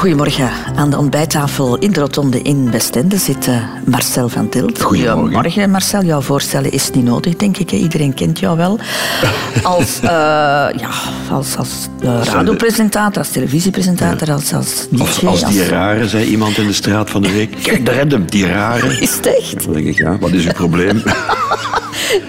Goedemorgen. 0.00 0.50
Aan 0.76 0.90
de 0.90 0.98
ontbijttafel 0.98 1.78
in 1.78 1.92
de 1.92 2.00
Rotonde 2.00 2.42
in 2.42 2.70
Westende 2.70 3.16
zit 3.16 3.46
uh, 3.46 3.62
Marcel 3.84 4.28
van 4.28 4.48
Tilt. 4.48 4.80
Goedemorgen. 4.80 5.70
Marcel. 5.70 6.04
Jouw 6.04 6.20
voorstellen 6.20 6.72
is 6.72 6.90
niet 6.90 7.04
nodig, 7.04 7.36
denk 7.36 7.56
ik. 7.56 7.72
Iedereen 7.72 8.14
kent 8.14 8.38
jou 8.38 8.56
wel. 8.56 8.78
Als, 9.62 10.00
uh, 10.02 10.10
ja, 10.10 10.90
als, 11.30 11.56
als 11.56 11.88
uh, 12.02 12.20
radiopresentator, 12.24 13.18
als 13.18 13.30
televisiepresentator, 13.30 14.28
ja. 14.28 14.34
als, 14.34 14.52
als 14.52 14.86
DJ. 14.90 15.00
Als, 15.02 15.24
als 15.24 15.44
die 15.52 15.64
rare, 15.64 16.08
zei 16.08 16.24
iemand 16.24 16.58
in 16.58 16.66
de 16.66 16.72
straat 16.72 17.10
van 17.10 17.22
de 17.22 17.32
week. 17.32 17.56
Kijk, 17.62 17.86
daar 17.86 17.94
heb 17.94 18.30
die 18.30 18.46
rare. 18.46 18.86
Is 19.00 19.14
het 19.16 19.26
echt? 19.26 19.64
Dan 19.64 19.72
denk 19.72 19.86
ik, 19.86 19.96
ja, 19.96 20.18
wat 20.18 20.30
is 20.30 20.44
uw 20.44 20.52
probleem? 20.52 21.02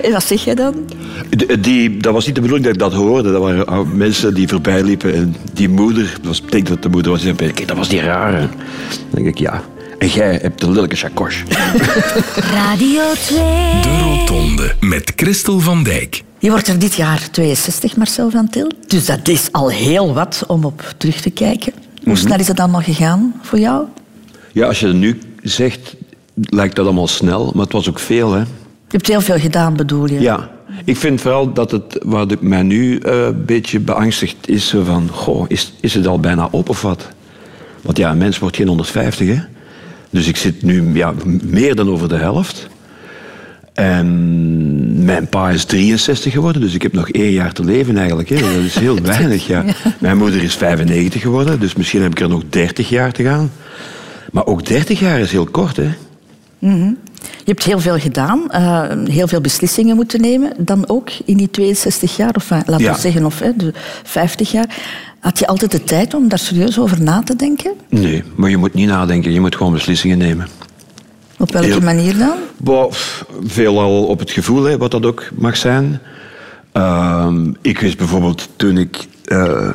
En 0.02 0.12
wat 0.12 0.24
zeg 0.24 0.44
jij 0.44 0.56
dan? 0.56 0.76
Die, 1.60 1.98
dat 1.98 2.14
was 2.14 2.26
niet 2.26 2.36
de 2.36 2.42
bedoeling 2.42 2.68
dat 2.68 2.76
ik 2.76 2.82
dat 2.92 2.94
hoorde. 2.94 3.32
Dat 3.32 3.42
waren 3.42 3.98
mensen 3.98 4.34
die 4.34 4.48
voorbij 4.48 4.84
liepen. 4.84 5.14
En 5.14 5.36
die 5.54 5.70
moeder, 5.70 6.20
was, 6.24 6.42
ik 6.42 6.52
denk 6.52 6.68
dat 6.68 6.84
de 6.84 6.90
moeder 6.90 7.12
was, 7.12 7.22
die 7.22 7.34
zei, 7.38 7.52
dat 7.66 7.78
was 7.78 7.90
die 7.90 8.02
rare. 8.02 8.40
Dan 8.40 8.50
denk 9.10 9.28
ik, 9.28 9.38
ja. 9.38 9.62
En 10.00 10.08
jij 10.08 10.40
hebt 10.42 10.64
een 10.64 10.72
lelijke 10.72 10.96
chakos. 10.96 11.44
Radio 12.60 13.02
2. 13.14 13.38
De 13.82 14.00
Rotonde 14.04 14.76
met 14.80 15.14
Christel 15.16 15.60
van 15.60 15.84
Dijk. 15.84 16.24
Je 16.40 16.50
wordt 16.50 16.68
er 16.68 16.80
dit 16.80 16.96
jaar 16.96 17.30
62, 17.32 17.96
Marcel 17.96 18.30
van 18.30 18.50
Til. 18.50 18.72
Dus 18.88 19.06
dat 19.06 19.28
is 19.28 19.52
al 19.52 19.70
heel 19.70 20.14
wat 20.14 20.44
om 20.48 20.66
op 20.66 20.94
terug 20.98 21.22
te 21.22 21.30
kijken. 21.30 21.74
Hoe 22.04 22.16
snel 22.16 22.40
is 22.40 22.48
het 22.48 22.60
allemaal 22.60 22.82
gegaan 22.82 23.34
voor 23.42 23.60
jou? 23.60 23.86
Ja, 24.52 24.68
als 24.68 24.80
je 24.80 24.88
het 24.88 24.96
nu 24.96 25.20
zegt, 25.44 25.96
lijkt 26.34 26.76
dat 26.76 26.86
allemaal 26.86 27.08
snel. 27.08 27.52
Maar 27.54 27.64
het 27.64 27.74
was 27.74 27.90
ook 27.90 28.00
veel, 28.00 28.32
hè. 28.32 28.40
Je 28.40 28.98
hebt 28.98 29.08
heel 29.08 29.22
veel 29.22 29.40
gedaan, 29.40 29.76
bedoel 29.76 30.08
je? 30.08 30.20
Ja. 30.20 30.50
Ik 30.86 30.98
vind 30.98 31.22
vooral 31.22 31.54
dat 31.54 31.72
het, 31.72 32.00
wat 32.04 32.42
mij 32.42 32.62
nu 32.62 33.00
uh, 33.00 33.26
een 33.26 33.46
beetje 33.46 33.80
beangstigt, 33.80 34.50
is 34.50 34.76
van, 34.84 35.10
goh, 35.12 35.46
is, 35.48 35.74
is 35.80 35.94
het 35.94 36.08
al 36.08 36.20
bijna 36.20 36.48
op 36.52 36.70
of 36.70 36.82
wat? 36.82 37.08
Want 37.82 37.98
ja, 37.98 38.12
een 38.12 38.18
mens 38.18 38.40
wordt 38.40 38.56
geen 38.56 38.68
150, 38.68 39.28
hè. 39.28 39.40
Dus 40.10 40.28
ik 40.28 40.38
zit 40.38 40.64
nu 40.64 40.94
ja, 40.94 41.14
meer 41.44 41.76
dan 41.76 41.90
over 41.90 42.10
de 42.10 42.16
helft. 42.16 42.68
En 43.74 45.06
mijn 45.06 45.28
pa 45.28 45.50
is 45.50 45.66
63 45.66 46.34
geworden, 46.34 46.62
dus 46.62 46.74
ik 46.74 46.82
heb 46.82 46.94
nog 46.94 47.10
één 47.10 47.32
jaar 47.32 47.54
te 47.54 47.64
leven 47.64 47.98
eigenlijk. 47.98 48.30
Hè. 48.30 48.36
Dat 48.36 48.50
is 48.50 48.76
heel 48.76 49.02
weinig, 49.16 49.48
ja. 49.48 49.66
Mijn 50.00 50.18
moeder 50.18 50.44
is 50.44 50.56
95 50.56 51.22
geworden, 51.22 51.60
dus 51.60 51.76
misschien 51.76 52.02
heb 52.02 52.12
ik 52.12 52.20
er 52.20 52.30
nog 52.30 52.44
30 52.50 52.90
jaar 52.90 53.12
te 53.12 53.24
gaan. 53.24 53.52
Maar 54.32 54.46
ook 54.46 54.66
30 54.66 55.00
jaar 55.00 55.20
is 55.20 55.32
heel 55.32 55.46
kort, 55.46 55.78
hè. 55.78 55.90
Mm 56.60 56.98
Je 57.22 57.52
hebt 57.52 57.64
heel 57.64 57.80
veel 57.80 58.00
gedaan, 58.00 58.44
uh, 58.52 58.84
heel 59.04 59.28
veel 59.28 59.42
beslissingen 59.42 59.96
moeten 59.96 60.22
nemen. 60.22 60.54
Dan 60.58 60.90
ook 60.90 61.10
in 61.26 61.38
die 61.38 61.50
62 61.52 62.16
jaar, 62.16 62.36
of 62.36 62.50
laten 62.50 62.78
we 62.78 62.84
ja. 62.84 62.98
zeggen, 62.98 63.26
of 63.26 63.40
hè, 63.40 63.56
de 63.56 63.74
50 64.04 64.52
jaar. 64.52 64.76
Had 65.20 65.40
je 65.40 65.48
altijd 65.48 65.72
de 65.72 65.84
tijd 65.84 66.14
om 66.14 66.28
daar 66.28 66.40
serieus 66.40 66.80
over 66.80 67.02
na 67.02 67.22
te 67.24 67.36
denken? 67.36 67.72
Nee, 67.90 68.24
maar 68.36 68.50
je 68.50 68.58
moet 68.58 68.74
niet 68.74 68.88
nadenken. 68.88 69.32
Je 69.32 69.40
moet 69.40 69.56
gewoon 69.56 69.74
beslissingen 69.74 70.18
nemen. 70.18 70.48
Op 71.38 71.52
welke 71.52 71.68
heel, 71.68 71.82
manier 71.82 72.18
dan? 72.18 72.38
Well, 72.58 72.88
veelal 73.44 74.06
op 74.06 74.20
het 74.20 74.32
gevoel, 74.32 74.64
hè, 74.64 74.78
wat 74.78 74.92
dat 74.92 75.06
ook 75.06 75.30
mag 75.34 75.58
zijn. 75.58 76.02
Uh, 76.74 77.34
ik 77.62 77.80
wist 77.80 77.98
bijvoorbeeld 77.98 78.50
toen 78.56 78.78
ik 78.78 79.08
uh, 79.26 79.70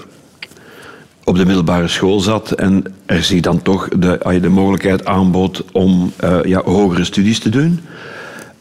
op 1.27 1.37
de 1.37 1.47
middelbare 1.47 1.89
school 1.89 2.21
zat 2.21 2.51
en 2.51 2.85
er 3.07 3.23
zich 3.23 3.41
dan 3.41 3.63
toch 3.63 3.89
de, 3.89 4.21
je 4.31 4.41
de 4.41 4.49
mogelijkheid 4.49 5.05
aanbood 5.05 5.65
om 5.73 6.13
uh, 6.25 6.39
ja, 6.43 6.63
hogere 6.65 7.05
studies 7.05 7.39
te 7.39 7.49
doen, 7.49 7.81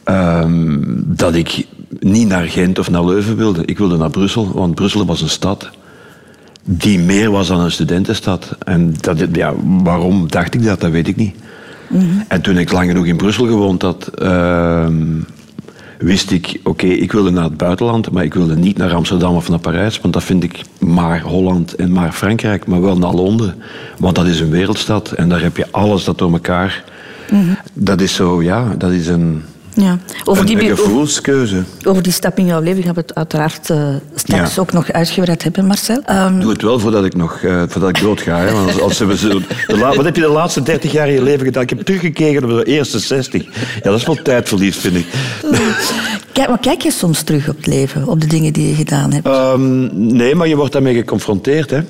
um, 0.04 1.04
dat 1.06 1.34
ik 1.34 1.66
niet 2.00 2.28
naar 2.28 2.44
Gent 2.44 2.78
of 2.78 2.90
naar 2.90 3.04
Leuven 3.04 3.36
wilde. 3.36 3.64
Ik 3.64 3.78
wilde 3.78 3.96
naar 3.96 4.10
Brussel, 4.10 4.52
want 4.52 4.74
Brussel 4.74 5.06
was 5.06 5.22
een 5.22 5.28
stad 5.28 5.70
die 6.66 6.98
meer 6.98 7.30
was 7.30 7.48
dan 7.48 7.60
een 7.60 7.70
studentenstad. 7.70 8.56
En 8.58 8.94
dat, 9.00 9.18
ja, 9.32 9.54
waarom 9.82 10.30
dacht 10.30 10.54
ik 10.54 10.64
dat, 10.64 10.80
dat 10.80 10.90
weet 10.90 11.08
ik 11.08 11.16
niet. 11.16 11.34
Mm 11.88 12.00
-hmm. 12.00 12.24
En 12.28 12.40
toen 12.40 12.58
ik 12.58 12.72
lang 12.72 12.88
genoeg 12.88 13.06
in 13.06 13.16
Brussel 13.16 13.46
gewoond 13.46 13.82
had, 13.82 14.10
uh, 14.22 14.86
wist 15.98 16.30
ik, 16.30 16.58
oké, 16.58 16.68
okay, 16.68 16.90
ik 16.90 17.12
wilde 17.12 17.30
naar 17.30 17.44
het 17.44 17.56
buitenland, 17.56 18.10
maar 18.10 18.24
ik 18.24 18.34
wilde 18.34 18.56
niet 18.56 18.76
naar 18.76 18.94
Amsterdam 18.94 19.34
of 19.34 19.48
naar 19.48 19.58
Parijs, 19.58 20.00
want 20.00 20.14
dat 20.14 20.24
vind 20.24 20.42
ik 20.42 20.60
maar 20.78 21.20
Holland 21.20 21.74
en 21.74 21.92
maar 21.92 22.12
Frankrijk, 22.12 22.66
maar 22.66 22.80
wel 22.82 22.98
naar 22.98 23.14
Londen. 23.14 23.54
Want 23.98 24.14
dat 24.14 24.26
is 24.26 24.40
een 24.40 24.50
wereldstad 24.50 25.12
en 25.12 25.28
daar 25.28 25.42
heb 25.42 25.56
je 25.56 25.66
alles 25.70 26.04
dat 26.04 26.18
door 26.18 26.32
elkaar. 26.32 26.84
Mm 27.30 27.40
-hmm. 27.40 27.56
Dat 27.72 28.00
is 28.00 28.14
zo, 28.14 28.42
ja, 28.42 28.74
dat 28.78 28.90
is 28.90 29.06
een, 29.06 29.42
ja. 29.76 29.98
Over 30.24 30.46
die, 30.46 30.70
een 30.70 30.76
gevoelskeuze. 30.76 31.62
Over 31.84 32.02
die 32.02 32.12
stap 32.12 32.38
in 32.38 32.46
jouw 32.46 32.60
leven 32.60 32.82
gaan 32.82 32.94
we 32.94 33.00
het 33.00 33.14
uiteraard 33.14 33.70
uh, 33.70 33.88
straks 34.14 34.54
ja. 34.54 34.60
ook 34.60 34.72
nog 34.72 34.92
uitgebreid 34.92 35.42
hebben, 35.42 35.66
Marcel. 35.66 36.02
Um... 36.10 36.40
Doe 36.40 36.50
het 36.50 36.62
wel 36.62 36.78
voordat 36.78 37.04
ik, 37.04 37.16
nog, 37.16 37.40
uh, 37.42 37.62
voordat 37.68 37.88
ik 37.88 38.00
dood 38.00 38.20
ga. 38.20 38.38
Hè. 38.38 38.52
Want 38.52 38.66
als, 38.66 38.80
als 38.80 38.98
we 38.98 39.16
zo, 39.16 39.40
wat 39.94 40.04
heb 40.04 40.16
je 40.16 40.22
de 40.22 40.28
laatste 40.28 40.62
30 40.62 40.92
jaar 40.92 41.08
in 41.08 41.14
je 41.14 41.22
leven 41.22 41.44
gedaan? 41.44 41.62
Ik 41.62 41.70
heb 41.70 41.80
teruggekeken 41.80 42.44
op 42.44 42.50
de 42.50 42.64
eerste 42.64 42.98
60. 42.98 43.44
Ja, 43.44 43.50
dat 43.82 43.98
is 43.98 44.06
wel 44.06 44.22
tijdverlies, 44.22 44.76
vind 44.76 44.96
ik. 44.96 45.06
Kijk, 46.32 46.48
maar 46.48 46.58
kijk 46.58 46.82
je 46.82 46.90
soms 46.90 47.22
terug 47.22 47.48
op 47.48 47.56
het 47.56 47.66
leven, 47.66 48.08
op 48.08 48.20
de 48.20 48.26
dingen 48.26 48.52
die 48.52 48.68
je 48.68 48.74
gedaan 48.74 49.12
hebt? 49.12 49.26
Um, 49.26 49.90
nee, 50.16 50.34
maar 50.34 50.48
je 50.48 50.56
wordt 50.56 50.72
daarmee 50.72 50.94
geconfronteerd. 50.94 51.70
Hè. 51.70 51.80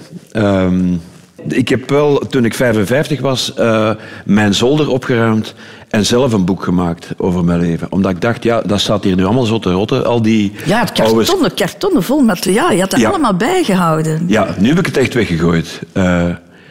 Um, 0.65 1.01
ik 1.49 1.69
heb 1.69 1.91
wel, 1.91 2.19
toen 2.19 2.45
ik 2.45 2.55
55 2.55 3.21
was, 3.21 3.53
uh, 3.59 3.91
mijn 4.25 4.55
zolder 4.55 4.91
opgeruimd 4.91 5.55
en 5.89 6.07
zelf 6.07 6.33
een 6.33 6.45
boek 6.45 6.63
gemaakt 6.63 7.09
over 7.17 7.45
mijn 7.45 7.61
leven. 7.61 7.93
Omdat 7.93 8.11
ik 8.11 8.21
dacht, 8.21 8.43
ja, 8.43 8.61
dat 8.61 8.81
staat 8.81 9.05
hier 9.05 9.17
nu 9.17 9.25
allemaal 9.25 9.45
zo 9.45 9.59
te 9.59 9.71
rotten. 9.71 10.07
Al 10.07 10.23
die 10.23 10.53
ja, 10.65 10.81
het 10.81 10.93
kartonnen, 10.93 11.29
oude... 11.29 11.55
kartonnen 11.55 12.03
vol 12.03 12.21
materiaal. 12.21 12.73
Je 12.73 12.81
had 12.81 12.91
dat 12.91 13.01
ja. 13.01 13.09
allemaal 13.09 13.35
bijgehouden. 13.35 14.25
Ja, 14.27 14.55
nu 14.59 14.69
heb 14.69 14.79
ik 14.79 14.87
het 14.87 14.97
echt 14.97 15.15
weggegooid. 15.15 15.81
Uh, 15.95 16.29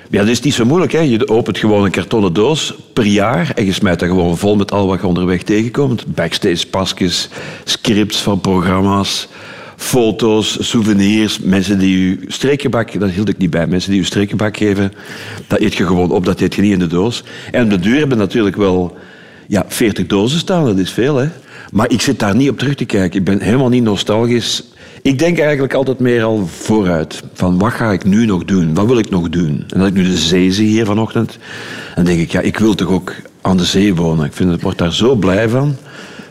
ja, 0.09 0.19
dat 0.21 0.27
is 0.27 0.41
niet 0.41 0.53
zo 0.53 0.65
moeilijk. 0.65 0.91
Hè. 0.91 0.99
Je 0.99 1.27
opent 1.27 1.57
gewoon 1.57 1.85
een 1.85 1.91
kartonnen 1.91 2.33
doos 2.33 2.73
per 2.93 3.05
jaar 3.05 3.51
en 3.55 3.65
je 3.65 3.73
smijt 3.73 3.99
dat 3.99 4.09
gewoon 4.09 4.37
vol 4.37 4.55
met 4.55 4.71
al 4.71 4.87
wat 4.87 5.01
je 5.01 5.07
onderweg 5.07 5.43
tegenkomt. 5.43 6.05
Backstage 6.07 6.67
pasjes, 6.67 7.29
scripts 7.63 8.21
van 8.21 8.39
programma's, 8.39 9.27
foto's, 9.75 10.69
souvenirs. 10.69 11.39
Mensen 11.39 11.79
die 11.79 12.09
je 12.09 12.17
streekgebak, 12.27 12.99
dat 12.99 13.09
hield 13.09 13.29
ik 13.29 13.37
niet 13.37 13.49
bij, 13.49 13.67
mensen 13.67 13.91
die 13.91 13.99
je 13.99 14.05
streekgebak 14.05 14.57
geven, 14.57 14.93
dat 15.47 15.59
eet 15.59 15.75
je 15.75 15.85
gewoon 15.85 16.11
op, 16.11 16.25
dat 16.25 16.41
eet 16.41 16.55
je 16.55 16.61
niet 16.61 16.71
in 16.71 16.79
de 16.79 16.87
doos. 16.87 17.23
En 17.51 17.63
op 17.63 17.69
de 17.69 17.79
duur 17.79 17.99
hebben 17.99 18.17
natuurlijk 18.17 18.55
wel 18.55 18.97
ja, 19.47 19.65
40 19.67 20.07
dozen 20.07 20.39
staan, 20.39 20.65
dat 20.65 20.77
is 20.77 20.91
veel. 20.91 21.15
Hè. 21.15 21.27
Maar 21.71 21.91
ik 21.91 22.01
zit 22.01 22.19
daar 22.19 22.35
niet 22.35 22.49
op 22.49 22.57
terug 22.57 22.75
te 22.75 22.85
kijken. 22.85 23.19
Ik 23.19 23.25
ben 23.25 23.41
helemaal 23.41 23.69
niet 23.69 23.83
nostalgisch. 23.83 24.63
Ik 25.01 25.19
denk 25.19 25.39
eigenlijk 25.39 25.73
altijd 25.73 25.99
meer 25.99 26.23
al 26.23 26.47
vooruit. 26.47 27.23
Van 27.33 27.57
wat 27.57 27.71
ga 27.71 27.91
ik 27.91 28.03
nu 28.03 28.25
nog 28.25 28.45
doen? 28.45 28.73
Wat 28.73 28.85
wil 28.85 28.97
ik 28.97 29.09
nog 29.09 29.29
doen? 29.29 29.63
En 29.69 29.79
dat 29.79 29.87
ik 29.87 29.93
nu 29.93 30.03
de 30.03 30.17
zee 30.17 30.51
zie 30.51 30.67
hier 30.67 30.85
vanochtend, 30.85 31.37
dan 31.95 32.05
denk 32.05 32.19
ik, 32.19 32.31
ja, 32.31 32.39
ik 32.39 32.57
wil 32.57 32.75
toch 32.75 32.89
ook 32.89 33.13
aan 33.41 33.57
de 33.57 33.65
zee 33.65 33.95
wonen. 33.95 34.25
Ik 34.25 34.33
vind, 34.33 34.53
ik 34.53 34.61
word 34.61 34.77
daar 34.77 34.93
zo 34.93 35.15
blij 35.15 35.49
van. 35.49 35.75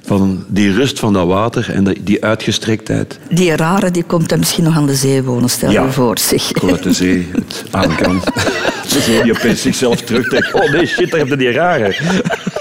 Van 0.06 0.44
die 0.48 0.72
rust 0.72 0.98
van 0.98 1.12
dat 1.12 1.26
water 1.26 1.70
en 1.70 1.97
die 2.00 2.25
uitgestrektheid. 2.25 3.19
Die 3.31 3.56
rare 3.56 3.91
die 3.91 4.04
komt 4.04 4.28
dan 4.28 4.38
misschien 4.38 4.65
nog 4.65 4.76
aan 4.76 4.87
de 4.87 4.94
zee 4.94 5.22
wonen, 5.22 5.50
stel 5.50 5.70
ja. 5.70 5.84
je 5.84 5.91
voor. 5.91 6.19
Zeg. 6.19 6.50
Ik 6.50 6.56
hoor 6.56 6.81
de 6.81 6.92
zee, 6.92 7.28
het 7.32 7.65
aankan. 7.70 8.22
Ze 8.88 9.00
zee 9.00 9.22
die 9.22 9.32
opeens 9.32 9.62
zichzelf 9.62 10.00
terugtrekt. 10.00 10.54
Oh 10.54 10.72
nee, 10.72 10.87
shit, 10.87 11.10
daar 11.10 11.20
heb 11.20 11.28
je 11.28 11.37
die 11.37 11.50
rare. 11.50 11.97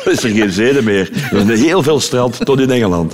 Dan 0.03 0.14
is 0.14 0.24
er 0.24 0.30
geen 0.30 0.52
zee 0.52 0.82
meer. 0.82 1.09
Er 1.32 1.52
is 1.52 1.62
heel 1.62 1.84
veel 1.84 2.00
strand 2.00 2.46
tot 2.46 2.59
in 2.59 2.72
Engeland. 2.72 3.14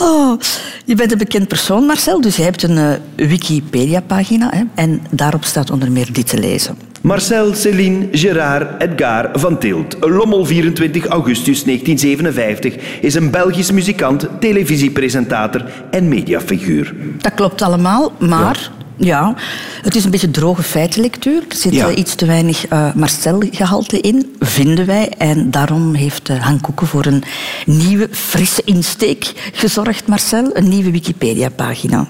Oh, 0.00 0.40
je 0.84 0.94
bent 0.94 1.12
een 1.12 1.18
bekend 1.18 1.48
persoon, 1.48 1.84
Marcel, 1.84 2.20
dus 2.20 2.36
je 2.36 2.42
hebt 2.42 2.62
een 2.62 2.76
uh, 2.76 3.28
Wikipedia-pagina. 3.28 4.50
Hè, 4.54 4.62
en 4.74 5.02
daarop 5.10 5.44
staat 5.44 5.70
onder 5.70 5.92
meer 5.92 6.12
dit 6.12 6.26
te 6.26 6.38
lezen. 6.38 6.78
Marcel 7.02 7.54
Céline 7.54 8.08
Gerard 8.12 8.82
Edgar 8.82 9.30
van 9.32 9.58
Tilt, 9.58 9.96
Lommel 10.00 10.44
24 10.44 11.06
augustus 11.06 11.64
1957, 11.64 12.74
is 13.00 13.14
een 13.14 13.30
Belgisch 13.30 13.70
muzikant, 13.70 14.28
televisiepresentator 14.40 15.64
en 15.90 16.08
mediafiguur. 16.08 16.94
Dat 17.18 17.34
klopt 17.34 17.62
allemaal, 17.62 18.12
maar 18.18 18.70
ja, 18.96 19.34
het 19.82 19.94
is 19.94 20.04
een 20.04 20.10
beetje 20.10 20.30
droge 20.30 20.62
feitenlectuur. 20.62 21.42
Er 21.48 21.56
zit 21.56 21.72
Ja. 21.74 21.90
uh, 21.90 21.96
iets 21.96 22.14
te 22.14 22.26
weinig 22.26 22.70
uh, 22.72 22.94
Marcel-gehalte 22.94 24.00
in, 24.00 24.34
vinden 24.38 24.86
wij. 24.86 25.08
En 25.18 25.50
daarom 25.50 25.94
heeft 25.94 26.28
uh, 26.28 26.36
Han 26.44 26.60
Koeken 26.60 26.86
voor 26.86 27.06
een 27.06 27.22
nieuwe, 27.66 28.08
frisse 28.10 28.62
insteek 28.64 29.50
gezorgd, 29.52 30.06
Marcel. 30.06 30.50
Een 30.56 30.68
nieuwe 30.68 30.90
Wikipedia-pagina. 30.90 32.06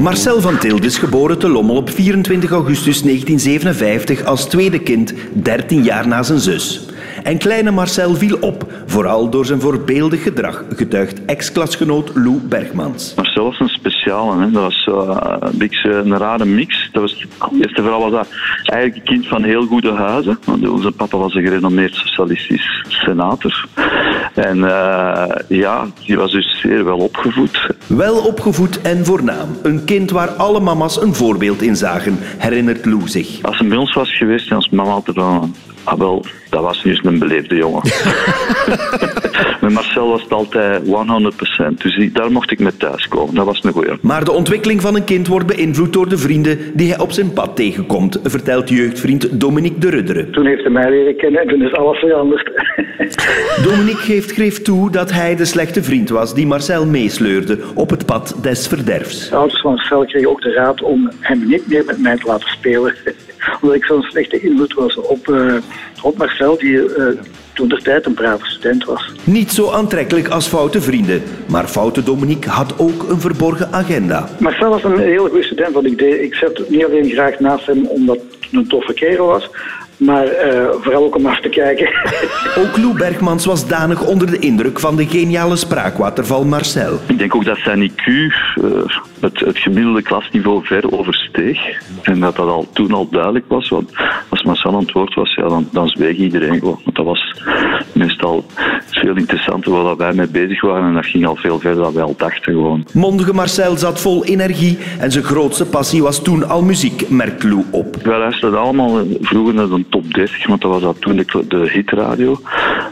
Marcel 0.00 0.40
van 0.40 0.58
Tilt 0.58 0.84
is 0.84 0.98
geboren 0.98 1.38
te 1.38 1.48
Lommel 1.48 1.76
op 1.76 1.90
24 1.90 2.50
augustus 2.50 3.02
1957 3.02 4.24
als 4.24 4.48
tweede 4.48 4.80
kind, 4.80 5.14
13 5.32 5.82
jaar 5.82 6.08
na 6.08 6.22
zijn 6.22 6.38
zus. 6.38 6.88
En 7.22 7.38
kleine 7.38 7.70
Marcel 7.70 8.14
viel 8.14 8.36
op, 8.40 8.72
vooral 8.86 9.30
door 9.30 9.46
zijn 9.46 9.60
voorbeeldig 9.60 10.22
gedrag, 10.22 10.64
getuigt 10.76 11.24
ex-klasgenoot 11.24 12.10
Lou 12.14 12.38
Bergmans. 12.48 13.12
Marcel 13.16 13.44
was 13.44 13.60
een 13.60 13.68
hè. 14.04 14.50
dat 14.50 14.62
was 14.62 14.82
zo, 14.82 15.02
uh, 15.02 15.36
een, 15.40 15.58
beetje 15.58 15.92
een 15.92 16.16
rare 16.16 16.44
mix. 16.44 16.88
Dat 16.92 17.02
was, 17.02 17.26
eerst 17.60 17.76
en 17.76 17.82
vooral 17.82 18.00
was 18.00 18.10
dat 18.10 18.28
eigenlijk 18.64 18.96
een 18.96 19.14
kind 19.14 19.26
van 19.26 19.42
heel 19.42 19.66
goede 19.66 19.92
huizen. 19.92 20.38
Want 20.44 20.68
onze 20.68 20.90
papa 20.90 21.16
was 21.16 21.34
een 21.34 21.42
gerenommeerd 21.42 21.94
socialistisch 21.94 22.84
senator. 22.88 23.66
En 24.34 24.58
uh, 24.58 25.24
ja, 25.48 25.86
die 26.04 26.16
was 26.16 26.32
dus 26.32 26.60
zeer 26.60 26.84
wel 26.84 26.98
opgevoed. 26.98 27.74
Wel 27.86 28.16
opgevoed 28.16 28.80
en 28.80 29.04
voornaam. 29.04 29.48
Een 29.62 29.84
kind 29.84 30.10
waar 30.10 30.28
alle 30.28 30.60
mama's 30.60 31.02
een 31.02 31.14
voorbeeld 31.14 31.62
in 31.62 31.76
zagen, 31.76 32.18
herinnert 32.38 32.84
Lou 32.84 33.08
zich. 33.08 33.42
Als 33.42 33.58
hij 33.58 33.68
bij 33.68 33.78
ons 33.78 33.94
was 33.94 34.16
geweest 34.16 34.50
en 34.50 34.56
als 34.56 34.68
mama 34.68 34.90
altijd 34.90 35.16
van... 35.16 35.54
Ah 35.84 35.98
wel, 35.98 36.24
dat 36.50 36.62
was 36.62 36.84
nu 36.84 36.90
eens 36.90 37.04
een 37.04 37.18
beleefde 37.18 37.54
jongen. 37.54 37.82
Met 39.60 39.72
Marcel 39.72 40.08
was 40.08 40.22
het 40.22 40.32
altijd 40.32 40.82
100%. 40.84 40.88
Dus 41.76 42.10
daar 42.12 42.32
mocht 42.32 42.50
ik 42.50 42.58
mee 42.58 42.76
thuiskomen. 42.76 43.34
Dat 43.34 43.44
was 43.44 43.64
een 43.64 43.72
goeie. 43.72 43.92
Maar 44.00 44.24
de 44.24 44.32
ontwikkeling 44.32 44.80
van 44.80 44.94
een 44.94 45.04
kind 45.04 45.26
wordt 45.26 45.46
beïnvloed 45.46 45.92
door 45.92 46.08
de 46.08 46.18
vrienden 46.18 46.58
die 46.74 46.90
hij 46.90 46.98
op 47.00 47.12
zijn 47.12 47.32
pad 47.32 47.56
tegenkomt, 47.56 48.20
vertelt 48.22 48.68
jeugdvriend 48.68 49.40
Dominique 49.40 49.78
de 49.78 49.90
Rudderen. 49.90 50.32
Toen 50.32 50.46
heeft 50.46 50.62
hij 50.62 50.70
mij 50.70 50.90
leren 50.90 51.16
kennen 51.16 51.40
en 51.40 51.48
toen 51.48 51.62
is 51.62 51.72
alles 51.72 51.98
veranderd. 51.98 52.50
Dominique 53.68 54.02
geeft 54.02 54.32
greef 54.32 54.62
toe 54.62 54.90
dat 54.90 55.12
hij 55.12 55.36
de 55.36 55.44
slechte 55.44 55.82
vriend 55.82 56.08
was 56.08 56.34
die 56.34 56.46
Marcel 56.46 56.86
meesleurde 56.86 57.58
op 57.74 57.90
het 57.90 58.06
pad 58.06 58.36
des 58.42 58.68
verderfs. 58.68 59.28
De 59.28 59.36
ouders 59.36 59.60
van 59.60 59.74
Marcel 59.74 60.04
kregen 60.04 60.30
ook 60.30 60.40
de 60.40 60.52
raad 60.52 60.82
om 60.82 61.10
hem 61.20 61.46
niet 61.46 61.66
meer 61.66 61.84
met 61.84 61.98
mij 61.98 62.16
te 62.16 62.26
laten 62.26 62.48
spelen. 62.48 62.94
Omdat 63.60 63.76
ik 63.76 63.84
zo'n 63.84 64.02
slechte 64.02 64.40
invloed 64.40 64.74
was 64.74 64.96
op, 64.96 65.28
uh, 65.28 65.54
op 66.02 66.16
Marcel, 66.16 66.58
die 66.58 66.72
uh, 66.72 67.06
toen 67.52 67.68
de 67.68 67.80
tijd 67.82 68.06
een 68.06 68.14
brave 68.14 68.46
student 68.46 68.84
was. 68.84 69.12
Niet 69.24 69.52
zo 69.52 69.70
aantrekkelijk 69.70 70.28
als 70.28 70.46
foute 70.46 70.80
vrienden, 70.80 71.22
maar 71.48 71.66
foute 71.66 72.02
Dominique 72.02 72.50
had 72.50 72.78
ook 72.78 73.08
een 73.08 73.20
verborgen 73.20 73.72
agenda. 73.72 74.28
Marcel 74.38 74.70
was 74.70 74.84
een 74.84 74.98
hele 74.98 75.28
goede 75.28 75.44
student, 75.44 75.74
want 75.74 75.86
ik, 75.86 75.98
deed, 75.98 76.20
ik 76.20 76.34
zat 76.34 76.62
niet 76.68 76.84
alleen 76.84 77.10
graag 77.10 77.38
naast 77.38 77.66
hem 77.66 77.86
omdat 77.86 78.16
het 78.16 78.52
een 78.52 78.68
toffe 78.68 78.92
kerel 78.92 79.26
was, 79.26 79.50
maar 79.96 80.24
uh, 80.24 80.70
vooral 80.80 81.04
ook 81.04 81.16
om 81.16 81.26
af 81.26 81.40
te 81.40 81.48
kijken. 81.48 81.88
ook 82.62 82.76
Lou 82.76 82.94
Bergmans 82.96 83.44
was 83.44 83.68
danig 83.68 84.06
onder 84.06 84.30
de 84.30 84.38
indruk 84.38 84.80
van 84.80 84.96
de 84.96 85.06
geniale 85.06 85.56
spraakwaterval 85.56 86.44
Marcel. 86.44 86.98
Ik 87.06 87.18
denk 87.18 87.34
ook 87.34 87.44
dat 87.44 87.58
zijn 87.58 87.90
IQ 87.90 88.06
uh, 88.06 88.84
het, 89.20 89.40
het, 89.40 89.58
gemiddelde 89.58 90.02
klasniveau 90.02 90.66
ver 90.66 90.92
oversteeg. 90.92 91.60
En 92.02 92.20
dat 92.20 92.36
dat 92.36 92.48
al 92.48 92.66
toen 92.72 92.92
al 92.92 93.08
duidelijk 93.10 93.44
was. 93.48 93.68
Want 93.68 93.92
als 94.28 94.42
Marcel 94.42 94.72
aan 94.72 94.78
het 94.78 94.92
woord 94.92 95.14
was, 95.14 95.34
ja, 95.34 95.48
dan, 95.48 95.68
dan 95.72 95.88
zweeg 95.88 96.16
iedereen 96.16 96.58
gewoon. 96.58 96.80
Want 96.84 96.96
dat 96.96 97.04
was 97.04 97.42
meestal 97.92 98.44
veel 98.90 99.16
interessanter 99.16 99.72
waar 99.82 99.96
wij 99.96 100.12
mee 100.12 100.28
bezig 100.28 100.60
waren. 100.60 100.86
En 100.86 100.94
dat 100.94 101.06
ging 101.06 101.26
al 101.26 101.36
veel 101.36 101.58
verder 101.58 101.82
dan 101.82 101.92
wij 101.92 102.02
al 102.02 102.14
dachten 102.16 102.52
gewoon. 102.52 102.86
Mondige 102.92 103.32
Marcel 103.32 103.76
zat 103.76 104.00
vol 104.00 104.24
energie 104.24 104.78
en 104.98 105.12
zijn 105.12 105.24
grootste 105.24 105.66
passie 105.66 106.02
was 106.02 106.22
toen 106.22 106.48
al 106.48 106.62
muziek, 106.62 107.08
merkt 107.08 107.42
Lou 107.42 107.64
op. 107.70 107.96
Wij 108.02 108.18
luisterden 108.18 108.60
allemaal 108.60 109.06
vroeger 109.20 109.54
naar 109.54 109.68
de 109.68 109.84
top 109.88 110.14
30, 110.14 110.46
want 110.46 110.60
dat 110.60 110.70
was 110.70 110.82
dat 110.82 111.00
toen 111.00 111.16
de, 111.16 111.44
de 111.48 111.70
hitradio. 111.72 112.38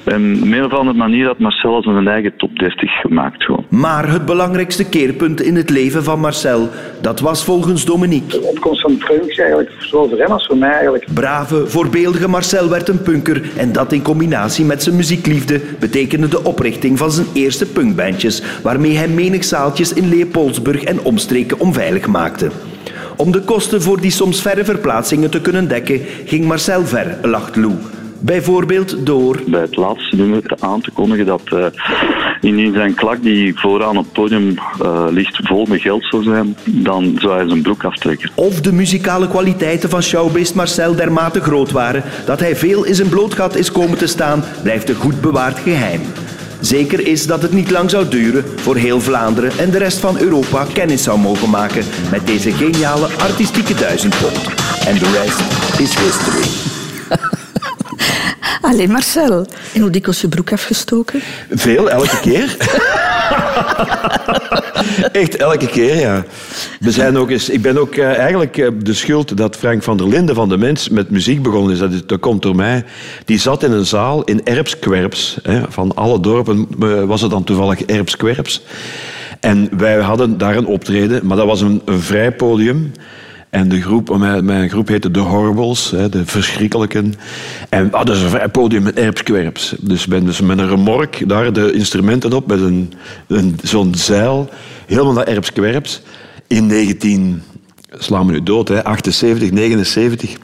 En 0.09 0.37
op 0.43 0.53
een 0.53 0.65
of 0.65 0.73
andere 0.73 0.99
manier 0.99 1.27
had 1.27 1.39
Marcel 1.39 1.75
als 1.75 1.87
een 1.87 2.09
eigen 2.09 2.37
top 2.37 2.59
30 2.59 3.01
gemaakt. 3.01 3.45
Gewoon. 3.45 3.65
Maar 3.69 4.13
het 4.13 4.27
belangrijkste 4.27 4.89
keerpunt 4.89 5.41
in 5.41 5.57
het 5.57 5.71
leven 5.71 6.05
van 6.05 6.21
Marcel, 6.21 6.69
dat 7.01 7.21
was 7.21 7.45
volgens 7.45 7.85
Dominique. 7.85 8.41
De 8.41 8.47
opkomst 8.47 8.81
van 8.81 8.97
Preux 8.97 9.39
eigenlijk, 9.39 9.71
zowel 9.79 10.09
voor 10.09 10.19
hem 10.19 10.31
als 10.31 10.47
voor 10.47 10.57
mij 10.57 10.71
eigenlijk. 10.71 11.07
Brave, 11.15 11.67
voorbeeldige 11.67 12.29
Marcel 12.29 12.69
werd 12.69 12.89
een 12.89 13.03
punker 13.03 13.43
en 13.57 13.73
dat 13.73 13.93
in 13.93 14.03
combinatie 14.03 14.65
met 14.65 14.83
zijn 14.83 14.97
muziekliefde 14.97 15.61
betekende 15.79 16.29
de 16.29 16.45
oprichting 16.45 16.99
van 16.99 17.11
zijn 17.11 17.27
eerste 17.35 17.67
punkbandjes, 17.67 18.43
waarmee 18.63 18.97
hij 18.97 19.09
menig 19.09 19.45
zaaltjes 19.45 19.93
in 19.93 20.09
Leopoldsburg 20.09 20.85
en 20.85 21.01
omstreken 21.05 21.61
onveilig 21.61 22.07
maakte. 22.07 22.51
Om 23.17 23.33
de 23.33 23.41
kosten 23.41 23.83
voor 23.83 24.01
die 24.01 24.11
soms 24.11 24.43
verre 24.43 24.65
verplaatsingen 24.65 25.31
te 25.31 25.41
kunnen 25.41 25.69
dekken, 25.69 26.01
ging 26.25 26.45
Marcel 26.45 26.85
ver, 26.85 27.19
lacht 27.23 27.57
Lou. 27.57 27.75
Bijvoorbeeld 28.21 29.07
door... 29.07 29.41
Bij 29.47 29.61
het 29.61 29.77
laatste 29.77 30.17
nummer 30.17 30.43
aan 30.59 30.81
te 30.81 30.91
kondigen 30.91 31.27
dat 31.27 31.43
uh, 31.53 31.67
indien 32.41 32.73
zijn 32.73 32.95
klak 32.95 33.23
die 33.23 33.59
vooraan 33.59 33.97
op 33.97 34.05
het 34.05 34.13
podium 34.13 34.55
uh, 34.83 35.07
ligt 35.11 35.41
vol 35.43 35.67
met 35.67 35.81
geld 35.81 36.05
zou 36.05 36.23
zijn, 36.23 36.57
dan 36.65 37.17
zou 37.19 37.37
hij 37.37 37.49
zijn 37.49 37.63
broek 37.63 37.85
aftrekken. 37.85 38.31
Of 38.35 38.61
de 38.61 38.73
muzikale 38.73 39.29
kwaliteiten 39.29 39.91
van 39.91 40.03
showbeest 40.03 40.55
Marcel 40.55 40.95
dermate 40.95 41.41
groot 41.41 41.71
waren 41.71 42.03
dat 42.27 42.41
hij 42.41 42.57
veel 42.57 42.85
in 42.85 42.95
zijn 42.95 43.09
blootgat 43.09 43.57
is 43.57 43.73
komen 43.73 43.99
te 43.99 44.07
staan, 44.07 44.45
blijft 44.63 44.89
een 44.89 44.95
goed 44.95 45.21
bewaard 45.21 45.59
geheim. 45.59 46.01
Zeker 46.61 47.07
is 47.07 47.27
dat 47.27 47.43
het 47.43 47.53
niet 47.53 47.71
lang 47.71 47.91
zou 47.91 48.09
duren 48.09 48.45
voor 48.57 48.77
heel 48.77 49.01
Vlaanderen 49.01 49.59
en 49.59 49.71
de 49.71 49.79
rest 49.79 49.99
van 49.99 50.19
Europa 50.19 50.67
kennis 50.73 51.03
zou 51.03 51.19
mogen 51.19 51.51
maken 51.51 51.85
met 52.11 52.27
deze 52.27 52.53
geniale 52.53 53.07
artistieke 53.07 53.75
duizendpot. 53.75 54.37
En 54.87 54.99
de 54.99 55.23
rest 55.23 55.41
is 55.81 55.99
history. 55.99 56.77
Allee, 58.61 58.89
Marcel. 58.89 59.47
En 59.75 59.81
hoe 59.81 59.91
dikwijls 59.91 60.21
je 60.21 60.29
broek 60.29 60.53
afgestoken? 60.53 61.21
Veel, 61.51 61.91
elke 61.91 62.21
keer. 62.21 62.57
Echt 65.13 65.37
elke 65.37 65.67
keer, 65.67 65.97
ja. 65.97 66.25
We 66.81 66.91
zijn 66.91 67.17
ook 67.19 67.31
eens, 67.31 67.49
ik 67.49 67.63
ben 67.63 67.79
ook 67.79 67.95
uh, 67.95 68.19
eigenlijk 68.19 68.57
uh, 68.57 68.69
de 68.83 68.95
schuld 68.95 69.37
dat 69.37 69.57
Frank 69.57 69.83
van 69.83 69.97
der 69.97 70.09
Linden 70.09 70.35
van 70.35 70.49
de 70.49 70.57
Mens 70.57 70.89
met 70.89 71.11
muziek 71.11 71.43
begonnen 71.43 71.73
is. 71.73 71.79
Dat, 71.79 71.93
is, 71.93 72.07
dat 72.07 72.21
komt 72.21 72.43
door 72.43 72.55
mij. 72.55 72.85
Die 73.25 73.39
zat 73.39 73.63
in 73.63 73.73
een 73.73 73.87
zaal 73.87 74.25
in 74.25 74.45
Erpskwerps. 74.45 75.39
Hè, 75.43 75.61
van 75.69 75.95
alle 75.95 76.21
dorpen 76.21 76.69
uh, 76.83 77.05
was 77.05 77.21
het 77.21 77.31
dan 77.31 77.45
toevallig 77.45 77.83
Erpskwerps. 77.83 78.63
En 79.41 79.69
wij 79.77 79.97
hadden 79.97 80.39
daar 80.39 80.57
een 80.57 80.67
optreden, 80.67 81.27
maar 81.27 81.37
dat 81.37 81.47
was 81.47 81.61
een, 81.61 81.83
een 81.85 82.01
vrij 82.01 82.33
podium. 82.33 82.93
En 83.51 83.69
de 83.69 83.81
groep, 83.81 84.17
mijn, 84.19 84.71
groep 84.71 84.89
heette 84.89 85.11
The 85.11 85.19
Horribles, 85.19 85.89
de 86.11 86.27
verschrikkelijken. 86.27 87.15
En 87.69 87.93
ah, 87.93 88.05
dat 88.05 88.17
is 88.17 88.23
een 88.23 88.51
podium 88.51 88.83
met 88.83 88.95
erpskwerps. 88.95 89.75
Dus 89.81 90.05
dus 90.05 90.41
met 90.41 90.59
een 90.59 90.69
remork 90.69 91.29
daar 91.29 91.53
de 91.53 91.73
instrumenten 91.73 92.33
op, 92.33 92.47
met 92.47 92.61
een, 92.61 92.93
een, 93.27 93.59
zo'n 93.63 93.95
zeil, 93.95 94.49
helemaal 94.87 95.13
naar 95.13 95.27
erpskwerps. 95.27 96.03
In 96.47 96.67
19, 96.67 97.43
slaan 97.91 98.27
we 98.27 98.33
nu 98.33 98.43
dood, 98.43 98.69
hè, 98.69 98.85
78, 98.85 99.51
79. 99.51 100.37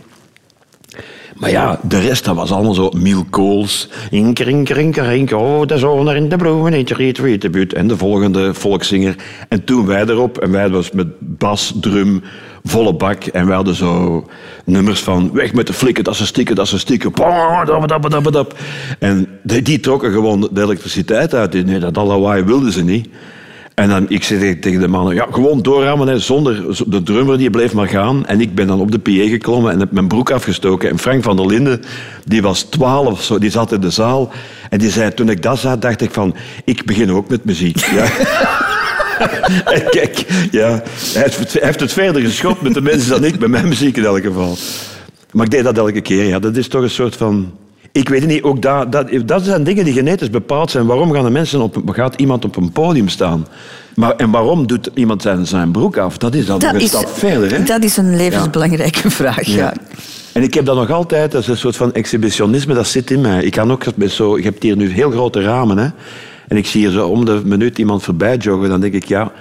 Maar 1.34 1.50
ja, 1.50 1.80
de 1.82 2.00
rest, 2.00 2.24
dat 2.24 2.34
was 2.34 2.52
allemaal 2.52 2.74
zo 2.74 2.90
Miel 2.96 3.24
Kools. 3.30 3.88
Inkering, 4.10 4.64
kring, 4.64 4.92
kring, 4.92 5.32
oh, 5.32 5.66
de 5.66 5.78
zon 5.78 6.08
er 6.08 6.16
in 6.16 6.28
de 6.28 6.36
bloemen. 6.36 6.72
En 6.72 7.88
de 7.88 7.96
volgende 7.96 8.54
volkszinger. 8.54 9.14
En 9.48 9.64
toen 9.64 9.86
wij 9.86 10.02
erop, 10.02 10.38
en 10.38 10.50
wij 10.50 10.70
was 10.70 10.90
met 10.90 11.06
bas, 11.18 11.74
drum, 11.80 12.22
volle 12.64 12.94
bak. 12.94 13.24
En 13.24 13.46
wij 13.46 13.54
hadden 13.54 13.74
zo 13.74 14.24
nummers 14.64 15.02
van 15.02 15.32
weg 15.32 15.52
met 15.52 15.66
de 15.66 15.72
flikken, 15.72 16.04
dat 16.04 16.16
ze 16.16 16.26
stikken, 16.26 16.54
dat 16.54 16.68
ze 16.68 16.78
stikken. 16.78 17.12
En 18.98 19.28
die 19.42 19.80
trokken 19.80 20.12
gewoon 20.12 20.48
de 20.52 20.62
elektriciteit 20.62 21.34
uit. 21.34 21.64
Nee, 21.66 21.78
dat 21.78 21.96
lawaai 21.96 22.42
wilden 22.42 22.72
ze 22.72 22.84
niet. 22.84 23.08
En 23.74 23.88
dan, 23.88 24.04
ik 24.08 24.24
zei 24.24 24.58
tegen 24.58 24.80
de 24.80 24.88
mannen, 24.88 25.14
ja, 25.14 25.26
gewoon 25.30 25.62
doorrammen, 25.62 26.20
zonder 26.20 26.84
de 26.86 27.02
drummer, 27.02 27.38
die 27.38 27.50
bleef 27.50 27.74
maar 27.74 27.88
gaan. 27.88 28.26
En 28.26 28.40
ik 28.40 28.54
ben 28.54 28.66
dan 28.66 28.80
op 28.80 28.90
de 28.90 28.98
PA 28.98 29.28
geklommen 29.28 29.72
en 29.72 29.80
heb 29.80 29.90
mijn 29.90 30.08
broek 30.08 30.30
afgestoken. 30.30 30.90
En 30.90 30.98
Frank 30.98 31.22
van 31.22 31.36
der 31.36 31.46
Linden, 31.46 31.82
die 32.24 32.42
was 32.42 32.62
twaalf, 32.62 33.22
zo, 33.22 33.38
die 33.38 33.50
zat 33.50 33.72
in 33.72 33.80
de 33.80 33.90
zaal. 33.90 34.30
En 34.70 34.78
die 34.78 34.90
zei, 34.90 35.14
toen 35.14 35.28
ik 35.28 35.42
dat 35.42 35.58
zag, 35.58 35.78
dacht 35.78 36.00
ik 36.00 36.10
van, 36.10 36.34
ik 36.64 36.84
begin 36.84 37.12
ook 37.12 37.28
met 37.28 37.44
muziek. 37.44 37.76
Ja. 37.76 38.06
kijk, 39.90 40.24
ja, 40.50 40.82
hij 41.12 41.22
heeft, 41.22 41.52
hij 41.52 41.66
heeft 41.66 41.80
het 41.80 41.92
verder 41.92 42.22
geschopt 42.22 42.62
met 42.62 42.74
de 42.74 42.80
mensen 42.80 43.10
dan 43.10 43.24
ik, 43.24 43.38
met 43.38 43.48
mijn 43.48 43.68
muziek 43.68 43.96
in 43.96 44.04
elk 44.04 44.22
geval. 44.22 44.56
Maar 45.32 45.44
ik 45.44 45.50
deed 45.50 45.64
dat 45.64 45.78
elke 45.78 46.00
keer, 46.00 46.24
ja. 46.24 46.38
Dat 46.38 46.56
is 46.56 46.68
toch 46.68 46.82
een 46.82 46.90
soort 46.90 47.16
van... 47.16 47.52
Ik 47.92 48.08
weet 48.08 48.20
het 48.20 48.30
niet, 48.30 48.42
ook 48.42 48.62
dat, 48.62 48.92
dat, 48.92 49.08
dat 49.24 49.44
zijn 49.44 49.64
dingen 49.64 49.84
die 49.84 49.94
genetisch 49.94 50.30
bepaald 50.30 50.70
zijn. 50.70 50.86
Waarom 50.86 51.12
gaan 51.12 51.24
de 51.24 51.30
mensen 51.30 51.60
op, 51.60 51.82
gaat 51.86 52.14
iemand 52.14 52.44
op 52.44 52.56
een 52.56 52.72
podium 52.72 53.08
staan? 53.08 53.46
Maar, 53.94 54.16
en 54.16 54.30
waarom 54.30 54.66
doet 54.66 54.90
iemand 54.94 55.22
zijn, 55.22 55.46
zijn 55.46 55.70
broek 55.70 55.96
af? 55.96 56.18
Dat 56.18 56.34
is 56.34 56.46
dan 56.46 56.58
dat 56.58 56.74
een 56.74 56.80
is, 56.80 56.88
stap 56.88 57.08
verder. 57.08 57.50
Hè? 57.50 57.62
Dat 57.62 57.82
is 57.82 57.96
een 57.96 58.16
levensbelangrijke 58.16 59.00
ja. 59.02 59.10
vraag, 59.10 59.46
ja. 59.46 59.56
ja. 59.56 59.74
En 60.32 60.42
ik 60.42 60.54
heb 60.54 60.64
dat 60.64 60.76
nog 60.76 60.90
altijd, 60.90 61.32
dat 61.32 61.42
is 61.42 61.48
een 61.48 61.56
soort 61.56 61.76
van 61.76 61.92
exhibitionisme, 61.92 62.74
dat 62.74 62.86
zit 62.86 63.10
in 63.10 63.20
mij. 63.20 63.42
Ik 63.42 63.52
kan 63.52 63.72
ook 63.72 63.84
met 63.96 64.10
zo, 64.10 64.36
je 64.36 64.44
hebt 64.44 64.62
hier 64.62 64.76
nu 64.76 64.90
heel 64.90 65.10
grote 65.10 65.42
ramen, 65.42 65.78
hè. 65.78 65.88
En 66.48 66.56
ik 66.56 66.66
zie 66.66 66.80
hier 66.80 66.90
zo 66.90 67.08
om 67.08 67.24
de 67.24 67.40
minuut 67.44 67.78
iemand 67.78 68.02
voorbij 68.02 68.36
joggen, 68.36 68.68
dan 68.68 68.80
denk 68.80 68.94
ik, 68.94 69.04
ja... 69.04 69.32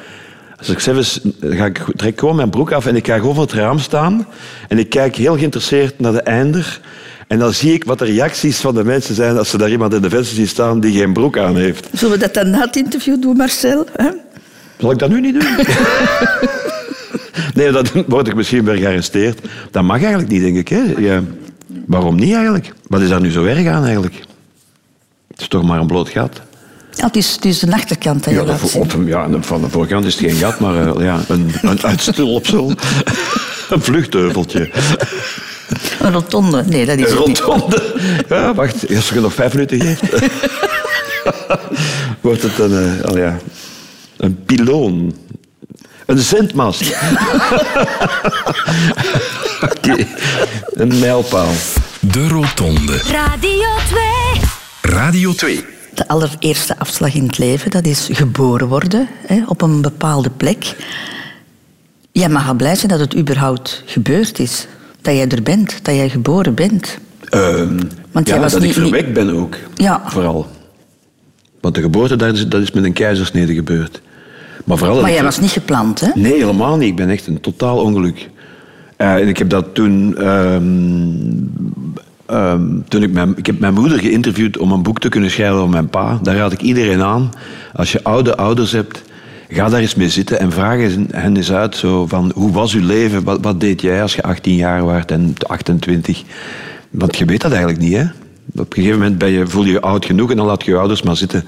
Als 0.58 0.72
ik 0.72 0.80
zelfs, 0.80 1.20
ga 1.42 1.66
ik 1.66 1.86
trek 1.96 2.20
gewoon 2.20 2.36
mijn 2.36 2.50
broek 2.50 2.72
af 2.72 2.86
en 2.86 2.96
ik 2.96 3.08
ga 3.08 3.18
gewoon 3.18 3.36
voor 3.36 3.44
het 3.44 3.54
raam 3.54 3.80
staan. 3.80 4.28
En 4.68 4.80
ik 4.80 4.90
kijk 4.90 5.16
heel 5.16 5.38
geïnteresseerd 5.38 6.00
naar 6.00 6.12
de 6.12 6.22
einder. 6.22 6.80
En 7.28 7.40
dan 7.40 7.54
zie 7.54 7.74
ik 7.74 7.84
wat 7.84 8.00
de 8.00 8.06
reacties 8.06 8.60
van 8.60 8.76
de 8.76 8.84
mensen 8.84 9.16
zijn 9.16 9.38
als 9.38 9.50
ze 9.50 9.58
daar 9.58 9.70
iemand 9.70 9.94
in 9.94 10.02
de 10.02 10.10
venster 10.10 10.36
zien 10.36 10.48
staan 10.48 10.80
die 10.80 10.98
geen 10.98 11.14
broek 11.14 11.38
aan 11.38 11.56
heeft. 11.56 11.88
Zullen 11.94 12.14
we 12.14 12.20
dat 12.20 12.34
dan 12.34 12.50
na 12.50 12.60
het 12.60 12.76
interview 12.76 13.22
doen, 13.22 13.38
Marcel? 13.38 13.86
Hè? 13.96 14.10
Zal 14.78 14.92
ik 14.92 15.00
dat 15.00 15.10
nu 15.10 15.22
niet 15.22 15.34
doen? 15.34 15.66
nee, 17.56 17.72
dan 17.72 17.86
word 18.08 18.28
ik 18.28 18.36
misschien 18.36 18.66
weer 18.66 18.78
gearresteerd. 18.78 19.40
Dat 19.72 19.84
mag 19.84 19.98
eigenlijk 19.98 20.30
niet, 20.30 20.42
denk 20.42 20.58
ik. 20.58 20.68
Hè? 20.68 20.82
Ja. 20.98 21.24
Waarom 21.86 22.16
niet 22.16 22.34
eigenlijk? 22.34 22.74
Wat 22.88 23.02
is 23.02 23.10
daar 23.10 23.22
nu 23.22 23.32
zo 23.32 23.46
erg 23.46 23.68
aan 23.68 23.84
eigenlijk? 23.84 24.16
Het 25.28 25.42
is 25.42 25.48
toch 25.48 25.64
maar 25.64 25.80
een 25.80 25.88
bloot 25.88 26.10
gat. 26.10 26.42
Ja, 26.96 27.06
het, 27.06 27.16
is, 27.16 27.32
het 27.32 27.46
is 27.46 27.60
de 27.60 27.72
achterkant 27.72 28.26
je 28.26 28.32
Ja, 28.32 28.44
de, 28.44 28.56
op, 28.74 28.96
ja, 29.06 29.28
van 29.42 29.62
de 29.62 29.70
voorkant 29.70 30.06
is 30.06 30.16
het 30.16 30.30
geen 30.30 30.36
gat, 30.36 30.60
maar 30.60 30.88
eh, 30.88 31.06
ja, 31.06 31.20
een, 31.28 31.54
een 31.62 31.84
uitstulpsel. 31.84 32.70
een 33.70 33.82
vluchtheuveltje. 33.82 34.70
Een 36.00 36.12
rotonde. 36.12 36.64
Nee, 36.66 36.86
dat 36.86 36.98
is 36.98 37.12
Een 37.12 37.18
rotonde. 37.18 37.96
Ja, 38.30 38.54
wacht, 38.54 38.96
als 38.96 39.10
je 39.10 39.20
nog 39.20 39.34
vijf 39.34 39.54
minuten 39.54 39.82
geeft. 39.82 40.02
Wordt 42.22 42.42
het 42.42 42.60
een, 42.60 42.98
eh, 43.00 43.06
al 43.06 43.18
ja, 43.18 43.38
een 44.18 44.44
piloon. 44.46 45.16
Een 46.06 46.20
zendmast. 46.20 46.82
Oké, 49.62 50.08
een 50.74 51.00
mijlpaal. 51.00 51.52
De 52.00 52.28
Rotonde. 52.28 52.98
Radio 52.98 53.68
2. 54.82 54.82
Radio 54.82 55.34
2. 55.34 55.66
De 55.94 56.08
allereerste 56.08 56.78
afslag 56.80 57.14
in 57.16 57.24
het 57.26 57.38
leven, 57.38 57.72
dat 57.72 57.86
is 57.86 58.10
geboren 58.12 58.68
worden 58.68 59.08
hè, 59.28 59.44
op 59.48 59.62
een 59.62 59.82
bepaalde 59.82 60.30
plek. 60.30 60.76
Jij 62.12 62.30
mag 62.30 62.48
al 62.48 62.54
blij 62.54 62.76
zijn 62.76 62.88
dat 62.92 63.00
het 63.00 63.16
überhaupt 63.16 63.84
gebeurd 63.86 64.40
is. 64.40 64.68
Dat 65.02 65.14
jij 65.16 65.28
er 65.28 65.44
bent, 65.44 65.80
dat 65.86 65.96
jij 65.96 66.10
geboren 66.10 66.54
bent. 66.54 66.98
Ehm, 67.30 67.80
Want 68.12 68.28
ja, 68.28 68.34
jij 68.34 68.40
was 68.44 68.52
dat 68.52 68.62
niet- 68.62 68.70
ik 68.76 68.82
verwekt 68.82 69.14
ben 69.14 69.30
ook. 69.36 69.56
Ja. 69.76 70.02
Vooral. 70.06 70.48
Want 71.62 71.76
de 71.76 71.82
geboorte, 71.82 72.16
dat 72.16 72.34
is, 72.34 72.48
dat 72.48 72.62
is 72.62 72.72
met 72.72 72.84
een 72.84 72.94
keizersnede 72.94 73.54
gebeurd. 73.54 74.02
Maar 74.66 74.78
vooral... 74.78 75.00
Maar 75.02 75.10
ik- 75.10 75.16
jij 75.16 75.24
was 75.24 75.40
niet 75.40 75.52
gepland, 75.52 76.00
hè? 76.00 76.08
Nee, 76.16 76.34
helemaal 76.34 76.78
niet. 76.78 76.90
Ik 76.90 76.96
ben 76.96 77.10
echt 77.10 77.28
een 77.28 77.42
totaal 77.42 77.82
ongeluk. 77.82 78.30
Eh, 78.98 79.14
en 79.14 79.28
ik 79.28 79.38
heb 79.38 79.50
dat 79.50 79.74
toen... 79.74 80.18
ehm, 80.18 82.02
ehm, 82.34 82.62
toen 82.88 83.04
ik, 83.04 83.12
mijn, 83.12 83.34
ik 83.38 83.46
heb 83.46 83.60
mijn 83.60 83.74
moeder 83.74 84.00
geïnterviewd 84.00 84.58
om 84.58 84.72
een 84.72 84.84
boek 84.84 85.00
te 85.00 85.10
kunnen 85.10 85.32
schrijven 85.32 85.56
over 85.56 85.70
mijn 85.70 85.90
pa. 85.90 86.20
Daar 86.22 86.36
raad 86.36 86.52
ik 86.52 86.62
iedereen 86.62 87.02
aan. 87.02 87.32
Als 87.74 87.92
je 87.92 88.04
oude 88.04 88.36
ouders 88.36 88.72
hebt, 88.72 89.04
ga 89.50 89.70
daar 89.70 89.80
eens 89.80 89.96
mee 89.96 90.10
zitten 90.10 90.40
en 90.40 90.52
vraag 90.52 90.80
hen 91.12 91.36
eens 91.36 91.52
uit. 91.52 91.76
Zo 91.76 92.08
van, 92.08 92.32
hoe 92.36 92.52
was 92.52 92.74
uw 92.74 92.86
leven? 92.86 93.24
Wat, 93.42 93.60
deed 93.60 93.82
jij 93.82 94.02
als 94.02 94.16
je 94.16 94.24
18 94.24 94.56
jaar 94.56 94.84
was 94.84 95.06
en 95.06 95.34
28? 95.48 96.24
Want 96.90 97.18
je 97.18 97.26
weet 97.26 97.42
dat 97.42 97.52
eigenlijk 97.52 97.82
niet, 97.82 97.94
hè? 97.94 98.04
Op 98.56 98.60
een 98.60 98.74
gegeven 98.74 98.98
moment 99.00 99.18
ben 99.18 99.30
je, 99.30 99.48
voel 99.48 99.66
je 99.66 99.72
je 99.72 99.82
oud 99.82 100.06
genoeg 100.06 100.32
en 100.32 100.38
dan 100.38 100.46
laat 100.46 100.66
je 100.66 100.72
je 100.72 100.78
ouders 100.78 101.02
maar 101.02 101.16
zitten. 101.16 101.46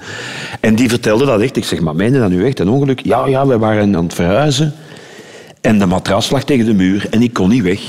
En 0.60 0.74
die 0.74 0.88
vertelde 0.88 1.24
dat 1.24 1.40
echt. 1.40 1.56
Ik 1.56 1.64
zeg, 1.64 1.80
maar 1.80 1.94
meende 1.94 2.18
dat 2.18 2.30
nu 2.30 2.46
echt 2.46 2.60
een 2.60 2.68
ongeluk? 2.68 3.00
Ja, 3.00 3.26
ja, 3.26 3.46
we 3.46 3.58
waren 3.58 3.96
aan 3.96 4.04
het 4.04 4.14
verhuizen. 4.14 4.72
En 5.60 5.78
de 5.78 5.86
matras 5.86 6.30
lag 6.30 6.44
tegen 6.44 6.64
de 6.64 6.74
muur 6.74 7.06
en 7.10 7.22
ik 7.22 7.32
kon 7.32 7.48
niet 7.48 7.62
weg. 7.62 7.80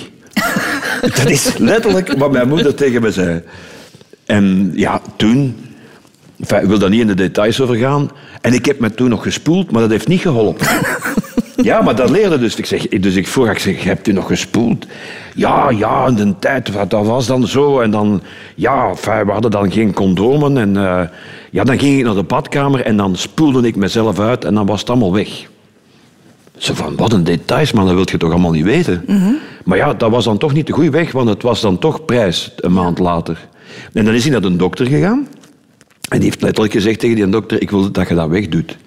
dat 1.15 1.29
is 1.29 1.57
letterlijk 1.57 2.13
wat 2.17 2.31
mijn 2.31 2.47
moeder 2.47 2.75
tegen 2.75 3.01
me 3.01 3.11
zei. 3.11 3.41
En 4.25 4.71
ja, 4.75 5.01
toen... 5.15 5.55
Ik 6.37 6.67
wil 6.67 6.79
daar 6.79 6.89
niet 6.89 7.01
in 7.01 7.07
de 7.07 7.13
details 7.13 7.61
over 7.61 7.75
gaan. 7.75 8.11
En 8.41 8.53
ik 8.53 8.65
heb 8.65 8.79
me 8.79 8.93
toen 8.93 9.09
nog 9.09 9.23
gespoeld, 9.23 9.71
maar 9.71 9.81
dat 9.81 9.89
heeft 9.89 10.07
niet 10.07 10.21
geholpen. 10.21 10.67
Ja, 11.63 11.81
maar 11.81 11.95
dat 11.95 12.09
leerde 12.09 12.39
dus. 12.39 12.55
Ik 12.55 12.65
zeg, 12.65 12.87
dus 12.87 13.15
ik 13.15 13.27
vroeg, 13.27 13.49
ik 13.49 13.59
zeg, 13.59 13.83
hebt 13.83 14.07
u 14.07 14.11
nog 14.11 14.27
gespoeld? 14.27 14.85
Ja, 15.35 15.69
ja, 15.69 16.07
in 16.07 16.15
de 16.15 16.39
tijd, 16.39 16.89
dat 16.89 17.05
was 17.05 17.27
dan 17.27 17.47
zo. 17.47 17.79
En 17.79 17.91
dan, 17.91 18.21
ja, 18.55 18.93
we 19.03 19.31
hadden 19.31 19.51
dan 19.51 19.71
geen 19.71 19.93
condomen. 19.93 20.57
En 20.57 20.77
eh, 20.77 21.01
ja, 21.51 21.63
dan 21.63 21.79
ging 21.79 21.97
ik 21.97 22.05
naar 22.05 22.15
de 22.15 22.23
badkamer 22.23 22.81
en 22.81 22.97
dan 22.97 23.15
spoelde 23.15 23.67
ik 23.67 23.75
mezelf 23.75 24.19
uit 24.19 24.45
en 24.45 24.53
dan 24.53 24.65
was 24.65 24.79
het 24.79 24.89
allemaal 24.89 25.13
weg. 25.13 25.47
Zo 26.57 26.73
van, 26.73 26.95
wat 26.95 27.13
een 27.13 27.23
details, 27.23 27.71
man, 27.71 27.85
dat 27.85 27.93
wil 27.93 28.05
je 28.11 28.17
toch 28.17 28.31
allemaal 28.31 28.51
niet 28.51 28.63
weten. 28.63 29.03
Maar 29.63 29.77
ja, 29.77 29.93
dat 29.93 30.11
was 30.11 30.23
dan 30.23 30.37
toch 30.37 30.53
niet 30.53 30.67
de 30.67 30.73
goede 30.73 30.89
weg, 30.89 31.11
want 31.11 31.29
het 31.29 31.41
was 31.41 31.61
dan 31.61 31.79
toch 31.79 32.05
prijs 32.05 32.51
een 32.55 32.73
maand 32.73 32.99
later. 32.99 33.47
En 33.93 34.05
dan 34.05 34.13
is 34.13 34.23
hij 34.23 34.31
naar 34.31 34.41
de 34.41 34.55
dokter 34.55 34.85
gegaan. 34.85 35.27
En 36.09 36.19
die 36.19 36.27
heeft 36.27 36.41
letterlijk 36.41 36.73
gezegd 36.73 36.99
tegen 36.99 37.15
die 37.15 37.29
dokter, 37.29 37.61
ik 37.61 37.69
wil 37.69 37.91
dat 37.91 38.07
je 38.07 38.15
dat 38.15 38.29
wegdoet. 38.29 38.77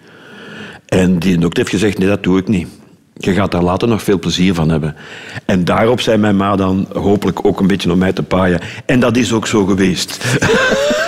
En 0.87 1.19
die 1.19 1.39
dokter 1.39 1.59
heeft 1.59 1.75
gezegd, 1.75 1.99
nee, 1.99 2.09
dat 2.09 2.23
doe 2.23 2.39
ik 2.39 2.49
niet. 2.49 2.69
Je 3.15 3.33
gaat 3.33 3.51
daar 3.51 3.63
later 3.63 3.89
nog 3.89 4.03
veel 4.03 4.19
plezier 4.19 4.55
van 4.55 4.69
hebben. 4.69 4.97
En 5.45 5.65
daarop 5.65 6.01
zei 6.01 6.17
mijn 6.17 6.37
ma 6.37 6.57
dan 6.57 6.87
hopelijk 6.93 7.45
ook 7.45 7.61
een 7.61 7.67
beetje 7.67 7.93
om 7.93 7.99
mij 7.99 8.13
te 8.13 8.23
paaien. 8.23 8.61
En 8.87 9.01
dat 9.01 9.17
is 9.17 9.33
ook 9.33 9.47
zo 9.47 9.65
geweest. 9.65 10.19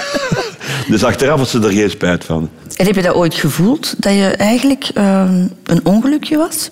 dus 0.89 1.05
achteraf 1.05 1.39
had 1.39 1.49
ze 1.49 1.61
er 1.61 1.71
geen 1.73 1.91
spijt 1.91 2.25
van. 2.25 2.51
En 2.77 2.87
heb 2.87 2.95
je 2.95 3.03
dat 3.03 3.15
ooit 3.15 3.35
gevoeld, 3.35 3.95
dat 3.99 4.13
je 4.13 4.27
eigenlijk 4.27 4.91
ehm, 4.95 5.47
een 5.65 5.81
ongelukje 5.85 6.37
was? 6.37 6.71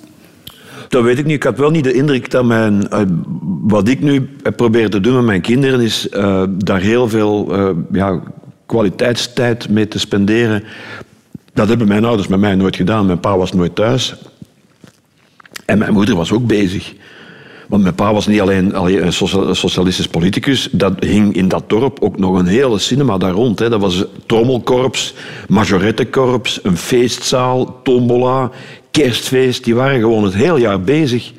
Dat 0.89 1.03
weet 1.03 1.19
ik 1.19 1.25
niet. 1.25 1.35
Ik 1.35 1.43
had 1.43 1.59
wel 1.59 1.71
niet 1.71 1.85
de 1.85 1.93
indruk 1.93 2.31
dat 2.31 2.45
mijn... 2.45 2.89
eh, 2.89 3.01
wat 3.63 3.89
ik 3.89 4.01
nu 4.01 4.29
heb 4.43 4.57
proberen 4.57 4.91
te 4.91 5.01
doen 5.01 5.15
met 5.15 5.25
mijn 5.25 5.41
kinderen... 5.41 5.81
is 5.81 6.09
eh, 6.09 6.43
daar 6.49 6.81
heel 6.81 7.09
veel 7.09 7.55
eh, 7.55 7.71
ja, 7.93 8.21
kwaliteitstijd 8.67 9.69
mee 9.69 9.89
te 9.89 9.99
spenderen. 9.99 10.65
Dat 11.53 11.69
hebben 11.69 11.89
mijn 11.89 12.05
ouders 12.05 12.29
met 12.29 12.41
mij 12.41 12.55
nooit 12.55 12.77
gedaan. 12.77 13.07
Mijn 13.07 13.21
pa 13.21 13.37
was 13.37 13.53
nooit 13.53 13.75
thuis. 13.75 14.15
En 15.65 15.79
mijn 15.79 15.93
moeder 15.93 16.17
was 16.17 16.33
ook 16.33 16.47
bezig. 16.47 16.95
Want 17.71 17.83
mijn 17.83 17.95
pa 17.95 18.13
was 18.13 18.27
niet 18.27 18.41
alleen, 18.41 18.77
een 19.05 19.13
socia- 19.13 19.39
een 19.41 19.57
socialistisch 19.57 20.09
politicus. 20.09 20.69
Dat 20.73 21.05
hing 21.05 21.35
in 21.35 21.49
dat 21.49 21.69
dorp 21.69 21.99
ook 22.01 22.19
nog 22.19 22.39
een 22.39 22.47
hele 22.47 22.79
cinema 22.79 23.19
daar 23.19 23.31
rond. 23.31 23.59
Hè. 23.59 23.69
Dat 23.69 23.81
was 23.81 24.05
trommelkorps, 24.27 25.15
majorettekorps, 25.49 26.61
een 26.63 26.77
feestzaal, 26.77 27.81
tombola, 27.83 28.51
kerstfeest. 28.91 29.65
Die 29.65 29.75
waren 29.75 30.01
gewoon 30.01 30.25
het 30.25 30.35
hele 30.35 30.61
jaar 30.61 30.81
bezig 30.81 31.33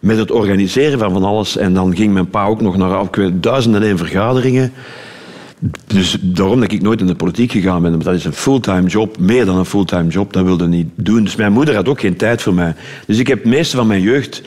met 0.00 0.18
het 0.18 0.30
organiseren 0.30 0.98
van 0.98 1.12
van 1.12 1.24
alles. 1.24 1.56
En 1.56 1.74
dan 1.74 1.96
ging 1.96 2.12
mijn 2.12 2.30
pa 2.30 2.46
ook 2.46 2.60
nog 2.60 2.76
naar 2.76 3.08
duizenden 3.40 3.82
en 3.82 3.98
vergaderingen. 3.98 4.72
Dus 5.86 6.16
daarom 6.20 6.60
dat 6.60 6.72
ik 6.72 6.82
nooit 6.82 7.00
in 7.00 7.06
de 7.06 7.14
politiek 7.14 7.52
gegaan 7.52 7.82
ben. 7.82 7.98
Dat 7.98 8.14
is 8.14 8.24
een 8.24 8.32
fulltime 8.32 8.88
job, 8.88 9.18
meer 9.18 9.44
dan 9.44 9.56
een 9.56 9.64
fulltime 9.64 10.08
job. 10.08 10.32
Dat 10.32 10.44
wilde 10.44 10.66
niet 10.66 10.88
doen. 10.94 11.24
Dus 11.24 11.36
mijn 11.36 11.52
moeder 11.52 11.74
had 11.74 11.88
ook 11.88 12.00
geen 12.00 12.16
tijd 12.16 12.42
voor 12.42 12.54
mij. 12.54 12.74
Dus 13.06 13.18
ik 13.18 13.26
heb 13.26 13.38
het 13.38 13.52
meeste 13.52 13.76
van 13.76 13.86
mijn 13.86 14.02
jeugd 14.02 14.42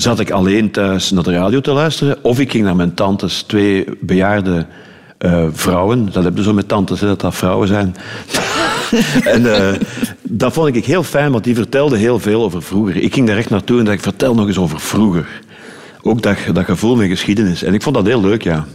zat 0.00 0.20
ik 0.20 0.30
alleen 0.30 0.70
thuis 0.70 1.10
naar 1.10 1.22
de 1.22 1.32
radio 1.32 1.60
te 1.60 1.70
luisteren. 1.70 2.16
Of 2.22 2.40
ik 2.40 2.50
ging 2.50 2.64
naar 2.64 2.76
mijn 2.76 2.94
tantes, 2.94 3.42
twee 3.42 3.84
bejaarde 4.00 4.66
eh, 5.18 5.44
vrouwen. 5.52 6.08
Dat 6.12 6.24
heb 6.24 6.36
je 6.36 6.42
zo 6.42 6.52
met 6.52 6.68
tantes, 6.68 7.00
hè, 7.00 7.06
dat 7.06 7.20
dat 7.20 7.34
vrouwen 7.34 7.68
zijn. 7.68 7.96
en 9.34 9.54
eh, 9.54 9.74
dat 10.22 10.52
vond 10.52 10.76
ik 10.76 10.84
heel 10.84 11.02
fijn, 11.02 11.32
want 11.32 11.44
die 11.44 11.54
vertelden 11.54 11.98
heel 11.98 12.18
veel 12.18 12.42
over 12.42 12.62
vroeger. 12.62 12.96
Ik 12.96 13.14
ging 13.14 13.26
daar 13.26 13.36
echt 13.36 13.50
naartoe 13.50 13.78
en 13.78 13.84
dacht, 13.84 14.02
vertel 14.02 14.34
nog 14.34 14.46
eens 14.46 14.58
over 14.58 14.80
vroeger. 14.80 15.26
Ook 16.02 16.22
dat, 16.22 16.36
dat 16.52 16.64
gevoel 16.64 16.96
met 16.96 17.08
geschiedenis. 17.08 17.62
En 17.62 17.74
ik 17.74 17.82
vond 17.82 17.94
dat 17.94 18.06
heel 18.06 18.20
leuk, 18.20 18.42
ja. 18.42 18.66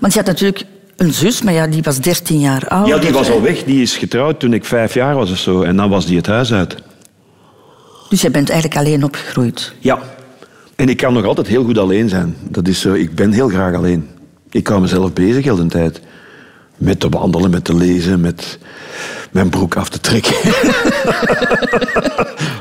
Want 0.00 0.12
je 0.12 0.18
had 0.18 0.28
natuurlijk 0.28 0.64
een 0.96 1.12
zus, 1.12 1.42
maar 1.42 1.54
ja, 1.54 1.66
die 1.66 1.82
was 1.82 2.00
13 2.00 2.40
jaar 2.40 2.68
oud. 2.68 2.86
Ja, 2.86 2.98
die 2.98 3.12
was 3.12 3.30
al 3.30 3.42
weg. 3.42 3.64
Die 3.64 3.82
is 3.82 3.96
getrouwd 3.96 4.40
toen 4.40 4.52
ik 4.52 4.64
vijf 4.64 4.94
jaar 4.94 5.14
was 5.14 5.30
of 5.30 5.38
zo. 5.38 5.62
En 5.62 5.76
dan 5.76 5.90
was 5.90 6.06
die 6.06 6.16
het 6.16 6.26
huis 6.26 6.52
uit. 6.52 6.76
Dus 8.08 8.20
je 8.20 8.30
bent 8.30 8.50
eigenlijk 8.50 8.80
alleen 8.80 9.04
opgegroeid. 9.04 9.72
Ja. 9.78 9.98
En 10.80 10.88
ik 10.88 10.96
kan 10.96 11.12
nog 11.12 11.24
altijd 11.24 11.46
heel 11.46 11.64
goed 11.64 11.78
alleen 11.78 12.08
zijn. 12.08 12.36
Dat 12.48 12.68
is 12.68 12.80
zo, 12.80 12.92
ik 12.92 13.14
ben 13.14 13.32
heel 13.32 13.48
graag 13.48 13.74
alleen. 13.74 14.08
Ik 14.50 14.66
hou 14.66 14.80
mezelf 14.80 15.12
bezig 15.12 15.44
heel 15.44 15.56
de 15.56 15.66
tijd. 15.66 16.00
Met 16.76 17.00
te 17.00 17.08
wandelen, 17.08 17.50
met 17.50 17.64
te 17.64 17.74
lezen, 17.74 18.20
met 18.20 18.58
mijn 19.30 19.48
broek 19.48 19.76
af 19.76 19.88
te 19.88 20.00
trekken. 20.00 20.34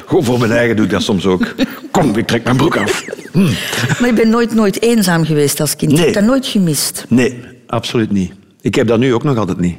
Gewoon 0.07 0.23
voor 0.23 0.39
mijn 0.39 0.51
eigen 0.51 0.75
doe 0.75 0.85
ik 0.85 0.91
dat 0.91 1.01
soms 1.01 1.25
ook. 1.25 1.53
Kom, 1.91 2.15
ik 2.17 2.27
trek 2.27 2.43
mijn 2.43 2.57
broek 2.57 2.77
af. 2.77 3.05
Hm. 3.31 3.39
Maar 3.99 4.05
je 4.05 4.13
bent 4.13 4.29
nooit, 4.29 4.53
nooit 4.53 4.81
eenzaam 4.81 5.25
geweest 5.25 5.59
als 5.59 5.75
kind. 5.75 5.91
Je 5.91 5.97
Nee. 5.97 6.05
hebt 6.05 6.17
dat 6.19 6.27
nooit 6.29 6.45
gemist. 6.45 7.05
Nee, 7.09 7.39
absoluut 7.67 8.11
niet. 8.11 8.31
Ik 8.61 8.75
heb 8.75 8.88
dat 8.88 8.99
nu 8.99 9.13
ook 9.13 9.23
nog 9.23 9.38
altijd 9.38 9.59
niet. 9.59 9.77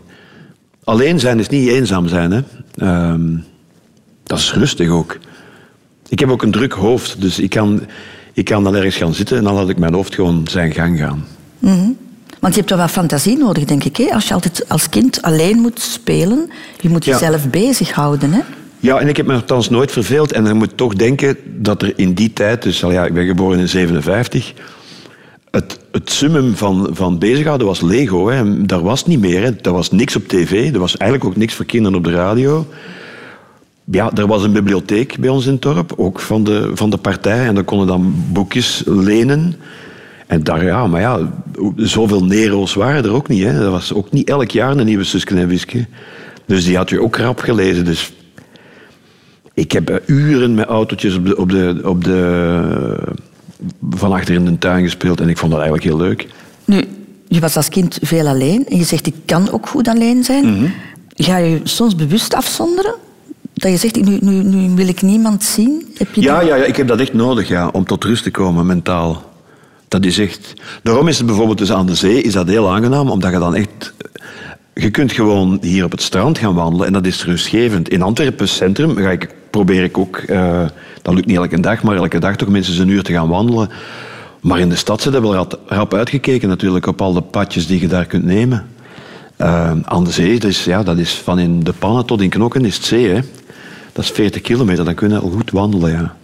Alleen 0.85 1.20
zijn 1.20 1.38
is 1.38 1.49
niet 1.49 1.68
eenzaam 1.68 2.09
zijn. 2.09 2.30
Hè. 2.30 2.40
Ehm, 2.76 3.37
dat 4.25 4.38
is 4.38 4.54
rustig 4.54 4.88
ook. 4.88 5.18
Ik 6.09 6.18
heb 6.18 6.30
ook 6.30 6.42
een 6.42 6.50
druk 6.50 6.73
hoofd, 6.73 7.20
dus 7.20 7.38
ik 7.38 7.50
kan, 7.50 7.80
ik 8.40 8.47
kan 8.47 8.64
dan 8.64 8.76
ergens 8.76 8.97
gaan 8.97 9.14
zitten 9.14 9.37
en 9.37 9.44
dan 9.44 9.54
laat 9.54 9.68
ik 9.68 9.78
mijn 9.78 9.94
hoofd 9.94 10.14
gewoon 10.14 10.47
zijn 10.50 10.73
gang 10.73 10.99
gaan. 10.99 11.25
Want 12.40 12.52
je 12.54 12.59
hebt 12.61 12.66
toch 12.68 12.78
wel 12.78 12.88
fantasie 12.88 13.38
nodig, 13.38 13.64
denk 13.64 13.85
ik. 13.85 13.97
Hè? 13.97 14.11
Als 14.14 14.28
je 14.28 14.35
altijd 14.35 14.68
als 14.68 14.88
kind 14.88 15.23
alleen 15.23 15.59
moet 15.59 15.80
spelen, 15.80 16.50
je 16.80 16.88
moet 16.88 17.04
Ja. 17.04 17.12
jezelf 17.12 17.50
bezighouden. 17.50 18.32
Hè? 18.32 18.40
Ja, 18.78 18.99
en 18.99 19.09
ik 19.09 19.16
heb 19.16 19.26
me 19.26 19.35
althans 19.35 19.70
nooit 19.70 19.92
verveeld. 19.92 20.32
En 20.32 20.47
je 20.47 20.54
moet 20.54 20.76
toch 20.76 20.94
denken 20.94 21.37
dat 21.56 21.82
er 21.82 21.92
in 21.97 22.14
die 22.14 22.32
tijd, 22.32 22.62
dus 22.62 22.85
al 22.85 22.92
ja, 22.92 23.04
ik 23.04 23.14
ben 23.14 23.26
geboren 23.26 23.59
in 23.59 23.68
57, 23.68 24.52
het, 25.50 25.78
het 25.92 26.11
summum 26.11 26.56
van, 26.56 26.88
van 26.92 27.18
bezighouden 27.18 27.66
was 27.66 27.80
Lego. 27.80 28.28
Hè. 28.28 28.66
Daar 28.66 28.82
was 28.82 29.06
niet 29.06 29.20
meer. 29.20 29.42
Hè. 29.42 29.50
Er 29.62 29.73
was 29.73 29.90
niks 29.90 30.16
op 30.16 30.28
tv. 30.28 30.73
Er 30.73 30.78
was 30.80 30.97
eigenlijk 30.97 31.30
ook 31.30 31.37
niks 31.37 31.54
voor 31.54 31.64
kinderen 31.64 31.99
op 31.99 32.04
de 32.04 32.12
radio. 32.12 32.66
Ja, 33.90 34.12
er 34.12 34.26
was 34.26 34.42
een 34.42 34.52
bibliotheek 34.52 35.16
bij 35.18 35.28
ons 35.28 35.47
in 35.47 35.52
het 35.52 35.62
dorp, 35.62 35.92
ook 35.97 36.20
van 36.20 36.44
de, 36.44 36.70
van 36.75 36.90
de 36.90 36.97
partij. 36.97 37.47
En 37.47 37.54
daar 37.54 37.64
konden 37.64 37.87
dan 37.87 38.14
boekjes 38.32 38.82
lenen. 38.87 39.54
En 40.26 40.42
daar, 40.42 40.64
ja, 40.64 40.87
maar 40.87 41.00
ja, 41.00 41.32
zoveel 41.76 42.25
Nero's 42.25 42.75
waren 42.75 43.04
er 43.04 43.12
ook 43.12 43.28
niet. 43.28 43.42
Hè. 43.42 43.64
Er 43.64 43.70
was 43.70 43.94
ook 43.94 44.12
niet 44.12 44.28
elk 44.28 44.50
jaar 44.50 44.76
een 44.76 44.87
nieuwe 44.87 45.04
Suske 45.04 45.35
en 45.35 45.49
Wiske. 45.49 45.87
Dus 46.47 46.64
die 46.64 46.76
had 46.76 46.90
je 46.90 47.02
ook 47.02 47.16
rap 47.16 47.40
gelezen. 47.40 47.85
Dus 47.85 48.12
ik 49.54 49.73
heb 49.73 49.90
eh, 49.90 49.97
uren 50.06 50.54
met 50.54 50.66
autootjes 50.66 51.16
op 51.16 51.26
de, 51.26 51.37
op 51.37 51.50
de, 51.50 51.80
op 51.85 52.04
de, 52.04 52.99
van 53.90 54.12
achter 54.12 54.35
in 54.35 54.44
de 54.44 54.59
tuin 54.59 54.82
gespeeld. 54.82 55.20
En 55.20 55.28
ik 55.28 55.38
vond 55.38 55.52
dat 55.52 55.61
eigenlijk 55.61 55.90
heel 55.90 56.06
leuk. 56.06 56.26
Nu, 56.64 56.85
je 57.28 57.40
was 57.40 57.56
als 57.56 57.68
kind 57.68 57.99
veel 58.02 58.26
alleen 58.26 58.66
en 58.68 58.76
je 58.76 58.85
zegt 58.85 59.06
ik 59.06 59.14
kan 59.25 59.50
ook 59.50 59.68
goed 59.68 59.88
alleen 59.88 60.25
zijn. 60.25 60.44
Mhm. 60.44 60.70
Ga 61.14 61.37
je 61.37 61.61
soms 61.64 61.94
bewust 61.94 62.35
afzonderen? 62.35 62.94
Dat 63.61 63.71
je 63.71 63.76
zegt, 63.76 64.00
nu, 64.05 64.19
nu, 64.21 64.43
nu 64.43 64.75
wil 64.75 64.88
ik 64.88 65.02
niemand 65.02 65.45
zien? 65.45 65.87
Heb 65.97 66.14
je 66.14 66.21
Ja, 66.21 66.38
dat? 66.38 66.49
ja, 66.49 66.55
ja, 66.55 66.64
ik 66.64 66.76
heb 66.76 66.88
dat 66.88 67.00
echt 67.00 67.12
nodig 67.12 67.49
ja, 67.49 67.69
om 67.69 67.85
tot 67.85 68.05
rust 68.05 68.23
te 68.23 68.31
komen, 68.31 68.67
mentaal. 68.67 69.23
Dat 69.88 70.05
is 70.05 70.19
echt... 70.19 70.52
Daarom 70.83 71.09
is 71.09 71.17
het 71.17 71.26
bijvoorbeeld 71.26 71.59
dus 71.59 71.73
aan 71.73 71.87
de 71.87 71.95
zee 71.95 72.23
is 72.23 72.33
dat 72.33 72.49
heel 72.49 72.71
aangenaam, 72.71 73.11
omdat 73.11 73.33
je 73.33 73.38
dan 73.38 73.55
echt... 73.55 73.93
Je 74.75 74.90
kunt 74.90 75.12
gewoon 75.12 75.59
hier 75.61 75.85
op 75.85 75.90
het 75.90 76.02
strand 76.02 76.38
gaan 76.38 76.55
wandelen 76.55 76.87
en 76.87 76.93
dat 76.93 77.07
is 77.07 77.25
rustgevend. 77.25 77.88
In 77.88 78.02
Antwerpen 78.02 78.49
centrum 78.49 78.97
ga 78.97 79.11
ik, 79.11 79.29
probeer 79.50 79.83
ik 79.85 79.99
ook, 79.99 80.17
eh, 80.17 80.62
dat 81.02 81.14
lukt 81.14 81.26
niet 81.26 81.37
elke 81.37 81.61
dag, 81.61 81.83
maar 81.83 81.97
elke 81.97 82.19
dag 82.19 82.37
toch 82.37 82.49
minstens 82.49 82.79
een 82.79 82.88
uur 82.88 83.02
te 83.02 83.12
gaan 83.12 83.29
wandelen. 83.29 83.69
Maar 84.40 84.59
in 84.59 84.69
de 84.69 84.76
stad 84.76 85.02
zit 85.02 85.14
er 85.14 85.23
wel 85.23 85.47
rap 85.67 85.95
uitgekeken 85.95 86.49
natuurlijk 86.49 86.87
op 86.87 87.00
al 87.00 87.12
de 87.12 87.21
padjes 87.21 87.67
die 87.67 87.81
je 87.81 87.88
daar 87.88 88.07
kunt 88.07 88.25
nemen. 88.25 88.67
Eh, 89.40 89.70
aan 89.85 90.04
de 90.04 90.11
zee, 90.11 90.38
dus, 90.38 90.64
ja, 90.64 90.82
dat 90.82 90.99
is 90.99 91.12
van 91.14 91.38
in 91.38 91.61
de 91.64 91.73
pannen 91.73 92.06
tot 92.06 92.20
in 92.20 92.28
knokken 92.28 92.64
is 92.64 92.76
het 92.76 92.85
zee. 92.85 93.09
Hè. 93.09 93.20
Dat 93.92 94.04
is 94.04 94.11
40 94.11 94.40
kilometer, 94.40 94.85
dan 94.85 94.94
kun 94.94 95.09
je 95.09 95.18
al 95.18 95.30
goed 95.30 95.50
wandelen. 95.50 95.90
Ja. 95.92 96.14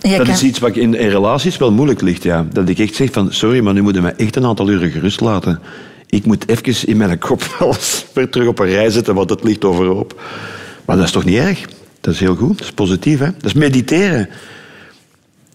Jij 0.00 0.16
Dat 0.16 0.26
kan- 0.26 0.34
is 0.34 0.42
iets 0.42 0.58
wat 0.58 0.76
in, 0.76 0.94
in 0.94 1.08
relaties 1.08 1.56
wel 1.56 1.72
moeilijk 1.72 2.00
ligt. 2.00 2.22
Ja. 2.22 2.46
Dat 2.52 2.68
ik 2.68 2.78
echt 2.78 2.94
zeg 2.94 3.08
van, 3.12 3.32
sorry, 3.32 3.60
maar 3.60 3.72
nu 3.74 3.82
moeten 3.82 4.02
we 4.02 4.08
mij 4.16 4.26
echt 4.26 4.36
een 4.36 4.44
aantal 4.46 4.68
uren 4.70 4.90
gerust 4.90 5.20
laten. 5.20 5.60
Ik 6.06 6.26
moet 6.26 6.48
even 6.48 6.88
in 6.88 6.96
mijn 6.96 7.18
kop 7.18 7.42
wel 7.58 7.74
weer 8.14 8.30
terug 8.30 8.48
op 8.48 8.58
een 8.58 8.66
rij 8.66 8.90
zetten, 8.90 9.14
want 9.14 9.30
het 9.30 9.44
ligt 9.44 9.64
overhoop. 9.64 10.22
Maar 10.84 10.96
dat 10.96 11.04
is 11.04 11.10
toch 11.12 11.24
niet 11.24 11.36
erg? 11.38 11.64
Dat 12.00 12.14
is 12.14 12.20
heel 12.20 12.34
goed, 12.36 12.58
dat 12.58 12.66
is 12.66 12.72
positief. 12.72 13.18
Hè? 13.18 13.26
Dat 13.26 13.44
is 13.44 13.52
mediteren. 13.52 14.28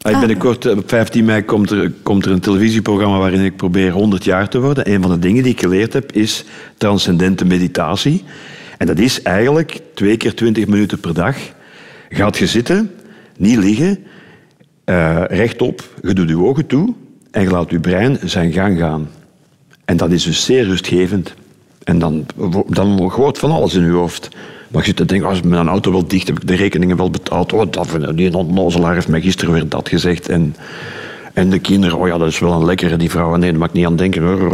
Ah, 0.01 0.19
Binnenkort, 0.19 0.65
eh, 0.65 0.77
op 0.77 0.89
15 0.89 1.25
mei, 1.25 1.45
komt 1.45 1.69
er, 1.69 1.91
komt 2.03 2.25
er 2.25 2.31
een 2.31 2.39
televisieprogramma 2.39 3.17
waarin 3.17 3.43
ik 3.43 3.55
probeer 3.55 3.91
100 3.91 4.23
jaar 4.23 4.49
te 4.49 4.59
worden. 4.59 4.93
Een 4.93 5.01
van 5.01 5.11
de 5.11 5.19
dingen 5.19 5.43
die 5.43 5.51
ik 5.51 5.59
geleerd 5.59 5.93
heb, 5.93 6.11
is 6.11 6.45
transcendente 6.77 7.45
meditatie. 7.45 8.23
En 8.77 8.87
dat 8.87 8.99
is 8.99 9.21
eigenlijk 9.21 9.79
twee 9.93 10.17
keer 10.17 10.35
20 10.35 10.67
minuten 10.67 10.99
per 10.99 11.13
dag. 11.13 11.37
Gaat 12.09 12.37
je 12.37 12.47
zitten, 12.47 12.91
niet 13.37 13.57
liggen, 13.57 14.03
eh, 14.83 15.23
rechtop, 15.27 15.83
je 16.01 16.13
doet 16.13 16.29
je 16.29 16.37
ogen 16.37 16.65
toe 16.65 16.93
en 17.31 17.41
je 17.41 17.49
laat 17.49 17.69
je 17.69 17.79
brein 17.79 18.17
zijn 18.23 18.51
gang 18.51 18.77
gaan. 18.77 19.09
En 19.85 19.97
dat 19.97 20.11
is 20.11 20.23
dus 20.23 20.45
zeer 20.45 20.63
rustgevend. 20.63 21.33
En 21.83 21.99
dan, 21.99 22.25
dan 22.67 23.11
gooit 23.11 23.37
van 23.37 23.51
alles 23.51 23.73
in 23.73 23.85
je 23.85 23.91
hoofd. 23.91 24.29
Maar 24.71 24.85
je 24.85 24.93
te 24.93 25.05
denken, 25.05 25.27
als 25.27 25.41
mijn 25.41 25.67
auto 25.67 25.91
wel 25.91 26.07
dicht, 26.07 26.27
heb 26.27 26.39
ik 26.39 26.47
de 26.47 26.55
rekeningen 26.55 26.97
wel 26.97 27.09
betaald. 27.09 27.53
Oh, 27.53 27.71
dat, 27.71 27.87
die 28.15 28.35
onnozelaar 28.35 28.93
heeft 28.93 29.07
mij 29.07 29.21
gisteren 29.21 29.53
weer 29.53 29.69
dat 29.69 29.89
gezegd. 29.89 30.29
En, 30.29 30.55
en 31.33 31.49
de 31.49 31.59
kinderen, 31.59 31.97
oh 31.97 32.07
ja, 32.07 32.17
dat 32.17 32.27
is 32.27 32.39
wel 32.39 32.53
een 32.53 32.65
lekkere, 32.65 32.97
die 32.97 33.09
vrouw. 33.09 33.35
Nee, 33.35 33.49
daar 33.49 33.59
mag 33.59 33.67
ik 33.67 33.73
niet 33.73 33.85
aan 33.85 33.95
denken. 33.95 34.51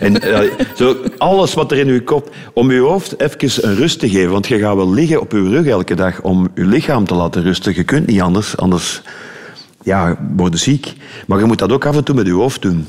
en 0.00 0.22
eh, 0.22 0.50
zo, 0.76 0.96
alles 1.18 1.54
wat 1.54 1.70
er 1.70 1.78
in 1.78 1.86
je 1.86 2.02
kop... 2.02 2.34
Om 2.52 2.72
je 2.72 2.80
hoofd 2.80 3.20
even 3.20 3.68
een 3.68 3.76
rust 3.76 3.98
te 3.98 4.08
geven. 4.08 4.30
Want 4.30 4.46
je 4.46 4.58
gaat 4.58 4.76
wel 4.76 4.92
liggen 4.92 5.20
op 5.20 5.32
je 5.32 5.48
rug 5.48 5.66
elke 5.66 5.94
dag 5.94 6.22
om 6.22 6.48
je 6.54 6.64
lichaam 6.64 7.04
te 7.04 7.14
laten 7.14 7.42
rusten. 7.42 7.74
Je 7.74 7.84
kunt 7.84 8.06
niet 8.06 8.20
anders, 8.20 8.56
anders 8.56 9.02
ja, 9.82 10.18
worden 10.36 10.60
ziek. 10.60 10.92
Maar 11.26 11.38
je 11.38 11.44
moet 11.44 11.58
dat 11.58 11.72
ook 11.72 11.86
af 11.86 11.96
en 11.96 12.04
toe 12.04 12.14
met 12.14 12.26
je 12.26 12.32
hoofd 12.32 12.62
doen. 12.62 12.86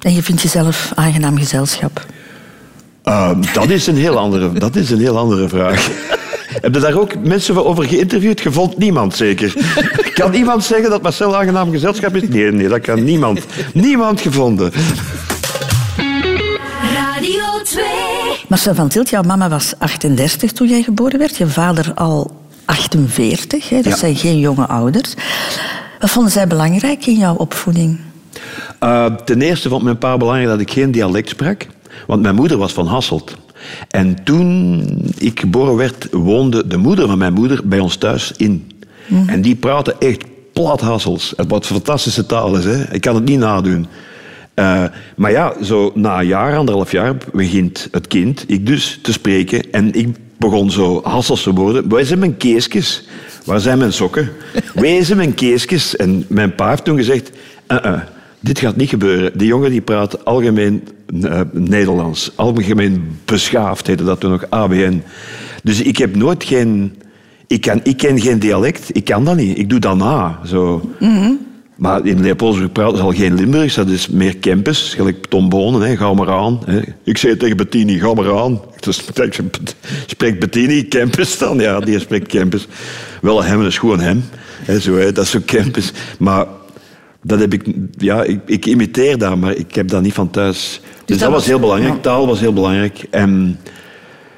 En 0.00 0.14
je 0.14 0.22
vindt 0.22 0.42
jezelf 0.42 0.92
aangenaam 0.94 1.38
gezelschap. 1.38 2.06
Uh, 3.04 3.30
dat, 3.52 3.70
is 3.70 3.86
een 3.86 3.96
heel 3.96 4.18
andere, 4.18 4.52
dat 4.52 4.76
is 4.76 4.90
een 4.90 4.98
heel 5.00 5.18
andere 5.18 5.48
vraag. 5.48 5.88
Heb 6.64 6.74
je 6.74 6.80
daar 6.80 6.98
ook 6.98 7.14
mensen 7.22 7.66
over 7.66 7.84
geïnterviewd? 7.84 8.40
Je 8.40 8.52
vond 8.52 8.78
niemand 8.78 9.14
zeker. 9.16 9.54
Kan 10.14 10.34
iemand 10.34 10.64
zeggen 10.64 10.90
dat 10.90 11.02
Marcel 11.02 11.36
aangenaam 11.36 11.70
gezelschap 11.70 12.14
is? 12.16 12.28
Nee, 12.28 12.52
nee, 12.52 12.68
dat 12.68 12.80
kan 12.80 13.04
niemand. 13.04 13.40
Niemand 13.74 14.20
gevonden. 14.20 14.72
Radio 16.94 17.62
2. 17.64 17.84
Marcel 18.48 18.74
van 18.74 18.88
Tilt, 18.88 19.08
jouw 19.10 19.22
mama 19.22 19.48
was 19.48 19.74
38 19.78 20.52
toen 20.52 20.68
jij 20.68 20.82
geboren 20.82 21.18
werd. 21.18 21.36
Je 21.36 21.46
vader 21.46 21.92
al 21.94 22.40
48. 22.64 23.68
Hè? 23.68 23.76
Dat 23.76 23.84
Ja. 23.92 23.96
zijn 23.96 24.16
geen 24.16 24.38
jonge 24.38 24.66
ouders. 24.66 25.14
Wat 26.00 26.10
vonden 26.10 26.32
zij 26.32 26.46
belangrijk 26.46 27.06
in 27.06 27.16
jouw 27.16 27.34
opvoeding? 27.34 27.98
Uh, 28.80 29.06
ten 29.06 29.42
eerste 29.42 29.68
vond 29.68 29.82
mijn 29.82 29.98
pa 29.98 30.16
belangrijk 30.16 30.48
dat 30.48 30.60
ik 30.60 30.70
geen 30.70 30.90
dialect 30.90 31.28
sprak. 31.28 31.66
Want 32.06 32.22
mijn 32.22 32.34
moeder 32.34 32.58
was 32.58 32.72
van 32.72 32.86
Hasselt. 32.86 33.36
En 33.88 34.24
toen 34.24 34.82
ik 35.18 35.40
geboren 35.40 35.76
werd, 35.76 36.08
woonde 36.10 36.66
de 36.66 36.76
moeder 36.76 37.06
van 37.06 37.18
mijn 37.18 37.32
moeder 37.32 37.60
bij 37.64 37.78
ons 37.78 37.96
thuis 37.96 38.32
in. 38.36 38.70
En 39.26 39.42
die 39.42 39.54
praatte 39.54 39.96
echt 39.98 40.24
plat 40.52 40.80
Hassels. 40.80 41.34
Wat 41.48 41.66
fantastische 41.66 42.26
taal 42.26 42.56
is, 42.56 42.64
hè? 42.64 42.94
Ik 42.94 43.00
kan 43.00 43.14
het 43.14 43.24
niet 43.24 43.38
nadoen. 43.38 43.86
Uh, 44.54 44.84
maar 45.16 45.30
ja, 45.30 45.54
zo 45.62 45.92
na 45.94 46.20
een 46.20 46.26
jaar, 46.26 46.56
anderhalf 46.56 46.92
jaar, 46.92 47.16
begint 47.32 47.88
het 47.90 48.06
kind, 48.06 48.44
ik 48.46 48.66
dus, 48.66 48.98
te 49.02 49.12
spreken. 49.12 49.72
En 49.72 49.92
ik 49.92 50.16
begon 50.38 50.70
zo 50.70 51.00
Hasselse 51.02 51.52
woorden. 51.52 51.88
Waar 51.88 52.04
zijn 52.04 52.18
mijn 52.18 52.36
keesjes? 52.36 53.08
Waar 53.44 53.60
zijn 53.60 53.78
mijn 53.78 53.92
sokken? 53.92 54.30
Waar 54.74 55.02
zijn 55.02 55.16
mijn 55.16 55.34
keesjes? 55.34 55.96
En 55.96 56.24
mijn 56.28 56.54
pa 56.54 56.68
heeft 56.68 56.84
toen 56.84 56.96
gezegd... 56.96 57.30
Uh-uh, 57.68 58.00
dit 58.44 58.58
gaat 58.58 58.76
niet 58.76 58.88
gebeuren. 58.88 59.38
Die 59.38 59.46
jongen 59.46 59.70
die 59.70 59.80
praat 59.80 60.24
algemeen 60.24 60.88
uh, 61.14 61.40
Nederlands. 61.52 62.30
Algemeen 62.34 63.18
beschaafd 63.24 63.86
heette 63.86 64.04
dat 64.04 64.20
toen 64.20 64.30
nog, 64.30 64.50
ABN. 64.50 65.02
Dus 65.62 65.82
ik 65.82 65.96
heb 65.96 66.16
nooit 66.16 66.44
geen... 66.44 66.94
Ik, 67.46 67.60
kan, 67.60 67.80
ik 67.82 67.96
ken 67.96 68.20
geen 68.20 68.38
dialect. 68.38 68.88
Ik 68.92 69.04
kan 69.04 69.24
dat 69.24 69.36
niet. 69.36 69.58
Ik 69.58 69.68
doe 69.68 69.78
dat 69.78 69.96
na. 69.96 70.40
Zo. 70.44 70.90
Maar 71.76 72.06
in 72.06 72.20
Leopoldsburg 72.20 72.72
praten 72.72 72.96
ze 72.96 73.02
al 73.02 73.12
geen 73.12 73.34
Limburgs. 73.34 73.74
Dat 73.74 73.88
is 73.88 74.08
meer 74.08 74.36
Kempis. 74.36 74.94
Gelijk 74.94 75.26
Tom 75.26 75.48
Bonen. 75.48 75.80
Hè. 75.80 75.96
Ga 75.96 76.14
maar 76.14 76.30
aan. 76.30 76.60
Hè. 76.64 76.80
Ik 77.04 77.18
zei 77.18 77.36
tegen 77.36 77.56
Bettini, 77.56 77.98
ga 77.98 78.14
maar 78.14 78.38
aan. 78.40 78.60
Dus 78.80 78.96
spreekt 80.06 80.38
Bettini 80.38 80.84
Kempis 80.84 81.38
dan? 81.38 81.58
Ja, 81.58 81.80
die 81.80 81.98
spreekt 81.98 82.26
Kempis. 82.26 82.66
Wel, 83.20 83.44
hem 83.44 83.66
is 83.66 83.78
gewoon 83.78 84.00
hem. 84.00 84.24
Hè, 84.62 84.80
zo, 84.80 84.96
hè. 84.96 85.12
Dat 85.12 85.24
is 85.24 85.30
zo 85.30 85.40
Kempis. 85.44 85.92
Maar 86.18 86.46
dat 87.26 87.40
heb 87.40 87.52
ik, 87.52 87.64
ja, 87.98 88.22
ik, 88.22 88.40
ik, 88.46 88.66
imiteer 88.66 89.18
dat, 89.18 89.36
maar 89.36 89.54
ik 89.54 89.74
heb 89.74 89.88
dat 89.88 90.02
niet 90.02 90.12
van 90.12 90.30
thuis. 90.30 90.80
Dus, 90.80 90.80
dus 91.04 91.18
dat, 91.18 91.28
dat, 91.28 91.38
was 91.38 91.46
heel 91.46 91.60
belangrijk. 91.60 91.94
Ja. 91.94 92.00
Taal 92.00 92.26
was 92.26 92.40
heel 92.40 92.52
belangrijk. 92.52 93.06
En 93.10 93.58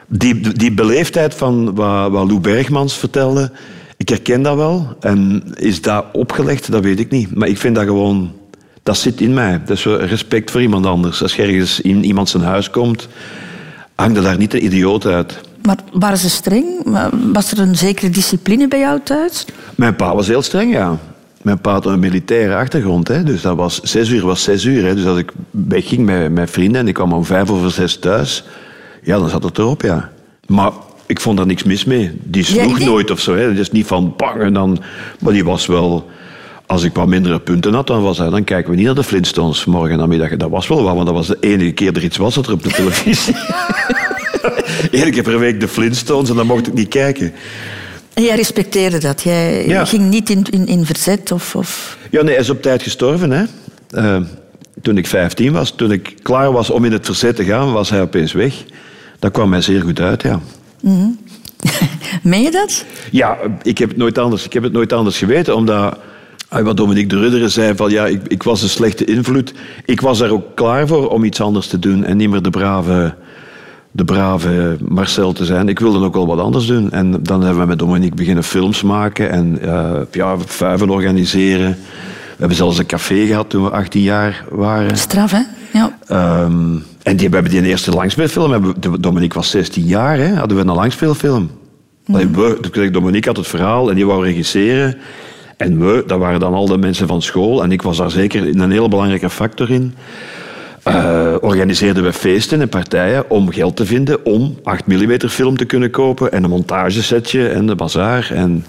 die, 0.07 0.53
die 0.53 0.73
beleefdheid 0.73 1.35
van 1.35 1.75
wat, 1.75 2.11
wat 2.11 2.27
Lou 2.27 2.41
Bergmans 2.41 2.95
vertelde, 2.95 3.51
ik 3.97 4.09
herken 4.09 4.43
dat 4.43 4.57
wel. 4.57 4.97
En 5.01 5.45
is 5.55 5.83
dat 5.83 6.05
opgelegd? 6.13 6.71
Dat 6.71 6.83
weet 6.83 7.01
ik 7.01 7.11
niet. 7.11 7.35
Maar 7.35 7.49
ik 7.49 7.59
vind 7.59 7.75
dat 7.75 7.85
gewoon, 7.85 8.33
dat 8.83 8.97
zit 8.97 9.21
in 9.21 9.35
mij. 9.35 9.61
Dat 9.65 9.77
is 9.77 9.85
respect 9.85 10.51
voor 10.51 10.63
iemand 10.63 10.87
anders. 10.87 11.23
Als 11.23 11.37
je 11.37 11.43
ergens 11.43 11.81
in 11.81 12.05
iemand 12.05 12.29
zijn 12.29 12.43
huis 12.43 12.71
komt, 12.71 13.09
hangt 13.95 14.17
er 14.17 14.23
daar 14.23 14.39
niet 14.39 14.51
de 14.51 14.61
idioot 14.61 15.07
uit. 15.07 15.41
Maar 15.63 15.77
waren 15.93 16.19
ze 16.19 16.31
streng? 16.31 16.67
Was 17.33 17.53
er 17.53 17.59
een 17.59 17.77
zekere 17.77 18.11
discipline 18.11 18.69
bij 18.69 18.79
jou 18.79 19.01
thuis? 19.05 19.45
Mijn 19.75 19.97
pa 19.97 20.15
was 20.15 20.27
heel 20.27 20.43
streng, 20.43 20.73
ja. 20.73 20.99
Mijn 21.47 21.61
pa 21.61 21.73
had 21.73 21.87
een 21.87 21.99
militaire 21.99 22.55
achtergrond. 22.57 23.09
Hè. 23.09 23.23
Dus 23.23 23.43
dat 23.43 23.57
was, 23.57 23.81
zes 23.81 24.09
uur 24.09 24.27
was 24.27 24.43
zes 24.43 24.65
uur. 24.65 24.85
Hè. 24.85 24.95
Dus 24.95 25.07
als 25.07 25.19
ik 25.19 25.33
wegging 25.51 26.05
met, 26.05 26.33
met 26.33 26.51
vrienden 26.51 26.81
en 26.81 26.89
ik 26.89 26.95
kwam 26.95 27.13
om 27.13 27.25
vijf 27.25 27.51
over 27.51 27.71
zes 27.71 27.99
thuis... 27.99 28.45
Ja, 29.03 29.19
dan 29.19 29.29
zat 29.29 29.43
het 29.43 29.59
erop, 29.59 29.83
ja. 29.83 30.11
Maar 30.47 30.71
ik 31.07 31.21
vond 31.21 31.37
daar 31.37 31.47
niks 31.47 31.63
mis 31.63 31.85
mee. 31.85 32.11
Die 32.23 32.45
sloeg 32.45 32.79
ja, 32.79 32.85
nooit 32.85 33.11
of 33.11 33.21
zo. 33.21 33.35
Hè. 33.35 33.43
Het 33.43 33.59
is 33.59 33.71
niet 33.71 33.87
van 33.87 34.15
bang 34.17 34.41
en 34.41 34.53
dan... 34.53 34.79
Maar 35.21 35.33
die 35.33 35.45
was 35.45 35.67
wel... 35.67 36.11
Als 36.67 36.83
ik 36.83 36.95
wat 36.95 37.07
mindere 37.07 37.41
punten 37.41 37.75
had, 37.75 37.87
dan, 37.87 38.03
was 38.03 38.19
hij, 38.19 38.29
dan 38.29 38.45
kijken 38.45 38.71
we 38.71 38.77
niet 38.77 38.87
naar 38.87 38.95
de 38.95 39.05
Flintstones 39.05 39.65
morgen 39.65 39.99
namiddag. 39.99 40.37
Dat 40.37 40.51
was 40.51 40.69
wel 40.69 40.83
wat, 40.83 40.95
want 40.95 41.07
dat 41.07 41.15
was 41.15 41.27
de 41.27 41.37
enige 41.41 41.73
keer 41.73 41.97
er 41.97 42.05
iets 42.05 42.17
was 42.17 42.35
dat 42.35 42.47
er 42.47 42.53
op 42.53 42.63
de 42.63 42.71
televisie. 42.71 43.35
Eén 44.91 45.11
keer 45.11 45.23
per 45.23 45.39
week 45.39 45.61
de 45.61 45.69
Flintstones 45.69 46.31
en 46.31 46.37
dan 46.37 46.47
mocht 46.47 46.67
ik 46.67 46.75
niet 46.75 46.89
kijken. 46.89 47.33
En 48.17 48.23
jij 48.23 48.37
respecteerde 48.37 48.99
dat? 48.99 49.23
Jij 49.23 49.67
ja. 49.67 49.85
ging 49.85 50.11
niet 50.11 50.31
in, 50.31 50.45
in, 50.51 50.67
in 50.67 50.85
verzet? 50.85 51.33
Of, 51.33 51.55
of, 51.55 51.99
Ja, 52.11 52.23
nee, 52.23 52.33
hij 52.33 52.43
is 52.43 52.51
op 52.51 52.63
tijd 52.63 52.83
gestorven. 52.83 53.31
Hè. 53.31 53.45
Uh, 53.91 54.27
toen 54.83 54.99
ik 54.99 55.07
15 55.07 55.53
was, 55.53 55.71
toen 55.71 55.93
ik 55.93 56.15
klaar 56.23 56.53
was 56.53 56.71
om 56.71 56.85
in 56.85 56.93
het 56.93 57.07
verzet 57.07 57.37
te 57.37 57.45
gaan, 57.45 57.73
was 57.73 57.91
hij 57.91 58.01
opeens 58.01 58.33
weg. 58.33 58.65
Dat 59.19 59.33
kwam 59.33 59.49
mij 59.49 59.61
zeer 59.61 59.81
goed 59.83 60.01
uit, 60.01 60.23
ja. 60.23 60.41
Mm 60.81 60.97
-hmm. 60.97 61.19
Meen 62.31 62.43
je 62.43 62.51
dat? 62.51 62.85
Ja, 63.11 63.39
ik 63.63 63.79
heb 63.79 63.89
het 63.89 63.99
nooit 63.99 64.19
anders, 64.19 64.45
ik 64.45 64.53
heb 64.53 64.63
het 64.63 64.73
nooit 64.73 64.93
anders 64.93 65.19
geweten, 65.19 65.57
omdat... 65.57 65.99
Wat 66.49 66.77
Dominique 66.77 67.09
de 67.09 67.19
Rudderen 67.19 67.51
zei, 67.51 67.77
van 67.77 67.91
ja, 67.91 68.07
ik, 68.07 68.21
ik 68.27 68.43
was 68.43 68.63
een 68.63 68.69
slechte 68.69 69.05
invloed. 69.05 69.53
Ik 69.85 70.01
was 70.01 70.19
daar 70.19 70.31
ook 70.31 70.55
klaar 70.55 70.87
voor 70.87 71.09
om 71.09 71.25
iets 71.25 71.41
anders 71.41 71.67
te 71.67 71.79
doen 71.79 72.05
en 72.05 72.17
niet 72.17 72.31
meer 72.31 72.43
de 72.43 72.51
brave 72.51 73.15
de 73.97 74.05
brave 74.05 74.77
Marcel 74.89 75.33
te 75.33 75.45
zijn. 75.45 75.69
Ik 75.69 75.79
wilde 75.79 76.05
ook 76.05 76.15
wel 76.15 76.27
wat 76.27 76.39
anders 76.39 76.67
doen. 76.67 76.91
En 76.91 77.23
dan 77.23 77.43
hebben 77.43 77.61
we 77.61 77.69
met 77.69 77.79
Dominique 77.79 78.17
beginnen 78.17 78.45
films 78.45 78.83
maken 78.83 79.31
en 79.31 79.59
uh, 79.65 80.01
ja, 80.11 80.39
vuiven 80.39 80.91
organiseren. 80.91 81.71
We 81.71 82.43
hebben 82.43 82.57
zelfs 82.57 82.79
een 82.79 82.87
café 82.87 83.27
gehad 83.27 83.51
toen 83.51 83.65
we 83.65 83.71
18 83.71 84.03
jaar 84.03 84.45
waren. 84.51 84.97
Straf, 84.97 85.31
hè? 85.31 85.41
Ja. 85.73 85.99
Um, 86.43 86.85
en 87.03 87.17
die, 87.17 87.29
we 87.29 87.35
hebben 87.35 87.53
die 87.53 87.63
eerste 87.63 87.91
langspeelfilm, 87.91 88.75
Dominique 89.01 89.39
was 89.39 89.51
16 89.51 89.85
jaar, 89.85 90.19
hè, 90.19 90.35
hadden 90.35 90.57
we 90.57 90.63
een 90.63 90.75
langspeelfilm. 90.75 91.51
Mm. 92.07 92.35
Dominique 92.93 93.29
had 93.29 93.37
het 93.37 93.47
verhaal 93.47 93.89
en 93.91 93.95
die 93.95 94.07
wou 94.07 94.25
regisseren. 94.25 94.97
En 95.57 95.79
we, 95.79 96.05
dat 96.07 96.19
waren 96.19 96.41
dan 96.41 96.55
al 96.55 96.67
de 96.67 96.79
mensen 96.79 97.07
van 97.07 97.23
school. 97.23 97.63
En 97.63 97.73
ik 97.73 97.83
was 97.83 97.97
daar 97.97 98.11
zeker 98.11 98.49
een 98.49 98.71
hele 98.71 98.89
belangrijke 98.89 99.31
factor 99.31 99.71
in. 99.71 99.95
Uh, 100.89 101.35
organiseerden 101.41 102.03
we 102.03 102.13
feesten 102.13 102.61
en 102.61 102.69
partijen 102.69 103.31
om 103.31 103.53
geld 103.53 103.77
te 103.77 103.87
vinden 103.87 104.25
om 104.25 104.59
8 104.63 104.87
mm 104.87 105.19
film 105.29 105.57
te 105.57 105.65
kunnen 105.65 105.91
kopen 105.91 106.33
en 106.33 106.45
een 106.45 106.51
montagesetje 106.51 107.49
en 107.49 107.67
de 107.67 107.75
bazaar. 107.75 108.31
En, 108.31 108.65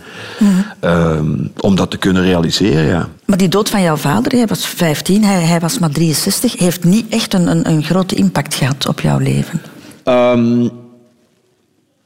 uh, 0.84 1.20
om 1.60 1.76
dat 1.76 1.92
te 1.92 1.98
kunnen 1.98 2.24
realiseren, 2.24 2.86
ja. 2.86 3.10
Maar 3.26 3.38
die 3.38 3.48
dood 3.48 3.70
van 3.70 3.82
jouw 3.82 3.96
vader, 3.96 4.32
hij 4.32 4.48
was 4.48 4.68
15, 4.68 5.24
hij, 5.24 5.42
hij 5.42 5.60
was 5.60 5.80
maar 5.80 5.90
63, 5.90 6.60
heeft 6.60 6.84
niet 6.84 7.06
echt 7.10 7.34
een, 7.34 7.48
een, 7.48 7.70
een 7.70 7.84
grote 7.84 8.16
impact 8.16 8.56
gehad 8.56 8.88
op 8.88 9.00
jouw 9.00 9.18
leven? 9.18 9.62
Um, 10.06 10.70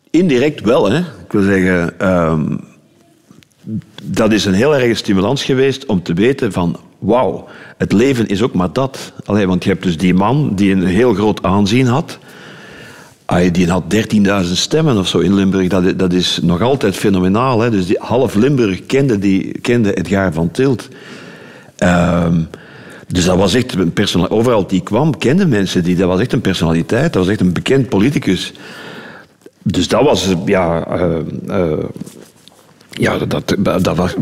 indirect 0.09 0.61
wel, 0.61 0.91
hè. 0.91 0.97
Ik 0.97 1.31
wil 1.31 1.43
zeggen, 1.43 2.07
um, 2.09 2.59
dat 4.03 4.31
is 4.31 4.45
een 4.45 4.53
heel 4.53 4.75
erg 4.75 4.97
stimulans 4.97 5.43
geweest 5.43 5.85
om 5.85 6.03
te 6.03 6.13
weten 6.13 6.51
van 6.51 6.79
wauw, 7.01 7.47
het 7.77 7.91
leven 7.91 8.27
is 8.27 8.41
ook 8.41 8.53
maar 8.53 8.73
dat. 8.73 9.13
Allee, 9.25 9.47
want 9.47 9.63
je 9.63 9.69
hebt 9.69 9.83
dus 9.83 9.97
die 9.97 10.13
man 10.13 10.51
die 10.55 10.71
een 10.71 10.85
heel 10.85 11.13
groot 11.13 11.43
aanzien 11.43 11.87
had. 11.87 12.17
Die 13.51 13.69
had 13.69 13.83
13.000 13.95 14.51
stemmen 14.51 14.97
of 14.97 15.07
zo 15.07 15.19
in 15.19 15.33
Limburg. 15.33 15.67
Dat, 15.67 15.99
dat 15.99 16.13
is 16.13 16.39
nog 16.41 16.61
altijd 16.61 16.95
fenomenaal. 16.95 17.59
Hè? 17.59 17.69
Dus 17.69 17.85
die, 17.85 17.97
half 17.99 18.33
Limburg 18.35 18.85
kende, 18.85 19.19
die, 19.19 19.59
kende 19.59 19.93
Edgar 19.93 20.33
van 20.33 20.51
Tilt. 20.51 20.87
Um, 21.77 22.47
dus 23.07 23.25
dat 23.25 23.37
was 23.37 23.53
echt 23.53 23.73
een 23.73 23.93
personaliteit. 23.93 24.39
Overal 24.39 24.67
die 24.67 24.81
kwam, 24.81 25.17
kenden 25.17 25.49
mensen 25.49 25.83
die. 25.83 25.95
Dat 25.95 26.07
was 26.07 26.19
echt 26.19 26.33
een 26.33 26.41
personaliteit. 26.41 27.13
Dat 27.13 27.23
was 27.23 27.31
echt 27.31 27.41
een 27.41 27.53
bekend 27.53 27.89
politicus. 27.89 28.53
Dus 29.63 29.87
dat 29.87 30.03
was 30.03 30.33
ja, 30.45 30.87
uh, 30.97 31.17
uh, 31.47 31.73
ja, 33.01 33.17
dat, 33.17 33.55
dat, 33.57 33.83
dat, 33.83 34.15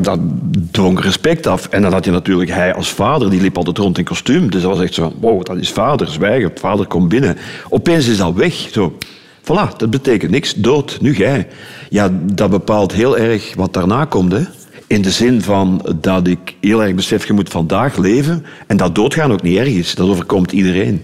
dat 0.72 1.00
respect 1.00 1.48
af. 1.48 1.68
En 1.68 1.82
dan 1.82 1.94
had 1.94 2.06
je 2.06 2.12
natuurlijk 2.12 2.52
hij 2.52 2.74
als 2.74 2.89
vader, 2.89 3.30
die 3.30 3.42
liep 3.42 3.58
altijd 3.58 3.78
rond 3.78 3.98
in 3.98 4.04
kostuum. 4.04 4.52
Dus 4.52 4.62
dat 4.62 4.72
was 4.72 4.82
echt 4.82 4.94
zo 4.94 5.13
wow, 5.20 5.44
dat 5.44 5.58
is 5.58 5.72
vader, 5.72 6.08
zwijgen, 6.08 6.52
vader 6.56 6.86
komt 6.86 7.10
binnen. 7.10 7.38
Opeens 7.70 8.08
is 8.08 8.18
dat 8.18 8.34
weg. 8.34 8.54
Zo, 8.72 8.98
voilà, 9.42 9.78
dat 9.78 9.89
betekent 9.89 10.32
niks, 10.32 10.54
dood, 10.54 10.98
nu 11.02 11.15
jij. 11.15 11.48
Ja, 11.89 12.12
dat 12.34 12.50
bepaalt 12.50 12.94
heel 12.94 13.18
erg 13.18 13.56
wat 13.56 13.74
daarna 13.74 14.06
komt, 14.06 14.32
hè. 14.32 14.44
In 14.88 15.02
de 15.02 15.12
zin 15.12 15.42
van 15.42 15.96
dat 16.02 16.28
ik 16.28 16.56
heel 16.62 16.84
erg 16.84 16.96
besef, 16.96 17.28
je 17.28 17.34
moet 17.34 17.50
vandaag 17.50 17.98
leven. 17.98 18.46
En 18.68 18.78
dat 18.78 18.96
doodgaan 18.96 19.32
ook 19.32 19.42
niet 19.42 19.58
erg 19.58 19.70
is. 19.70 19.96
Dat 19.96 20.08
overkomt 20.08 20.52
iedereen. 20.52 21.02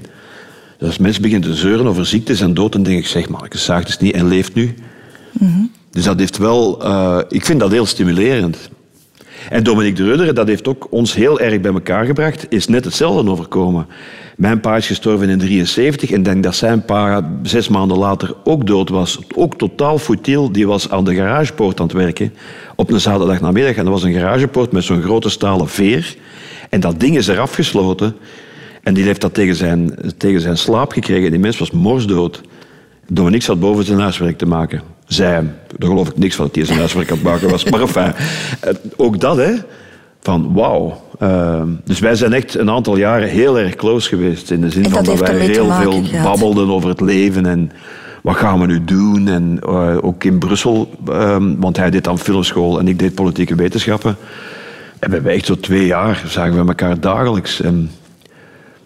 Dus 0.77 0.87
als 0.87 0.97
mensen 0.97 1.21
beginnen 1.21 1.49
te 1.49 1.55
zeuren 1.55 1.87
over 1.87 2.05
ziektes 2.05 2.41
en 2.41 2.53
dood, 2.53 2.71
dan 2.71 2.83
denk 2.83 2.97
ik, 2.97 3.07
zeg 3.07 3.29
maar, 3.29 3.45
ik 3.45 3.53
zaagt 3.53 3.87
het 3.87 4.01
niet 4.01 4.13
en 4.13 4.27
leeft 4.27 4.53
nu. 4.53 4.75
Mm 5.31 5.71
dus 5.95 6.03
dat 6.03 6.19
heeft 6.19 6.37
wel... 6.37 6.85
Uh, 6.85 7.19
ik 7.29 7.45
vind 7.45 7.59
dat 7.59 7.71
heel 7.71 7.85
stimulerend. 7.85 8.69
En 9.49 9.63
Dominique 9.63 10.03
de 10.03 10.09
Rudder, 10.09 10.33
dat 10.33 10.47
heeft 10.47 10.67
ook 10.67 10.87
ons 10.89 11.13
heel 11.13 11.39
erg 11.39 11.61
bij 11.61 11.73
elkaar 11.73 12.05
gebracht, 12.05 12.45
is 12.49 12.67
net 12.67 12.85
hetzelfde 12.85 13.31
overkomen. 13.31 13.87
Mijn 14.37 14.59
pa 14.59 14.75
is 14.75 14.87
gestorven 14.87 15.29
in 15.29 15.39
73 15.39 16.11
en 16.11 16.23
denk 16.23 16.43
dat 16.43 16.55
zijn 16.55 16.85
pa 16.85 17.31
zes 17.43 17.67
maanden 17.67 17.97
later 17.97 18.35
ook 18.43 18.67
dood 18.67 18.89
was. 18.89 19.19
Ook 19.35 19.57
totaal 19.57 19.97
futiel. 19.97 20.51
Die 20.51 20.67
was 20.67 20.89
aan 20.89 21.05
de 21.05 21.15
garagepoort 21.15 21.79
aan 21.79 21.87
het 21.87 21.95
werken 21.95 22.33
op 22.75 22.91
een 22.91 23.01
zaterdag 23.01 23.41
namiddag. 23.41 23.75
En 23.75 23.83
dat 23.83 23.93
was 23.93 24.03
een 24.03 24.13
garagepoort 24.13 24.71
met 24.71 24.83
zo'n 24.83 25.01
grote 25.01 25.29
stalen 25.29 25.69
veer. 25.69 26.15
En 26.69 26.79
dat 26.79 26.99
ding 26.99 27.17
is 27.17 27.27
eraf 27.27 27.53
gesloten. 27.53 28.15
En 28.83 28.93
die 28.93 29.03
heeft 29.03 29.21
dat 29.21 29.33
tegen 29.33 29.55
zijn, 29.55 29.95
tegen 30.17 30.41
zijn 30.41 30.57
slaap 30.57 30.91
gekregen. 30.91 31.31
Die 31.31 31.39
mens 31.39 31.57
was 31.57 31.71
morsdood. 31.71 32.41
Dominique 33.07 33.45
zat 33.45 33.59
boven 33.59 33.85
zijn 33.85 33.99
huiswerk 33.99 34.37
te 34.37 34.45
maken 34.45 34.94
zij, 35.05 35.43
daar 35.77 35.89
geloof 35.89 36.09
ik 36.09 36.17
niks 36.17 36.35
van 36.35 36.45
dat 36.45 36.55
hij 36.55 36.65
zijn 36.65 36.77
huiswerk 36.77 37.09
aan 37.09 37.15
het 37.15 37.25
maken 37.25 37.49
was. 37.49 37.63
Maar 37.63 37.81
enfin, 37.81 38.13
eh, 38.59 38.73
ook 38.95 39.19
dat, 39.19 39.37
hè. 39.37 39.51
Van 40.21 40.53
wauw. 40.53 41.01
Uh, 41.21 41.61
dus 41.83 41.99
wij 41.99 42.15
zijn 42.15 42.33
echt 42.33 42.57
een 42.57 42.69
aantal 42.69 42.97
jaren 42.97 43.29
heel 43.29 43.59
erg 43.59 43.75
close 43.75 44.09
geweest. 44.09 44.51
In 44.51 44.61
de 44.61 44.69
zin 44.69 44.89
van 44.89 45.03
dat 45.03 45.19
wij 45.19 45.37
heel 45.37 45.71
veel 45.71 46.03
babbelden 46.23 46.69
over 46.69 46.89
het 46.89 47.01
leven 47.01 47.45
en 47.45 47.71
wat 48.23 48.35
gaan 48.35 48.59
we 48.59 48.65
nu 48.65 48.83
doen. 48.83 49.27
En 49.27 49.59
uh, 49.69 49.97
ook 50.01 50.23
in 50.23 50.39
Brussel, 50.39 50.89
uh, 51.09 51.37
want 51.57 51.77
hij 51.77 51.89
deed 51.89 52.07
aan 52.07 52.19
filmschool 52.19 52.79
en 52.79 52.87
ik 52.87 52.99
deed 52.99 53.15
politieke 53.15 53.55
wetenschappen. 53.55 54.17
En 54.99 55.23
wij 55.23 55.35
echt 55.35 55.45
zo 55.45 55.59
twee 55.59 55.85
jaar 55.85 56.23
zagen 56.27 56.61
we 56.61 56.67
elkaar 56.67 56.99
dagelijks. 56.99 57.61
En 57.61 57.91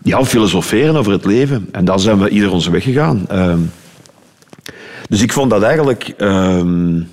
ja, 0.03 0.25
filosoferen 0.25 0.95
over 0.95 1.11
het 1.11 1.25
leven. 1.25 1.67
En 1.71 1.85
dan 1.85 1.99
zijn 1.99 2.19
we 2.19 2.29
ieder 2.29 2.51
onze 2.51 2.71
weg 2.71 2.83
gegaan. 2.83 3.25
Ehm, 5.09 5.17
dus 5.17 5.21
ik 5.21 5.33
vond 5.33 5.49
dat 5.49 5.63
eigenlijk, 5.63 6.13
um, 6.17 7.07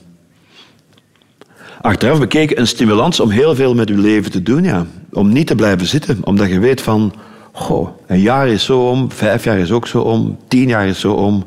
achteraf 1.81 2.19
bekeken, 2.19 2.61
een 2.61 2.67
stimulans 2.67 3.21
om 3.21 3.31
heel 3.31 3.55
veel 3.55 3.75
met 3.75 3.89
uw 3.89 4.01
leven 4.01 4.31
te 4.31 4.43
doen. 4.43 4.65
Ja. 4.65 4.87
Om 5.13 5.33
niet 5.33 5.47
te 5.47 5.55
blijven 5.55 5.87
zitten, 5.87 6.19
omdat 6.25 6.49
je 6.49 6.59
weet 6.59 6.81
van, 6.81 7.15
goh, 7.53 7.89
een 8.07 8.21
jaar 8.21 8.49
is 8.49 8.65
zo 8.65 8.89
om, 8.89 9.13
vijf 9.13 9.45
jaar 9.45 9.59
is 9.59 9.71
ook 9.71 9.87
zo 9.87 10.01
om, 10.01 10.39
tien 10.49 10.69
jaar 10.69 10.87
is 10.87 11.01
zo 11.01 11.13
om. 11.13 11.45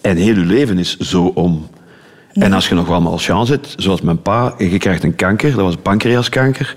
En 0.00 0.16
heel 0.16 0.34
uw 0.34 0.46
leven 0.46 0.78
is 0.78 0.96
zo 0.96 1.24
om. 1.34 1.66
En 2.32 2.52
als 2.52 2.68
je 2.68 2.74
nog 2.74 2.86
wel 2.86 3.00
maar 3.00 3.18
chance 3.18 3.52
hebt, 3.52 3.74
zoals 3.76 4.00
mijn 4.00 4.22
pa, 4.22 4.54
en 4.58 4.70
je 4.70 4.78
krijgt 4.78 5.02
een 5.02 5.14
kanker, 5.14 5.50
dat 5.50 5.60
was 5.60 5.74
een 5.74 5.82
pancreaskanker. 5.82 6.76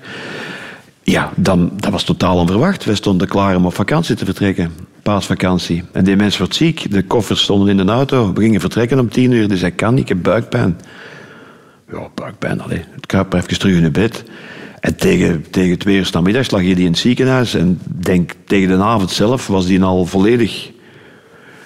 Ja, 1.12 1.32
dan, 1.36 1.72
dat 1.76 1.92
was 1.92 2.04
totaal 2.04 2.38
onverwacht. 2.38 2.86
Wij 2.86 2.96
stonden 2.96 3.28
klaar 3.28 3.56
om 3.56 3.66
op 3.66 3.74
vakantie 3.74 4.16
te 4.16 4.26
vertrekken 4.26 4.72
paasvakantie. 5.04 5.84
En 5.92 6.04
die 6.04 6.16
mens 6.16 6.38
wordt 6.38 6.56
ziek, 6.56 6.92
de 6.92 7.04
koffers 7.04 7.42
stonden 7.42 7.80
in 7.80 7.86
de 7.86 7.92
auto. 7.92 8.34
We 8.34 8.42
gingen 8.42 8.60
vertrekken 8.60 9.00
om 9.00 9.10
tien 9.10 9.32
uur, 9.32 9.48
dus 9.48 9.62
hij 9.62 9.72
kan 9.72 9.94
niet, 9.94 10.04
ik 10.04 10.10
heb 10.10 10.24
buikpijn. 10.24 10.80
Ja, 11.92 12.08
buikpijn, 12.16 12.62
allee. 12.62 12.84
Het 12.92 13.06
kruip 13.06 13.34
even 13.34 13.60
terug 13.60 13.76
in 13.76 13.84
het 13.84 13.92
bed. 13.92 14.24
En 14.80 14.96
tegen, 14.96 15.46
tegen 15.50 15.78
twee 15.78 15.98
uur 15.98 16.10
namiddags 16.14 16.52
lag 16.52 16.62
je 16.62 16.76
die 16.76 16.86
in 16.86 16.92
het 16.92 17.00
ziekenhuis. 17.00 17.54
En 17.54 17.80
denk, 17.84 18.32
tegen 18.46 18.68
de 18.68 18.84
avond 18.84 19.12
zelf 19.12 19.48
was 19.48 19.66
die 19.66 19.84
al 19.84 20.06
volledig 20.06 20.72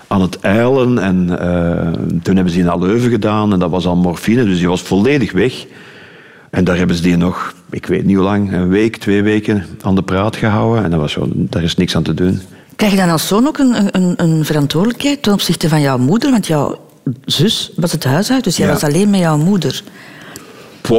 aan 0.08 0.22
het 0.22 0.40
eilen. 0.40 0.98
En 0.98 1.28
uh, 1.30 2.18
toen 2.22 2.36
hebben 2.36 2.50
ze 2.54 2.58
die 2.58 2.68
naar 2.68 2.80
Leuven 2.80 3.10
gedaan. 3.10 3.54
En 3.54 3.60
dat 3.60 3.70
was 3.70 3.86
al 3.86 3.96
morfine, 3.96 4.46
dus 4.46 4.58
die 4.58 4.68
was 4.68 4.82
volledig 4.82 5.32
weg. 5.32 5.66
En 6.56 6.64
daar 6.64 6.78
hebben 6.78 6.96
ze 6.96 7.02
die 7.02 7.18
nog, 7.18 7.54
ik 7.70 7.86
weet 7.86 8.06
niet 8.06 8.16
hoe 8.16 8.26
lang, 8.26 8.54
een 8.54 8.70
week, 8.70 8.98
twee 8.98 9.24
weken 9.24 9.66
aan 9.82 9.96
de 9.96 10.02
praat 10.02 10.36
gehouden. 10.36 10.84
En 10.84 10.92
dat 10.92 11.00
was 11.00 11.12
zo, 11.12 11.28
daar 11.34 11.64
is 11.64 11.76
niks 11.76 11.96
aan 11.96 12.04
te 12.04 12.14
doen. 12.14 12.42
Krijg 12.76 12.92
je 12.92 12.98
dan 12.98 13.10
als 13.10 13.28
zoon 13.28 13.48
ook 13.48 13.58
een, 13.58 13.96
een, 13.96 14.14
een 14.18 14.46
verantwoordelijkheid 14.46 15.24
ten 15.24 15.34
opzichte 15.34 15.70
van 15.70 15.82
jouw 15.82 15.98
moeder? 15.98 16.32
Want 16.32 16.48
jouw 16.48 16.80
zus 17.26 17.72
was 17.76 17.92
het 17.92 18.04
huishouden, 18.04 18.50
dus 18.50 18.58
jij 18.58 18.68
was 18.68 18.84
alleen 18.84 19.10
met 19.10 19.20
jouw 19.20 19.38
moeder. 19.38 19.84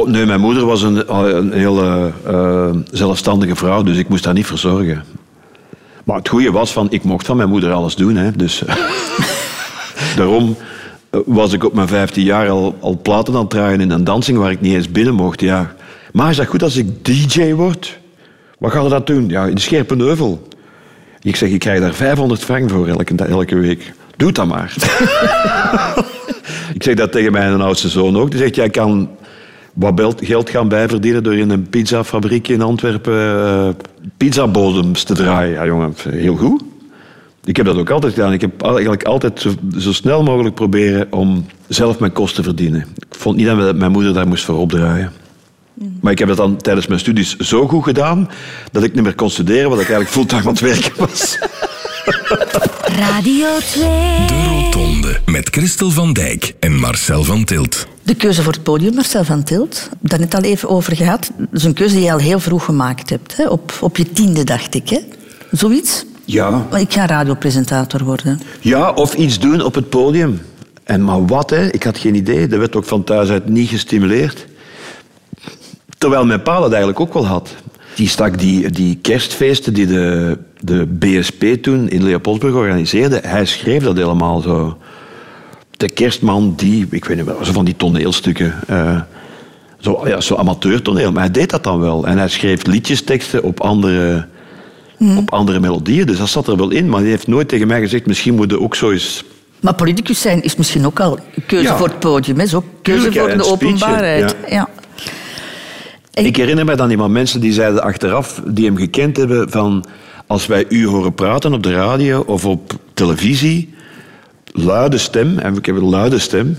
Nee, 0.05 0.25
mijn 0.25 0.39
moeder 0.39 0.65
was 0.65 0.81
een, 0.81 1.13
een 1.15 1.51
hele 1.51 2.11
uh, 2.27 2.69
zelfstandige 2.91 3.55
vrouw, 3.55 3.83
dus 3.83 3.97
ik 3.97 4.09
moest 4.09 4.25
haar 4.25 4.33
niet 4.33 4.45
verzorgen. 4.45 5.03
Maar 6.03 6.17
het 6.17 6.29
goede 6.29 6.51
was 6.51 6.71
van, 6.71 6.87
ik 6.91 7.03
mocht 7.03 7.25
van 7.25 7.37
mijn 7.37 7.49
moeder 7.49 7.71
alles 7.71 7.95
doen. 7.95 8.15
Hè, 8.15 8.31
dus 8.31 8.63
daarom 10.17 10.55
eh, 10.59 10.76
was 11.25 11.53
ik 11.53 11.63
op 11.63 11.73
mijn 11.73 11.87
15 11.87 12.23
jaar 12.23 12.49
al, 12.49 12.75
al 12.79 12.99
platen 13.01 13.33
aan 13.33 13.39
het 13.39 13.49
draaien 13.49 13.81
in 13.81 13.91
een 13.91 14.03
dansing 14.03 14.37
waar 14.37 14.51
ik 14.51 14.61
niet 14.61 14.73
eens 14.73 14.91
binnen 14.91 15.13
mocht. 15.13 15.41
Ja. 15.41 15.75
Maar 16.11 16.29
is 16.29 16.37
dat 16.37 16.47
goed 16.47 16.63
als 16.63 16.75
ik 16.75 17.05
DJ 17.05 17.53
word? 17.53 17.99
Wat 18.59 18.71
gaan 18.71 18.83
we 18.83 18.89
dat 18.89 19.07
doen? 19.07 19.29
Ja, 19.29 19.45
in 19.45 19.57
Scherpenheuvel. 19.57 20.47
Ik 21.21 21.35
zeg, 21.35 21.49
ik 21.49 21.59
krijg 21.59 21.79
daar 21.79 21.93
500 21.93 22.43
frank 22.43 22.69
voor 22.69 22.87
elke, 22.87 23.25
elke 23.25 23.55
week. 23.55 23.93
Doe 24.17 24.31
dat 24.31 24.47
maar. 24.47 24.73
ik 26.77 26.83
zeg 26.83 26.95
dat 26.95 27.11
tegen 27.11 27.31
mijn 27.31 27.61
oudste 27.61 27.89
zoon 27.89 28.17
ook. 28.17 28.31
Die 28.31 28.39
zegt, 28.39 28.55
jij 28.55 28.69
kan 28.69 29.09
wat 29.73 30.15
geld 30.19 30.49
gaan 30.49 30.67
bijverdienen 30.67 31.23
door 31.23 31.35
in 31.35 31.49
een 31.49 31.69
pizzafabriek 31.69 32.47
in 32.47 32.61
Antwerpen 32.61 33.13
uh, 33.13 33.69
pizzabodems 34.17 35.03
te 35.03 35.13
draaien. 35.13 35.53
Ja, 35.53 35.65
jongen, 35.65 35.93
heel 36.09 36.35
goed. 36.35 36.63
Ik 37.47 37.55
heb 37.55 37.65
dat 37.65 37.77
ook 37.77 37.89
altijd 37.89 38.13
gedaan. 38.13 38.33
Ik 38.33 38.41
heb 38.41 38.61
eigenlijk 38.61 39.03
altijd 39.03 39.41
zo, 39.41 39.53
zo, 39.77 39.93
snel 39.93 40.23
mogelijk 40.23 40.55
proberen 40.55 41.07
om 41.11 41.45
zelf 41.67 41.99
mijn 41.99 42.11
kosten 42.11 42.43
te 42.43 42.49
verdienen. 42.49 42.85
Ik 43.09 43.17
vond 43.17 43.37
niet 43.37 43.45
dat 43.45 43.75
mijn 43.75 43.91
moeder 43.91 44.13
daar 44.13 44.27
moest 44.27 44.45
voor 44.45 44.57
opdraaien. 44.57 45.11
Maar 46.01 46.11
ik 46.11 46.19
heb 46.19 46.27
dat 46.27 46.37
dan 46.37 46.57
tijdens 46.57 46.87
mijn 46.87 46.99
studies 46.99 47.35
zo 47.35 47.67
goed 47.67 47.83
gedaan 47.83 48.29
dat 48.71 48.83
ik 48.83 48.93
niet 48.93 49.03
meer 49.03 49.15
kon 49.15 49.29
studeren, 49.29 49.69
wat 49.69 49.79
ik 49.79 49.89
eigenlijk 49.89 50.09
fulltime 50.09 50.41
aan 50.41 50.47
het 50.47 50.59
werken 50.59 50.91
was. 50.97 51.39
Radio 53.05 53.47
2. 53.59 53.83
De 54.27 54.43
Rotonde 54.49 55.19
met 55.25 55.49
Christel 55.49 55.89
van 55.89 56.13
Dijk 56.13 56.53
en 56.59 56.75
Marcel 56.75 57.23
van 57.23 57.43
Tilt. 57.43 57.87
De 58.03 58.15
keuze 58.15 58.43
voor 58.43 58.53
het 58.53 58.63
podium, 58.63 58.93
Marcel 58.93 59.23
van 59.23 59.43
Tilt, 59.43 59.89
daar 59.99 60.19
net 60.19 60.35
al 60.35 60.41
even 60.41 60.69
over 60.69 60.95
gehad. 60.95 61.31
Dat 61.37 61.47
is 61.51 61.63
een 61.63 61.73
keuze 61.73 61.95
die 61.95 62.03
je 62.03 62.11
al 62.11 62.17
heel 62.17 62.39
vroeg 62.39 62.65
gemaakt 62.65 63.09
hebt. 63.09 63.37
Hè? 63.37 63.47
Op, 63.47 63.73
op 63.81 63.97
je 63.97 64.11
tiende, 64.11 64.43
dacht 64.43 64.75
ik. 64.75 64.89
Hè? 64.89 64.99
Zoiets? 65.51 66.05
Ja. 66.27 66.67
Ik 66.77 66.93
ga 66.93 67.05
radiopresentator 67.05 68.03
worden. 68.03 68.39
Ja, 68.59 68.91
of 68.91 69.13
iets 69.13 69.39
doen 69.39 69.61
op 69.61 69.75
het 69.75 69.89
podium. 69.89 70.41
En 70.83 71.03
maar 71.03 71.25
wat, 71.25 71.49
hè? 71.49 71.71
ik 71.71 71.83
had 71.83 71.97
geen 71.97 72.15
idee. 72.15 72.47
Dat 72.47 72.59
werd 72.59 72.75
ook 72.75 72.85
van 72.85 73.03
thuis 73.03 73.29
uit 73.29 73.49
niet 73.49 73.69
gestimuleerd. 73.69 74.45
Terwijl 75.97 76.25
mijn 76.25 76.41
pa 76.41 76.59
dat 76.59 76.69
eigenlijk 76.69 76.99
ook 76.99 77.13
wel 77.13 77.25
had. 77.25 77.55
Die 77.95 78.07
stak 78.07 78.39
die, 78.39 78.71
die 78.71 78.97
kerstfeesten 79.01 79.73
die 79.73 79.85
de, 79.85 80.37
de 80.59 80.85
BSP 80.85 81.43
toen 81.61 81.89
in 81.89 82.03
Leopoldsburg 82.03 82.53
organiseerde, 82.53 83.19
hij 83.23 83.45
schreef 83.45 83.83
dat 83.83 83.97
helemaal 83.97 84.41
zo. 84.41 84.77
De 85.71 85.89
kerstman 85.89 86.53
die, 86.55 86.87
ik 86.89 87.05
weet 87.05 87.17
niet 87.17 87.35
zo 87.43 87.51
van 87.51 87.65
die 87.65 87.75
toneelstukken. 87.75 88.53
Uh, 88.69 89.01
zo, 89.79 90.07
ja, 90.07 90.21
zo 90.21 90.35
amateurtoneel, 90.35 91.11
maar 91.11 91.23
hij 91.23 91.31
deed 91.31 91.49
dat 91.49 91.63
dan 91.63 91.79
wel. 91.79 92.07
En 92.07 92.17
hij 92.17 92.27
schreef 92.27 92.65
liedjesteksten 92.65 93.43
op 93.43 93.59
andere 93.59 94.27
op 95.17 95.31
andere 95.33 95.59
melodieën. 95.59 96.05
Dus 96.05 96.17
dat 96.17 96.29
zat 96.29 96.47
er 96.47 96.57
wel 96.57 96.69
in. 96.71 96.89
Maar 96.89 96.99
hij 96.99 97.09
heeft 97.09 97.27
nooit 97.27 97.47
tegen 97.47 97.67
mij 97.67 97.79
gezegd, 97.79 98.05
misschien 98.05 98.35
moet 98.35 98.51
je 98.51 98.59
ook 98.59 98.75
zo 98.75 98.91
eens... 98.91 99.23
Maar 99.61 99.73
politicus 99.75 100.21
zijn 100.21 100.41
is 100.43 100.55
misschien 100.55 100.85
ook 100.85 100.99
al 100.99 101.19
keuze 101.47 101.67
Ja. 101.67 101.77
voor 101.77 101.87
het 101.87 101.99
podium. 101.99 102.39
Hè? 102.39 102.45
Zo 102.45 102.63
keuze 102.81 103.09
Tuurlijk, 103.09 103.27
voor 103.35 103.43
de 103.43 103.51
openbaarheid. 103.51 104.35
ja. 104.47 104.55
Ja. 104.55 104.67
En- 106.13 106.25
Ik 106.25 106.35
herinner 106.35 106.65
me 106.65 106.75
dan 106.75 106.89
iemand 106.89 107.11
mensen 107.11 107.39
die 107.41 107.53
zeiden 107.53 107.83
achteraf, 107.83 108.41
die 108.47 108.65
hem 108.65 108.77
gekend 108.77 109.17
hebben, 109.17 109.49
van 109.49 109.85
als 110.27 110.45
wij 110.47 110.65
u 110.69 110.85
horen 110.87 111.13
praten 111.13 111.53
op 111.53 111.63
de 111.63 111.73
radio 111.73 112.19
of 112.27 112.45
op 112.45 112.73
televisie, 112.93 113.73
luide 114.51 114.97
stem, 114.97 115.39
en 115.39 115.55
ik 115.55 115.65
heb 115.65 115.75
een 115.75 115.89
luide 115.89 116.19
stem, 116.19 116.57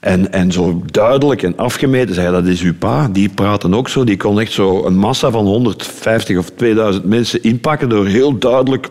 en, 0.00 0.32
en 0.32 0.52
zo 0.52 0.82
duidelijk 0.90 1.42
en 1.42 1.56
afgemeten, 1.56 2.14
zei 2.14 2.30
dat 2.30 2.46
is 2.46 2.60
uw 2.60 2.74
pa, 2.74 3.08
die 3.08 3.28
praten 3.28 3.74
ook 3.74 3.88
zo, 3.88 4.04
die 4.04 4.16
kon 4.16 4.40
echt 4.40 4.52
zo 4.52 4.84
een 4.86 4.96
massa 4.96 5.30
van 5.30 5.44
150 5.44 6.38
of 6.38 6.50
2000 6.56 7.04
mensen 7.04 7.42
inpakken 7.42 7.88
door 7.88 8.06
heel 8.06 8.38
duidelijk, 8.38 8.88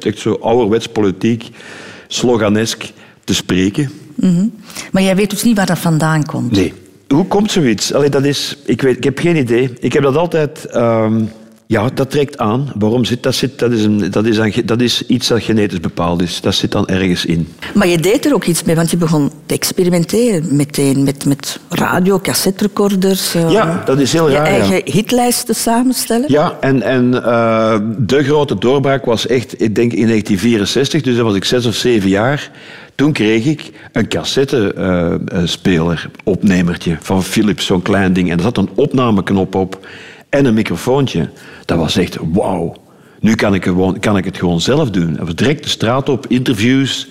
echt 0.00 0.18
zo 0.18 0.32
ouderwets 0.32 0.86
politiek, 0.88 1.48
sloganesk 2.08 2.92
te 3.24 3.34
spreken. 3.34 3.90
Maar 4.92 5.02
jij 5.02 5.16
weet 5.16 5.30
dus 5.30 5.42
niet 5.42 5.56
waar 5.56 5.66
dat 5.66 5.78
vandaan 5.78 6.24
komt. 6.24 6.50
Nee. 6.52 6.72
Hoe 7.08 7.26
komt 7.26 7.50
zoiets? 7.50 7.92
Allee, 7.92 8.08
dat 8.08 8.24
is, 8.24 8.56
ik, 8.64 8.82
weet, 8.82 8.96
ik 8.96 9.04
heb 9.04 9.18
geen 9.18 9.36
idee. 9.36 9.72
Ik 9.78 9.92
heb 9.92 10.02
dat 10.02 10.16
altijd... 10.16 10.64
ehm, 10.64 11.22
ja, 11.68 11.88
dat 11.94 12.10
trekt 12.10 12.38
aan. 12.38 12.68
Waarom 12.78 13.04
zit 13.04 13.22
dat? 13.22 13.34
Zit, 13.34 13.58
dat, 13.58 13.72
is 13.72 13.84
een, 13.84 14.10
dat, 14.10 14.26
is 14.26 14.36
een, 14.36 14.52
dat 14.64 14.80
is 14.80 15.06
iets 15.06 15.28
dat 15.28 15.42
genetisch 15.42 15.80
bepaald 15.80 16.22
is. 16.22 16.40
Dat 16.40 16.54
zit 16.54 16.70
dan 16.72 16.86
ergens 16.86 17.24
in. 17.24 17.48
Maar 17.74 17.88
je 17.88 17.98
deed 17.98 18.26
er 18.26 18.34
ook 18.34 18.44
iets 18.44 18.62
mee, 18.62 18.74
want 18.76 18.90
je 18.90 18.96
begon 18.96 19.30
te 19.46 19.54
experimenteren 19.54 20.56
meteen 20.56 21.04
met, 21.04 21.24
met 21.24 21.58
radio, 21.68 22.18
cassetterecorders. 22.18 23.34
eh, 23.34 23.50
Ja, 23.50 23.82
dat 23.84 24.00
is 24.00 24.12
heel 24.12 24.28
je 24.30 24.36
raar, 24.36 24.52
ja. 24.52 24.58
eigen 24.58 24.92
hitlijsten 24.92 25.54
samenstellen. 25.54 26.32
Ja, 26.32 26.56
en, 26.60 26.82
en 26.82 27.24
eh, 27.24 27.78
de 27.98 28.24
grote 28.24 28.58
doorbraak 28.58 29.04
was 29.04 29.26
echt, 29.26 29.52
ik 29.62 29.74
denk 29.74 29.92
in 29.92 30.06
1964, 30.06 31.02
dus 31.02 31.16
dat 31.16 31.24
was 31.24 31.34
ik 31.34 31.44
zes 31.44 31.66
of 31.66 31.74
zeven 31.74 32.08
jaar. 32.08 32.50
Toen 32.94 33.12
kreeg 33.12 33.44
ik 33.44 33.70
een 33.92 34.08
cassettespeler, 34.08 36.10
opnemertje 36.24 36.96
van 37.00 37.22
Philips, 37.22 37.66
zo'n 37.66 37.82
klein 37.82 38.12
ding. 38.12 38.30
En 38.30 38.36
er 38.36 38.42
zat 38.42 38.56
een 38.56 38.68
opnameknop 38.74 39.54
op 39.54 39.86
en 40.36 40.44
een 40.44 40.54
microfoontje. 40.54 41.28
Dat 41.64 41.78
was 41.78 41.96
echt 41.96 42.16
wauw. 42.32 42.74
Nu 43.20 43.34
kan 43.34 43.54
ik, 43.54 43.64
gewoon, 43.64 43.98
kan 43.98 44.16
ik 44.16 44.24
het 44.24 44.36
gewoon 44.38 44.60
zelf 44.60 44.90
doen. 44.90 45.16
Was 45.20 45.34
direct 45.34 45.62
de 45.62 45.68
straat 45.68 46.08
op, 46.08 46.26
interviews. 46.26 47.08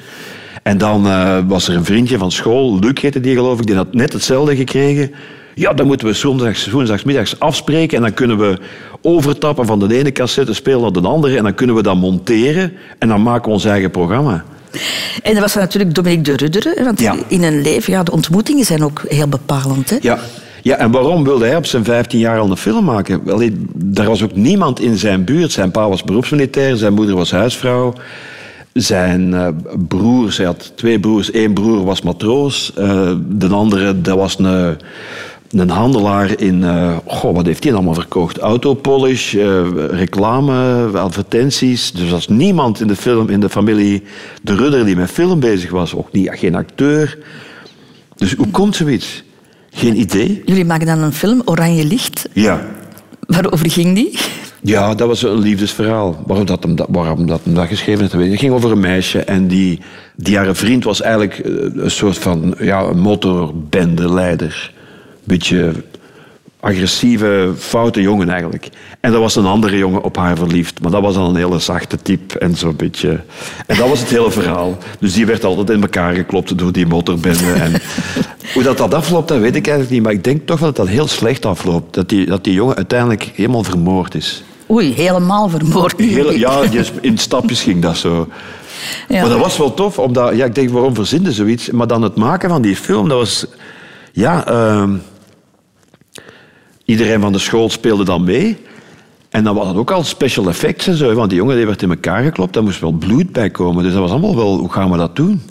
En 0.64 0.78
dan 0.78 1.08
eh, 1.08 1.38
was 1.48 1.68
er 1.68 1.76
een 1.76 1.86
vriendje 1.86 2.18
van 2.18 2.32
school, 2.32 2.80
Luc 2.80 3.02
heette 3.02 3.20
die 3.20 3.36
geloof 3.36 3.60
ik, 3.60 3.66
die 3.66 3.76
had 3.76 3.94
net 3.94 4.14
hetzelfde 4.14 4.56
gekregen. 4.56 5.12
Ja, 5.56 5.74
dan 5.74 5.88
moeten 5.88 6.08
we 6.08 6.14
zondags, 6.14 6.70
woensdagsmiddags 6.70 7.40
afspreken 7.40 7.98
en 7.98 8.04
dan 8.04 8.14
kunnen 8.14 8.38
we 8.38 8.58
overtappen 9.02 9.66
van 9.66 9.80
de 9.80 9.98
ene 9.98 10.12
cassette 10.12 10.54
spelen 10.54 10.82
naar 10.82 10.92
de 10.92 11.08
andere 11.08 11.38
en 11.38 11.44
dan 11.44 11.54
kunnen 11.54 11.76
we 11.76 11.82
dat 11.84 11.96
monteren 11.96 12.74
en 13.00 13.08
dan 13.08 13.22
maken 13.24 13.46
we 13.46 13.52
ons 13.54 13.66
eigen 13.66 13.92
programma. 13.92 14.44
En 15.24 15.34
dat 15.34 15.42
was 15.42 15.54
natuurlijk 15.56 15.96
Dominique 15.96 16.24
de 16.24 16.36
Rudderen, 16.46 16.84
want 16.84 17.00
Ja. 17.00 17.16
in 17.28 17.44
een 17.44 17.62
leven, 17.62 17.94
ja, 17.94 18.04
de 18.04 18.12
ontmoetingen 18.12 18.66
zijn 18.66 18.84
ook 18.84 19.04
heel 19.08 19.28
bepalend. 19.28 19.90
Hè? 19.90 19.98
Ja. 20.02 20.20
Ja, 20.66 20.78
en 20.78 20.92
waarom 20.92 21.24
wilde 21.24 21.46
hij 21.46 21.56
op 21.56 21.66
zijn 21.66 21.84
15 21.84 22.20
jaar 22.20 22.40
al 22.40 22.50
een 22.50 22.58
film 22.58 22.86
maken? 22.86 23.26
Wel, 23.26 23.50
daar 23.76 24.06
was 24.08 24.24
ook 24.24 24.36
niemand 24.36 24.80
in 24.80 24.98
zijn 24.98 25.24
buurt. 25.24 25.52
Zijn 25.52 25.72
pa 25.72 25.90
was 25.90 26.04
beroepsmilitair, 26.04 26.76
zijn 26.76 26.94
moeder 26.94 27.16
was 27.16 27.32
huisvrouw. 27.32 27.94
Zijn 28.74 29.34
eh, 29.34 29.48
broers, 29.88 30.38
hij 30.38 30.46
had 30.46 30.72
twee 30.76 31.00
broers. 31.00 31.34
Eén 31.34 31.54
broer 31.54 31.84
was 31.84 32.02
matroos. 32.02 32.74
eh, 32.76 33.12
de 33.28 33.48
andere, 33.48 34.02
dat 34.02 34.18
was 34.18 34.40
een, 34.40 34.78
een 35.52 35.70
handelaar 35.70 36.40
in... 36.40 36.64
eh, 36.64 36.98
goh, 37.06 37.36
wat 37.36 37.46
heeft 37.46 37.64
hij 37.64 37.74
allemaal 37.74 37.94
verkocht? 37.94 38.38
Autopolish, 38.38 39.34
reclame, 39.90 40.88
advertenties. 40.98 41.92
Dus 41.92 42.02
er 42.06 42.12
was 42.12 42.28
niemand 42.28 42.80
in 42.80 42.88
de, 42.88 42.96
film, 42.96 43.30
in 43.30 43.40
de 43.40 43.50
familie 43.50 44.04
De 44.42 44.56
Rudder 44.56 44.86
die 44.86 44.96
met 44.96 45.12
film 45.12 45.40
bezig 45.40 45.70
was. 45.72 45.96
Ook 45.96 46.12
niet, 46.12 46.30
geen 46.32 46.56
acteur. 46.56 47.18
Dus 48.16 48.34
hoe 48.34 48.50
komt 48.50 48.76
zoiets? 48.76 49.25
Geen 49.76 50.00
idee. 50.00 50.42
Jullie 50.46 50.66
maken 50.66 50.86
dan 50.86 51.00
een 51.00 51.14
film, 51.14 51.42
Oranje 51.46 51.86
Licht. 51.86 52.30
Ja. 52.34 52.66
Waarover 53.28 53.72
ging 53.72 53.96
die? 53.96 54.20
Ja, 54.62 54.96
dat 54.96 55.08
was 55.08 55.24
een 55.24 55.40
liefdesverhaal. 55.40 56.24
Waarom 56.26 56.46
dat 56.46 56.64
hem 56.64 56.76
dat, 56.76 56.88
waarom 56.90 57.28
dat, 57.28 57.42
hem 57.44 57.54
dat 57.54 57.68
geschreven 57.68 58.02
heeft, 58.02 58.14
weet. 58.14 58.32
Het 58.32 58.40
ging 58.40 58.54
over 58.54 58.72
een 58.72 58.80
meisje 58.80 59.20
en 59.20 59.48
die, 59.48 59.80
die 60.16 60.38
haar 60.38 60.56
vriend 60.56 60.84
was 60.84 61.02
eigenlijk 61.02 61.40
eh, 61.40 61.54
een 61.84 61.92
soort 61.92 62.18
van 62.18 62.56
ja, 62.60 62.82
een 62.82 63.00
motorbendeleider. 63.00 64.72
Beetje 65.24 65.72
agressieve, 66.66 67.52
foute 67.58 68.02
jongen 68.02 68.30
eigenlijk. 68.30 68.70
En 69.00 69.14
er 69.14 69.20
was 69.20 69.36
een 69.36 69.46
andere 69.46 69.78
jongen 69.78 70.04
op 70.04 70.18
haar 70.18 70.38
verliefd, 70.38 70.82
maar 70.82 70.92
dat 70.92 71.02
was 71.02 71.14
dan 71.14 71.30
een 71.30 71.36
hele 71.36 71.60
zachte 71.60 71.98
type 72.02 72.40
en 72.40 72.56
zo'n 72.56 72.76
beetje... 72.76 73.22
En 73.68 73.78
dat 73.78 73.90
was 73.90 74.00
het 74.00 74.10
hele 74.10 74.32
verhaal. 74.32 74.78
Dus 75.00 75.14
die 75.14 75.26
werd 75.26 75.44
altijd 75.44 75.70
in 75.70 75.82
elkaar 75.82 76.14
geklopt 76.14 76.58
door 76.58 76.72
die 76.72 76.86
motorbende. 76.86 77.52
En 77.52 77.72
hoe 78.54 78.64
dat, 78.64 78.78
dat 78.78 78.94
afloopt, 78.94 79.28
dat 79.28 79.40
weet 79.40 79.56
ik 79.56 79.68
eigenlijk 79.68 79.90
niet, 79.90 80.04
maar 80.04 80.12
ik 80.12 80.24
denk 80.24 80.46
toch 80.46 80.60
wel 80.60 80.68
dat 80.68 80.86
dat 80.86 80.96
heel 80.96 81.08
slecht 81.08 81.46
afloopt. 81.46 81.94
Dat 81.94 82.10
die, 82.10 82.26
dat 82.26 82.44
die 82.44 82.54
jongen 82.54 82.76
uiteindelijk 82.76 83.32
helemaal 83.34 83.64
vermoord 83.64 84.16
is. 84.16 84.44
Oei, 84.70 84.94
helemaal 84.94 85.50
vermoord. 85.50 85.94
Hele, 85.98 86.40
ja, 86.40 86.62
in 87.02 87.18
stapjes 87.18 87.62
ging 87.62 87.82
dat 87.82 87.98
zo. 87.98 88.28
Ja. 89.08 89.22
Maar 89.22 89.30
dat 89.30 89.40
was 89.40 89.58
wel 89.58 89.74
tof, 89.74 90.00
omdat 90.00 90.36
ja, 90.36 90.46
ik 90.46 90.56
denk, 90.56 90.70
waarom 90.70 90.96
verzinnen 90.96 91.34
zoiets? 91.34 91.70
Maar 91.72 91.88
dan 91.88 92.02
het 92.02 92.16
maken 92.16 92.50
van 92.50 92.62
die 92.62 92.76
film, 92.76 93.10
dat 93.10 93.18
was... 93.18 93.46
Ja, 94.12 94.48
ehm, 94.48 94.90
iedereen 96.86 97.22
van 97.22 97.32
de 97.32 97.40
school 97.40 97.70
speelde 97.70 98.04
dan 98.04 98.24
mee. 98.24 98.58
En 99.30 99.44
dan 99.44 99.56
was 99.56 99.68
het 99.68 99.76
ook 99.76 99.92
al 99.92 100.04
special 100.04 100.48
effects 100.48 100.88
en 100.88 100.96
zo, 100.96 101.14
want 101.14 101.30
die 101.30 101.40
jongen 101.40 101.56
die 101.56 101.66
werd 101.66 101.82
in 101.82 101.90
elkaar 101.90 102.24
geklopt, 102.24 102.54
daar 102.54 102.64
moest 102.64 102.80
wel 102.80 102.92
bloed 102.92 103.32
bij 103.32 103.50
komen. 103.50 103.84
Dus 103.84 103.92
dat 103.92 104.02
was 104.02 104.12
allemaal 104.12 104.36
wel, 104.36 104.58
hoe 104.58 104.72
gaan 104.72 104.92
we 104.92 104.98
dat 104.98 105.16
doen? 105.16 105.42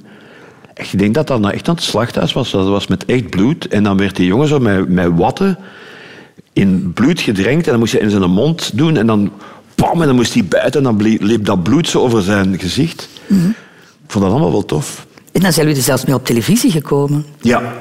Echt, 0.75 0.93
Ik 0.93 0.99
denk 0.99 1.15
dat 1.15 1.27
dat 1.27 1.41
nou 1.41 1.55
echt 1.55 1.69
aan 1.69 1.75
het 1.75 1.85
slachthuis 1.85 2.33
was. 2.33 2.51
Dat 2.51 2.69
was 2.69 2.87
met 2.87 3.05
echt 3.05 3.31
bloed. 3.31 3.69
En 3.69 3.83
dan 3.83 3.97
werd 3.97 4.17
die 4.17 4.27
jongen 4.27 4.49
zo 4.49 4.59
met, 4.59 4.89
met 4.89 5.11
watten 5.15 5.59
in 6.53 6.93
bloed 6.95 7.21
gedrenkt 7.21 7.65
en 7.65 7.71
dan 7.71 7.81
moest 7.81 7.93
je 7.93 7.99
in 7.99 8.11
zijn 8.11 8.31
mond 8.31 8.71
doen 8.75 8.97
en 8.97 9.07
dan 9.07 9.33
pam, 9.75 10.01
en 10.01 10.07
dan 10.07 10.17
moest 10.17 10.35
hij 10.35 10.45
bijten 10.45 10.73
en 10.73 10.83
dan 10.83 11.03
liep 11.03 11.45
dat 11.45 11.63
bloed 11.63 11.89
zo 11.89 12.01
over 12.01 12.23
zijn 12.23 12.59
gezicht. 12.59 13.09
Ik 14.05 14.11
vond 14.11 14.25
dat 14.25 14.33
allemaal 14.33 14.53
wel 14.53 14.65
tof. 14.65 15.07
En 15.33 15.41
dan 15.41 15.53
zijn 15.53 15.67
jullie 15.67 15.81
er 15.81 15.87
zelfs 15.87 16.05
mee 16.05 16.15
op 16.15 16.25
televisie 16.25 16.71
gekomen. 16.71 17.25
Ja. 17.41 17.73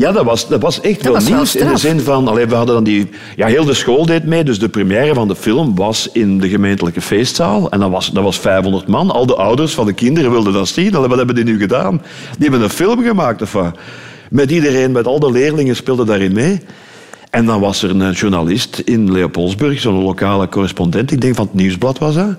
Ja, 0.00 0.12
dat 0.12 0.24
was, 0.24 0.48
dat 0.48 0.60
was 0.60 0.80
echt 0.80 0.94
Dat 0.94 1.04
wel 1.04 1.12
was 1.12 1.24
wel 1.24 1.36
nieuws 1.36 1.56
in 1.56 1.68
de 1.68 1.76
zin 1.76 2.00
van... 2.00 2.28
Allee, 2.28 2.46
we 2.46 2.54
hadden 2.54 2.74
dan 2.74 2.84
die... 2.84 3.08
Ja, 3.36 3.46
heel 3.46 3.64
de 3.64 3.74
school 3.74 4.06
deed 4.06 4.24
mee, 4.24 4.44
dus 4.44 4.58
de 4.58 4.68
première 4.68 5.14
van 5.14 5.28
de 5.28 5.36
film 5.36 5.74
was 5.74 6.08
in 6.12 6.38
de 6.38 6.48
gemeentelijke 6.48 7.00
feestzaal. 7.00 7.70
En 7.70 7.80
dat 7.80 7.90
was, 7.90 8.10
dat 8.10 8.22
was 8.22 8.38
500 8.38 8.86
man. 8.86 9.10
Al 9.10 9.26
de 9.26 9.34
ouders 9.34 9.74
van 9.74 9.86
de 9.86 9.92
kinderen 9.92 10.30
wilden 10.30 10.52
dat 10.52 10.68
zien. 10.68 10.94
Allee, 10.94 11.08
wat 11.08 11.16
hebben 11.16 11.34
die 11.34 11.44
nu 11.44 11.58
gedaan? 11.58 12.02
Die 12.38 12.48
hebben 12.48 12.62
een 12.62 12.70
film 12.70 13.02
gemaakt, 13.02 13.42
of 13.42 13.52
wat? 13.52 13.78
Met 14.30 14.50
iedereen, 14.50 14.92
met 14.92 15.06
al 15.06 15.20
de 15.20 15.30
leerlingen 15.30 15.76
speelden 15.76 16.06
daarin 16.06 16.32
mee. 16.32 16.60
En 17.30 17.46
dan 17.46 17.60
was 17.60 17.82
er 17.82 17.90
een 17.90 18.12
journalist 18.12 18.82
in 18.84 19.12
Leopoldsburg, 19.12 19.80
zo'n 19.80 20.02
lokale 20.02 20.48
correspondent. 20.48 21.12
Ik 21.12 21.20
denk 21.20 21.34
van 21.34 21.44
het 21.44 21.54
Nieuwsblad 21.54 21.98
was 21.98 22.14
dat. 22.14 22.36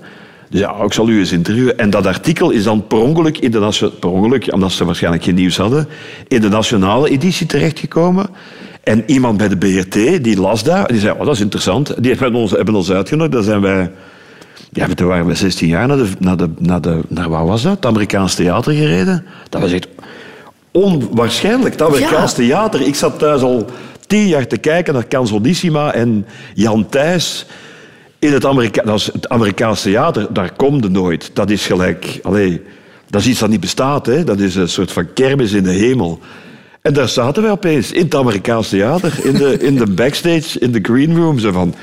Dus 0.52 0.60
ja, 0.60 0.74
ik 0.82 0.92
zal 0.92 1.08
u 1.08 1.18
eens 1.18 1.32
interviewen. 1.32 1.78
En 1.78 1.90
dat 1.90 2.06
artikel 2.06 2.50
is 2.50 2.64
dan 2.64 2.86
per 2.86 2.98
ongeluk, 2.98 3.38
in 3.38 3.50
de 3.50 3.90
per 4.00 4.10
ongeluk, 4.10 4.52
omdat 4.52 4.72
ze 4.72 4.84
waarschijnlijk 4.84 5.24
geen 5.24 5.34
nieuws 5.34 5.56
hadden, 5.56 5.88
in 6.28 6.40
de 6.40 6.48
nationale 6.48 7.10
editie 7.10 7.46
terechtgekomen. 7.46 8.26
En 8.82 9.02
iemand 9.06 9.36
bij 9.36 9.48
de 9.48 9.56
BRT, 9.56 10.24
die 10.24 10.40
las 10.40 10.62
dat, 10.62 10.88
die 10.88 11.00
zei, 11.00 11.18
oh, 11.18 11.24
dat 11.24 11.34
is 11.34 11.40
interessant. 11.40 12.02
Die 12.02 12.14
hebben 12.14 12.40
ons, 12.40 12.50
hebben 12.50 12.74
ons 12.74 12.92
uitgenodigd. 12.92 13.32
Daar 13.32 13.42
zijn 13.42 13.60
wij, 13.60 13.90
ja, 14.72 14.86
toen 14.86 15.06
waren 15.06 15.26
we 15.26 15.34
16 15.34 15.68
jaar 15.68 15.86
naar, 15.86 15.96
de, 15.96 16.08
naar, 16.18 16.36
de, 16.36 16.48
naar, 16.58 16.80
de, 16.80 17.00
naar 17.08 17.28
waar 17.28 17.46
was 17.46 17.62
dat? 17.62 17.76
Het 17.76 17.86
Amerikaans 17.86 18.34
Theater 18.34 18.72
gereden. 18.72 19.24
Dat 19.48 19.60
was 19.60 19.72
echt 19.72 19.88
onwaarschijnlijk. 20.70 21.72
Het 21.72 21.82
Amerikaans 21.82 22.30
Ja. 22.30 22.36
Theater. 22.36 22.80
Ik 22.80 22.94
zat 22.94 23.18
thuis 23.18 23.42
al 23.42 23.66
tien 24.06 24.26
jaar 24.26 24.46
te 24.46 24.58
kijken 24.58 24.94
naar 24.94 25.08
Canzonissima 25.08 25.92
en 25.92 26.26
Jan 26.54 26.88
Thijs. 26.88 27.46
In 28.22 28.32
het, 28.32 28.46
Amerika 28.46 28.82
dat 28.82 28.98
is 28.98 29.10
het 29.12 29.28
Amerikaans 29.28 29.82
theater, 29.82 30.26
daar 30.32 30.52
komt 30.56 30.90
nooit. 30.90 31.30
Dat 31.32 31.50
is 31.50 31.66
gelijk... 31.66 32.20
Allee, 32.22 32.62
dat 33.10 33.20
is 33.20 33.26
iets 33.26 33.38
dat 33.40 33.48
niet 33.48 33.60
bestaat. 33.60 34.06
Hè. 34.06 34.24
Dat 34.24 34.38
is 34.38 34.54
een 34.54 34.68
soort 34.68 34.92
van 34.92 35.12
kermis 35.12 35.52
in 35.52 35.62
de 35.62 35.70
hemel. 35.70 36.20
En 36.82 36.94
daar 36.94 37.08
zaten 37.08 37.42
wij 37.42 37.52
opeens, 37.52 37.92
in 37.92 38.04
het 38.04 38.14
Amerikaans 38.14 38.68
theater, 38.68 39.12
in 39.22 39.32
de, 39.32 39.58
in 39.58 39.76
de 39.76 39.86
backstage, 39.86 40.58
in 40.58 40.72
de 40.72 40.78
green 40.82 41.16
room. 41.16 41.38
Zo 41.38 41.52
van, 41.52 41.74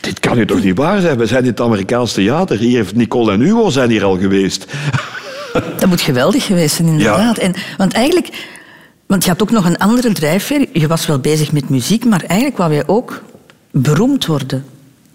dit 0.00 0.20
kan 0.20 0.36
nu 0.36 0.46
toch 0.46 0.62
niet 0.62 0.76
waar 0.76 1.00
zijn? 1.00 1.18
We 1.18 1.26
zijn 1.26 1.42
in 1.42 1.50
het 1.50 1.60
Amerikaans 1.60 2.12
theater. 2.12 2.58
Hier 2.58 2.76
heeft 2.76 2.94
Nicole 2.94 3.32
en 3.32 3.40
Hugo 3.40 3.70
zijn 3.70 3.90
hier 3.90 4.04
al 4.04 4.18
geweest. 4.18 4.66
Dat 5.78 5.86
moet 5.88 6.00
geweldig 6.00 6.46
geweest 6.46 6.74
zijn, 6.74 6.88
inderdaad. 6.88 7.38
En, 7.38 7.54
want 7.76 7.92
eigenlijk... 7.92 8.28
Want 9.06 9.24
je 9.24 9.30
had 9.30 9.42
ook 9.42 9.50
nog 9.50 9.64
een 9.64 9.78
andere 9.78 10.12
drijfveer. 10.12 10.66
Je 10.72 10.86
was 10.86 11.06
wel 11.06 11.18
bezig 11.18 11.52
met 11.52 11.68
muziek, 11.68 12.04
maar 12.04 12.24
eigenlijk 12.26 12.58
wou 12.58 12.72
jij 12.72 12.86
ook 12.86 13.22
beroemd 13.70 14.26
worden. 14.26 14.64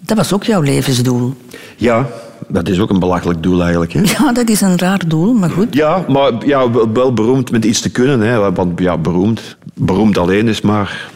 Dat 0.09 0.17
was 0.17 0.33
ook 0.33 0.43
jouw 0.43 0.61
levensdoel. 0.61 1.33
Ja, 1.77 2.09
dat 2.47 2.67
is 2.67 2.79
ook 2.79 2.89
een 2.89 2.99
belachelijk 2.99 3.43
doel 3.43 3.61
eigenlijk. 3.61 3.93
Hè? 3.93 4.01
Ja, 4.17 4.31
dat 4.31 4.49
is 4.49 4.61
een 4.61 4.77
raar 4.77 5.07
doel, 5.07 5.33
maar 5.33 5.49
goed. 5.49 5.73
Ja, 5.73 6.05
maar 6.07 6.31
ja, 6.45 6.71
wel, 6.93 7.13
beroemd 7.13 7.51
met 7.51 7.65
iets 7.65 7.81
te 7.81 7.91
kunnen. 7.91 8.19
Hè. 8.19 8.51
Want 8.51 8.79
ja, 8.79 8.97
beroemd, 8.97 9.57
beroemd 9.73 10.17
alleen 10.17 10.47
is 10.47 10.61
maar... 10.61 11.09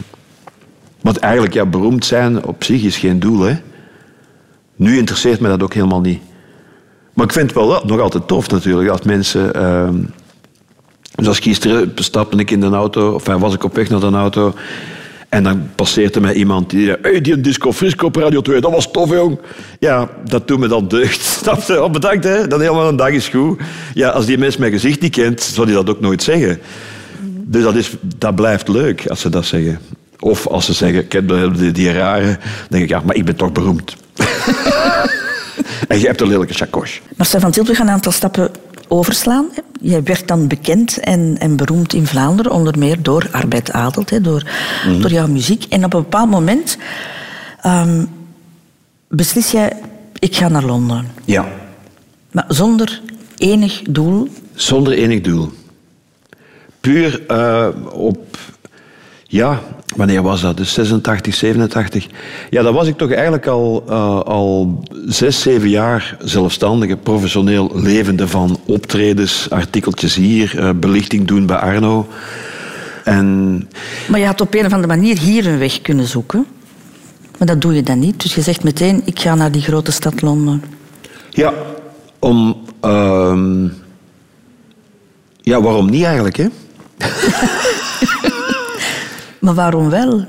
Want 1.02 1.18
eigenlijk, 1.18 1.54
ja, 1.54 1.66
beroemd 1.66 2.06
zijn 2.06 2.46
op 2.46 2.64
zich 2.64 2.84
is 2.84 2.98
geen 2.98 3.20
doel. 3.20 3.40
Hè. 3.42 3.56
Nu 4.76 4.98
interesseert 4.98 5.40
me 5.40 5.48
dat 5.48 5.64
ook 5.64 5.74
helemaal 5.74 6.02
niet. 6.02 6.22
Maar 7.14 7.26
ik 7.26 7.34
vind 7.34 7.46
het 7.50 7.60
wel 7.60 7.82
nog 7.86 8.00
altijd 8.00 8.28
tof 8.28 8.50
natuurlijk, 8.50 8.90
als 8.90 9.02
mensen... 9.02 9.54
ehm, 9.54 9.96
Zoals 11.16 11.40
gisteren 11.40 11.92
stapte 11.96 12.38
ik 12.38 12.52
in 12.52 12.60
de 12.60 12.68
auto, 12.70 13.12
of 13.12 13.26
was 13.26 13.54
ik 13.54 13.64
op 13.64 13.76
weg 13.76 13.90
naar 13.90 14.00
de 14.00 14.06
auto. 14.12 14.54
En 15.34 15.44
dan 15.44 15.70
passeert 15.76 16.16
er 16.16 16.22
mij 16.22 16.34
iemand 16.34 16.70
die 16.70 16.86
zei... 16.86 16.98
Hey, 17.02 17.22
die 17.22 17.42
Disco 17.42 17.74
Frisco 17.74 18.06
op 18.06 18.16
Radio 18.16 18.42
2, 18.42 18.62
dat 18.62 18.72
was 18.72 18.92
tof, 18.92 19.10
jong. 19.10 19.40
Ja, 19.80 20.10
dat 20.26 20.48
doet 20.48 20.60
me 20.60 20.68
dan 20.68 20.88
deugd. 20.88 21.22
Snap 21.42 21.62
je? 21.62 21.84
Oh, 21.84 21.92
bedankt, 21.92 22.24
hè. 22.24 22.48
Dan 22.48 22.62
helemaal 22.62 22.88
een 22.88 22.96
dag 22.96 23.10
is 23.10 23.28
goed. 23.28 23.62
Ja, 23.94 24.10
als 24.10 24.26
die 24.26 24.38
mens 24.38 24.58
mijn 24.58 24.72
gezicht 24.72 25.02
niet 25.02 25.12
kent, 25.12 25.42
zou 25.42 25.66
die 25.66 25.76
dat 25.76 25.90
ook 25.90 26.00
nooit 26.00 26.24
zeggen. 26.24 26.60
Dus 27.44 27.64
dat, 27.64 27.76
is, 27.76 27.92
dat 28.02 28.36
blijft 28.36 28.68
leuk, 28.68 29.08
als 29.08 29.22
ze 29.22 29.30
dat 29.30 29.46
zeggen. 29.46 29.80
Of 30.20 30.48
als 30.48 30.66
ze 30.66 30.74
zeggen, 30.74 31.00
ik 31.00 31.12
heb 31.12 31.28
die, 31.74 31.92
rare... 31.92 32.26
Dan 32.26 32.38
denk 32.70 32.84
ik, 32.84 32.90
ja, 32.90 33.02
maar 33.06 33.16
ik 33.16 33.26
ben 33.26 33.36
toch 33.36 33.52
beroemd. 33.52 33.96
en 35.88 36.00
je 36.00 36.06
hebt 36.06 36.22
een 36.22 36.28
lelijke. 36.28 36.68
Maar 37.18 37.28
Stefan 37.28 37.52
Tilt, 37.52 37.68
we 37.68 37.76
gaan 37.76 37.88
een 37.88 37.94
aantal 37.94 38.12
stappen 38.12 38.52
overslaan. 38.94 39.46
Jij 39.82 40.04
werd 40.04 40.28
dan 40.28 40.48
bekend 40.48 40.98
en, 40.98 41.36
en 41.40 41.56
beroemd 41.56 41.94
in 41.94 42.08
Vlaanderen, 42.08 42.52
onder 42.52 42.78
meer 42.78 43.02
door 43.02 43.28
Arbeid 43.32 43.72
Adelt, 43.72 44.10
hè, 44.10 44.22
door, 44.22 44.44
door 45.02 45.12
jouw 45.12 45.28
muziek. 45.28 45.66
En 45.70 45.86
op 45.86 45.94
een 45.94 46.02
bepaald 46.02 46.30
moment 46.30 46.78
ehm, 47.62 48.06
beslis 49.08 49.52
jij, 49.52 49.74
ik 50.20 50.36
ga 50.36 50.48
naar 50.48 50.64
Londen. 50.64 51.08
Ja. 51.26 51.48
Maar 52.32 52.46
zonder 52.48 53.02
enig 53.38 53.82
doel. 53.82 54.28
Zonder 54.54 54.94
enig 54.94 55.22
doel. 55.22 55.52
Puur 56.80 57.26
eh, 57.28 57.68
op... 57.92 58.38
Ja, 59.34 59.62
wanneer 59.96 60.22
was 60.22 60.42
dat? 60.42 60.58
Dus 60.58 60.74
86, 60.74 61.36
87. 61.36 62.08
Ja, 62.50 62.62
dan 62.62 62.74
was 62.74 62.88
ik 62.88 62.98
toch 62.98 63.12
eigenlijk 63.12 63.48
al, 63.48 63.84
eh, 63.88 64.20
al 64.20 64.84
zes, 65.08 65.42
zeven 65.42 65.70
jaar 65.70 66.18
zelfstandige, 66.20 66.98
professioneel 66.98 67.72
levende 67.74 68.28
van 68.28 68.60
optredens, 68.66 69.50
artikeltjes 69.50 70.16
hier, 70.16 70.60
eh, 70.60 70.70
belichting 70.76 71.28
doen 71.28 71.46
bij 71.46 71.58
Arno. 71.58 72.08
En 73.04 73.70
Maar 74.08 74.20
je 74.20 74.26
had 74.26 74.42
op 74.42 74.54
een 74.54 74.66
of 74.66 74.74
andere 74.74 74.96
manier 74.96 75.20
hier 75.20 75.48
een 75.48 75.58
weg 75.60 75.82
kunnen 75.82 76.08
zoeken. 76.08 76.46
Maar 77.38 77.48
dat 77.48 77.62
doe 77.62 77.74
je 77.74 77.84
dan 77.84 78.00
niet. 78.00 78.22
Dus 78.22 78.36
je 78.36 78.42
zegt 78.42 78.64
meteen, 78.64 79.02
ik 79.06 79.20
ga 79.20 79.36
naar 79.36 79.52
die 79.52 79.62
grote 79.62 79.92
stad 79.92 80.22
Londen. 80.22 80.64
ja, 81.30 81.54
om... 82.20 82.58
ehm, 82.80 83.68
ja, 85.42 85.62
waarom 85.62 85.90
niet 85.90 86.04
eigenlijk, 86.04 86.36
hè? 86.38 86.48
Maar 89.44 89.54
waarom 89.54 89.90
wel? 89.90 90.26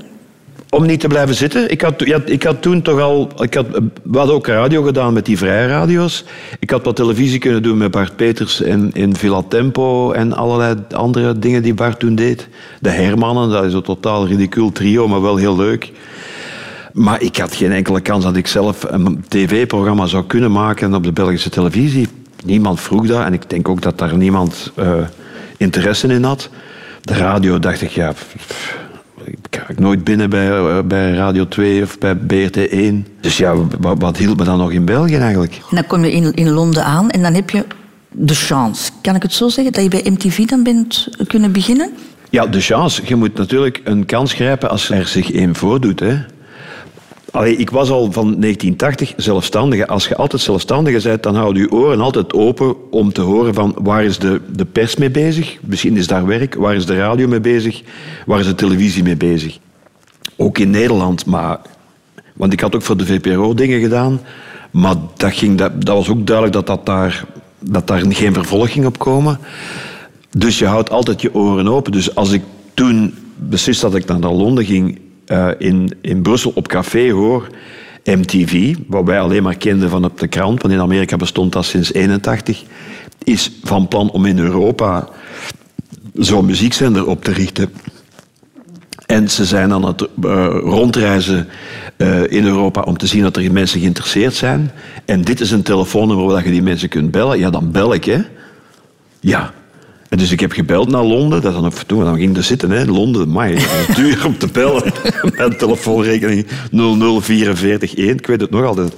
Om 0.69 0.85
niet 0.85 0.99
te 0.99 1.07
blijven 1.07 1.35
zitten. 1.35 1.71
Ik 1.71 1.81
had, 1.81 2.05
ik 2.25 2.43
had 2.43 2.61
toen 2.61 2.81
toch 2.81 2.99
al... 2.99 3.31
Ik 3.37 3.53
had, 3.53 3.65
we 4.03 4.17
hadden 4.17 4.35
ook 4.35 4.47
radio 4.47 4.83
gedaan 4.83 5.13
met 5.13 5.25
die 5.25 5.37
vrije 5.37 5.67
radio's. 5.67 6.23
Ik 6.59 6.69
had 6.69 6.83
wat 6.83 6.95
televisie 6.95 7.39
kunnen 7.39 7.63
doen 7.63 7.77
met 7.77 7.91
Bart 7.91 8.15
Peters 8.15 8.61
in, 8.61 8.91
in 8.93 9.15
Villa 9.15 9.43
Tempo 9.47 10.11
en 10.11 10.33
allerlei 10.33 10.75
andere 10.91 11.39
dingen 11.39 11.63
die 11.63 11.73
Bart 11.73 11.99
toen 11.99 12.15
deed. 12.15 12.47
De 12.79 12.89
Hermannen, 12.89 13.49
dat 13.49 13.63
is 13.63 13.73
een 13.73 13.81
totaal 13.81 14.27
ridicuul 14.27 14.71
trio, 14.71 15.07
maar 15.07 15.21
wel 15.21 15.35
heel 15.35 15.55
leuk. 15.55 15.91
Maar 16.93 17.21
ik 17.21 17.37
had 17.37 17.55
geen 17.55 17.71
enkele 17.71 18.01
kans 18.01 18.23
dat 18.23 18.35
ik 18.35 18.47
zelf 18.47 18.85
een 18.89 19.25
tv-programma 19.27 20.05
zou 20.05 20.23
kunnen 20.25 20.51
maken 20.51 20.93
op 20.93 21.03
de 21.03 21.11
Belgische 21.11 21.49
televisie. 21.49 22.07
Niemand 22.45 22.79
vroeg 22.79 23.07
dat 23.07 23.25
en 23.25 23.33
ik 23.33 23.49
denk 23.49 23.69
ook 23.69 23.81
dat 23.81 23.97
daar 23.97 24.17
niemand 24.17 24.71
eh, 24.75 24.93
interesse 25.57 26.07
in 26.07 26.23
had. 26.23 26.49
De 27.01 27.13
radio 27.13 27.59
dacht 27.59 27.81
ik, 27.81 27.89
ja, 27.89 28.13
ik 29.55 29.61
ga 29.61 29.69
ik 29.69 29.79
nooit 29.79 30.03
binnen 30.03 30.29
bij, 30.29 30.49
eh, 30.49 30.79
bij 30.85 31.11
Radio 31.11 31.47
2 31.47 31.83
of 31.83 31.97
bij 31.97 32.15
BRT 32.15 32.57
1. 32.57 33.07
Dus 33.21 33.37
ja, 33.37 33.55
wat, 33.79 33.95
wat 33.99 34.17
hield 34.17 34.37
me 34.37 34.43
dan 34.43 34.57
nog 34.57 34.71
in 34.71 34.85
België 34.85 35.15
eigenlijk? 35.15 35.53
En 35.69 35.75
dan 35.75 35.87
kom 35.87 36.03
je 36.03 36.11
in, 36.11 36.33
in 36.33 36.49
Londen 36.49 36.83
aan 36.83 37.09
en 37.09 37.21
dan 37.21 37.33
heb 37.33 37.49
je 37.49 37.65
de 38.11 38.35
chance, 38.35 38.91
kan 39.01 39.15
ik 39.15 39.21
het 39.21 39.33
zo 39.33 39.49
zeggen, 39.49 39.73
dat 39.73 39.83
je 39.83 39.89
bij 39.89 40.11
MTV 40.11 40.45
dan 40.45 40.63
bent 40.63 41.07
kunnen 41.27 41.51
beginnen? 41.51 41.89
Ja, 42.29 42.45
de 42.45 42.61
chance. 42.61 43.01
Je 43.05 43.15
moet 43.15 43.37
natuurlijk 43.37 43.81
een 43.83 44.05
kans 44.05 44.33
grijpen 44.33 44.69
als 44.69 44.89
er 44.89 45.07
zich 45.07 45.31
één 45.31 45.55
voordoet. 45.55 45.99
Hè. 45.99 46.17
Allee, 47.35 47.55
ik 47.55 47.69
was 47.69 47.89
al 47.89 48.11
van 48.11 48.25
1980 48.39 49.13
zelfstandige. 49.17 49.87
Als 49.87 50.07
je 50.07 50.15
altijd 50.15 50.41
zelfstandige 50.41 51.07
bent, 51.07 51.23
dan 51.23 51.35
houden 51.35 51.61
je 51.61 51.71
oren 51.71 52.01
altijd 52.01 52.33
open 52.33 52.91
om 52.91 53.13
te 53.13 53.21
horen 53.21 53.53
van 53.53 53.75
waar 53.81 54.03
is 54.03 54.19
de, 54.19 54.41
de 54.55 54.65
pers 54.65 54.95
mee 54.95 55.09
bezig. 55.09 55.57
Misschien 55.61 55.97
is 55.97 56.07
daar 56.07 56.25
werk. 56.25 56.55
Waar 56.55 56.75
is 56.75 56.85
de 56.85 56.95
radio 56.95 57.27
mee 57.27 57.39
bezig? 57.39 57.81
Waar 58.25 58.39
is 58.39 58.45
de 58.45 58.55
televisie 58.55 59.03
mee 59.03 59.15
bezig? 59.15 59.57
Ook 60.35 60.57
in 60.57 60.69
Nederland, 60.69 61.25
maar... 61.25 61.59
Want 62.33 62.53
ik 62.53 62.59
had 62.59 62.75
ook 62.75 62.81
voor 62.81 62.97
de 62.97 63.05
VPRO 63.05 63.53
dingen 63.53 63.81
gedaan. 63.81 64.21
Maar 64.71 64.95
dat, 65.17 65.33
ging, 65.33 65.57
dat, 65.57 65.85
dat 65.85 65.95
was 65.95 66.09
ook 66.09 66.27
duidelijk 66.27 66.55
dat, 66.55 66.67
dat, 66.67 66.85
daar, 66.85 67.25
dat 67.59 67.87
daar 67.87 68.03
geen 68.09 68.33
vervolg 68.33 68.71
ging 68.71 68.85
op 68.85 68.99
komen. 68.99 69.39
Dus 70.37 70.59
je 70.59 70.65
houdt 70.65 70.89
altijd 70.89 71.21
je 71.21 71.33
oren 71.33 71.67
open. 71.67 71.91
Dus 71.91 72.15
als 72.15 72.31
ik 72.31 72.43
toen 72.73 73.13
besliste 73.35 73.89
dat 73.89 73.95
ik 73.95 74.05
naar 74.05 74.31
Londen 74.31 74.65
ging, 74.65 74.99
eh, 75.25 75.49
in, 75.57 75.97
in 76.01 76.21
Brussel 76.21 76.51
op 76.55 76.67
café 76.67 77.11
hoor 77.11 77.47
MTV, 78.03 78.75
wat 78.87 79.05
wij 79.05 79.19
alleen 79.19 79.43
maar 79.43 79.57
kenden 79.57 79.89
van 79.89 80.05
op 80.05 80.19
de 80.19 80.27
krant, 80.27 80.61
want 80.61 80.73
in 80.73 80.79
Amerika 80.79 81.17
bestond 81.17 81.51
dat 81.51 81.65
sinds 81.65 81.93
81, 81.93 82.63
is 83.23 83.51
van 83.63 83.87
plan 83.87 84.11
om 84.11 84.25
in 84.25 84.39
Europa 84.39 85.07
zo'n 86.13 86.45
muziekzender 86.45 87.07
op 87.07 87.23
te 87.23 87.31
richten. 87.31 87.69
En 89.05 89.29
ze 89.29 89.45
zijn 89.45 89.73
aan 89.73 89.85
het 89.85 90.01
eh, 90.01 90.57
rondreizen 90.63 91.47
eh, 91.97 92.31
in 92.31 92.45
Europa 92.45 92.81
om 92.81 92.97
te 92.97 93.07
zien 93.07 93.21
dat 93.21 93.37
er 93.37 93.51
mensen 93.51 93.79
geïnteresseerd 93.79 94.33
zijn. 94.33 94.71
En 95.05 95.21
dit 95.21 95.39
is 95.39 95.51
een 95.51 95.63
telefoonnummer 95.63 96.25
waar 96.25 96.45
je 96.45 96.51
die 96.51 96.61
mensen 96.61 96.89
kunt 96.89 97.11
bellen. 97.11 97.39
Ja, 97.39 97.49
dan 97.49 97.71
bel 97.71 97.93
ik, 97.93 98.05
hè. 98.05 98.21
Ja. 99.19 99.53
Dus 100.17 100.31
ik 100.31 100.39
heb 100.39 100.51
gebeld 100.51 100.89
naar 100.89 101.03
Londen. 101.03 101.41
Dat 101.41 101.53
dan, 101.53 101.71
toen 101.87 102.03
dan 102.03 102.17
ging 102.17 102.37
er 102.37 102.43
zitten, 102.43 102.71
hè. 102.71 102.85
Londen, 102.85 103.31
maar 103.31 103.49
duur 103.95 104.25
om 104.25 104.37
te 104.37 104.47
bellen. 104.47 104.93
Mijn 105.37 105.57
telefoonrekening 105.57 106.45
00441, 106.71 107.95
ik 107.95 108.27
weet 108.27 108.41
het 108.41 108.49
nog 108.49 108.63
altijd. 108.63 108.93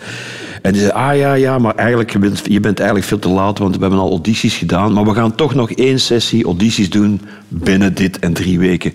En 0.62 0.74
die 0.74 0.82
zei, 0.82 0.94
ah 0.94 1.18
ja, 1.18 1.34
ja, 1.34 1.58
maar 1.58 1.76
eigenlijk, 1.76 2.12
je 2.12 2.20
bent, 2.20 2.42
je 2.44 2.60
bent 2.60 2.78
eigenlijk 2.78 3.08
veel 3.08 3.20
te 3.20 3.30
laat, 3.30 3.58
want 3.58 3.76
we 3.76 3.82
hebben 3.82 4.00
al 4.00 4.10
audities 4.10 4.56
gedaan. 4.56 4.94
Maar 4.94 5.06
we 5.06 5.14
gaan 5.14 5.36
toch 5.36 5.56
nog 5.56 5.72
één 5.72 6.00
sessie 6.00 6.46
audities 6.46 6.90
doen 6.90 7.22
binnen 7.48 7.94
dit 7.94 8.20
en 8.20 8.34
drie 8.34 8.60
weken. 8.60 8.94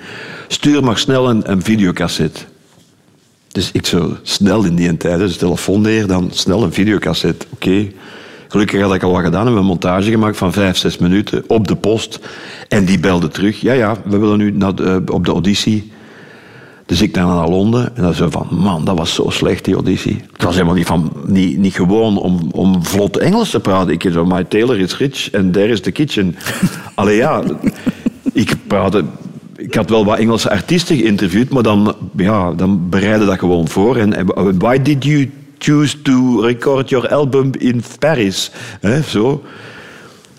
Stuur 0.48 0.84
maar 0.84 0.98
snel 0.98 1.30
een, 1.30 1.50
een 1.50 1.62
videocassette. 1.62 2.40
Dus 3.48 3.70
ik 3.72 3.86
zo 3.86 4.16
snel 4.22 4.64
in 4.64 4.74
die 4.74 4.96
tijd, 4.96 5.18
dus 5.18 5.36
telefoon 5.36 5.80
neer, 5.80 6.06
dan 6.06 6.30
snel 6.32 6.62
een 6.62 6.72
videocassette. 6.72 7.46
Oké. 7.52 7.86
Gelukkig 8.52 8.80
had 8.80 8.94
ik 8.94 9.02
al 9.02 9.12
wat 9.12 9.22
gedaan 9.22 9.46
en 9.46 9.52
een 9.56 9.64
montage 9.64 10.10
gemaakt 10.10 10.36
van 10.36 10.52
vijf, 10.52 10.76
zes 10.76 10.98
minuten 10.98 11.44
op 11.46 11.68
de 11.68 11.76
post. 11.76 12.18
En 12.68 12.84
die 12.84 12.98
belde 13.00 13.28
terug. 13.28 13.60
Ja, 13.60 13.72
ja, 13.72 13.96
we 14.04 14.18
willen 14.18 14.38
nu 14.38 14.50
naar 14.50 14.74
de- 14.74 15.02
op 15.12 15.24
de 15.24 15.30
auditie. 15.30 15.92
Dus 16.86 17.02
ik 17.02 17.14
dan 17.14 17.26
naar 17.26 17.48
Londen 17.48 17.96
en 17.96 18.02
dan 18.02 18.14
zo 18.14 18.30
van, 18.30 18.46
man, 18.50 18.84
dat 18.84 18.98
was 18.98 19.14
zo 19.14 19.30
slecht, 19.30 19.64
die 19.64 19.74
auditie. 19.74 20.20
Het 20.32 20.42
was 20.42 20.54
helemaal 20.54 20.74
niet, 20.74 20.86
van, 20.86 21.12
niet, 21.26 21.58
niet 21.58 21.74
gewoon 21.74 22.16
om, 22.18 22.48
om 22.50 22.84
vlot 22.84 23.16
Engels 23.16 23.50
te 23.50 23.60
praten. 23.60 23.92
Ik 23.92 24.08
zo, 24.12 24.24
my 24.24 24.44
tailor 24.44 24.78
is 24.78 24.96
rich 24.96 25.28
and 25.34 25.52
there 25.52 25.68
is 25.68 25.80
the 25.80 25.90
kitchen. 25.90 26.36
Allee, 26.94 27.16
ja, 27.16 27.42
ik 28.32 28.54
praatte... 28.66 29.04
Ik 29.56 29.74
had 29.74 29.90
wel 29.90 30.04
wat 30.04 30.18
Engelse 30.18 30.50
artiesten 30.50 30.96
geïnterviewd, 30.96 31.48
maar 31.50 31.62
dan, 31.62 31.94
ja, 32.16 32.52
dan 32.52 32.88
bereidde 32.88 33.26
dat 33.26 33.38
gewoon 33.38 33.68
voor. 33.68 33.96
En 33.96 34.26
why 34.58 34.82
did 34.82 35.04
you 35.04 35.30
choose 35.62 36.02
to 36.02 36.40
record 36.40 36.88
your 36.88 37.08
album 37.08 37.50
in 37.58 37.82
Paris? 37.98 38.50
Hè, 38.80 39.02
zo. 39.02 39.42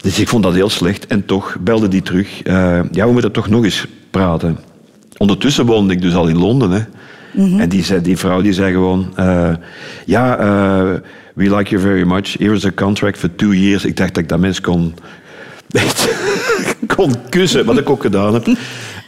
Dus 0.01 0.19
ik 0.19 0.27
vond 0.27 0.43
dat 0.43 0.53
heel 0.53 0.69
slecht. 0.69 1.07
En 1.07 1.25
toch 1.25 1.57
belde 1.59 1.87
die 1.87 2.01
terug. 2.01 2.43
eh, 2.43 2.79
ja, 2.91 3.05
we 3.05 3.11
moeten 3.11 3.31
toch 3.31 3.49
nog 3.49 3.63
eens 3.63 3.87
praten. 4.11 4.57
Ondertussen 5.17 5.65
woonde 5.65 5.93
ik 5.93 6.01
dus 6.01 6.13
al 6.15 6.27
in 6.27 6.37
Londen. 6.37 6.71
Hè. 6.71 6.81
En 7.59 7.69
die, 7.69 7.83
zei, 7.83 8.01
die 8.01 8.17
vrouw 8.17 8.41
die 8.41 8.53
zei 8.53 8.71
gewoon... 8.71 9.11
eh, 9.15 9.53
ja, 10.05 10.37
eh, 10.37 10.99
we 11.35 11.55
like 11.55 11.69
you 11.69 11.81
very 11.81 12.03
much. 12.03 12.37
Here 12.37 12.53
is 12.53 12.65
a 12.65 12.71
contract 12.75 13.17
for 13.17 13.35
two 13.35 13.53
years. 13.53 13.85
Ik 13.85 13.97
dacht 13.97 14.13
dat 14.13 14.23
ik 14.23 14.29
dat 14.29 14.39
mens 14.39 14.61
kon... 14.61 14.93
Kon 16.95 17.13
kussen, 17.29 17.65
wat 17.65 17.77
ik 17.77 17.89
ook 17.89 18.01
gedaan 18.01 18.33
heb. 18.33 18.47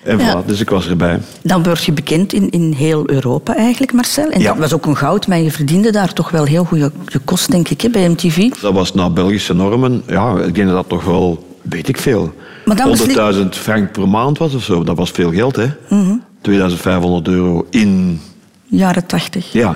En 0.05 0.17
Ja. 0.19 0.41
voilà, 0.43 0.45
dus 0.45 0.59
ik 0.59 0.69
was 0.69 0.87
erbij. 0.87 1.19
Dan 1.43 1.63
word 1.63 1.83
je 1.83 1.91
bekend 1.91 2.33
in, 2.33 2.49
in 2.49 2.73
heel 2.77 3.09
Europa 3.09 3.55
eigenlijk, 3.55 3.93
Marcel. 3.93 4.29
En 4.29 4.39
Ja. 4.41 4.47
dat 4.47 4.57
was 4.57 4.73
ook 4.73 4.85
een 4.85 4.97
goud, 4.97 5.27
maar 5.27 5.39
je 5.39 5.51
verdiende 5.51 5.91
daar 5.91 6.13
toch 6.13 6.29
wel 6.29 6.43
heel 6.43 6.63
goede 6.63 6.91
je 7.07 7.19
kost, 7.19 7.51
denk 7.51 7.69
ik, 7.69 7.81
hè, 7.81 7.89
bij 7.89 8.09
MTV. 8.09 8.51
Dat 8.61 8.73
was 8.73 8.93
naar 8.93 9.13
Belgische 9.13 9.53
normen. 9.53 10.03
Ja, 10.07 10.37
ik 10.39 10.55
denk 10.55 10.67
dat 10.67 10.75
dat 10.75 10.89
toch 10.89 11.03
wel, 11.03 11.57
weet 11.61 11.87
ik 11.87 11.97
veel, 11.97 12.33
Maar 12.65 12.75
dan 12.75 12.89
besli- 12.91 13.13
100.000 13.13 13.49
frank 13.49 13.91
per 13.91 14.07
maand 14.09 14.37
was 14.37 14.53
of 14.53 14.63
zo. 14.63 14.83
Dat 14.83 14.97
was 14.97 15.11
veel 15.11 15.31
geld, 15.31 15.55
hè? 15.55 15.65
Mhm. 15.89 16.13
2500 16.41 17.27
euro 17.27 17.67
in... 17.69 18.21
Jaren 18.65 19.05
tachtig. 19.05 19.51
Ja, 19.53 19.75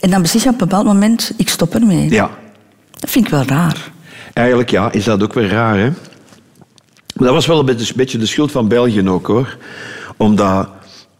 En 0.00 0.10
dan 0.10 0.22
beslis 0.22 0.42
je 0.42 0.48
op 0.48 0.60
een 0.60 0.68
bepaald 0.68 0.86
moment, 0.86 1.32
ik 1.36 1.48
stop 1.48 1.74
ermee. 1.74 2.10
ja. 2.10 2.30
Dat 2.98 3.10
vind 3.10 3.24
ik 3.24 3.30
wel 3.30 3.42
raar. 3.46 3.90
Eigenlijk 4.32 4.70
ja, 4.70 4.92
is 4.92 5.04
dat 5.04 5.22
ook 5.22 5.32
weer 5.34 5.48
raar, 5.48 5.78
hè? 5.78 5.90
Dat 7.20 7.32
was 7.34 7.46
wel 7.46 7.58
een 7.58 7.76
beetje, 7.96 8.18
de 8.18 8.26
schuld 8.26 8.50
van 8.50 8.68
België 8.68 9.08
ook, 9.08 9.26
hoor. 9.26 9.56
Omdat, 10.16 10.68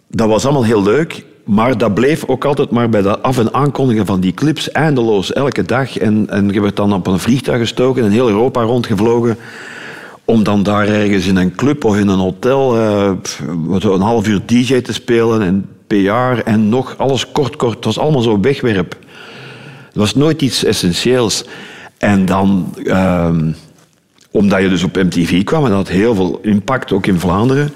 dat 0.08 0.28
was 0.28 0.44
allemaal 0.44 0.64
heel 0.64 0.82
leuk. 0.82 1.24
Maar 1.44 1.78
dat 1.78 1.94
bleef 1.94 2.24
ook 2.26 2.44
altijd 2.44 2.70
maar 2.70 2.88
bij 2.88 3.02
de 3.02 3.18
af- 3.18 3.38
en 3.38 3.54
aankondigen 3.54 4.06
van 4.06 4.20
die 4.20 4.34
clips 4.34 4.70
eindeloos, 4.70 5.32
elke 5.32 5.62
dag. 5.62 5.98
En, 5.98 6.26
en 6.28 6.48
je 6.52 6.60
werd 6.60 6.76
dan 6.76 6.92
op 6.92 7.06
een 7.06 7.18
vliegtuig 7.18 7.58
gestoken 7.58 8.04
en 8.04 8.10
heel 8.10 8.28
Europa 8.28 8.62
rondgevlogen 8.62 9.36
om 10.30 10.42
dan 10.42 10.62
daar 10.62 10.88
ergens 10.88 11.26
in 11.26 11.36
een 11.36 11.54
club 11.54 11.84
of 11.84 11.96
in 11.96 12.08
een 12.08 12.18
hotel 12.18 12.76
uh, 12.76 13.12
een 13.80 14.00
half 14.00 14.28
uur 14.28 14.40
DJ 14.46 14.80
te 14.80 14.92
spelen 14.92 15.42
en 15.42 15.68
PR 15.86 16.42
en 16.44 16.68
nog 16.68 16.94
alles 16.98 17.32
kort, 17.32 17.56
kort. 17.56 17.74
Het 17.74 17.84
was 17.84 17.98
allemaal 17.98 18.22
zo 18.22 18.40
wegwerp. 18.40 18.96
Het 19.86 19.96
was 19.96 20.14
nooit 20.14 20.42
iets 20.42 20.64
essentieels. 20.64 21.44
En 21.98 22.26
dan, 22.26 22.74
uh, 22.76 23.36
omdat 24.30 24.62
je 24.62 24.68
dus 24.68 24.82
op 24.82 24.96
MTV 24.96 25.44
kwam, 25.44 25.64
en 25.64 25.68
dat 25.68 25.78
had 25.78 25.88
heel 25.88 26.14
veel 26.14 26.38
impact, 26.42 26.92
ook 26.92 27.06
in 27.06 27.20
Vlaanderen, 27.20 27.72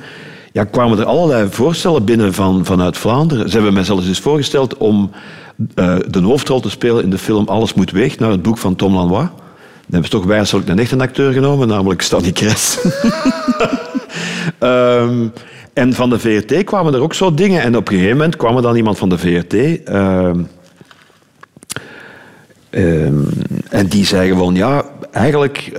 ja, 0.52 0.64
kwamen 0.64 0.98
er 0.98 1.04
allerlei 1.04 1.48
voorstellen 1.50 2.04
binnen 2.04 2.34
van, 2.34 2.64
vanuit 2.64 2.98
Vlaanderen. 2.98 3.48
Ze 3.48 3.54
hebben 3.54 3.74
mij 3.74 3.84
zelfs 3.84 4.06
eens 4.06 4.20
voorgesteld 4.20 4.76
om 4.76 5.10
uh, 5.74 5.96
de 6.08 6.20
hoofdrol 6.20 6.60
te 6.60 6.70
spelen 6.70 7.02
in 7.02 7.10
de 7.10 7.18
film 7.18 7.48
Alles 7.48 7.74
moet 7.74 7.90
weg, 7.90 8.18
naar 8.18 8.30
het 8.30 8.42
boek 8.42 8.58
van 8.58 8.76
Tom 8.76 8.94
Lanois. 8.94 9.28
Dan 9.28 10.02
hebben 10.02 10.10
ze 10.10 10.16
toch 10.16 10.24
wijselijk 10.24 10.68
een 10.68 10.78
echte 10.78 10.98
acteur 10.98 11.32
genomen, 11.32 11.68
namelijk 11.68 12.02
Stanley 12.02 12.32
Kres. 12.32 12.78
um, 14.60 15.32
en 15.72 15.92
van 15.92 16.10
de 16.10 16.18
VRT 16.18 16.64
kwamen 16.64 16.94
er 16.94 17.00
ook 17.00 17.14
zo 17.14 17.34
dingen. 17.34 17.62
En 17.62 17.76
op 17.76 17.88
een 17.88 17.94
gegeven 17.94 18.16
moment 18.16 18.36
kwam 18.36 18.56
er 18.56 18.62
dan 18.62 18.76
iemand 18.76 18.98
van 18.98 19.08
de 19.08 19.18
VRT... 19.18 19.54
Uh, 19.88 20.30
Um, 22.76 23.28
en 23.70 23.86
die 23.86 24.06
zei 24.06 24.28
gewoon, 24.28 24.54
ja, 24.54 24.84
eigenlijk 25.12 25.72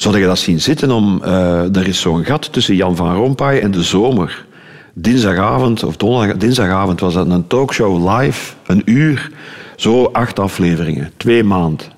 zou 0.00 0.18
je 0.18 0.26
dat 0.26 0.38
zien 0.38 0.60
zitten 0.60 0.90
om... 0.90 1.20
Uh, 1.24 1.76
er 1.76 1.88
is 1.88 2.00
zo'n 2.00 2.24
gat 2.24 2.52
tussen 2.52 2.76
Jan 2.76 2.96
van 2.96 3.14
Rompuy 3.14 3.58
en 3.58 3.70
de 3.70 3.82
zomer. 3.82 4.46
Dinsdagavond, 4.94 5.84
of 5.84 5.96
donderdag, 5.96 6.36
dinsdagavond 6.36 7.00
was 7.00 7.14
dat 7.14 7.30
een 7.30 7.46
talkshow 7.46 8.08
live, 8.08 8.54
een 8.66 8.82
uur. 8.84 9.30
Zo 9.76 10.04
acht 10.04 10.38
afleveringen, 10.38 11.10
twee 11.16 11.44
maand. 11.44 11.88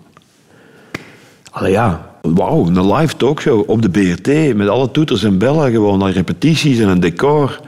Allee 1.51 1.73
ja, 1.73 2.11
wauw, 2.23 2.67
een 2.67 2.93
live 2.95 3.17
talkshow 3.17 3.71
op 3.71 3.83
de 3.83 3.91
BRT 3.91 4.57
met 4.57 4.69
alle 4.69 4.91
toeters 4.91 5.23
en 5.23 5.39
bellen, 5.39 5.71
gewoon 5.71 5.99
naar 5.99 6.13
repetities 6.13 6.79
en 6.79 6.89
een 6.89 7.01
decor. 7.01 7.61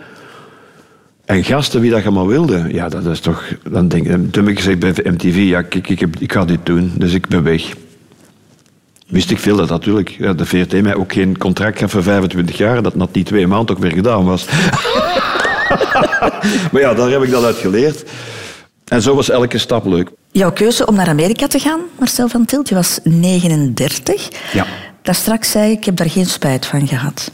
En 1.25 1.45
gasten, 1.45 1.81
wie 1.81 1.91
dat 1.91 2.03
je 2.03 2.11
maar 2.11 2.27
wilde. 2.27 2.65
Ja, 2.71 2.89
dat 2.89 3.07
is 3.07 3.21
toch... 3.21 3.45
Dan 3.71 3.89
denk, 3.89 4.07
toen 4.07 4.45
heb 4.45 4.49
ik 4.49 4.57
gezegd 4.57 4.79
bij 4.79 5.13
MTV, 5.13 5.37
ja, 5.37 5.59
ik, 5.59 5.89
ik, 5.89 6.01
ik 6.19 6.33
ga 6.33 6.45
dit 6.45 6.67
doen, 6.67 6.93
dus 6.97 7.15
ik 7.15 7.29
ben 7.29 7.43
weg. 7.43 7.75
Wist 9.13 9.31
ik 9.31 9.39
veel 9.39 9.57
dat 9.57 9.69
natuurlijk 9.69 10.39
de 10.39 10.47
VRT 10.47 10.83
mij 10.83 10.95
ook 10.95 11.13
geen 11.13 11.39
contract 11.39 11.79
gaf 11.79 11.91
voor 11.91 12.03
25 12.03 12.57
jaar, 12.57 12.83
dat 12.83 12.93
dat 12.97 13.15
die 13.15 13.25
twee 13.25 13.47
maanden 13.47 13.77
ook 13.77 13.83
weer 13.83 13.93
gedaan 13.93 14.25
was. 14.25 14.47
maar 16.73 16.81
ja, 16.81 16.95
daar 16.95 17.11
heb 17.11 17.23
ik 17.23 17.31
dat 17.31 17.45
uit 17.45 17.57
geleerd. 17.57 18.05
En 18.85 19.03
zo 19.03 19.15
was 19.15 19.31
elke 19.31 19.59
stap 19.59 19.87
leuk. 19.87 20.11
Jouw 20.31 20.53
keuze 20.53 20.87
om 20.87 20.95
naar 20.95 21.09
Amerika 21.09 21.47
te 21.47 21.59
gaan, 21.59 21.81
Marcel 21.99 22.29
van 22.29 22.45
Tilt, 22.45 22.69
je 22.69 22.75
was 22.75 23.01
39. 23.03 24.29
Ja. 24.53 24.67
Daar 25.03 25.15
straks 25.15 25.51
zei 25.51 25.71
ik, 25.71 25.79
ik 25.79 25.85
heb 25.85 25.97
daar 25.97 26.11
geen 26.11 26.27
spijt 26.27 26.67
van 26.67 26.89
gehad. 26.89 27.31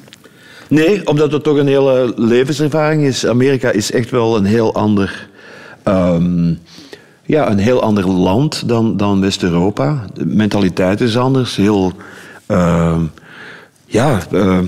Nee, 0.69 1.07
omdat 1.07 1.33
het 1.33 1.43
toch 1.43 1.57
een 1.57 1.69
hele 1.69 2.13
levenservaring 2.17 3.05
is. 3.05 3.27
Amerika 3.27 3.71
is 3.71 3.91
echt 3.91 4.11
wel 4.11 4.37
een 4.37 4.45
heel 4.45 4.75
ander, 4.75 5.29
um, 5.85 6.59
ja, 7.29 7.51
een 7.51 7.59
heel 7.59 7.83
ander 7.83 8.09
land 8.09 8.69
dan, 8.69 8.97
dan 8.97 9.21
West-Europa. 9.21 10.05
De 10.15 10.27
mentaliteit 10.27 11.01
is 11.01 11.17
anders. 11.17 11.57
Heel, 11.57 11.93
uh, 12.49 13.01
ja, 13.87 14.19
uh, 14.33 14.59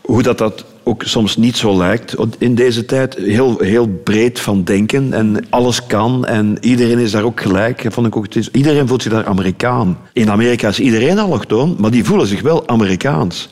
hoe 0.00 0.22
dat, 0.22 0.38
dat 0.38 0.64
ook 0.84 1.02
soms 1.02 1.36
niet 1.36 1.56
zo 1.56 1.76
lijkt. 1.76 2.14
In 2.38 2.54
deze 2.54 2.84
tijd 2.84 3.14
heel, 3.14 3.58
heel 3.58 3.88
breed 4.04 4.40
van 4.40 4.64
denken 4.64 5.12
en 5.12 5.46
alles 5.50 5.86
kan 5.86 6.26
en 6.26 6.56
iedereen 6.60 6.98
is 6.98 7.10
daar 7.10 7.22
ook 7.22 7.40
gelijk. 7.40 7.86
Vond 7.88 8.06
ik 8.06 8.16
ook, 8.16 8.26
iedereen 8.52 8.88
voelt 8.88 9.02
zich 9.02 9.12
daar 9.12 9.26
Amerikaan. 9.26 9.98
In 10.12 10.30
Amerika 10.30 10.68
is 10.68 10.80
iedereen 10.80 11.18
allochtoon, 11.18 11.76
maar 11.78 11.90
die 11.90 12.04
voelen 12.04 12.26
zich 12.26 12.42
wel 12.42 12.68
Amerikaans. 12.68 13.48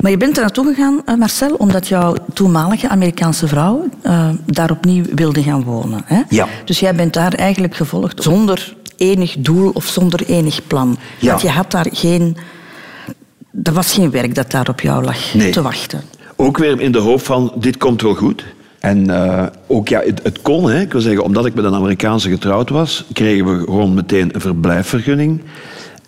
Maar 0.00 0.10
je 0.10 0.16
bent 0.16 0.36
er 0.36 0.42
naartoe 0.42 0.64
gegaan, 0.64 1.02
eh, 1.04 1.14
Marcel, 1.14 1.54
omdat 1.54 1.88
jouw 1.88 2.14
toenmalige 2.32 2.88
Amerikaanse 2.88 3.48
vrouw 3.48 3.88
uh, 4.02 4.28
daar 4.46 4.70
opnieuw 4.70 5.04
wilde 5.14 5.42
gaan 5.42 5.64
wonen. 5.64 6.02
Hè? 6.04 6.22
Ja. 6.28 6.48
Dus 6.64 6.80
jij 6.80 6.94
bent 6.94 7.12
daar 7.12 7.32
eigenlijk 7.32 7.74
gevolgd 7.74 8.22
zonder 8.22 8.76
enig 8.96 9.36
doel 9.38 9.70
of 9.70 9.84
zonder 9.86 10.26
enig 10.26 10.66
plan. 10.66 10.98
Ja. 11.18 11.28
Want 11.28 11.42
je 11.42 11.48
had 11.48 11.70
daar 11.70 11.86
geen... 11.92 12.36
Er 13.62 13.72
was 13.72 13.92
geen 13.92 14.10
werk 14.10 14.34
dat 14.34 14.50
daar 14.50 14.68
op 14.68 14.80
jou 14.80 15.04
lag 15.04 15.34
nee. 15.34 15.50
te 15.50 15.62
wachten. 15.62 16.02
Ook 16.36 16.58
weer 16.58 16.80
in 16.80 16.92
de 16.92 16.98
hoop 16.98 17.20
van, 17.20 17.52
dit 17.54 17.76
komt 17.76 18.02
wel 18.02 18.14
goed. 18.14 18.44
En 18.78 19.10
uh, 19.10 19.46
ook, 19.66 19.88
ja, 19.88 20.00
het, 20.00 20.20
het 20.22 20.42
kon, 20.42 20.70
hè. 20.70 20.80
ik 20.80 20.92
wil 20.92 21.00
zeggen, 21.00 21.24
omdat 21.24 21.46
ik 21.46 21.54
met 21.54 21.64
een 21.64 21.74
Amerikaanse 21.74 22.30
getrouwd 22.30 22.70
was, 22.70 23.04
kregen 23.12 23.58
we 23.58 23.64
gewoon 23.64 23.94
meteen 23.94 24.34
een 24.34 24.40
verblijfvergunning. 24.40 25.40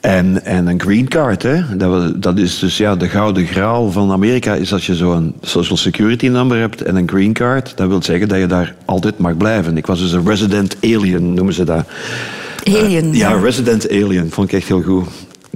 En, 0.01 0.45
en 0.45 0.67
een 0.67 0.81
green 0.81 1.09
card, 1.09 1.43
hè. 1.43 1.77
Dat, 1.77 2.23
dat 2.23 2.39
is 2.39 2.59
dus 2.59 2.77
ja, 2.77 2.97
de 2.97 3.09
gouden 3.09 3.47
graal 3.47 3.93
van 3.93 4.13
Amerika, 4.13 4.55
is 4.55 4.73
als 4.73 4.87
je 4.87 4.95
zo'n 4.95 5.35
social 5.41 5.77
security 5.77 6.27
number 6.27 6.59
hebt 6.59 6.83
en 6.83 6.97
een 6.97 7.09
green 7.09 7.33
card. 7.33 7.77
Dat 7.77 7.89
wil 7.89 8.03
zeggen 8.03 8.29
dat 8.29 8.39
je 8.39 8.47
daar 8.47 8.75
altijd 8.85 9.19
mag 9.19 9.37
blijven. 9.37 9.77
Ik 9.77 9.87
was 9.87 9.99
dus 9.99 10.13
een 10.13 10.27
resident 10.27 10.77
alien, 10.81 11.35
noemen 11.35 11.55
ze 11.55 11.65
dat. 11.65 11.85
Alien? 12.65 13.09
Uh, 13.09 13.19
ja, 13.19 13.33
resident 13.33 13.91
alien, 13.91 14.31
vond 14.31 14.49
ik 14.49 14.59
echt 14.59 14.69
heel 14.69 14.83
goed. 14.83 15.07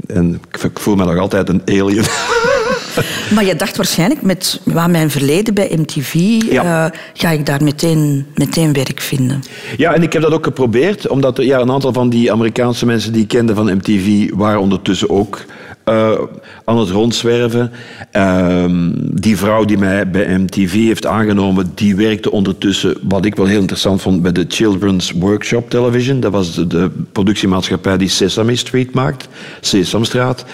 En 0.07 0.41
ik 0.63 0.79
voel 0.79 0.95
me 0.95 1.05
nog 1.05 1.19
altijd 1.19 1.49
een 1.49 1.63
alien. 1.65 2.05
Maar 3.35 3.45
je 3.45 3.57
dacht 3.57 3.77
waarschijnlijk, 3.77 4.23
met 4.23 4.61
wat 4.65 4.89
mijn 4.89 5.11
verleden 5.11 5.55
bij 5.55 5.71
MTV, 5.77 6.13
ja. 6.51 6.85
uh, 6.85 6.99
ga 7.15 7.31
ik 7.31 7.47
daar 7.47 7.63
meteen, 7.63 8.27
meteen 8.35 8.73
werk 8.73 9.01
vinden. 9.01 9.43
Ja, 9.77 9.95
en 9.95 10.03
ik 10.03 10.13
heb 10.13 10.23
dat 10.23 10.33
ook 10.33 10.45
geprobeerd, 10.45 11.09
omdat 11.09 11.39
er, 11.39 11.45
ja, 11.45 11.61
een 11.61 11.71
aantal 11.71 11.93
van 11.93 12.09
die 12.09 12.33
Amerikaanse 12.33 12.87
mensen 12.87 13.13
die 13.13 13.23
ik 13.23 13.29
kende 13.29 13.55
van 13.55 13.75
MTV 13.75 14.31
waren 14.35 14.61
ondertussen 14.61 15.11
ook 15.11 15.45
uh, 15.85 16.19
aan 16.65 16.79
het 16.79 16.89
rondzwerven. 16.89 17.73
Uh, 18.13 18.65
die 18.99 19.37
vrouw 19.37 19.65
die 19.65 19.79
mij 19.79 20.11
bij 20.11 20.39
MTV 20.39 20.73
heeft 20.73 21.07
aangenomen, 21.07 21.73
die 21.75 21.97
werkte 21.97 22.31
ondertussen, 22.31 22.97
wat 23.03 23.25
ik 23.25 23.35
wel 23.35 23.47
heel 23.47 23.61
interessant 23.61 24.03
vond, 24.03 24.23
bij 24.23 24.33
de 24.33 24.45
Children's 24.49 25.11
Workshop 25.11 25.71
Television. 25.71 26.21
Dat 26.21 26.33
was 26.33 26.55
de, 26.55 26.67
de 26.67 26.91
productiemaatschappij 27.13 27.97
die 27.97 28.09
Sesame 28.09 28.57
Street 28.57 28.95
maakt, 28.95 29.29
Sesamstraat. 29.61 30.45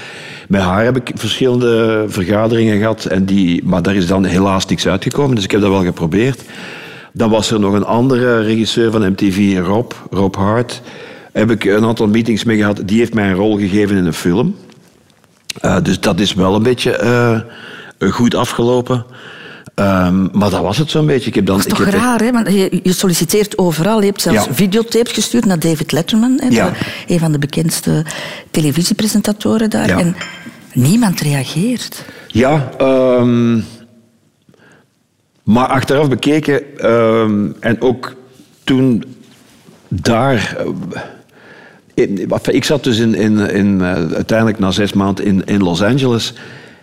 Met 0.48 0.60
haar 0.60 0.84
heb 0.84 0.96
ik 0.96 1.10
verschillende 1.14 2.04
vergaderingen 2.08 2.78
gehad, 2.78 3.04
en 3.04 3.24
die, 3.24 3.64
maar 3.64 3.82
daar 3.82 3.94
is 3.94 4.06
dan 4.06 4.24
helaas 4.24 4.66
niks 4.66 4.86
uitgekomen, 4.86 5.34
dus 5.34 5.44
ik 5.44 5.50
heb 5.50 5.60
dat 5.60 5.70
wel 5.70 5.84
geprobeerd. 5.84 6.42
Dan 7.12 7.30
was 7.30 7.50
er 7.50 7.60
nog 7.60 7.72
een 7.72 7.84
andere 7.84 8.40
regisseur 8.40 8.90
van 8.90 9.08
MTV, 9.08 9.58
Rob, 9.58 9.92
Rob 10.10 10.34
Hart. 10.34 10.82
Heb 11.32 11.50
ik 11.50 11.64
een 11.64 11.84
aantal 11.84 12.08
meetings 12.08 12.44
mee 12.44 12.56
gehad. 12.56 12.80
Die 12.84 12.98
heeft 12.98 13.14
mij 13.14 13.28
een 13.28 13.34
rol 13.34 13.58
gegeven 13.58 13.96
in 13.96 14.06
een 14.06 14.12
film. 14.12 14.56
Uh, 15.64 15.76
dus 15.82 16.00
dat 16.00 16.20
is 16.20 16.34
wel 16.34 16.54
een 16.54 16.62
beetje 16.62 17.00
uh, 17.98 18.10
goed 18.12 18.34
afgelopen. 18.34 19.04
Um, 19.74 20.28
maar 20.32 20.50
dat 20.50 20.60
was 20.60 20.78
het 20.78 20.90
zo'n 20.90 21.06
beetje. 21.06 21.28
Ik 21.28 21.34
heb 21.34 21.46
dan, 21.46 21.56
dat 21.56 21.66
is 21.66 21.72
toch 21.72 21.86
ik 21.86 21.92
heb 21.92 22.00
raar, 22.02 22.20
hè? 22.20 22.32
Want 22.32 22.48
je, 22.52 22.80
je, 22.82 22.92
solliciteert 22.92 23.58
overal. 23.58 24.00
Je 24.00 24.06
hebt 24.06 24.20
zelfs 24.20 24.44
Ja. 24.44 24.54
videotapes 24.54 25.12
gestuurd 25.12 25.44
naar 25.44 25.58
David 25.58 25.92
Letterman, 25.92 26.40
hè, 26.40 26.48
Ja. 26.48 26.72
een 27.06 27.18
van 27.18 27.32
de 27.32 27.38
bekendste 27.38 28.04
televisiepresentatoren 28.50 29.70
daar. 29.70 29.88
Ja. 29.88 29.98
En 29.98 30.16
niemand 30.78 31.20
reageert. 31.20 32.04
Ja, 32.26 32.70
um, 32.80 33.64
maar 35.42 35.66
achteraf 35.66 36.08
bekeken 36.08 36.86
um, 36.90 37.56
en 37.60 37.80
ook 37.80 38.14
toen 38.64 39.04
daar. 39.88 40.56
Uh, 40.66 41.00
in, 41.94 42.28
ik 42.50 42.64
zat 42.64 42.84
dus 42.84 42.98
in, 42.98 43.14
in, 43.14 43.38
in, 43.38 43.74
uh, 43.74 43.92
uiteindelijk 43.92 44.58
na 44.58 44.70
zes 44.70 44.92
maanden 44.92 45.24
in, 45.24 45.42
in 45.44 45.62
Los 45.62 45.82
Angeles. 45.82 46.32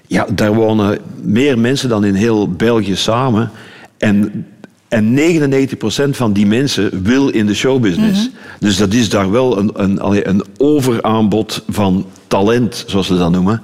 Ja, 0.07 0.27
daar 0.31 0.53
wonen 0.53 0.99
meer 1.21 1.59
mensen 1.59 1.89
dan 1.89 2.03
in 2.03 2.13
heel 2.13 2.51
België 2.51 2.95
samen. 2.95 3.51
En, 3.97 4.47
en 4.87 5.17
99% 5.17 6.09
van 6.09 6.33
die 6.33 6.45
mensen 6.45 7.03
wil 7.03 7.29
in 7.29 7.45
de 7.45 7.53
showbusiness. 7.53 8.19
Mhm. 8.19 8.35
Dus 8.59 8.77
dat 8.77 8.93
is 8.93 9.09
daar 9.09 9.31
wel 9.31 9.57
een, 9.57 9.71
een, 9.73 10.29
een 10.29 10.43
overaanbod 10.57 11.63
van 11.69 12.05
talent, 12.27 12.83
zoals 12.87 13.07
ze 13.07 13.17
dat 13.17 13.31
noemen. 13.31 13.61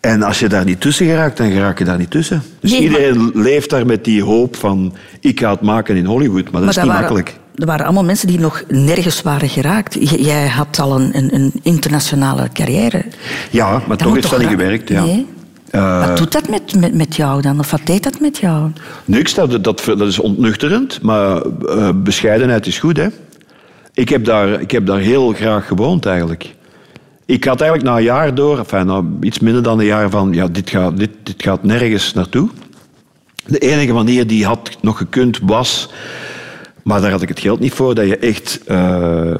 En 0.00 0.22
als 0.22 0.38
je 0.38 0.48
daar 0.48 0.64
niet 0.64 0.80
tussen 0.80 1.06
geraakt, 1.06 1.36
dan 1.36 1.50
geraak 1.50 1.78
je 1.78 1.84
daar 1.84 1.98
niet 1.98 2.10
tussen. 2.10 2.42
Dus 2.60 2.70
Nee, 2.70 2.90
maar- 2.90 3.00
iedereen 3.00 3.30
leeft 3.34 3.70
daar 3.70 3.86
met 3.86 4.04
die 4.04 4.22
hoop 4.22 4.56
van... 4.56 4.94
ik 5.20 5.40
ga 5.40 5.50
het 5.50 5.60
maken 5.60 5.96
in 5.96 6.04
Hollywood, 6.04 6.50
maar 6.50 6.60
dat 6.60 6.70
is 6.70 6.76
niet 6.76 6.84
waren, 6.84 7.00
makkelijk. 7.00 7.36
Er 7.54 7.66
waren 7.66 7.84
allemaal 7.84 8.04
mensen 8.04 8.26
die 8.26 8.38
nog 8.38 8.62
nergens 8.68 9.22
waren 9.22 9.48
geraakt. 9.48 9.96
Jij 10.20 10.48
had 10.48 10.78
al 10.78 11.00
een, 11.00 11.16
een, 11.16 11.34
een 11.34 11.52
internationale 11.62 12.48
carrière. 12.52 13.04
Ja, 13.50 13.82
maar 13.88 13.96
toch 13.96 14.14
heeft 14.14 14.30
dat 14.30 14.38
niet 14.38 14.48
gewerkt. 14.48 14.88
Ja. 14.88 15.04
Nee. 15.04 15.26
Eh, 15.70 16.06
Wat 16.06 16.16
doet 16.16 16.32
dat 16.32 16.48
met, 16.48 16.74
met, 16.80 16.94
met 16.94 17.16
jou 17.16 17.42
dan? 17.42 17.58
Of 17.58 17.70
wat 17.70 17.80
deed 17.84 18.02
dat 18.02 18.20
met 18.20 18.38
jou? 18.38 18.70
Niks, 19.04 19.34
dat, 19.34 19.50
dat, 19.64 19.82
dat 19.86 20.00
is 20.08 20.18
ontnuchterend, 20.18 21.02
maar 21.02 21.42
eh, 21.42 21.90
bescheidenheid 21.94 22.66
is 22.66 22.78
goed. 22.78 22.96
Hè? 22.96 23.06
Ik, 23.94 24.08
heb 24.08 24.24
daar, 24.24 24.60
ik 24.60 24.70
heb 24.70 24.86
daar 24.86 24.98
heel 24.98 25.32
graag 25.32 25.66
gewoond 25.66 26.06
eigenlijk. 26.06 26.54
Ik 27.30 27.44
had 27.44 27.60
eigenlijk 27.60 27.90
na 27.90 27.96
een 27.96 28.04
jaar 28.04 28.34
door, 28.34 28.58
enfin, 28.58 28.86
na 28.86 29.04
iets 29.20 29.38
minder 29.38 29.62
dan 29.62 29.78
een 29.78 29.84
jaar 29.84 30.10
van, 30.10 30.32
ja, 30.32 30.48
dit 30.48 30.70
gaat, 30.70 30.96
dit, 30.96 31.10
dit 31.22 31.42
gaat 31.42 31.62
nergens 31.62 32.12
naartoe. 32.12 32.48
De 33.46 33.58
enige 33.58 33.92
manier 33.92 34.26
die 34.26 34.44
had 34.44 34.76
nog 34.80 34.96
gekund 34.96 35.38
was 35.42 35.90
Maar 36.82 37.00
daar 37.00 37.10
had 37.10 37.22
ik 37.22 37.28
het 37.28 37.40
geld 37.40 37.60
niet 37.60 37.72
voor 37.72 37.94
dat 37.94 38.06
je 38.06 38.16
echt 38.16 38.60
uh, 38.68 39.34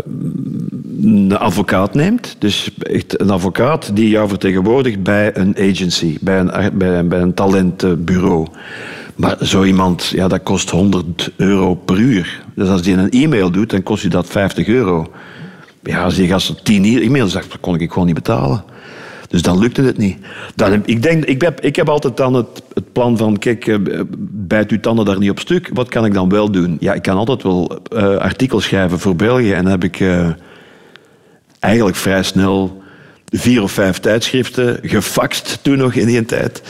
een 1.03 1.39
advocaat 1.39 1.95
neemt. 1.95 2.37
Dus 2.39 2.71
echt 2.79 3.21
een 3.21 3.31
advocaat 3.31 3.97
die 3.97 4.09
jou 4.09 4.29
vertegenwoordigt 4.29 5.03
bij 5.03 5.37
een 5.37 5.57
agency, 5.59 6.19
bij 6.21 6.39
een, 6.41 6.79
bij, 6.79 7.07
bij 7.07 7.21
een 7.21 7.35
talentbureau. 7.35 8.47
Maar 9.17 9.37
zo 9.41 9.65
iemand, 9.65 10.13
ja, 10.15 10.29
dat 10.29 10.43
kost 10.43 10.71
100 10.71 11.31
euro 11.37 11.75
per 11.75 11.99
uur. 11.99 12.43
Dus 12.55 12.69
als 12.69 12.83
die 12.83 12.97
een 12.97 13.11
e-mail 13.11 13.51
doet, 13.51 13.71
dan 13.71 13.83
kost 13.83 14.03
je 14.03 14.09
dat 14.09 14.27
50 14.27 14.67
euro. 14.67 15.11
Ja, 15.83 16.03
als 16.03 16.15
die 16.15 16.29
gast 16.29 16.65
10 16.65 16.85
e-mails 16.85 17.33
dan 17.33 17.43
kon 17.61 17.81
ik 17.81 17.91
gewoon 17.93 18.07
niet 18.07 18.15
betalen. 18.15 18.65
Dus 19.29 19.43
dan 19.43 19.59
lukte 19.59 19.83
het 19.83 19.99
niet. 19.99 20.19
Dan, 20.55 20.83
ik, 20.85 21.03
denk, 21.03 21.25
ik, 21.25 21.43
heb, 21.43 21.61
ik 21.61 21.77
heb 21.77 21.89
altijd 21.89 22.17
dan 22.17 22.35
het, 22.35 22.63
het 22.75 22.93
plan 22.93 23.17
van, 23.17 23.39
kijk, 23.39 23.67
eh, 23.67 23.77
bijt 24.29 24.71
uw 24.71 24.81
tanden 24.81 25.05
daar 25.05 25.19
niet 25.19 25.31
op 25.31 25.39
stuk. 25.39 25.71
Wat 25.73 25.89
kan 25.89 26.05
ik 26.05 26.15
dan 26.15 26.29
wel 26.29 26.51
doen? 26.51 26.77
Ja, 26.81 26.93
ik 26.93 27.03
kan 27.03 27.17
altijd 27.17 27.43
wel 27.43 27.79
uh, 27.93 28.17
artikels 28.17 28.65
schrijven 28.65 28.99
voor 28.99 29.17
België. 29.17 29.53
En 29.53 29.63
dan 29.63 29.73
heb 29.73 29.85
ik 29.85 30.01
uh, 30.01 30.29
eigenlijk 31.59 31.97
vrij 31.97 32.23
snel 32.23 32.83
vier 33.31 33.63
of 33.63 33.73
vijf 33.73 33.99
tijdschriften 33.99 34.79
gefaxt, 34.83 35.59
toen 35.63 35.79
nog 35.79 35.95
in 35.95 36.07
die 36.07 36.25
tijd. 36.25 36.63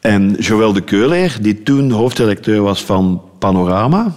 En 0.00 0.36
Joël 0.38 0.72
de 0.72 0.80
Keuler, 0.80 1.36
die 1.40 1.62
toen 1.62 1.90
hoofdredacteur 1.90 2.62
was 2.62 2.84
van 2.84 3.22
Panorama, 3.38 4.14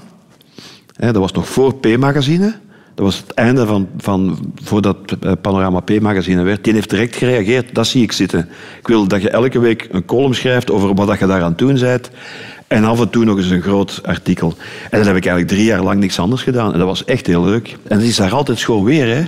hè, 0.95 1.11
dat 1.11 1.21
was 1.21 1.31
nog 1.31 1.47
voor 1.47 1.75
P-magazine, 1.75 2.55
dat 2.95 3.05
was 3.05 3.17
het 3.17 3.31
einde 3.31 3.65
van, 3.65 3.87
van 3.97 4.37
voordat 4.63 4.97
eh, 5.21 5.31
Panorama 5.41 5.79
P-magazine 5.79 6.43
werd. 6.43 6.63
Die 6.63 6.73
heeft 6.73 6.89
direct 6.89 7.15
gereageerd. 7.15 7.75
Dat 7.75 7.87
zie 7.87 8.03
ik 8.03 8.11
zitten. 8.11 8.49
Ik 8.79 8.87
wil 8.87 9.07
dat 9.07 9.21
je 9.21 9.29
elke 9.29 9.59
week 9.59 9.87
een 9.91 10.05
column 10.05 10.35
schrijft 10.35 10.71
over 10.71 10.93
wat 10.93 11.19
je 11.19 11.27
daar 11.27 11.41
aan 11.41 11.53
doen 11.55 11.79
bent. 11.79 12.09
En 12.67 12.83
af 12.83 12.99
en 12.99 13.09
toe 13.09 13.25
nog 13.25 13.37
eens 13.37 13.49
een 13.49 13.61
groot 13.61 14.01
artikel. 14.03 14.53
En 14.89 14.97
dan 14.97 15.07
heb 15.07 15.15
ik 15.15 15.25
eigenlijk 15.25 15.47
drie 15.47 15.65
jaar 15.65 15.83
lang 15.83 15.99
niks 15.99 16.19
anders 16.19 16.41
gedaan. 16.41 16.73
En 16.73 16.77
dat 16.77 16.87
was 16.87 17.05
echt 17.05 17.27
heel 17.27 17.43
leuk. 17.43 17.77
En 17.87 17.97
het 17.97 18.07
is 18.07 18.15
daar 18.15 18.33
altijd 18.33 18.59
schoon 18.59 18.83
weer. 18.83 19.15
Hè. 19.15 19.23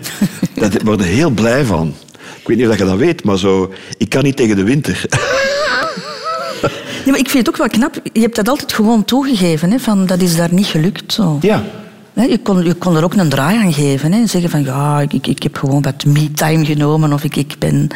Daar 0.60 0.72
word 0.84 1.00
er 1.00 1.06
heel 1.06 1.30
blij 1.30 1.66
van. 1.66 1.94
Ik 2.40 2.48
weet 2.48 2.58
niet 2.58 2.68
of 2.68 2.78
je 2.78 2.86
dat 2.86 2.98
weet, 2.98 3.24
maar 3.24 3.38
zo... 3.38 3.74
Ik 3.98 4.10
kan 4.10 4.24
niet 4.24 4.36
tegen 4.36 4.56
de 4.56 4.64
winter. 4.64 5.06
Ja, 7.06 7.12
maar 7.12 7.20
ik 7.20 7.30
vind 7.30 7.46
het 7.46 7.50
ook 7.50 7.58
wel 7.58 7.68
knap. 7.68 8.02
Je 8.14 8.22
hebt 8.22 8.36
dat 8.36 8.48
altijd 8.48 8.74
gewoon 8.74 9.06
toegegeven. 9.06 9.72
Hè, 9.72 9.80
van, 9.80 10.06
dat 10.06 10.22
is 10.22 10.36
daar 10.36 10.54
niet 10.54 10.66
gelukt. 10.66 11.14
Zo. 11.14 11.38
Ja, 11.42 11.64
je, 12.24 12.40
kon, 12.44 12.64
je 12.64 12.74
kon 12.74 12.96
er 12.96 13.04
ook 13.04 13.14
een 13.14 13.30
draai 13.30 13.58
aan 13.58 13.74
geven. 13.74 14.12
Hè. 14.12 14.26
Zeggen 14.26 14.50
van 14.50 14.64
ja, 14.64 15.02
ik, 15.10 15.28
ik, 15.28 15.44
heb 15.44 15.58
gewoon 15.58 15.82
wat 15.82 16.06
me-time 16.06 16.66
genomen 16.66 17.14
of 17.14 17.24
ik, 17.24 17.36
ik 17.36 17.56
ben... 17.60 17.88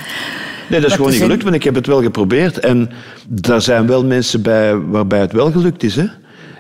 Nee, 0.70 0.80
dat 0.80 0.90
is 0.90 0.96
gewoon 0.96 1.12
niet 1.12 1.22
gelukt, 1.22 1.44
want 1.44 1.56
ik 1.56 1.64
heb 1.64 1.76
het 1.76 1.88
wel 1.88 2.02
geprobeerd. 2.02 2.60
En 2.60 2.90
daar 3.28 3.62
zijn 3.62 3.88
wel 3.88 4.06
mensen 4.06 4.42
bij 4.42 4.78
waarbij 4.78 5.20
het 5.20 5.32
wel 5.32 5.52
gelukt 5.52 5.84
is. 5.84 5.96
Hè. 5.96 6.06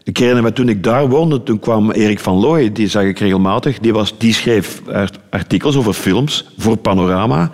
Ik 0.03 0.17
herinner 0.17 0.43
me 0.43 0.53
toen 0.53 0.69
ik 0.69 0.83
daar 0.83 1.09
woonde, 1.09 1.43
toen 1.43 1.59
kwam 1.59 1.91
Erik 1.91 2.19
van 2.19 2.35
Looy, 2.35 2.71
die 2.71 2.87
zag 2.87 3.03
ik 3.03 3.19
regelmatig. 3.19 3.79
Die, 3.79 3.93
was, 3.93 4.17
die 4.17 4.33
schreef 4.33 4.81
artikels 5.29 5.75
over 5.75 5.93
films 5.93 6.49
voor 6.57 6.77
Panorama. 6.77 7.51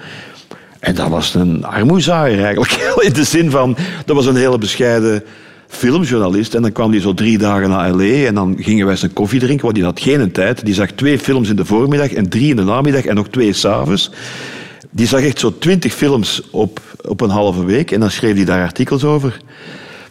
En 0.80 0.96
dat 0.96 1.10
was 1.10 1.34
een 1.34 1.66
armoezaaier 1.66 2.44
eigenlijk. 2.44 2.72
In 3.08 3.14
de 3.14 3.24
zin 3.24 3.52
van, 3.52 3.78
dat 4.06 4.16
was 4.16 4.26
een 4.26 4.36
hele 4.36 4.58
bescheiden 4.58 5.24
filmjournalist. 5.68 6.54
En 6.56 6.62
dan 6.62 6.72
kwam 6.72 6.92
hij 6.92 7.00
zo 7.00 7.14
drie 7.14 7.38
dagen 7.38 7.70
naar 7.70 7.92
L.A. 7.92 8.26
en 8.28 8.36
dan 8.36 8.56
gingen 8.60 8.86
wij 8.86 8.98
een 9.02 9.14
koffie 9.14 9.40
drinken, 9.40 9.64
want 9.64 9.76
die 9.76 9.84
had 9.84 10.00
geen 10.00 10.32
tijd. 10.32 10.66
Die 10.66 10.74
zag 10.74 10.92
twee 10.92 11.20
films 11.20 11.50
in 11.50 11.56
de 11.56 11.66
voormiddag 11.66 12.12
en 12.12 12.30
drie 12.30 12.50
in 12.50 12.56
de 12.56 12.64
namiddag 12.64 13.06
en 13.06 13.16
nog 13.16 13.28
twee 13.28 13.54
s'avonds. 13.54 14.12
Die 14.92 15.08
zag 15.08 15.22
echt 15.22 15.40
zo 15.40 15.58
twintig 15.58 15.94
films 15.94 16.42
op, 16.52 16.82
op 17.02 17.22
een 17.22 17.30
halve 17.30 17.66
week 17.66 17.92
en 17.92 18.00
dan 18.00 18.12
schreef 18.12 18.36
hij 18.36 18.46
daar 18.46 18.64
artikels 18.64 19.04
over. 19.04 19.42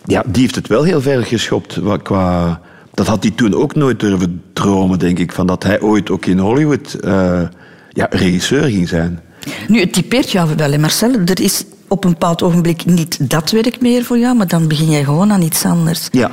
Ja, 0.04 0.22
die 0.26 0.42
heeft 0.42 0.54
het 0.54 0.68
wel 0.68 0.82
heel 0.82 1.00
ver 1.00 1.24
geschopt 1.24 1.80
qua... 2.02 2.60
Dat 2.94 3.06
had 3.06 3.22
hij 3.22 3.32
toen 3.32 3.54
ook 3.54 3.74
nooit 3.74 4.00
durven 4.00 4.42
dromen, 4.52 4.98
denk 4.98 5.18
ik, 5.18 5.32
van 5.32 5.46
dat 5.46 5.62
hij 5.62 5.80
ooit 5.80 6.10
ook 6.10 6.26
in 6.26 6.38
Hollywood 6.38 6.98
uh, 7.04 7.42
ja, 7.90 8.06
regisseur 8.10 8.62
ging 8.62 8.88
zijn. 8.88 9.20
Nu, 9.68 9.80
het 9.80 9.92
typeert 9.92 10.30
jou 10.30 10.50
wel, 10.56 10.78
Marcel. 10.78 11.12
Er 11.12 11.40
is 11.40 11.64
op 11.94 12.04
een 12.04 12.10
bepaald 12.10 12.42
ogenblik 12.42 12.84
niet 12.84 13.30
dat 13.30 13.50
werk 13.50 13.80
meer 13.80 14.04
voor 14.04 14.18
jou, 14.18 14.36
maar 14.36 14.48
dan 14.48 14.68
begin 14.68 14.90
jij 14.90 15.04
gewoon 15.04 15.32
aan 15.32 15.42
iets 15.42 15.64
anders. 15.64 16.08
Ja. 16.10 16.30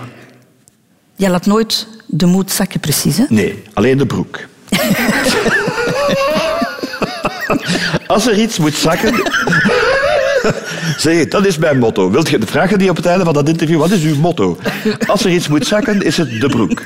Jij 1.16 1.30
laat 1.30 1.46
nooit 1.46 1.88
de 2.06 2.26
moed 2.26 2.52
zakken, 2.52 2.80
precies, 2.80 3.18
hè? 3.18 3.24
Nee, 3.30 3.64
alleen 3.74 3.98
de 3.98 4.06
broek. 4.06 4.40
Als 8.08 8.28
er 8.28 8.40
iets 8.40 8.58
moet 8.58 8.74
zakken... 8.74 9.14
zeg 10.98 11.18
je, 11.18 11.26
dat 11.30 11.46
is 11.46 11.58
mijn 11.58 11.80
motto. 11.80 12.12
Wilt 12.12 12.30
je 12.30 12.38
de 12.38 12.48
vragen 12.48 12.80
die 12.80 12.90
op 12.90 12.96
het 12.96 13.06
einde 13.06 13.24
van 13.24 13.34
dat 13.34 13.50
interview... 13.50 13.80
Wat 13.80 13.92
is 13.92 14.04
uw 14.04 14.16
motto? 14.16 14.58
Als 15.08 15.26
er 15.26 15.32
iets 15.32 15.48
moet 15.48 15.68
zakken, 15.68 16.02
is 16.02 16.18
het 16.18 16.42
de 16.42 16.48
broek. 16.48 16.84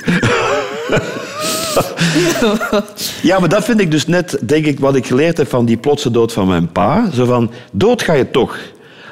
Ja, 3.22 3.38
maar 3.38 3.48
dat 3.48 3.64
vind 3.64 3.80
ik 3.80 3.90
dus 3.90 4.06
net, 4.06 4.38
denk 4.42 4.66
ik, 4.66 4.80
wat 4.80 4.96
ik 4.96 5.06
geleerd 5.06 5.36
heb 5.36 5.48
van 5.48 5.64
die 5.64 5.76
plotse 5.76 6.10
dood 6.10 6.32
van 6.32 6.46
mijn 6.46 6.72
pa. 6.72 7.10
Zo 7.14 7.24
van, 7.24 7.50
dood 7.72 8.02
ga 8.02 8.12
je 8.12 8.30
toch. 8.30 8.58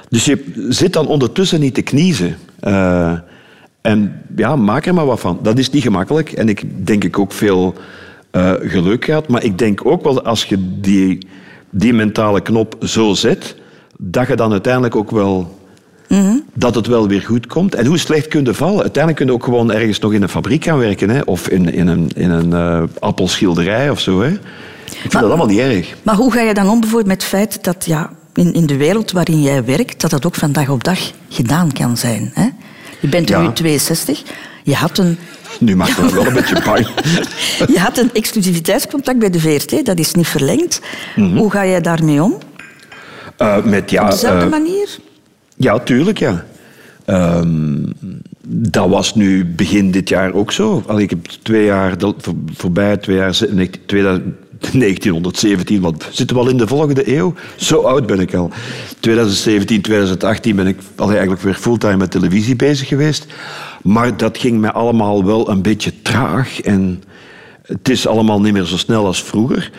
Dus 0.09 0.25
je 0.25 0.67
zit 0.69 0.93
dan 0.93 1.07
ondertussen 1.07 1.61
niet 1.61 1.75
te 1.75 1.83
kniezen. 1.83 2.37
Uh, 2.63 3.13
en 3.81 4.23
ja, 4.37 4.57
maak 4.57 4.87
er 4.87 4.95
maar 4.95 5.07
wat 5.07 5.21
van. 5.21 5.39
Dat 5.43 5.59
is 5.59 5.71
niet 5.71 5.83
gemakkelijk. 5.83 6.33
En 6.33 6.49
ik 6.49 6.87
denk 6.87 7.05
ik 7.05 7.19
ook 7.19 7.33
veel 7.33 7.75
uh, 8.33 8.53
geluk 8.61 9.05
gehad. 9.05 9.29
Maar 9.29 9.45
ik 9.45 9.59
denk 9.59 9.87
ook 9.87 10.03
wel, 10.03 10.23
als 10.23 10.45
je 10.45 10.81
die, 10.81 11.27
die 11.71 11.93
mentale 11.93 12.41
knop 12.41 12.77
zo 12.81 13.15
zet, 13.15 13.57
dat 13.99 14.27
je 14.27 14.37
dan 14.37 14.53
uiteindelijk 14.53 14.97
ook 14.97 15.11
wel 15.11 15.59
dat 16.55 16.75
het 16.75 16.87
wel 16.87 17.09
weer 17.09 17.23
goed 17.23 17.47
komt. 17.47 17.75
En 17.75 17.87
hoe 17.87 17.99
slecht 17.99 18.29
kun 18.29 18.45
je 18.45 18.55
vallen? 18.55 18.83
Uiteindelijk 18.83 19.17
kun 19.17 19.27
je 19.27 19.33
ook 19.33 19.45
gewoon 19.45 19.73
ergens 19.73 19.99
nog 19.99 20.13
in 20.13 20.23
een 20.23 20.29
fabriek 20.29 20.65
gaan 20.65 20.79
werken. 20.79 21.11
Hè? 21.11 21.21
Of 21.21 21.49
in, 21.49 21.73
in 21.73 21.87
een, 21.87 22.11
in 22.15 22.31
een 22.31 22.51
uh, 22.51 22.83
appelschilderij 22.99 23.91
of 23.91 24.01
zo. 24.01 24.21
Hè? 24.21 24.29
Ik 24.29 25.01
vind 25.01 25.13
dat 25.13 25.23
allemaal 25.23 25.47
niet 25.47 25.59
erg. 25.59 25.95
Maar 26.03 26.15
hoe 26.15 26.33
ga 26.33 26.41
je 26.41 26.55
dan 26.55 26.69
om 26.69 26.81
bijvoorbeeld 26.81 27.09
met 27.09 27.23
het 27.23 27.31
feit 27.31 27.65
dat 27.65 27.85
ja, 27.87 28.11
in, 28.35 28.53
in 28.53 28.67
de 28.67 28.77
wereld 28.77 29.13
waarin 29.13 29.43
jij 29.43 29.65
werkt, 29.65 30.01
dat 30.01 30.11
dat 30.11 30.27
ook 30.27 30.35
van 30.35 30.53
dag 30.53 30.69
op 30.69 30.85
dag 30.85 31.13
gedaan 31.29 31.73
kan 31.73 31.97
zijn? 31.97 32.31
Hè? 32.35 32.49
Je 33.01 33.09
bent 33.09 33.39
nu 33.39 33.53
62. 33.53 34.23
Je 34.63 34.75
had 34.75 34.99
een 34.99 35.19
nu 35.61 35.77
maakt 35.77 35.97
het 35.97 36.13
wel 36.13 36.27
een 36.27 36.33
beetje 36.33 36.63
bang. 36.65 36.87
Je 37.75 37.79
had 37.79 37.99
een 37.99 38.11
exclusiviteitscontact 38.13 39.19
bij 39.19 39.31
de 39.31 39.41
VRT, 39.41 39.87
dat 39.87 39.99
is 39.99 40.15
niet 40.15 40.27
verlengd. 40.27 40.81
Mhm. 41.17 41.37
Hoe 41.37 41.51
ga 41.51 41.67
jij 41.67 41.81
daarmee 41.81 42.23
om? 42.23 42.39
Uh, 43.39 43.65
met, 43.65 43.91
ja, 43.91 44.05
Op 44.05 44.11
dezelfde 44.11 44.45
uh, 44.45 44.51
manier? 44.51 44.99
Ja, 45.65 45.79
tuurlijk, 45.79 46.19
ja. 46.19 46.45
Um, 47.07 47.93
dat 48.47 48.89
was 48.89 49.15
nu 49.15 49.45
begin 49.45 49.91
dit 49.91 50.09
jaar 50.09 50.33
ook 50.33 50.53
zo. 50.53 50.83
Al, 50.87 51.01
ik 51.01 51.11
heb 51.11 51.25
twee 51.25 51.65
jaar 51.65 51.95
voor, 51.99 52.15
voorbij, 52.55 52.97
twee 52.97 53.17
jaar, 53.17 53.39
1917, 53.39 55.81
want 55.87 56.07
we 56.07 56.13
zitten 56.13 56.37
wel 56.37 56.49
in 56.49 56.57
de 56.57 56.67
volgende 56.67 57.17
eeuw. 57.17 57.35
Zo 57.57 57.81
oud 57.81 58.07
ben 58.07 58.21
ik 58.21 58.35
al. 58.35 58.51
2017, 59.01 59.81
2018 59.81 60.57
ben 60.57 60.67
ik 60.67 60.79
al 60.97 61.11
eigenlijk 61.11 61.41
weer 61.41 61.55
fulltime 61.55 61.97
met 61.97 62.11
televisie 62.11 62.57
bezig 62.57 62.89
geweest. 62.89 63.27
Maar 63.83 64.17
dat 64.17 64.39
ging 64.39 64.61
mij 64.61 64.73
allemaal 64.73 65.25
wel 65.25 65.51
een 65.51 65.63
beetje 65.63 66.03
traag. 66.03 66.61
En 66.61 67.03
het 67.63 67.89
is 67.89 68.07
allemaal 68.07 68.41
niet 68.41 68.53
meer 68.53 68.65
zo 68.65 68.77
snel 68.77 69.07
als 69.07 69.23
vroeger. 69.23 69.71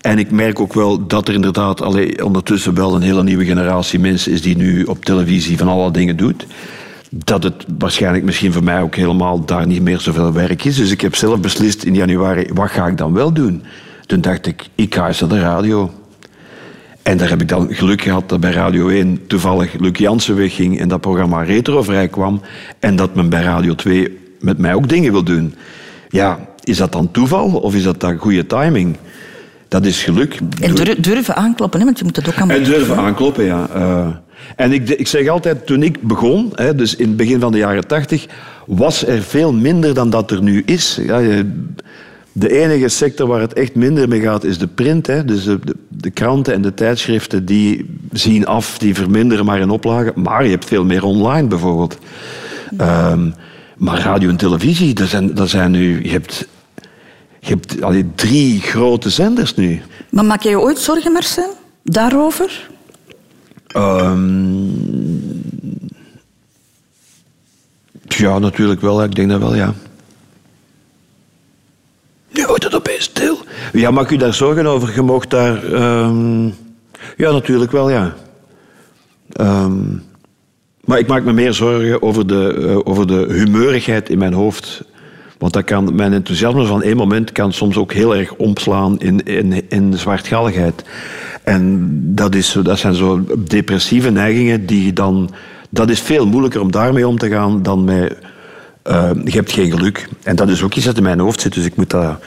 En 0.00 0.18
ik 0.18 0.30
merk 0.30 0.60
ook 0.60 0.74
wel 0.74 1.06
dat 1.06 1.28
er 1.28 1.34
inderdaad 1.34 1.82
allee, 1.82 2.24
ondertussen 2.24 2.74
wel 2.74 2.94
een 2.94 3.02
hele 3.02 3.22
nieuwe 3.22 3.44
generatie 3.44 3.98
mensen 3.98 4.32
is 4.32 4.42
die 4.42 4.56
nu 4.56 4.84
op 4.84 5.04
televisie 5.04 5.58
van 5.58 5.68
alle 5.68 5.90
dingen 5.90 6.16
doet. 6.16 6.46
Dat 7.10 7.42
het 7.42 7.64
waarschijnlijk 7.78 8.24
misschien 8.24 8.52
voor 8.52 8.64
mij 8.64 8.80
ook 8.80 8.94
helemaal 8.94 9.44
daar 9.44 9.66
niet 9.66 9.82
meer 9.82 9.98
zoveel 9.98 10.32
werk 10.32 10.64
is. 10.64 10.76
Dus 10.76 10.90
ik 10.90 11.00
heb 11.00 11.14
zelf 11.14 11.40
beslist 11.40 11.82
in 11.82 11.94
januari, 11.94 12.48
wat 12.54 12.70
ga 12.70 12.86
ik 12.86 12.96
dan 12.96 13.12
wel 13.12 13.32
doen? 13.32 13.62
Toen 14.06 14.20
dacht 14.20 14.46
ik, 14.46 14.68
ik 14.74 14.94
ga 14.94 15.06
eens 15.06 15.20
naar 15.20 15.28
de 15.28 15.40
radio. 15.40 15.90
En 17.02 17.16
daar 17.16 17.28
heb 17.28 17.40
ik 17.40 17.48
dan 17.48 17.74
geluk 17.74 18.02
gehad 18.02 18.28
dat 18.28 18.40
bij 18.40 18.52
Radio 18.52 18.88
1 18.88 19.26
toevallig 19.26 19.78
Luc 19.78 19.98
Jansen 19.98 20.36
wegging 20.36 20.80
en 20.80 20.88
dat 20.88 21.00
programma 21.00 21.42
Retro 21.42 21.82
vrij 21.82 22.08
kwam. 22.08 22.40
En 22.78 22.96
dat 22.96 23.14
men 23.14 23.28
bij 23.28 23.42
Radio 23.42 23.74
2 23.74 24.18
met 24.40 24.58
mij 24.58 24.74
ook 24.74 24.88
dingen 24.88 25.12
wil 25.12 25.24
doen. 25.24 25.54
Ja, 26.08 26.48
is 26.64 26.76
dat 26.76 26.92
dan 26.92 27.10
toeval 27.10 27.50
of 27.50 27.74
is 27.74 27.82
dat 27.82 28.00
dan 28.00 28.16
goede 28.16 28.46
timing? 28.46 28.96
Dat 29.70 29.84
is 29.84 30.02
geluk. 30.02 30.38
En 30.60 30.74
durven 31.00 31.36
aankloppen, 31.36 31.78
hè? 31.78 31.84
want 31.84 31.98
je 31.98 32.04
moet 32.04 32.16
het 32.16 32.28
ook 32.28 32.38
aan 32.38 32.50
En 32.50 32.64
durven 32.64 32.96
aankloppen, 32.96 33.44
ja. 33.44 33.68
Uh, 33.76 34.06
en 34.56 34.72
ik, 34.72 34.88
ik 34.88 35.06
zeg 35.06 35.28
altijd, 35.28 35.66
toen 35.66 35.82
ik 35.82 36.02
begon, 36.02 36.52
hè, 36.54 36.74
dus 36.74 36.96
in 36.96 37.06
het 37.06 37.16
begin 37.16 37.40
van 37.40 37.52
de 37.52 37.58
jaren 37.58 37.86
tachtig, 37.86 38.26
was 38.66 39.06
er 39.06 39.22
veel 39.22 39.52
minder 39.52 39.94
dan 39.94 40.10
dat 40.10 40.30
er 40.30 40.42
nu 40.42 40.62
is. 40.66 40.98
Ja, 41.02 41.42
de 42.32 42.62
enige 42.62 42.88
sector 42.88 43.26
waar 43.26 43.40
het 43.40 43.52
echt 43.52 43.74
minder 43.74 44.08
mee 44.08 44.20
gaat, 44.20 44.44
is 44.44 44.58
de 44.58 44.66
print. 44.66 45.06
Hè. 45.06 45.24
Dus 45.24 45.44
de, 45.44 45.58
de, 45.64 45.76
de, 45.88 46.10
kranten 46.10 46.54
en 46.54 46.62
de 46.62 46.74
tijdschriften 46.74 47.44
die 47.44 47.98
zien 48.12 48.46
af, 48.46 48.78
die 48.78 48.94
verminderen 48.94 49.44
maar 49.44 49.60
in 49.60 49.70
oplagen. 49.70 50.12
Maar 50.22 50.44
je 50.44 50.50
hebt 50.50 50.64
veel 50.64 50.84
meer 50.84 51.04
online 51.04 51.48
bijvoorbeeld. 51.48 51.98
Um, 52.80 53.34
maar 53.76 53.98
radio 53.98 54.28
en 54.28 54.36
televisie, 54.36 54.94
dat 54.94 55.08
zijn, 55.08 55.34
dat 55.34 55.48
zijn 55.48 55.70
nu... 55.70 56.02
Je 56.02 56.10
hebt 56.10 56.48
je 57.40 57.48
hebt 57.48 57.82
allee, 57.82 58.06
drie 58.14 58.60
grote 58.60 59.10
zenders 59.10 59.54
nu. 59.54 59.82
Maar 60.10 60.24
maak 60.24 60.42
je 60.42 60.48
je 60.48 60.60
ooit 60.60 60.78
zorgen, 60.78 61.12
Marcel, 61.12 61.56
daarover? 61.82 62.68
Um, 63.76 64.72
ja, 68.06 68.38
natuurlijk 68.38 68.80
wel. 68.80 69.02
Ik 69.02 69.14
denk 69.14 69.30
dat 69.30 69.40
wel, 69.40 69.54
ja. 69.54 69.74
stil. 73.02 73.38
Ja, 73.72 73.90
maak 73.90 74.10
u 74.10 74.16
daar 74.16 74.34
zorgen 74.34 74.66
over? 74.66 74.94
Je 74.94 75.02
mocht 75.02 75.30
daar... 75.30 75.64
ehm, 75.72 76.46
Ja, 77.16 77.30
natuurlijk 77.30 77.72
wel, 77.72 77.90
ja. 77.90 78.14
Ehm, 79.32 79.78
maar 80.84 80.98
ik 80.98 81.06
maak 81.06 81.24
me 81.24 81.32
meer 81.32 81.52
zorgen 81.52 82.02
over 82.02 82.26
de, 82.26 82.66
eh, 82.68 82.78
over 82.84 83.06
de 83.06 83.26
humeurigheid 83.28 84.08
in 84.08 84.18
mijn 84.18 84.32
hoofd. 84.32 84.82
Want 85.40 85.52
dat 85.52 85.64
kan, 85.64 85.94
mijn 85.94 86.12
enthousiasme 86.12 86.64
van 86.64 86.82
één 86.82 86.96
moment 86.96 87.32
kan 87.32 87.52
soms 87.52 87.76
ook 87.76 87.92
heel 87.92 88.16
erg 88.16 88.34
omslaan 88.34 88.98
in, 88.98 89.22
in, 89.24 89.62
in 89.68 89.98
zwartgalligheid. 89.98 90.84
En 91.42 91.90
dat, 92.14 92.34
is, 92.34 92.56
dat 92.62 92.78
zijn 92.78 92.94
zo 92.94 93.24
depressieve 93.38 94.10
neigingen 94.10 94.66
die 94.66 94.84
je 94.84 94.92
dan... 94.92 95.30
Dat 95.70 95.90
is 95.90 96.00
veel 96.00 96.26
moeilijker 96.26 96.60
om 96.60 96.70
daarmee 96.70 97.08
om 97.08 97.18
te 97.18 97.28
gaan 97.28 97.62
dan 97.62 97.84
met... 97.84 98.16
eh, 98.82 99.10
je 99.24 99.30
hebt 99.30 99.52
geen 99.52 99.70
geluk. 99.70 100.08
En 100.22 100.36
dat 100.36 100.48
is 100.48 100.62
ook 100.62 100.74
iets 100.74 100.86
dat 100.86 100.96
in 100.96 101.02
mijn 101.02 101.18
hoofd 101.18 101.40
zit, 101.40 101.54
dus 101.54 101.64
ik 101.64 101.76
moet 101.76 101.90
dat... 101.90 102.18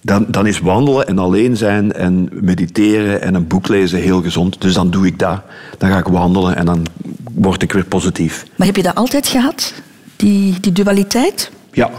Dan, 0.00 0.26
dan 0.28 0.46
is 0.46 0.60
wandelen 0.60 1.06
en 1.06 1.18
alleen 1.18 1.56
zijn 1.56 1.92
en 1.92 2.28
mediteren 2.32 3.22
en 3.22 3.34
een 3.34 3.46
boek 3.46 3.68
lezen 3.68 3.98
heel 3.98 4.22
gezond. 4.22 4.60
Dus 4.60 4.74
dan 4.74 4.90
doe 4.90 5.06
ik 5.06 5.18
dat. 5.18 5.42
Dan 5.78 5.90
ga 5.90 5.98
ik 5.98 6.06
wandelen 6.06 6.56
en 6.56 6.66
dan 6.66 6.86
word 7.34 7.62
ik 7.62 7.72
weer 7.72 7.84
positief. 7.84 8.44
Maar 8.56 8.66
heb 8.66 8.76
je 8.76 8.82
dat 8.82 8.94
altijd 8.94 9.26
gehad, 9.26 9.74
die, 10.16 10.60
die 10.60 10.72
dualiteit? 10.72 11.50
Ja. 11.72 11.90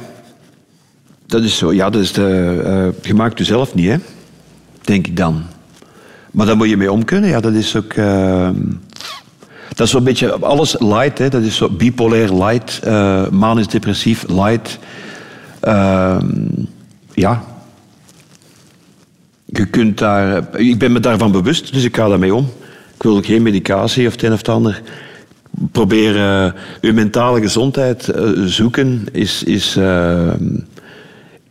Dat 1.28 1.44
is 1.44 1.58
zo. 1.58 1.74
Ja, 1.74 1.90
dat 1.90 2.02
is 2.02 2.12
de, 2.12 2.62
eh, 2.66 3.04
je 3.08 3.14
maakt 3.14 3.38
jezelf 3.38 3.74
niet, 3.76 3.90
hè? 3.90 3.96
Denk 4.82 5.08
ik 5.08 5.18
dan. 5.18 5.44
Maar 6.32 6.46
daar 6.46 6.58
moet 6.58 6.70
je 6.70 6.78
mee 6.78 6.92
om 6.92 7.06
kunnen. 7.06 7.30
Ja, 7.30 7.40
dat 7.40 7.54
is 7.54 7.76
ook... 7.76 7.94
eh, 7.94 8.50
dat 9.70 9.86
is 9.86 9.90
zo'n 9.90 10.04
beetje 10.04 10.32
alles 10.40 10.76
light, 10.80 11.18
hè? 11.18 11.30
Dat 11.30 11.42
is 11.42 11.56
zo 11.56 11.70
bipolair 11.70 12.34
light. 12.34 12.80
eh 12.84 13.30
manisch 13.30 13.68
depressief 13.68 14.26
light. 14.28 14.80
Ehm, 15.60 16.28
ja. 17.14 17.44
Je 19.46 19.66
kunt 19.66 19.98
daar... 19.98 20.58
Ik 20.60 20.80
ben 20.80 20.92
me 20.92 21.00
daarvan 21.00 21.32
bewust, 21.32 21.74
dus 21.74 21.84
ik 21.84 21.96
ga 21.96 22.08
daarmee 22.08 22.36
om. 22.36 22.50
Ik 22.96 23.04
wil 23.04 23.22
geen 23.22 23.42
medicatie 23.42 24.08
of 24.08 24.12
het 24.14 24.24
een 24.24 24.32
of 24.32 24.38
het 24.38 24.50
ander. 24.50 24.82
Probeer 25.72 26.16
uw 26.82 26.94
mentale 26.94 27.42
gezondheid 27.42 28.12
zoeken 28.46 29.06
is, 29.12 29.44
is, 29.44 29.78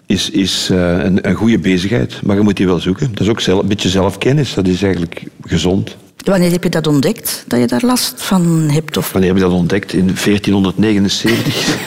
is, 0.06 0.30
is 0.30 0.68
eh, 0.70 1.04
een, 1.04 1.28
een 1.28 1.34
goede 1.34 1.58
bezigheid. 1.58 2.20
Maar 2.22 2.36
je 2.36 2.42
moet 2.42 2.56
die 2.56 2.66
wel 2.66 2.78
zoeken. 2.78 3.08
Dat 3.10 3.20
is 3.20 3.28
ook 3.28 3.40
zelf, 3.40 3.62
een 3.62 3.68
beetje 3.68 3.88
zelfkennis. 3.88 4.54
Dat 4.54 4.66
is 4.66 4.82
eigenlijk 4.82 5.22
gezond. 5.44 5.96
Wanneer 6.24 6.50
heb 6.50 6.62
je 6.62 6.68
dat 6.68 6.86
ontdekt, 6.86 7.44
dat 7.46 7.60
je 7.60 7.66
daar 7.66 7.84
last 7.84 8.22
van 8.22 8.68
hebt? 8.70 8.96
Of... 8.96 9.12
Wanneer 9.12 9.30
heb 9.30 9.38
je 9.38 9.44
dat 9.44 9.54
ontdekt? 9.54 9.92
In 9.92 10.06
1479. 10.24 11.78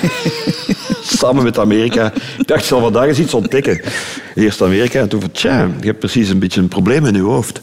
Samen 1.20 1.44
met 1.44 1.60
Amerika. 1.60 2.14
Ik 2.38 2.48
dacht, 2.48 2.60
ik 2.62 2.68
zal 2.68 2.82
vandaag 2.82 3.08
eens 3.08 3.20
iets 3.20 3.34
ontdekken. 3.34 3.82
Eerst 4.36 4.62
Amerika 4.62 5.00
en 5.00 5.10
toen 5.10 5.22
van, 5.22 5.32
tja, 5.32 5.70
je 5.80 5.86
hebt 5.86 6.00
precies 6.00 6.30
een 6.30 6.40
beetje 6.40 6.62
een 6.62 6.68
probleem 6.68 7.06
in 7.06 7.14
je 7.14 7.22
hoofd. 7.22 7.62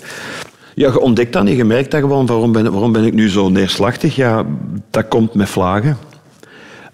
Ja, 0.75 0.93
je 0.93 1.01
ontdekt 1.01 1.33
dat 1.33 1.45
niet. 1.45 1.57
Je 1.57 1.65
merkt 1.65 1.91
dat 1.91 2.01
gewoon. 2.01 2.27
Waarom 2.27 2.53
ben, 2.53 2.73
waarom 2.73 2.93
ben 2.93 3.05
ik 3.05 3.15
nu 3.15 3.29
zo 3.29 3.49
neerslachtig? 3.49 4.17
Ja, 4.17 4.45
dat 4.91 5.09
komt 5.09 5.35
met 5.35 5.49
vlagen. 5.49 5.97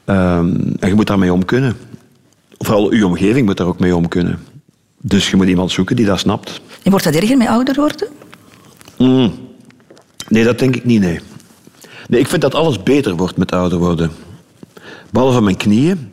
Ehm, 0.05 0.55
en 0.81 0.89
je 0.89 0.95
moet 0.95 1.07
daarmee 1.07 1.33
om 1.33 1.45
kunnen. 1.45 1.77
Vooral 2.63 2.95
je 2.95 3.07
omgeving 3.07 3.47
moet 3.47 3.57
daar 3.57 3.67
ook 3.67 3.79
mee 3.79 3.97
om 3.97 4.09
kunnen. 4.09 4.39
Dus 5.01 5.31
je 5.31 5.37
moet 5.37 5.47
iemand 5.47 5.71
zoeken 5.71 5.97
die 5.97 6.07
dat 6.07 6.19
snapt. 6.19 6.61
En 6.83 6.91
wordt 6.91 7.05
dat 7.05 7.15
erger 7.15 7.37
met 7.37 7.49
ouder 7.49 7.75
worden? 7.75 8.09
Mm. 8.99 9.33
Nee, 10.29 10.45
dat 10.45 10.59
denk 10.59 10.77
ik 10.77 10.85
niet, 10.85 11.01
nee. 11.01 11.21
Nee, 12.09 12.21
ik 12.21 12.29
vind 12.29 12.43
dat 12.43 12.55
alles 12.55 12.83
beter 12.83 13.17
wordt 13.17 13.37
met 13.37 13.53
ouder 13.53 13.79
worden. 13.79 14.11
Behalve 15.11 15.41
mijn 15.41 15.57
knieën. 15.57 16.12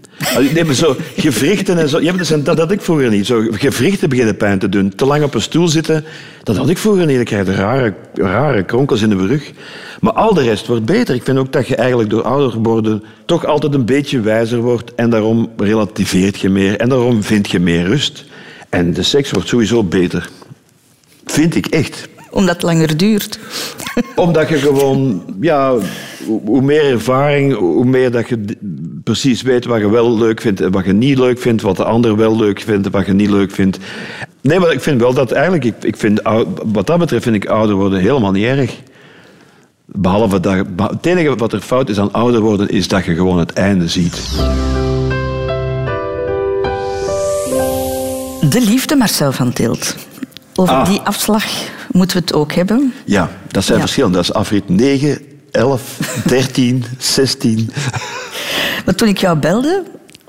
Nee, 0.53 0.65
maar 0.65 0.76
zo 0.76 0.95
gewrichten 1.17 1.78
en 1.78 1.89
zo. 1.89 2.01
Ja, 2.01 2.13
dat, 2.13 2.45
dat 2.45 2.57
had 2.57 2.72
ik 2.72 2.82
vroeger 2.82 3.09
niet. 3.09 3.26
Zo 3.26 3.43
gewrichten 3.51 4.09
beginnen 4.09 4.38
pijn 4.38 4.59
te 4.59 4.70
doen. 4.70 4.95
Te 4.95 5.05
lang 5.05 5.24
op 5.24 5.34
een 5.34 5.41
stoel 5.41 5.67
zitten, 5.67 6.05
dat 6.43 6.57
had 6.57 6.70
ik 6.70 6.78
vroeger 6.78 7.05
niet. 7.05 7.20
Ik 7.20 7.26
krijg 7.26 7.55
rare, 7.55 7.93
rare 8.13 8.63
kronkels 8.63 9.01
in 9.01 9.09
de 9.09 9.28
rug. 9.28 9.51
Maar 9.99 10.13
al 10.13 10.34
de 10.34 10.41
rest 10.43 10.67
wordt 10.67 10.86
beter. 10.86 11.15
Ik 11.15 11.24
vind 11.24 11.38
ook 11.38 11.51
dat 11.51 11.67
je 11.67 11.76
eigenlijk 11.76 12.09
door 12.09 12.22
ouder 12.24 12.59
worden 12.59 13.03
toch 13.26 13.45
altijd 13.45 13.74
een 13.74 13.86
beetje 13.86 14.20
wijzer 14.20 14.59
wordt. 14.59 14.95
En 14.95 15.09
daarom 15.09 15.49
relativeert 15.57 16.39
je 16.39 16.49
meer. 16.49 16.78
En 16.78 16.89
daarom 16.89 17.24
vind 17.24 17.49
je 17.51 17.59
meer 17.59 17.84
rust. 17.88 18.26
En 18.70 18.93
de 18.93 19.03
seks 19.03 19.32
wordt 19.32 19.47
sowieso 19.47 19.84
beter. 19.84 20.30
Vind 21.26 21.55
ik 21.55 21.65
echt 21.65 22.07
Omdat 22.30 22.55
het 22.55 22.63
langer 22.63 22.97
duurt. 22.97 23.39
omdat 24.15 24.49
je 24.49 24.57
gewoon, 24.57 25.24
ja, 25.41 25.74
hoe 26.45 26.61
meer 26.61 26.84
ervaring, 26.91 27.53
hoe 27.55 27.86
meer 27.86 28.11
dat 28.11 28.30
je 28.30 28.45
precies 29.03 29.41
weet 29.41 29.65
wat 29.65 29.80
je 29.80 29.89
wel 29.89 30.17
leuk 30.17 30.41
vindt 30.41 30.61
en 30.61 30.71
wat 30.71 30.86
je 30.86 30.93
niet 30.93 31.17
leuk 31.17 31.39
vindt, 31.39 31.61
wat 31.61 31.77
de 31.77 31.84
ander 31.84 32.15
wel 32.15 32.38
leuk 32.38 32.59
vindt 32.61 32.86
en 32.86 32.91
wat 32.91 33.05
je 33.05 33.13
niet 33.13 33.30
leuk 33.30 33.51
vindt. 33.51 33.77
Nee, 34.41 34.59
maar 34.59 34.71
ik 34.71 34.82
vind 34.82 35.01
wel 35.01 35.13
dat 35.13 35.32
eigenlijk, 35.32 35.63
ik, 35.63 35.73
ik 35.82 35.97
vind, 35.97 36.21
wat 36.65 36.88
dat 36.88 36.99
betreft 36.99 37.23
vind 37.23 37.36
ik 37.36 37.45
ouder 37.45 37.75
worden 37.75 37.99
helemaal 37.99 38.32
niet 38.32 38.45
erg. 38.45 38.75
Behalve 39.86 40.39
dat, 40.39 40.65
het 40.77 41.05
enige 41.05 41.36
wat 41.36 41.53
er 41.53 41.61
fout 41.61 41.89
is 41.89 41.99
aan 41.99 42.13
ouder 42.13 42.41
worden, 42.41 42.69
is 42.69 42.88
dat 42.88 43.05
je 43.05 43.13
gewoon 43.15 43.39
het 43.39 43.53
einde 43.53 43.88
ziet. 43.88 44.21
De 48.49 48.61
liefde, 48.67 48.95
Marcel 48.95 49.32
van 49.32 49.53
Tilt. 49.53 49.95
Over 50.55 50.75
Ah. 50.75 50.86
die 50.89 50.99
afslag 50.99 51.43
moeten 51.91 52.17
we 52.17 52.23
het 52.25 52.34
ook 52.34 52.53
hebben. 52.53 52.93
Ja, 53.05 53.30
dat 53.51 53.63
zijn 53.63 53.77
Ja. 53.77 53.84
verschillende. 53.84 54.15
Dat 54.17 54.25
is 54.25 54.34
afrit 54.34 54.69
9, 54.69 55.19
11, 55.52 56.24
13, 56.26 56.84
16. 56.97 57.70
Maar 58.86 58.95
toen 58.95 59.08
ik 59.08 59.18
jou 59.18 59.38
belde, 59.38 59.84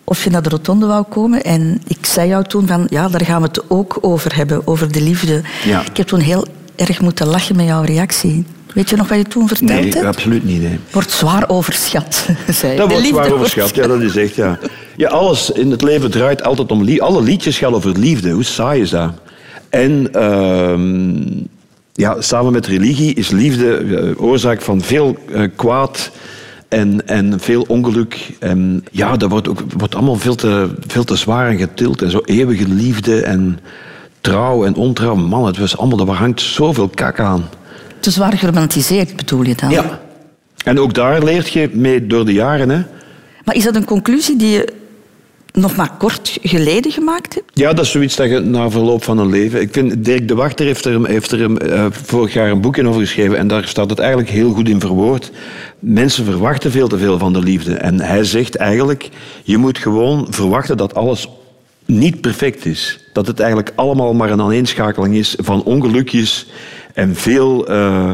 of 0.04 0.24
je 0.24 0.30
naar 0.30 0.42
de 0.42 0.48
rotonde 0.48 0.86
wou 0.86 1.04
komen, 1.08 1.42
en 1.42 1.80
ik 1.86 2.06
zei 2.06 2.28
jou 2.28 2.44
toen 2.44 2.66
van, 2.66 2.86
ja, 2.90 3.08
daar 3.08 3.24
gaan 3.24 3.42
we 3.42 3.48
het 3.48 3.62
ook 3.70 3.98
over 4.00 4.36
hebben, 4.36 4.66
over 4.66 4.92
de 4.92 5.02
liefde. 5.02 5.42
Ja. 5.64 5.80
Ik 5.84 5.96
heb 5.96 6.06
toen 6.06 6.20
heel 6.20 6.46
erg 6.76 7.00
moeten 7.00 7.26
lachen 7.26 7.56
met 7.56 7.66
jouw 7.66 7.82
reactie. 7.82 8.44
Weet 8.74 8.90
je 8.90 8.96
nog 8.96 9.08
wat 9.08 9.18
je 9.18 9.24
toen 9.24 9.48
verteld 9.48 9.80
Nee, 9.80 9.92
hebt? 9.92 10.04
absoluut 10.04 10.44
niet. 10.44 10.62
Nee. 10.62 10.78
Wordt 10.90 11.10
zwaar 11.10 11.48
overschat, 11.48 12.26
zei. 12.48 12.76
Dat 12.76 12.88
De 12.88 12.94
wordt 12.94 13.08
zwaar 13.08 13.32
overschat, 13.32 13.74
ja, 13.74 13.86
dat 13.86 14.00
is 14.00 14.16
echt, 14.16 14.34
ja. 14.34 14.58
Ja, 14.96 15.08
alles 15.08 15.50
in 15.50 15.70
het 15.70 15.82
leven 15.82 16.10
draait 16.10 16.42
altijd 16.42 16.70
om 16.70 16.82
liefde. 16.82 17.02
Alle 17.04 17.22
liedjes 17.22 17.58
gaan 17.58 17.74
over 17.74 17.98
liefde. 17.98 18.30
Hoe 18.30 18.44
saai 18.44 18.80
is 18.80 18.90
dat? 18.90 19.12
En 19.70 20.08
ehm, 20.12 21.22
ja, 22.00 22.20
samen 22.20 22.52
met 22.52 22.66
religie 22.66 23.14
is 23.14 23.30
liefde 23.30 23.76
eh, 23.76 24.22
oorzaak 24.22 24.60
van 24.60 24.80
veel 24.80 25.16
eh, 25.32 25.42
kwaad 25.56 26.10
en, 26.68 27.06
en 27.06 27.40
veel 27.40 27.64
ongeluk. 27.68 28.30
En 28.38 28.84
ja, 28.90 29.16
dat 29.16 29.30
wordt, 29.30 29.48
ook, 29.48 29.62
wordt 29.76 29.94
allemaal 29.94 30.16
veel 30.16 30.34
te, 30.34 30.70
veel 30.86 31.04
te 31.04 31.16
zwaar 31.16 31.48
en 31.48 31.58
getild. 31.58 32.02
En 32.02 32.10
zo 32.10 32.20
eeuwige 32.24 32.68
liefde 32.68 33.22
en 33.22 33.58
trouw 34.20 34.64
en 34.64 34.74
ontrouw. 34.74 35.14
Man, 35.14 35.46
het 35.46 35.58
was 35.58 35.76
allemaal, 35.76 36.06
er 36.06 36.14
hangt 36.14 36.40
zoveel 36.40 36.88
kak 36.88 37.20
aan. 37.20 37.48
Te 38.00 38.10
zwaar 38.10 38.32
geromantiseerd, 38.32 39.16
bedoel 39.16 39.42
je 39.42 39.54
dan? 39.54 39.70
Ja. 39.70 40.00
En 40.64 40.80
ook 40.80 40.94
daar 40.94 41.24
leert 41.24 41.48
je 41.48 41.70
mee 41.72 42.06
door 42.06 42.24
de 42.24 42.32
jaren, 42.32 42.68
hè. 42.68 42.82
Maar 43.44 43.54
is 43.54 43.64
dat 43.64 43.74
een 43.74 43.84
conclusie 43.84 44.36
die 44.36 44.50
je 44.50 44.72
nog 45.52 45.76
maar 45.76 45.90
kort 45.98 46.38
geleden 46.42 46.92
gemaakt 46.92 47.34
hebt? 47.34 47.50
Ja, 47.54 47.72
dat 47.72 47.84
is 47.84 47.90
zoiets 47.90 48.16
dat 48.16 48.30
je 48.30 48.40
na 48.40 48.70
verloop 48.70 49.04
van 49.04 49.18
een 49.18 49.28
leven... 49.28 49.60
Ik 49.60 49.72
vind, 49.72 50.04
Dirk 50.04 50.28
de 50.28 50.34
Wachter 50.34 50.66
heeft 50.66 50.84
er, 50.84 51.06
heeft 51.06 51.30
er 51.30 51.56
eh, 51.56 51.86
vorig 51.90 52.32
jaar 52.32 52.50
een 52.50 52.60
boek 52.60 52.76
in 52.76 52.88
over 52.88 53.00
geschreven 53.00 53.38
en 53.38 53.48
daar 53.48 53.64
staat 53.66 53.90
het 53.90 53.98
eigenlijk 53.98 54.30
heel 54.30 54.52
goed 54.52 54.68
in 54.68 54.80
verwoord. 54.80 55.30
Mensen 55.78 56.24
verwachten 56.24 56.70
veel 56.70 56.88
te 56.88 56.98
veel 56.98 57.18
van 57.18 57.32
de 57.32 57.42
liefde. 57.42 57.74
En 57.74 58.00
hij 58.00 58.24
zegt 58.24 58.56
eigenlijk, 58.56 59.08
je 59.42 59.56
moet 59.56 59.78
gewoon 59.78 60.26
verwachten 60.30 60.76
dat 60.76 60.94
alles 60.94 61.28
niet 61.84 62.20
perfect 62.20 62.66
is. 62.66 63.00
Dat 63.12 63.26
het 63.26 63.40
eigenlijk 63.40 63.72
allemaal 63.74 64.14
maar 64.14 64.30
een 64.30 64.40
aaneenschakeling 64.40 65.14
is 65.14 65.34
van 65.38 65.62
ongelukjes 65.62 66.46
en 66.94 67.16
veel 67.16 67.68
eh, 67.68 68.10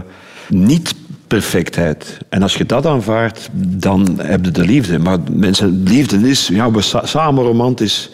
niet-perfectheid. 1.36 2.18
En 2.28 2.42
als 2.42 2.54
je 2.54 2.66
dat 2.66 2.86
aanvaardt, 2.86 3.48
dan 3.52 4.18
heb 4.22 4.44
je 4.44 4.50
de 4.50 4.64
liefde. 4.64 4.98
Maar 4.98 5.18
mensen, 5.32 5.82
liefde 5.84 6.28
is 6.28 6.48
ja, 6.48 6.70
we 6.70 6.80
sa- 6.80 7.06
samen 7.06 7.44
romantisch 7.44 8.10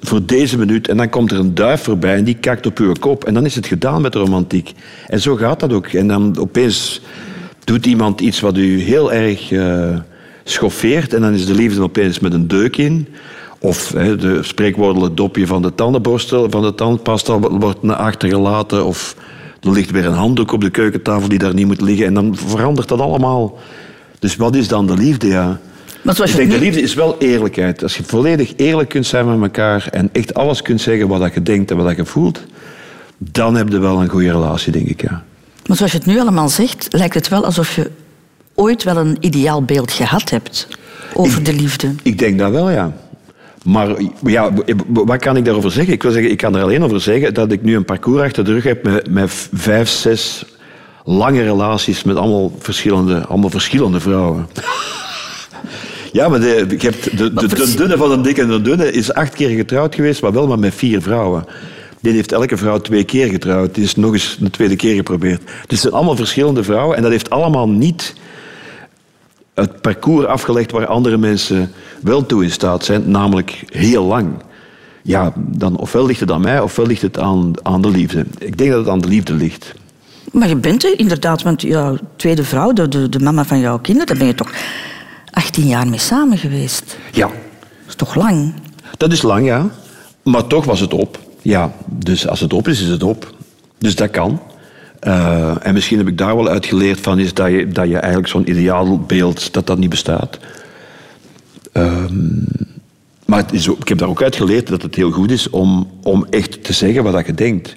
voor 0.00 0.24
deze 0.26 0.58
minuut. 0.58 0.88
En 0.88 0.96
dan 0.96 1.08
komt 1.08 1.32
er 1.32 1.38
een 1.38 1.54
duif 1.54 1.82
voorbij 1.82 2.16
en 2.16 2.24
die 2.24 2.36
kakt 2.36 2.66
op 2.66 2.78
uw 2.78 2.92
kop. 3.00 3.24
En 3.24 3.34
dan 3.34 3.44
is 3.44 3.54
het 3.54 3.66
gedaan 3.66 4.02
met 4.02 4.12
de 4.12 4.18
romantiek. 4.18 4.72
En 5.06 5.20
zo 5.20 5.36
gaat 5.36 5.60
dat 5.60 5.72
ook. 5.72 5.86
En 5.86 6.08
dan 6.08 6.36
opeens 6.38 7.00
doet 7.64 7.86
iemand 7.86 8.20
iets 8.20 8.40
wat 8.40 8.56
u 8.56 8.80
heel 8.80 9.12
erg 9.12 9.52
eh, 9.52 9.96
schoffeert. 10.44 11.14
En 11.14 11.20
dan 11.20 11.32
is 11.32 11.46
de 11.46 11.54
liefde 11.54 11.82
opeens 11.82 12.18
met 12.18 12.32
een 12.32 12.48
deuk 12.48 12.76
in. 12.76 13.08
Of 13.58 13.92
hè, 13.92 14.16
de 14.16 14.42
spreekwoordelijke 14.42 15.14
dopje 15.14 15.46
van 15.46 15.62
de 15.62 15.74
tandenborstel, 15.74 16.50
van 16.50 16.62
de 16.62 16.74
tandpasta 16.74 17.38
wordt 17.38 17.82
naar 17.82 17.96
achter 17.96 18.28
gelaten. 18.28 18.84
Of 18.84 19.16
er 19.62 19.70
ligt 19.70 19.90
weer 19.90 20.06
een 20.06 20.12
handdoek 20.12 20.52
op 20.52 20.60
de 20.60 20.70
keukentafel 20.70 21.28
die 21.28 21.38
daar 21.38 21.54
niet 21.54 21.66
moet 21.66 21.80
liggen. 21.80 22.06
En 22.06 22.14
dan 22.14 22.36
verandert 22.36 22.88
dat 22.88 23.00
allemaal. 23.00 23.58
Dus 24.18 24.36
wat 24.36 24.54
is 24.54 24.68
dan 24.68 24.86
de 24.86 24.96
liefde? 24.96 25.26
Ja. 25.26 25.60
Maar 26.02 26.14
zoals 26.14 26.30
Ik 26.30 26.36
denk, 26.36 26.50
de 26.50 26.58
liefde 26.58 26.82
is 26.82 26.94
wel 26.94 27.16
eerlijkheid. 27.18 27.82
Als 27.82 27.96
je 27.96 28.02
volledig 28.02 28.52
eerlijk 28.56 28.88
kunt 28.88 29.06
zijn 29.06 29.26
met 29.26 29.40
elkaar 29.42 29.88
en 29.90 30.08
echt 30.12 30.34
alles 30.34 30.62
kunt 30.62 30.80
zeggen 30.80 31.08
wat 31.08 31.34
je 31.34 31.42
denkt 31.42 31.70
en 31.70 31.76
wat 31.76 31.96
je 31.96 32.04
voelt, 32.04 32.44
dan 33.18 33.56
heb 33.56 33.68
je 33.68 33.78
wel 33.78 34.00
een 34.00 34.08
goede 34.08 34.30
relatie, 34.30 34.72
denk 34.72 34.86
ik. 34.86 35.02
Ja. 35.02 35.22
Maar 35.66 35.76
zoals 35.76 35.92
je 35.92 35.98
het 35.98 36.06
nu 36.06 36.20
allemaal 36.20 36.48
zegt, 36.48 36.86
lijkt 36.90 37.14
het 37.14 37.28
wel 37.28 37.44
alsof 37.44 37.74
je 37.74 37.90
ooit 38.54 38.82
wel 38.82 38.96
een 38.96 39.16
ideaal 39.20 39.62
beeld 39.62 39.92
gehad 39.92 40.30
hebt 40.30 40.68
over 41.14 41.42
de 41.42 41.52
liefde. 41.52 41.94
Ik 42.02 42.18
denk 42.18 42.38
dat 42.38 42.50
wel, 42.50 42.70
ja. 42.70 42.92
Maar 43.64 43.96
ja, 44.24 44.52
wat 44.86 45.18
kan 45.18 45.36
ik 45.36 45.44
daarover 45.44 45.70
zeggen? 45.70 45.92
Ik 45.92 46.02
wil 46.02 46.12
zeggen, 46.12 46.30
ik 46.30 46.36
kan 46.36 46.56
er 46.56 46.62
alleen 46.62 46.82
over 46.82 47.00
zeggen 47.00 47.34
dat 47.34 47.52
ik 47.52 47.62
nu 47.62 47.76
een 47.76 47.84
parcours 47.84 48.22
achter 48.22 48.44
de 48.44 48.52
rug 48.52 48.64
heb 48.64 48.84
met, 48.84 49.10
met 49.10 49.48
vijf, 49.52 49.88
zes 49.88 50.44
lange 51.04 51.42
relaties 51.42 52.02
met 52.02 52.16
allemaal 52.16 52.52
verschillende, 52.58 53.26
allemaal 53.26 53.50
verschillende 53.50 54.00
vrouwen. 54.00 54.48
Ja, 56.12 56.28
maar 56.28 56.40
de, 56.40 56.66
ik 56.68 56.82
heb 56.82 57.02
de, 57.02 57.32
de, 57.32 57.46
de, 57.46 57.74
dunne 57.76 57.96
van 57.96 58.10
de 58.10 58.20
dikke 58.20 58.40
en 58.40 58.48
de 58.48 58.62
dunne 58.62 58.92
is 58.92 59.12
acht 59.12 59.34
keer 59.34 59.48
getrouwd 59.48 59.94
geweest, 59.94 60.22
maar 60.22 60.32
wel 60.32 60.46
maar 60.46 60.58
met 60.58 60.74
vier 60.74 61.02
vrouwen. 61.02 61.44
Die 62.00 62.12
heeft 62.12 62.32
elke 62.32 62.56
vrouw 62.56 62.78
twee 62.78 63.04
keer 63.04 63.28
getrouwd. 63.28 63.74
Die 63.74 63.84
is 63.84 63.94
nog 63.94 64.12
eens 64.12 64.38
een 64.40 64.50
tweede 64.50 64.76
keer 64.76 64.94
geprobeerd. 64.94 65.42
Dus 65.44 65.54
het 65.68 65.78
zijn 65.78 65.92
allemaal 65.92 66.16
verschillende 66.16 66.64
vrouwen. 66.64 66.96
En 66.96 67.02
dat 67.02 67.10
heeft 67.10 67.30
allemaal 67.30 67.68
niet 67.68 68.14
het 69.54 69.80
parcours 69.80 70.26
afgelegd 70.26 70.70
waar 70.70 70.86
andere 70.86 71.16
mensen 71.16 71.72
wel 72.02 72.26
toe 72.26 72.42
in 72.44 72.50
staat 72.50 72.84
zijn, 72.84 73.10
namelijk 73.10 73.64
heel 73.66 74.04
lang. 74.04 74.28
Ja, 75.02 75.32
dan 75.36 75.76
ofwel 75.76 76.06
ligt 76.06 76.20
het 76.20 76.30
aan 76.30 76.40
mij, 76.40 76.60
ofwel 76.60 76.86
ligt 76.86 77.02
het 77.02 77.18
aan, 77.18 77.52
aan 77.62 77.82
de 77.82 77.90
liefde. 77.90 78.26
Ik 78.38 78.58
denk 78.58 78.70
dat 78.70 78.78
het 78.78 78.88
aan 78.88 79.00
de 79.00 79.08
liefde 79.08 79.32
ligt. 79.32 79.74
Maar 80.32 80.48
je 80.48 80.56
bent 80.56 80.84
er 80.84 80.98
inderdaad, 80.98 81.42
want 81.42 81.62
jouw 81.62 81.96
tweede 82.16 82.44
vrouw, 82.44 82.72
de, 82.72 82.88
de, 82.88 83.08
de 83.08 83.18
mama 83.18 83.44
van 83.44 83.58
jouw 83.58 83.78
kinderen, 83.78 84.08
daar 84.08 84.18
ben 84.18 84.26
je 84.26 84.34
toch 84.34 84.52
18 85.30 85.66
jaar 85.66 85.88
mee 85.88 85.98
samen 85.98 86.38
geweest? 86.38 86.96
Ja. 87.12 87.26
Dat 87.26 87.88
is 87.88 87.94
toch 87.94 88.14
lang? 88.14 88.54
Dat 88.96 89.12
is 89.12 89.22
lang, 89.22 89.46
ja. 89.46 89.70
Maar 90.22 90.46
toch 90.46 90.64
was 90.64 90.80
het 90.80 90.94
op. 90.94 91.18
Ja, 91.42 91.72
dus 91.86 92.28
als 92.28 92.40
het 92.40 92.52
op 92.52 92.68
is, 92.68 92.80
is 92.82 92.88
het 92.88 93.02
op. 93.02 93.34
Dus 93.78 93.96
dat 93.96 94.10
kan. 94.10 94.40
Uh, 95.06 95.66
en 95.66 95.74
misschien 95.74 95.98
heb 95.98 96.08
ik 96.08 96.18
daar 96.18 96.36
wel 96.36 96.48
uit 96.48 96.66
geleerd 96.66 97.00
van 97.00 97.18
is 97.18 97.34
dat 97.34 97.50
je, 97.50 97.68
dat 97.68 97.88
je 97.88 97.96
eigenlijk 97.96 98.28
zo'n 98.28 98.50
ideaalbeeld, 98.50 99.52
dat 99.52 99.66
dat 99.66 99.78
niet 99.78 99.90
bestaat. 99.90 100.38
Um, 101.72 102.44
maar 103.26 103.44
is 103.52 103.66
ik 103.66 103.88
heb 103.88 103.98
daar 103.98 104.08
ook 104.08 104.22
uit 104.22 104.36
geleerd 104.36 104.68
dat 104.68 104.82
het 104.82 104.94
heel 104.94 105.10
goed 105.10 105.30
is 105.30 105.50
om, 105.50 105.90
om 106.02 106.26
echt 106.30 106.64
te 106.64 106.72
zeggen 106.72 107.02
wat 107.02 107.26
je 107.26 107.34
denkt. 107.34 107.76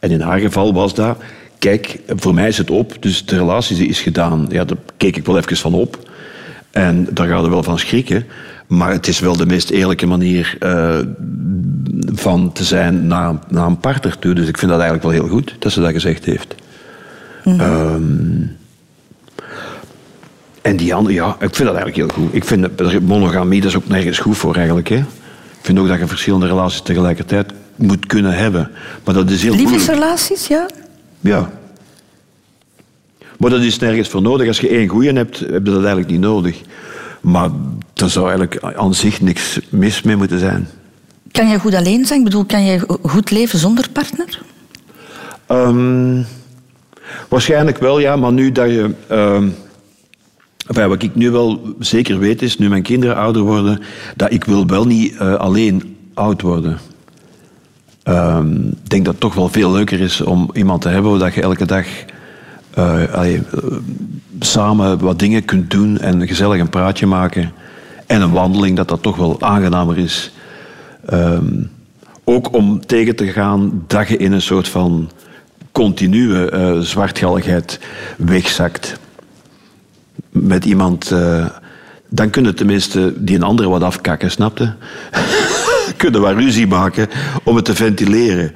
En 0.00 0.10
in 0.10 0.20
haar 0.20 0.38
geval 0.38 0.72
was 0.72 0.94
dat, 0.94 1.18
kijk, 1.58 2.00
voor 2.06 2.34
mij 2.34 2.48
is 2.48 2.58
het 2.58 2.70
op, 2.70 2.96
dus 3.00 3.26
de 3.26 3.36
relatie 3.36 3.88
is 3.88 4.00
gedaan. 4.00 4.46
Ja, 4.48 4.64
daar 4.64 4.78
keek 4.96 5.16
ik 5.16 5.26
wel 5.26 5.36
even 5.36 5.56
van 5.56 5.74
op. 5.74 6.10
En 6.70 7.06
daar 7.10 7.28
gaat 7.28 7.44
er 7.44 7.50
wel 7.50 7.62
van 7.62 7.78
schrikken. 7.78 8.26
Maar 8.66 8.92
het 8.92 9.06
is 9.08 9.20
wel 9.20 9.36
de 9.36 9.46
meest 9.46 9.70
eerlijke 9.70 10.06
manier 10.06 10.56
uh, 10.60 10.98
van 12.14 12.52
te 12.52 12.64
zijn 12.64 13.06
naar, 13.06 13.34
naar 13.48 13.66
een 13.66 13.78
partner 13.78 14.18
toe. 14.18 14.34
Dus 14.34 14.48
ik 14.48 14.58
vind 14.58 14.70
dat 14.70 14.80
eigenlijk 14.80 15.10
wel 15.10 15.20
heel 15.20 15.36
goed 15.36 15.56
dat 15.58 15.72
ze 15.72 15.80
dat 15.80 15.92
gezegd 15.92 16.24
heeft. 16.24 16.54
Mm 17.44 17.58
-hmm. 17.58 17.94
um, 17.94 18.56
en 20.62 20.76
die 20.76 20.94
andere, 20.94 21.14
ja, 21.14 21.36
ik 21.40 21.54
vind 21.54 21.68
dat 21.68 21.76
eigenlijk 21.76 21.96
heel 21.96 22.08
goed. 22.08 22.34
Ik 22.34 22.44
vind 22.44 23.00
monogamie, 23.00 23.60
dat 23.60 23.70
is 23.70 23.76
ook 23.76 23.88
nergens 23.88 24.18
goed 24.18 24.36
voor 24.36 24.56
eigenlijk. 24.56 24.88
Hè. 24.88 24.96
Ik 24.96 25.60
vind 25.70 25.78
ook 25.78 25.88
dat 25.88 25.98
je 25.98 26.06
verschillende 26.06 26.46
relaties 26.46 26.80
tegelijkertijd 26.80 27.52
moet 27.76 28.06
kunnen 28.06 28.36
hebben. 28.36 28.70
Maar 29.04 29.14
dat 29.14 29.30
is 29.30 29.42
heel 29.42 29.54
Liefdesrelaties, 29.54 30.46
ja? 30.46 30.66
Ja. 31.20 31.50
Maar 33.38 33.50
dat 33.50 33.60
is 33.60 33.78
nergens 33.78 34.08
voor 34.08 34.22
nodig. 34.22 34.48
Als 34.48 34.60
je 34.60 34.68
één 34.68 34.88
goeie 34.88 35.12
hebt, 35.12 35.38
heb 35.38 35.66
je 35.66 35.72
dat 35.72 35.78
eigenlijk 35.78 36.10
niet 36.10 36.20
nodig. 36.20 36.60
Maar 37.20 37.50
er 37.94 38.10
zou 38.10 38.28
eigenlijk 38.28 38.76
aan 38.76 38.94
zich 38.94 39.20
niks 39.20 39.60
mis 39.68 40.02
mee 40.02 40.16
moeten 40.16 40.38
zijn. 40.38 40.68
Kan 41.32 41.48
je 41.48 41.58
goed 41.58 41.74
alleen 41.74 42.06
zijn? 42.06 42.18
Ik 42.18 42.24
bedoel, 42.24 42.44
kan 42.44 42.64
je 42.64 42.98
goed 43.02 43.30
leven 43.30 43.58
zonder 43.58 43.88
partner? 43.90 44.42
Um, 45.48 46.26
waarschijnlijk 47.28 47.78
wel, 47.78 47.98
ja. 47.98 48.16
Maar 48.16 48.32
nu 48.32 48.52
dat 48.52 48.68
je... 48.68 48.90
Enfin, 50.66 50.88
wat 50.88 51.02
ik 51.02 51.14
nu 51.14 51.30
wel 51.30 51.74
zeker 51.78 52.18
weet 52.18 52.42
is, 52.42 52.58
nu 52.58 52.68
mijn 52.68 52.82
kinderen 52.82 53.16
ouder 53.16 53.42
worden, 53.42 53.80
dat 54.16 54.32
ik 54.32 54.44
wil 54.44 54.66
wel 54.66 54.86
niet 54.86 55.14
uh, 55.14 55.34
alleen 55.34 55.96
oud 56.14 56.42
worden. 56.42 56.78
Um, 58.04 58.66
ik 58.66 58.90
denk 58.90 59.04
dat 59.04 59.12
het 59.12 59.22
toch 59.22 59.34
wel 59.34 59.48
veel 59.48 59.72
leuker 59.72 60.00
is 60.00 60.20
om 60.20 60.50
iemand 60.52 60.82
te 60.82 60.88
hebben 60.88 61.18
dat 61.18 61.34
je 61.34 61.40
elke 61.40 61.66
dag 61.66 61.86
allee, 63.12 63.36
uh, 63.36 63.76
samen 64.40 64.98
wat 64.98 65.18
dingen 65.18 65.44
kunt 65.44 65.70
doen 65.70 65.98
en 65.98 66.26
gezellig 66.26 66.60
een 66.60 66.68
praatje 66.68 67.06
maken. 67.06 67.52
En 68.06 68.22
een 68.22 68.32
wandeling, 68.32 68.76
dat 68.76 68.88
dat 68.88 69.02
toch 69.02 69.16
wel 69.16 69.40
aangenamer 69.40 69.98
is. 69.98 70.32
Um, 71.12 71.70
ook 72.24 72.54
om 72.54 72.86
tegen 72.86 73.16
te 73.16 73.26
gaan 73.26 73.84
dat 73.86 74.08
je 74.08 74.16
in 74.16 74.32
een 74.32 74.42
soort 74.42 74.68
van 74.68 75.10
continue 75.74 76.50
uh, 76.52 76.80
zwartgalligheid 76.80 77.78
wegzakt. 78.16 78.98
Met 80.30 80.64
iemand, 80.64 81.10
uh, 81.10 81.46
dan 82.08 82.30
kunnen 82.30 82.54
tenminste 82.54 83.12
die 83.16 83.36
een 83.36 83.42
andere 83.42 83.68
wat 83.68 83.82
afkakken, 83.82 84.30
snapte? 84.30 84.74
kunnen 85.96 86.20
wat 86.20 86.34
ruzie 86.34 86.66
maken 86.66 87.08
om 87.44 87.56
het 87.56 87.64
te 87.64 87.74
ventileren. 87.74 88.54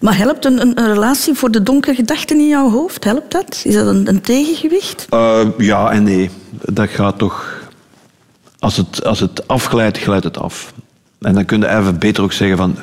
Maar 0.00 0.16
helpt 0.16 0.44
een, 0.44 0.60
een, 0.60 0.92
relatie 0.92 1.34
voor 1.34 1.50
de 1.50 1.62
donkere 1.62 1.94
gedachten 1.94 2.38
in 2.38 2.48
jouw 2.48 2.70
hoofd? 2.70 3.04
Helpt 3.04 3.32
dat? 3.32 3.62
Is 3.64 3.74
dat 3.74 3.86
een, 3.86 4.08
een 4.08 4.20
tegengewicht? 4.20 5.06
Uh, 5.14 5.40
ja 5.58 5.90
en 5.90 6.02
nee. 6.02 6.30
Dat 6.50 6.88
gaat 6.88 7.18
toch... 7.18 7.58
Als 8.58 8.76
het, 8.76 9.04
als 9.04 9.20
het 9.20 9.48
afglijdt, 9.48 9.98
glijdt 9.98 10.24
het 10.24 10.38
af. 10.38 10.72
En 11.20 11.34
dan 11.34 11.44
kun 11.44 11.60
je 11.60 11.68
even 11.68 11.98
beter 11.98 12.22
ook 12.22 12.32
zeggen 12.32 12.56
van... 12.56 12.76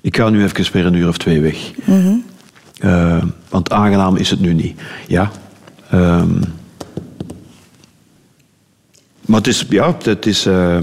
Ik 0.00 0.16
ga 0.16 0.28
nu 0.28 0.42
even 0.42 0.72
weer 0.72 0.86
een 0.86 0.94
uur 0.94 1.08
of 1.08 1.16
twee 1.16 1.40
weg. 1.40 1.72
Mm 1.84 2.02
-hmm. 2.02 2.24
Uh, 2.84 3.22
want 3.48 3.72
aangenaam 3.72 4.16
is 4.16 4.30
het 4.30 4.40
nu 4.40 4.54
niet. 4.54 4.80
Ja. 5.06 5.30
Um, 5.94 6.40
maar 9.20 9.38
het 9.38 9.46
is... 9.46 9.66
Ja, 9.68 9.96
het 10.02 10.26
is... 10.26 10.46
Uh, 10.46 10.78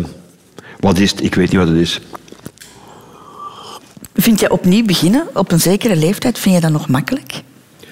wat 0.79 0.97
is 0.97 1.11
het? 1.11 1.23
Ik 1.23 1.35
weet 1.35 1.51
niet 1.51 1.59
wat 1.59 1.67
het 1.67 1.77
is. 1.77 2.01
Vind 4.13 4.39
je 4.39 4.51
opnieuw 4.51 4.85
beginnen 4.85 5.27
op 5.33 5.51
een 5.51 5.59
zekere 5.59 5.95
leeftijd, 5.95 6.39
vind 6.39 6.55
je 6.55 6.61
dat 6.61 6.71
nog 6.71 6.87
makkelijk? 6.87 7.41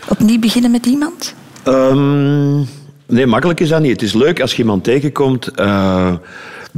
Opnieuw 0.08 0.40
beginnen 0.40 0.72
met 0.72 0.86
iemand? 0.86 1.34
Um, 1.68 2.68
nee, 3.06 3.26
makkelijk 3.26 3.60
is 3.60 3.70
dat 3.70 3.82
niet. 3.82 3.92
Het 3.92 4.02
is 4.02 4.14
leuk 4.14 4.42
als 4.42 4.52
je 4.52 4.58
iemand 4.58 4.84
tegenkomt 4.84 5.52
uh, 5.60 6.14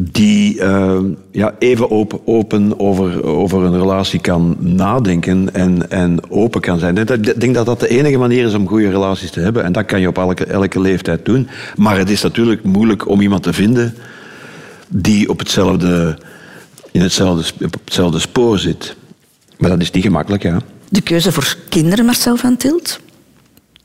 die 0.01 0.55
uh, 0.55 0.99
ja, 1.31 1.55
even 1.59 1.91
open, 1.91 2.19
open 2.27 2.79
over, 2.79 3.23
over 3.23 3.63
een 3.63 3.77
relatie 3.77 4.19
kan 4.19 4.55
nadenken 4.59 5.53
en, 5.53 5.91
en 5.91 6.31
open 6.31 6.61
kan 6.61 6.79
zijn. 6.79 6.97
Ik 6.97 7.39
denk 7.39 7.53
dat 7.53 7.65
dat 7.65 7.79
de 7.79 7.87
enige 7.87 8.17
manier 8.17 8.45
is 8.45 8.53
om 8.53 8.67
goede 8.67 8.89
relaties 8.89 9.31
te 9.31 9.39
hebben. 9.39 9.63
En 9.63 9.71
dat 9.71 9.85
kan 9.85 9.99
je 9.99 10.07
op 10.07 10.17
elke, 10.17 10.45
elke 10.45 10.79
leeftijd 10.79 11.25
doen. 11.25 11.47
Maar 11.75 11.97
het 11.97 12.09
is 12.09 12.21
natuurlijk 12.21 12.63
moeilijk 12.63 13.07
om 13.07 13.21
iemand 13.21 13.43
te 13.43 13.53
vinden 13.53 13.95
die 14.87 15.29
op 15.29 15.39
hetzelfde, 15.39 16.17
in 16.91 17.01
hetzelfde, 17.01 17.65
op 17.65 17.73
hetzelfde 17.85 18.19
spoor 18.19 18.59
zit. 18.59 18.95
Maar 19.57 19.69
dat 19.69 19.81
is 19.81 19.91
niet 19.91 20.03
gemakkelijk, 20.03 20.43
ja. 20.43 20.61
De 20.89 21.01
keuze 21.01 21.31
voor 21.31 21.55
kinderen, 21.69 22.05
Marcel 22.05 22.35
van 22.35 22.57
Tilt? 22.57 22.99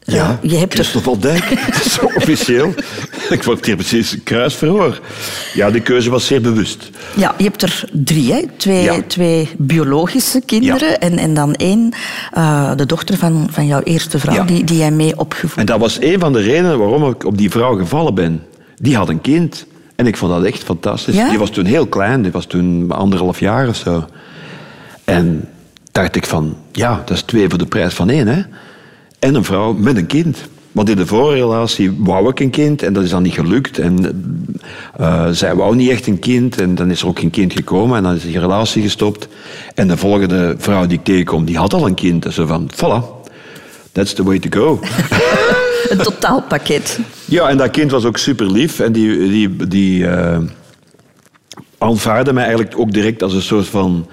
Ja, 0.06 0.38
je 0.42 0.56
hebt 0.56 0.74
Christophe 0.74 1.18
Dijk, 1.18 1.44
zo 1.90 2.04
officieel. 2.16 2.74
Ik 3.30 3.42
word 3.42 3.66
hier 3.66 3.76
precies 3.76 4.16
kruisverhoor. 4.24 5.00
Ja, 5.54 5.70
de 5.70 5.80
keuze 5.80 6.10
was 6.10 6.26
zeer 6.26 6.40
bewust. 6.40 6.90
Ja, 7.16 7.34
je 7.38 7.44
hebt 7.44 7.62
er 7.62 7.84
drie, 7.92 8.32
hè? 8.32 8.42
Twee, 8.56 8.82
ja. 8.82 9.02
twee 9.06 9.48
biologische 9.58 10.40
kinderen 10.46 10.88
ja. 10.88 10.98
en, 10.98 11.18
en 11.18 11.34
dan 11.34 11.54
één, 11.54 11.92
uh, 12.36 12.76
de 12.76 12.86
dochter 12.86 13.16
van, 13.16 13.48
van 13.50 13.66
jouw 13.66 13.80
eerste 13.80 14.18
vrouw, 14.18 14.34
ja. 14.34 14.42
die, 14.42 14.64
die 14.64 14.76
jij 14.76 14.90
mee 14.90 15.18
opgevoed 15.18 15.58
En 15.58 15.66
dat 15.66 15.80
was 15.80 16.00
een 16.00 16.20
van 16.20 16.32
de 16.32 16.40
redenen 16.40 16.78
waarom 16.78 17.08
ik 17.10 17.24
op 17.24 17.38
die 17.38 17.50
vrouw 17.50 17.76
gevallen 17.76 18.14
ben. 18.14 18.42
Die 18.76 18.96
had 18.96 19.08
een 19.08 19.20
kind. 19.20 19.66
En 19.96 20.06
ik 20.06 20.16
vond 20.16 20.32
dat 20.32 20.44
echt 20.44 20.62
fantastisch. 20.62 21.14
Die 21.28 21.38
was 21.38 21.50
toen 21.50 21.64
heel 21.64 21.86
klein, 21.86 22.22
die 22.22 22.32
was 22.32 22.46
toen 22.46 22.92
anderhalf 22.92 23.40
jaar 23.40 23.68
of 23.68 23.76
zo. 23.76 24.04
En 25.04 25.48
dacht 25.92 26.16
ik 26.16 26.26
van, 26.26 26.56
ja, 26.72 27.02
dat 27.04 27.16
is 27.16 27.22
twee 27.22 27.48
voor 27.48 27.58
de 27.58 27.66
prijs 27.66 27.94
van 27.94 28.10
één. 28.10 28.26
Hè? 28.26 28.42
En 29.24 29.34
een 29.34 29.44
vrouw 29.44 29.72
met 29.72 29.96
een 29.96 30.06
kind. 30.06 30.38
Want 30.72 30.88
in 30.88 30.96
de 30.96 31.06
vorige 31.06 31.40
relatie 31.40 31.96
wou 31.98 32.28
ik 32.28 32.40
een 32.40 32.50
kind 32.50 32.82
en 32.82 32.92
dat 32.92 33.04
is 33.04 33.10
dan 33.10 33.22
niet 33.22 33.32
gelukt. 33.32 33.78
En 33.78 33.96
uh, 35.00 35.28
zij 35.30 35.54
wou 35.54 35.76
niet 35.76 35.90
echt 35.90 36.06
een 36.06 36.18
kind 36.18 36.60
en 36.60 36.74
dan 36.74 36.90
is 36.90 37.00
er 37.00 37.08
ook 37.08 37.18
geen 37.18 37.30
kind 37.30 37.52
gekomen 37.52 37.96
en 37.96 38.02
dan 38.02 38.14
is 38.14 38.22
die 38.22 38.38
relatie 38.38 38.82
gestopt. 38.82 39.28
En 39.74 39.88
de 39.88 39.96
volgende 39.96 40.54
vrouw 40.58 40.86
die 40.86 40.98
ik 40.98 41.04
tegenkom, 41.04 41.44
die 41.44 41.56
had 41.56 41.74
al 41.74 41.86
een 41.86 41.94
kind. 41.94 42.24
En 42.24 42.32
zo 42.32 42.46
van, 42.46 42.70
voilà, 42.74 43.24
that's 43.92 44.12
the 44.12 44.24
way 44.24 44.38
to 44.38 44.60
go. 44.60 44.80
een 45.90 45.98
totaalpakket. 45.98 46.98
Ja, 47.24 47.48
en 47.48 47.56
dat 47.56 47.70
kind 47.70 47.90
was 47.90 48.04
ook 48.04 48.18
super 48.18 48.50
lief 48.50 48.80
en 48.80 48.92
die, 48.92 49.28
die, 49.28 49.66
die 49.68 50.02
uh, 50.02 50.38
aanvaarde 51.78 52.32
mij 52.32 52.44
eigenlijk 52.44 52.78
ook 52.78 52.92
direct 52.92 53.22
als 53.22 53.34
een 53.34 53.42
soort 53.42 53.66
van 53.66 54.06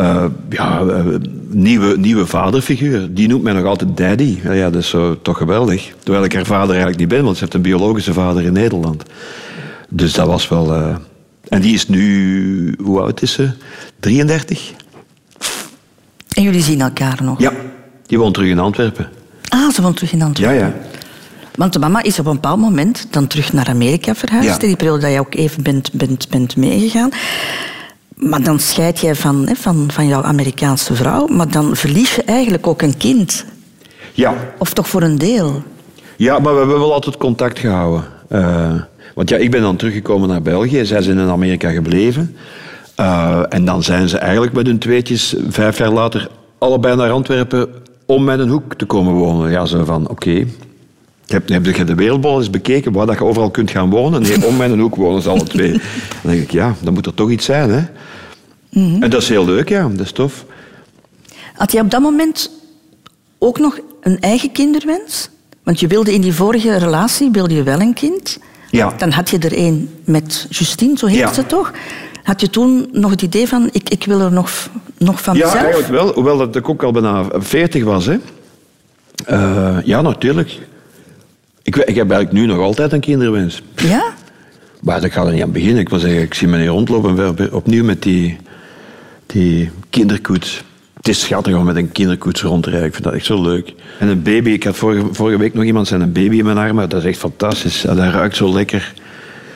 uh, 0.00 0.24
ja, 0.48 0.82
uh, 0.82 1.14
nieuwe, 1.48 1.98
nieuwe 1.98 2.26
vaderfiguur. 2.26 3.14
Die 3.14 3.28
noemt 3.28 3.42
mij 3.42 3.52
nog 3.52 3.64
altijd 3.64 3.96
daddy. 3.96 4.38
Ja, 4.42 4.70
dat 4.70 4.82
is 4.82 4.88
zo, 4.88 5.18
toch 5.22 5.36
geweldig. 5.36 5.92
Terwijl 6.02 6.24
ik 6.24 6.32
haar 6.32 6.46
vader 6.46 6.70
eigenlijk 6.70 6.98
niet 6.98 7.08
ben, 7.08 7.24
want 7.24 7.36
ze 7.36 7.42
heeft 7.42 7.54
een 7.54 7.62
biologische 7.62 8.12
vader 8.12 8.42
in 8.42 8.52
Nederland. 8.52 9.02
Dus 9.88 10.12
dat 10.12 10.26
was 10.26 10.48
wel... 10.48 10.74
Uh... 10.74 10.96
En 11.48 11.60
die 11.60 11.74
is 11.74 11.88
nu... 11.88 12.74
Hoe 12.82 13.00
oud 13.00 13.22
is 13.22 13.32
ze? 13.32 13.50
33. 14.00 14.72
En 16.32 16.42
jullie 16.42 16.62
zien 16.62 16.80
elkaar 16.80 17.18
nog? 17.22 17.40
Ja, 17.40 17.52
die 18.06 18.18
woont 18.18 18.34
terug 18.34 18.48
in 18.48 18.58
Antwerpen. 18.58 19.08
Ah, 19.48 19.70
ze 19.70 19.82
woont 19.82 19.96
terug 19.96 20.12
in 20.12 20.22
Antwerpen. 20.22 20.58
Ja, 20.58 20.64
ja. 20.64 20.74
Want 21.54 21.72
de 21.72 21.78
mama 21.78 22.02
is 22.02 22.18
op 22.18 22.26
een 22.26 22.32
bepaald 22.32 22.60
moment 22.60 23.06
dan 23.10 23.26
terug 23.26 23.52
naar 23.52 23.68
Amerika 23.68 24.14
verhuisd. 24.14 24.60
Ja. 24.60 24.66
Die 24.66 24.76
periode 24.76 25.00
dat 25.00 25.12
je 25.12 25.18
ook 25.18 25.34
even 25.34 25.62
bent, 25.62 25.92
bent, 25.92 26.28
bent 26.28 26.56
meegegaan. 26.56 27.10
Maar 28.18 28.42
dan 28.42 28.58
scheid 28.58 29.00
jij 29.00 29.14
van, 29.14 29.46
hè, 29.46 29.54
van, 29.54 29.90
van 29.90 30.06
jouw 30.06 30.22
Amerikaanse 30.22 30.94
vrouw, 30.94 31.26
maar 31.26 31.50
dan 31.50 31.76
verlies 31.76 32.14
je 32.14 32.22
eigenlijk 32.22 32.66
ook 32.66 32.82
een 32.82 32.96
kind. 32.96 33.44
Ja. 34.12 34.34
Of 34.58 34.72
toch 34.72 34.88
voor 34.88 35.02
een 35.02 35.18
deel. 35.18 35.62
Ja, 36.16 36.38
maar 36.38 36.52
we 36.52 36.58
hebben 36.58 36.78
wel 36.78 36.92
altijd 36.92 37.16
contact 37.16 37.58
gehouden. 37.58 38.04
Uh, 38.32 38.74
want 39.14 39.28
ja, 39.28 39.36
ik 39.36 39.50
ben 39.50 39.60
dan 39.60 39.76
teruggekomen 39.76 40.28
naar 40.28 40.42
België. 40.42 40.84
Zij 40.84 41.02
zijn 41.02 41.18
in 41.18 41.28
Amerika 41.28 41.70
gebleven. 41.70 42.36
Uh, 43.00 43.42
en 43.48 43.64
dan 43.64 43.82
zijn 43.82 44.08
ze 44.08 44.18
eigenlijk 44.18 44.52
met 44.52 44.66
hun 44.66 44.78
tweetjes 44.78 45.34
vijf 45.48 45.78
jaar 45.78 45.90
later 45.90 46.28
allebei 46.58 46.96
naar 46.96 47.10
Antwerpen 47.10 47.68
om 48.06 48.24
met 48.24 48.38
een 48.38 48.48
hoek 48.48 48.74
te 48.74 48.84
komen 48.84 49.12
wonen. 49.12 49.50
Ja, 49.50 49.64
zo 49.64 49.84
van, 49.84 50.02
oké. 50.02 50.12
Okay. 50.12 50.46
Heb, 51.26 51.48
heb 51.48 51.64
je 51.64 51.84
de 51.84 51.94
wereldbol 51.94 52.38
eens 52.38 52.50
bekeken, 52.50 52.92
waar 52.92 53.06
dat 53.06 53.18
je 53.18 53.24
overal 53.24 53.50
kunt 53.50 53.70
gaan 53.70 53.90
wonen? 53.90 54.22
Nee, 54.22 54.46
om 54.46 54.56
mijn 54.56 54.78
hoek 54.78 54.94
wonen 54.94 55.22
ze 55.22 55.28
alle 55.28 55.42
twee. 55.42 55.70
Dan 55.72 55.80
denk 56.22 56.42
ik, 56.42 56.50
ja, 56.50 56.74
dan 56.80 56.94
moet 56.94 57.06
er 57.06 57.14
toch 57.14 57.30
iets 57.30 57.44
zijn, 57.44 57.70
hè? 57.70 57.80
Mm 58.70 58.92
-hmm. 58.92 59.02
En 59.02 59.10
dat 59.10 59.22
is 59.22 59.28
heel 59.28 59.44
leuk, 59.44 59.68
ja. 59.68 59.88
Dat 59.88 60.06
is 60.06 60.12
tof. 60.12 60.44
Had 61.54 61.72
je 61.72 61.80
op 61.80 61.90
dat 61.90 62.00
moment 62.00 62.50
ook 63.38 63.58
nog 63.58 63.78
een 64.00 64.20
eigen 64.20 64.52
kinderwens? 64.52 65.28
Want 65.62 65.80
je 65.80 65.86
wilde 65.86 66.14
in 66.14 66.20
die 66.20 66.32
vorige 66.32 66.76
relatie 66.76 67.30
wilde 67.30 67.54
je 67.54 67.62
wel 67.62 67.80
een 67.80 67.94
kind. 67.94 68.38
Ja. 68.70 68.94
Dan 68.98 69.10
had 69.10 69.30
je 69.30 69.38
er 69.38 69.58
een 69.58 69.90
met 70.04 70.46
Justine, 70.50 70.98
zo 70.98 71.06
heet 71.06 71.18
ja. 71.18 71.32
ze 71.32 71.46
toch? 71.46 71.72
Had 72.22 72.40
je 72.40 72.50
toen 72.50 72.88
nog 72.92 73.10
het 73.10 73.22
idee 73.22 73.48
van, 73.48 73.68
ik, 73.72 73.88
ik 73.88 74.04
wil 74.04 74.20
er 74.20 74.32
nog, 74.32 74.50
nog 74.98 75.22
van 75.22 75.36
ja, 75.36 75.44
mezelf? 75.44 75.62
Ja, 75.62 75.70
eigenlijk 75.70 76.02
wel. 76.02 76.12
Hoewel 76.12 76.36
dat 76.36 76.56
ik 76.56 76.68
ook 76.68 76.82
al 76.82 76.92
bijna 76.92 77.24
40 77.32 77.84
was. 77.84 78.06
Hè. 78.06 78.16
Uh, 79.30 79.78
ja, 79.84 80.02
natuurlijk. 80.02 80.58
Ik, 81.62 81.76
ik 81.76 81.94
heb 81.94 82.10
eigenlijk 82.10 82.32
nu 82.32 82.46
nog 82.46 82.58
altijd 82.58 82.92
een 82.92 83.00
kinderwens. 83.00 83.62
Ja? 83.74 84.12
Maar 84.80 85.00
dat 85.00 85.12
gaat 85.12 85.26
er 85.26 85.32
niet 85.32 85.42
aan 85.42 85.52
beginnen. 85.52 85.78
Ik 85.78 85.88
wil 85.88 85.98
zeggen, 85.98 86.22
ik 86.22 86.34
zie 86.34 86.48
me 86.48 86.58
niet 86.58 86.68
rondlopen 86.68 87.52
opnieuw 87.52 87.84
met 87.84 88.02
die, 88.02 88.36
die 89.28 89.70
kinderkoets. 89.90 90.62
Het 90.94 91.08
is 91.08 91.20
schattig 91.20 91.54
om 91.54 91.64
met 91.64 91.76
een 91.76 91.92
kinderkoets 91.92 92.42
rond 92.42 92.62
te 92.62 92.70
rijden. 92.70 92.88
Ik 92.88 92.94
vind 92.94 93.04
dat 93.04 93.14
echt 93.14 93.24
zo 93.24 93.42
leuk. 93.42 93.74
En 93.98 94.08
een 94.08 94.22
baby, 94.22 94.50
ik 94.50 94.64
had 94.64 94.76
vorige, 94.76 95.06
vorige 95.14 95.38
week 95.38 95.54
nog 95.54 95.64
iemand 95.64 95.88
zijn 95.88 96.00
een 96.00 96.12
baby 96.12 96.38
in 96.38 96.44
mijn 96.44 96.58
armen. 96.58 96.88
Dat 96.88 97.00
is 97.00 97.08
echt 97.08 97.18
fantastisch. 97.18 97.80
Dat 97.80 97.98
ruikt 97.98 98.36
zo 98.36 98.52
lekker. 98.52 98.94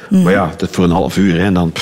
Mm. 0.09 0.23
Maar 0.23 0.33
ja, 0.33 0.55
dat 0.57 0.71
is 0.71 0.75
voor 0.75 0.85
een 0.85 0.91
half 0.91 1.17
uur 1.17 1.39
hè, 1.39 1.45
en 1.45 1.55
dan... 1.55 1.73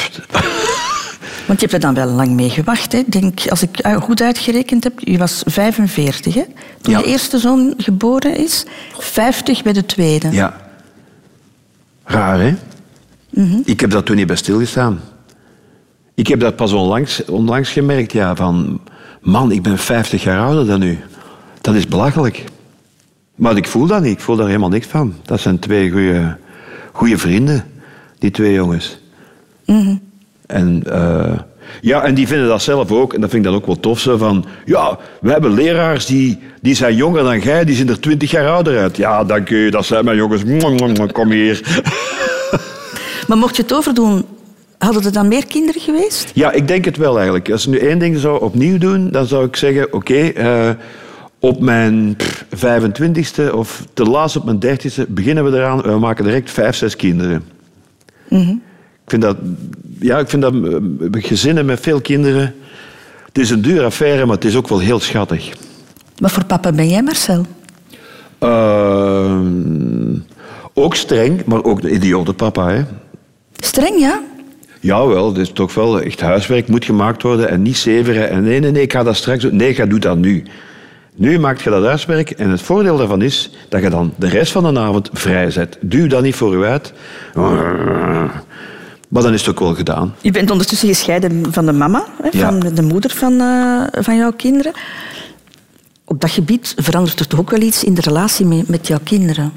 Want 1.46 1.60
je 1.60 1.68
hebt 1.68 1.84
er 1.84 1.94
dan 1.94 2.04
wel 2.04 2.14
lang 2.14 2.30
mee 2.30 2.50
gewacht. 2.50 2.92
Hè? 2.92 2.98
Ik 2.98 3.12
denk, 3.12 3.40
als 3.48 3.62
ik 3.62 3.86
goed 4.00 4.22
uitgerekend 4.22 4.84
heb, 4.84 4.92
je 4.98 5.18
was 5.18 5.42
45 5.46 6.34
hè? 6.34 6.42
toen 6.80 6.92
Ja. 6.92 6.98
je 6.98 7.04
eerste 7.04 7.38
zoon 7.38 7.74
geboren 7.76 8.36
is. 8.36 8.64
50 8.98 9.62
bij 9.62 9.72
de 9.72 9.86
tweede. 9.86 10.28
Ja. 10.30 10.56
Raar, 12.04 12.40
hè? 12.40 12.54
Ik 13.64 13.80
heb 13.80 13.90
daar 13.90 14.02
toen 14.02 14.16
niet 14.16 14.26
bij 14.26 14.36
stilgestaan. 14.36 15.00
Ik 16.20 16.26
heb 16.26 16.40
dat 16.40 16.56
pas 16.56 16.72
onlangs, 16.72 17.24
onlangs 17.24 17.70
gemerkt, 17.70 18.12
ja, 18.12 18.36
van... 18.36 18.80
Man, 19.20 19.52
ik 19.52 19.62
ben 19.62 19.78
50 19.78 20.22
jaar 20.22 20.40
ouder 20.40 20.66
dan 20.66 20.82
u. 20.82 20.98
Dat 21.60 21.74
is 21.74 21.86
belachelijk. 21.86 22.44
Maar 23.34 23.56
ik 23.56 23.66
voel 23.66 23.86
dat 23.86 24.02
niet. 24.02 24.12
Ik 24.12 24.20
voel 24.20 24.36
daar 24.36 24.46
helemaal 24.46 24.68
niks 24.68 24.86
van. 24.86 25.14
Dat 25.22 25.40
zijn 25.40 25.58
twee 25.58 25.90
goede, 25.90 26.36
goede 26.92 27.18
vrienden, 27.18 27.64
die 28.18 28.30
twee 28.30 28.52
jongens. 28.52 28.98
En, 30.46 30.82
eh, 30.86 31.38
ja, 31.80 32.02
en 32.02 32.14
die 32.14 32.26
vinden 32.26 32.48
dat 32.48 32.62
zelf 32.62 32.90
ook. 32.90 33.14
En 33.14 33.20
dat 33.20 33.30
vind 33.30 33.44
ik 33.44 33.50
dan 33.50 33.60
ook 33.60 33.66
wel 33.66 33.80
tof. 33.80 34.00
Zo 34.00 34.16
van, 34.16 34.44
ja, 34.64 34.98
we 35.20 35.30
hebben 35.30 35.54
leraars 35.54 36.06
die, 36.06 36.38
die 36.62 36.74
zijn 36.74 36.94
jonger 36.94 37.22
dan 37.22 37.40
jij. 37.40 37.64
Die 37.64 37.76
zien 37.76 37.88
er 37.88 38.00
20 38.00 38.30
jaar 38.30 38.48
ouder 38.48 38.78
uit. 38.78 38.96
Ja, 38.96 39.24
dank 39.24 39.50
u. 39.50 39.70
Dat 39.70 39.86
zijn 39.86 40.04
mijn 40.04 40.16
jongens. 40.16 40.42
Kom 41.12 41.30
hier. 41.30 41.60
Maar 43.28 43.38
mocht 43.38 43.56
je 43.56 43.62
het 43.62 43.74
overdoen, 43.74 44.24
hadden 44.84 45.04
er 45.04 45.12
dan 45.12 45.28
meer 45.28 45.46
kinderen 45.46 45.80
geweest? 45.80 46.30
Ja, 46.34 46.52
ik 46.52 46.68
denk 46.68 46.84
het 46.84 46.96
wel 46.96 47.14
eigenlijk. 47.14 47.50
Als 47.50 47.62
ze 47.62 47.70
nu 47.70 47.78
één 47.78 47.98
ding 47.98 48.18
zou 48.18 48.40
opnieuw 48.40 48.78
doen, 48.78 49.10
dan 49.10 49.26
zou 49.26 49.44
ik 49.44 49.56
zeggen: 49.56 49.92
oké, 49.92 50.14
eh, 50.14 50.70
op 51.38 51.60
mijn 51.60 52.16
pff, 52.16 52.44
25ste 52.56 53.52
of 53.54 53.84
te 53.94 54.04
laatst 54.04 54.36
op 54.36 54.44
mijn 54.44 54.58
30ste 54.58 55.08
beginnen 55.08 55.44
we 55.44 55.56
eraan. 55.56 55.82
We 55.82 55.98
maken 55.98 56.24
direct 56.24 56.50
vijf, 56.50 56.76
zes 56.76 56.96
kinderen. 56.96 57.44
Ik 58.28 59.06
vind 59.06 59.22
dat, 59.22 59.36
ja, 59.98 60.18
ik 60.18 60.28
vind 60.28 60.42
dat 60.42 60.54
eh, 60.54 61.22
gezinnen 61.22 61.66
met 61.66 61.80
veel 61.80 62.00
kinderen. 62.00 62.54
Het 63.26 63.38
is 63.38 63.50
een 63.50 63.62
dure 63.62 63.84
affaire, 63.84 64.26
maar 64.26 64.34
het 64.34 64.44
is 64.44 64.56
ook 64.56 64.68
wel 64.68 64.78
heel 64.78 65.00
schattig. 65.00 65.52
Wat 66.16 66.32
voor 66.32 66.44
papa 66.44 66.72
ben 66.72 66.88
jij, 66.88 67.02
Marcel? 67.02 67.46
Eh, 68.38 69.40
ook 70.74 70.94
streng, 70.94 71.44
maar 71.44 71.64
ook 71.64 71.82
de 71.82 71.90
idiote 71.90 72.32
papa. 72.32 72.68
Hè. 72.68 72.82
Streng, 73.56 73.98
ja? 73.98 74.20
Jawel, 74.80 75.28
het 75.28 75.36
is 75.36 75.50
toch 75.52 75.74
wel 75.74 76.00
echt 76.00 76.20
huiswerk 76.20 76.68
moet 76.68 76.84
gemaakt 76.84 77.22
worden 77.22 77.48
en 77.48 77.62
niet 77.62 77.76
zeveren. 77.76 78.30
En 78.30 78.42
nee, 78.42 78.60
nee, 78.60 78.70
nee, 78.70 78.82
ik 78.82 78.92
ga 78.92 79.02
dat 79.02 79.16
straks 79.16 79.42
doen. 79.42 79.56
Nee, 79.56 79.74
ga 79.74 79.86
doe 79.86 79.98
dat 79.98 80.16
nu. 80.18 80.42
Nu 81.14 81.38
maakt 81.38 81.62
je 81.62 81.70
dat 81.70 81.84
huiswerk 81.84 82.30
en 82.30 82.50
het 82.50 82.62
voordeel 82.62 82.96
daarvan 82.96 83.22
is 83.22 83.50
dat 83.68 83.82
je 83.82 83.90
dan 83.90 84.12
de 84.16 84.28
rest 84.28 84.52
van 84.52 84.74
de 84.74 84.80
avond 84.80 85.10
vrij 85.12 85.50
zet. 85.50 85.76
Duw 85.80 86.06
dat 86.06 86.22
niet 86.22 86.34
voor 86.34 86.58
je 86.58 86.64
uit. 86.64 86.92
Maar 89.08 89.22
dan 89.22 89.32
is 89.32 89.40
het 89.40 89.50
ook 89.50 89.58
wel 89.58 89.74
gedaan. 89.74 90.14
Je 90.20 90.30
bent 90.30 90.50
ondertussen 90.50 90.88
gescheiden 90.88 91.52
van 91.52 91.66
de 91.66 91.72
mama, 91.72 92.04
Ja. 92.30 92.50
van 92.50 92.74
de 92.74 92.82
moeder 92.82 93.10
van, 93.10 93.40
eh, 93.40 94.02
van 94.02 94.16
jouw 94.16 94.32
kinderen. 94.32 94.72
Op 96.04 96.20
dat 96.20 96.30
gebied 96.30 96.74
verandert 96.76 97.20
er 97.20 97.26
toch 97.26 97.40
ook 97.40 97.50
wel 97.50 97.60
iets 97.60 97.84
in 97.84 97.94
de 97.94 98.00
relatie 98.00 98.46
met, 98.46 98.68
met 98.68 98.86
jouw 98.86 98.98
kinderen? 99.04 99.52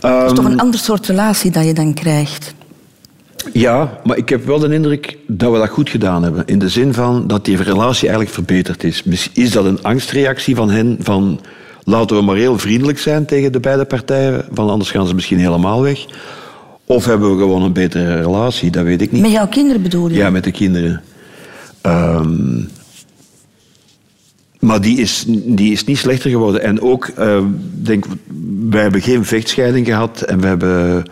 Het 0.00 0.26
is 0.30 0.32
toch 0.36 0.44
een 0.44 0.60
ander 0.60 0.80
soort 0.80 1.06
relatie 1.06 1.50
dat 1.50 1.64
je 1.64 1.72
dan 1.72 1.94
krijgt? 1.94 2.54
Ja, 3.52 4.00
maar 4.04 4.16
ik 4.16 4.28
heb 4.28 4.44
wel 4.44 4.58
de 4.58 4.74
indruk 4.74 5.18
dat 5.26 5.52
we 5.52 5.58
dat 5.58 5.68
goed 5.68 5.90
gedaan 5.90 6.22
hebben. 6.22 6.46
In 6.46 6.58
de 6.58 6.68
zin 6.68 6.94
van 6.94 7.26
dat 7.26 7.44
die 7.44 7.56
relatie 7.56 8.08
eigenlijk 8.08 8.30
verbeterd 8.30 8.84
is. 8.84 9.02
Is 9.32 9.50
dat 9.50 9.64
een 9.64 9.82
angstreactie 9.82 10.54
van 10.54 10.70
hen? 10.70 10.96
Van 11.00 11.40
laten 11.84 12.16
we 12.16 12.22
maar 12.22 12.36
heel 12.36 12.58
vriendelijk 12.58 12.98
zijn 12.98 13.24
tegen 13.24 13.52
de 13.52 13.60
beide 13.60 13.84
partijen, 13.84 14.44
want 14.50 14.70
anders 14.70 14.90
gaan 14.90 15.06
ze 15.06 15.14
misschien 15.14 15.38
helemaal 15.38 15.82
weg. 15.82 16.06
Of 16.84 17.04
hebben 17.04 17.30
we 17.30 17.38
gewoon 17.38 17.62
een 17.62 17.72
betere 17.72 18.20
relatie? 18.20 18.70
Dat 18.70 18.84
weet 18.84 19.02
ik 19.02 19.12
niet. 19.12 19.22
Met 19.22 19.30
jouw 19.30 19.48
kinderen 19.48 19.82
bedoel 19.82 20.08
je? 20.08 20.14
Ja, 20.14 20.30
met 20.30 20.44
de 20.44 20.50
kinderen. 20.50 21.02
Ehm, 21.80 22.62
maar 24.58 24.80
die 24.80 24.98
is, 24.98 25.24
die 25.28 25.72
is 25.72 25.84
niet 25.84 25.98
slechter 25.98 26.30
geworden. 26.30 26.62
En 26.62 26.80
ook, 26.80 27.06
eh, 27.06 27.42
denk, 27.82 28.04
wij 28.70 28.82
hebben 28.82 29.00
geen 29.00 29.24
vechtscheiding 29.24 29.86
gehad 29.86 30.20
en 30.20 30.40
we 30.40 30.46
hebben 30.46 31.04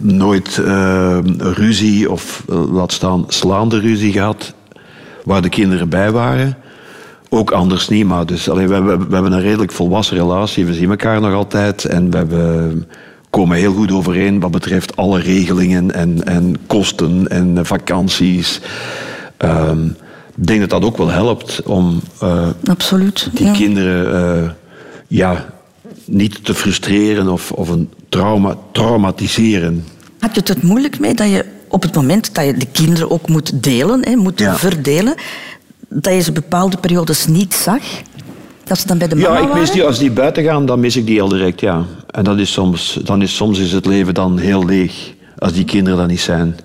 nooit 0.00 0.58
ehm, 0.58 1.24
ruzie 1.38 2.10
of 2.10 2.44
eh, 2.48 2.72
laat 2.72 2.92
staan 2.92 3.24
slaande 3.28 3.80
ruzie 3.80 4.12
gehad 4.12 4.54
waar 5.24 5.42
de 5.42 5.48
kinderen 5.48 5.88
bij 5.88 6.10
waren. 6.10 6.56
Ook 7.28 7.50
anders 7.50 7.88
niet, 7.88 8.06
maar 8.06 8.26
dus, 8.26 8.50
allee, 8.50 8.68
we, 8.68 8.74
hebben, 8.74 9.08
we 9.08 9.14
hebben 9.14 9.32
een 9.32 9.40
redelijk 9.40 9.72
volwassen 9.72 10.16
relatie. 10.16 10.66
We 10.66 10.74
zien 10.74 10.90
elkaar 10.90 11.20
nog 11.20 11.32
altijd 11.32 11.84
en 11.84 12.10
we 12.10 12.16
hebben, 12.16 12.86
komen 13.30 13.56
heel 13.56 13.72
goed 13.72 13.92
overeen 13.92 14.40
wat 14.40 14.50
betreft 14.50 14.96
alle 14.96 15.20
regelingen 15.20 15.94
en, 15.94 16.24
en 16.24 16.56
kosten 16.66 17.28
en 17.28 17.66
vakanties. 17.66 18.60
Ehm, 19.36 19.86
ik 20.36 20.46
denk 20.46 20.60
dat 20.60 20.70
dat 20.70 20.84
ook 20.84 20.96
wel 20.96 21.10
helpt 21.10 21.62
om 21.62 22.00
eh, 22.20 22.48
Absoluut. 22.64 23.28
die 23.32 23.46
ja. 23.46 23.52
kinderen 23.52 24.14
eh, 24.14 24.50
ja, 25.08 25.44
niet 26.06 26.44
te 26.44 26.54
frustreren 26.54 27.28
of, 27.28 27.52
of 27.52 27.68
een 27.68 27.88
trauma, 28.08 28.56
traumatiseren. 28.72 29.84
Had 30.18 30.34
je 30.34 30.40
het 30.44 30.62
moeilijk 30.62 30.98
mee 30.98 31.14
dat 31.14 31.28
je 31.30 31.44
op 31.68 31.82
het 31.82 31.94
moment 31.94 32.34
dat 32.34 32.44
je 32.44 32.54
de 32.54 32.66
kinderen 32.72 33.10
ook 33.10 33.28
moet 33.28 33.62
delen, 33.62 34.04
hè, 34.08 34.16
moet 34.16 34.38
Ja. 34.38 34.56
verdelen, 34.56 35.14
dat 35.88 36.12
je 36.14 36.20
ze 36.20 36.32
bepaalde 36.32 36.76
periodes 36.76 37.26
niet 37.26 37.54
zag? 37.54 37.82
Dat 38.64 38.78
ze 38.78 38.86
dan 38.86 38.98
bij 38.98 39.08
de 39.08 39.16
mama 39.16 39.38
Ja, 39.38 39.48
ik 39.48 39.54
mis 39.54 39.70
die, 39.70 39.84
als 39.84 39.98
die 39.98 40.10
buiten 40.10 40.44
gaan, 40.44 40.66
dan 40.66 40.80
mis 40.80 40.96
ik 40.96 41.06
die 41.06 41.14
heel 41.14 41.28
direct, 41.28 41.60
ja. 41.60 41.84
En 42.10 42.24
dat 42.24 42.38
is 42.38 42.52
soms, 42.52 42.98
dan 43.04 43.22
is, 43.22 43.36
soms 43.36 43.58
is 43.58 43.72
het 43.72 43.86
leven 43.86 44.14
dan 44.14 44.38
heel 44.38 44.64
leeg, 44.64 44.92
als 45.38 45.52
die 45.52 45.64
kinderen 45.64 45.98
dan 45.98 46.08
niet 46.08 46.20
zijn. 46.20 46.56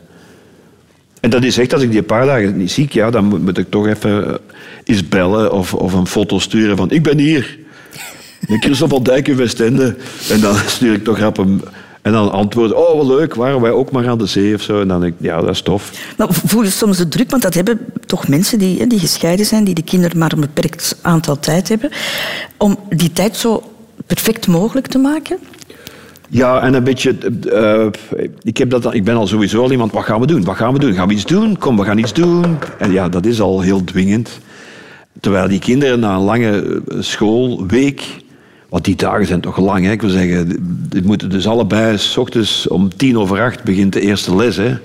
En 1.20 1.30
dat 1.30 1.44
is 1.44 1.58
echt, 1.58 1.74
als 1.74 1.82
ik 1.82 1.90
die 1.90 2.00
een 2.00 2.06
paar 2.06 2.26
dagen 2.26 2.58
niet 2.58 2.72
zie, 2.72 2.88
ja, 2.92 3.10
dan 3.10 3.26
moet, 3.26 3.42
moet 3.42 3.58
ik 3.58 3.70
toch 3.72 3.88
even 3.88 4.28
eh, 4.28 4.34
eens 4.84 5.08
bellen 5.08 5.52
of, 5.52 5.74
of 5.74 5.94
een 5.94 6.08
foto 6.08 6.40
sturen 6.40 6.78
van 6.78 6.92
ik 6.92 7.04
ben 7.04 7.18
hier. 7.18 7.60
De 8.52 8.58
Christophe 8.60 9.02
Dijk 9.02 9.28
in 9.28 9.36
Westende. 9.36 9.96
En 10.30 10.42
dan 10.42 10.56
stuur 10.76 10.94
ik 10.94 11.04
toch 11.04 11.18
rap 11.20 11.38
een... 11.38 11.62
En 12.02 12.12
dan 12.12 12.32
antwoorden, 12.32 12.78
oh 12.78 12.98
wat 12.98 13.06
leuk, 13.06 13.36
waren 13.36 13.62
wij 13.62 13.72
ook 13.72 13.92
maar 13.92 14.10
aan 14.10 14.18
de 14.18 14.26
zee 14.26 14.54
of 14.56 14.62
zo. 14.62 14.82
En 14.82 14.88
dan 14.88 15.02
denk 15.02 15.14
ik, 15.14 15.26
ja, 15.26 15.42
dat 15.42 15.50
is 15.50 15.62
tof. 15.62 15.92
Maar 16.18 16.28
voel 16.32 16.64
je 16.64 16.70
soms 16.70 16.98
de 16.98 17.08
druk, 17.08 17.30
want 17.30 17.42
dat 17.42 17.54
hebben 17.54 17.80
toch 18.06 18.28
mensen 18.28 18.60
die, 18.60 18.88
die 18.88 19.00
gescheiden 19.00 19.46
zijn, 19.46 19.64
die 19.64 19.74
de 19.74 19.84
kinderen 19.84 20.18
maar 20.18 20.32
een 20.32 20.40
beperkt 20.40 20.98
aantal 21.02 21.40
tijd 21.40 21.70
hebben, 21.70 21.90
om 22.58 22.78
die 22.90 23.12
tijd 23.12 23.38
zo 23.38 23.64
perfect 24.06 24.48
mogelijk 24.48 24.88
te 24.88 24.98
maken? 24.98 25.38
Ja, 26.30 26.62
en 26.62 26.74
een 26.74 26.84
beetje... 26.84 27.18
eh, 27.52 27.88
ik, 28.42 28.58
heb 28.58 28.70
dat, 28.70 28.94
ik 28.94 29.04
ben 29.04 29.16
al 29.16 29.28
sowieso 29.28 29.62
al 29.62 29.72
iemand, 29.72 29.92
wat 29.92 30.04
gaan 30.04 30.20
we 30.20 30.28
doen? 30.28 30.44
Wat 30.44 30.56
gaan 30.56 30.74
we 30.74 30.80
doen? 30.80 30.94
Gaan 30.94 31.08
we 31.08 31.14
iets 31.14 31.26
doen? 31.26 31.58
Kom, 31.58 31.78
we 31.78 31.84
gaan 31.84 31.98
iets 31.98 32.14
doen. 32.14 32.58
En 32.80 32.92
ja, 32.92 33.10
dat 33.10 33.26
is 33.26 33.42
al 33.42 33.62
heel 33.62 33.84
dwingend. 33.84 34.40
Terwijl 35.20 35.48
die 35.48 35.60
kinderen 35.60 36.00
na 36.00 36.16
een 36.16 36.22
lange 36.22 36.82
eh, 36.88 36.96
schoolweek... 37.00 38.20
Want 38.72 38.86
die 38.86 38.96
dagen 38.96 39.26
zijn 39.26 39.42
toch 39.42 39.58
lang, 39.58 39.86
hè? 39.86 39.92
Ik 39.92 40.02
wil 40.02 40.10
zeggen, 40.10 40.58
die 40.90 41.04
moeten 41.04 41.30
dus 41.30 41.48
allebei... 41.48 41.98
S 41.98 42.18
ochtends 42.18 42.68
om 42.68 42.96
tien 42.96 43.18
over 43.18 43.42
acht 43.42 43.64
begint 43.64 43.94
de 43.94 44.02
eerste 44.02 44.36
les, 44.36 44.56
hè? 44.56 44.78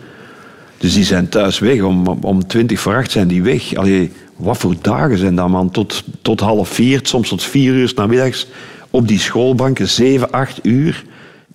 Dus 0.78 0.94
die 0.94 1.04
zijn 1.04 1.28
thuis 1.28 1.58
weg. 1.58 1.82
Om, 1.82 2.06
om 2.06 2.46
20 2.46 2.80
voor 2.80 2.94
8 2.94 3.10
zijn 3.10 3.28
die 3.28 3.42
weg. 3.42 3.74
Allee, 3.74 4.12
wat 4.36 4.58
voor 4.58 4.74
dagen 4.80 5.18
zijn 5.18 5.34
dat, 5.34 5.48
man? 5.48 5.70
Tot, 5.70 6.04
tot 6.22 6.40
half 6.40 6.68
vier, 6.68 7.00
soms 7.02 7.28
tot 7.28 7.42
vier 7.42 7.74
uur 7.74 7.92
namiddags. 7.96 8.46
Op 8.90 9.08
die 9.08 9.18
schoolbanken, 9.18 9.88
7, 9.88 10.30
8 10.30 10.58
uur. 10.62 11.04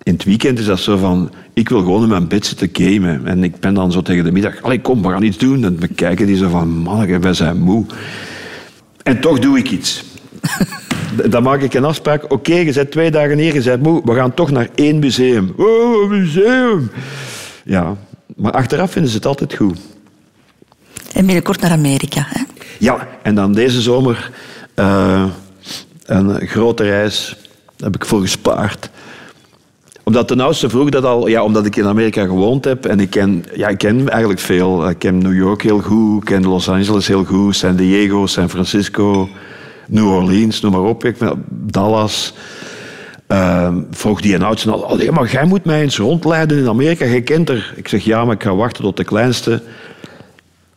In 0.02 0.12
het 0.12 0.24
weekend 0.24 0.58
is 0.58 0.64
dat 0.64 0.80
zo 0.80 0.96
van... 0.96 1.30
Ik 1.52 1.68
wil 1.68 1.78
gewoon 1.80 2.02
in 2.02 2.08
mijn 2.08 2.28
bed 2.28 2.46
zitten 2.46 2.68
gamen. 2.72 3.26
En 3.26 3.44
ik 3.44 3.60
ben 3.60 3.74
dan 3.74 3.92
zo 3.92 4.02
tegen 4.02 4.24
de 4.24 4.32
middag... 4.32 4.62
Allee, 4.62 4.80
kom, 4.80 5.02
we 5.02 5.08
gaan 5.08 5.22
iets 5.22 5.38
doen. 5.38 5.64
En 5.64 5.78
we 5.78 5.88
kijken 5.88 6.26
die 6.26 6.36
zo 6.36 6.48
van... 6.48 6.68
Man, 6.68 7.20
wij 7.20 7.34
zijn 7.34 7.60
moe. 7.60 7.84
En 9.02 9.20
toch 9.20 9.38
doe 9.38 9.58
ik 9.58 9.70
iets. 9.70 10.10
Dan 11.30 11.42
maak 11.42 11.60
ik 11.60 11.74
een 11.74 11.84
afspraak. 11.84 12.32
Oké, 12.32 12.54
je 12.54 12.72
bent 12.72 12.90
twee 12.90 13.10
dagen 13.10 13.38
hier, 13.38 13.54
je 13.54 13.62
bent 13.62 13.82
moe. 13.82 14.02
We 14.04 14.14
gaan 14.14 14.34
toch 14.34 14.50
naar 14.50 14.68
één 14.74 14.98
museum. 14.98 15.52
Oh, 15.56 16.02
een 16.02 16.20
museum. 16.20 16.90
Ja, 17.64 17.96
maar 18.36 18.52
achteraf 18.52 18.92
vinden 18.92 19.10
ze 19.10 19.16
het 19.16 19.26
altijd 19.26 19.54
goed. 19.54 19.78
En 21.12 21.26
binnenkort 21.26 21.60
naar 21.60 21.70
Amerika, 21.70 22.26
hè? 22.28 22.42
Ja, 22.78 23.08
en 23.22 23.34
dan 23.34 23.52
deze 23.52 23.80
zomer 23.80 24.30
uh, 24.76 25.24
een 26.04 26.46
grote 26.46 26.82
reis. 26.82 27.36
Daar 27.76 27.90
heb 27.90 28.02
ik 28.02 28.08
voor 28.08 28.20
gespaard. 28.20 28.90
Omdat 30.04 30.28
de 30.28 30.42
oudste 30.42 30.68
vroeg 30.68 30.88
dat 30.88 31.04
al, 31.04 31.26
ja, 31.26 31.44
omdat 31.44 31.66
ik 31.66 31.76
in 31.76 31.86
Amerika 31.86 32.24
gewoond 32.24 32.64
heb 32.64 32.86
en 32.86 33.00
ik 33.00 33.10
ken, 33.10 33.44
ja, 33.54 33.68
ik 33.68 33.78
ken 33.78 34.08
eigenlijk 34.08 34.40
veel. 34.40 34.88
Ik 34.88 34.98
ken 34.98 35.18
New 35.18 35.34
York 35.34 35.62
heel 35.62 35.80
goed, 35.80 36.18
ik 36.18 36.24
ken 36.24 36.46
Los 36.46 36.68
Angeles 36.68 37.06
heel 37.06 37.24
goed, 37.24 37.56
San 37.56 37.76
Diego, 37.76 38.26
San 38.26 38.50
Francisco, 38.50 39.28
New 39.88 40.12
Orleans, 40.12 40.60
noem 40.60 40.72
maar 40.72 40.80
op. 40.80 41.04
Ik 41.04 41.16
Dallas. 41.48 42.34
Uh, 43.28 43.74
vroeg 43.90 44.20
die 44.20 44.34
een 44.34 44.42
oudste 44.42 44.70
al, 44.70 44.78
oh, 44.78 45.08
maar 45.08 45.30
jij 45.30 45.44
moet 45.44 45.64
mij 45.64 45.82
eens 45.82 45.98
rondleiden 45.98 46.58
in 46.58 46.68
Amerika, 46.68 47.04
jij 47.04 47.22
kent 47.22 47.48
er. 47.48 47.74
Ik 47.76 47.88
zeg, 47.88 48.04
ja, 48.04 48.24
maar 48.24 48.34
ik 48.34 48.42
ga 48.42 48.54
wachten 48.54 48.82
tot 48.82 48.96
de 48.96 49.04
kleinste 49.04 49.62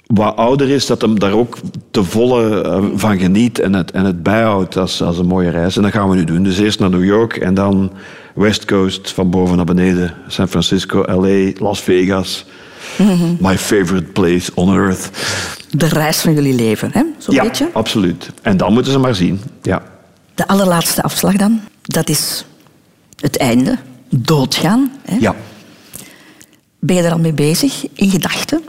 wat 0.07 0.35
ouder 0.35 0.69
is, 0.69 0.85
dat 0.85 1.01
hem 1.01 1.19
daar 1.19 1.33
ook 1.33 1.57
te 1.91 2.03
volle 2.03 2.61
eh, 2.61 2.83
van 2.95 3.19
geniet 3.19 3.59
en 3.59 3.73
het, 3.73 3.91
en 3.91 4.05
het 4.05 4.23
bijhoudt 4.23 4.77
als, 4.77 5.01
als 5.01 5.17
een 5.17 5.25
mooie 5.25 5.49
reis. 5.49 5.75
En 5.75 5.81
dat 5.81 5.91
gaan 5.91 6.09
we 6.09 6.15
nu 6.15 6.23
doen. 6.23 6.43
Dus 6.43 6.59
eerst 6.59 6.79
naar 6.79 6.89
New 6.89 7.05
York 7.05 7.37
en 7.37 7.53
dan 7.53 7.91
West 8.33 8.65
Coast, 8.65 9.11
van 9.11 9.29
boven 9.29 9.55
naar 9.55 9.65
beneden. 9.65 10.13
San 10.27 10.47
Francisco, 10.47 11.03
LA, 11.07 11.51
Las 11.57 11.81
Vegas. 11.81 12.45
My 13.39 13.57
favorite 13.57 14.11
place 14.11 14.51
on 14.53 14.75
earth. 14.75 15.09
De 15.69 15.85
reis 15.87 16.17
van 16.17 16.33
jullie 16.33 16.55
leven, 16.55 16.89
hè? 16.93 17.03
Zo'n 17.17 17.35
ja, 17.35 17.43
beetje? 17.43 17.69
absoluut. 17.73 18.29
En 18.41 18.57
dan 18.57 18.73
moeten 18.73 18.91
ze 18.91 18.99
maar 18.99 19.15
zien. 19.15 19.41
Ja. 19.61 19.83
De 20.35 20.47
allerlaatste 20.47 21.01
afslag 21.01 21.35
dan, 21.35 21.59
dat 21.81 22.09
is 22.09 22.45
het 23.19 23.37
einde. 23.37 23.77
Doodgaan. 24.09 24.91
Hè? 25.05 25.17
Ja. 25.19 25.35
Ben 26.79 26.95
je 26.95 27.01
er 27.01 27.11
al 27.11 27.19
mee 27.19 27.33
bezig, 27.33 27.85
in 27.93 28.09
gedachten? 28.09 28.61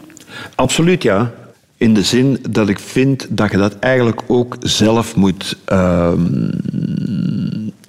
Absoluut, 0.54 1.02
ja. 1.02 1.32
In 1.76 1.94
de 1.94 2.02
zin 2.02 2.38
dat 2.50 2.68
ik 2.68 2.78
vind 2.78 3.26
dat 3.30 3.50
je 3.50 3.56
dat 3.56 3.78
eigenlijk 3.78 4.22
ook 4.26 4.56
zelf 4.60 5.16
moet 5.16 5.56
ehm, 5.64 6.50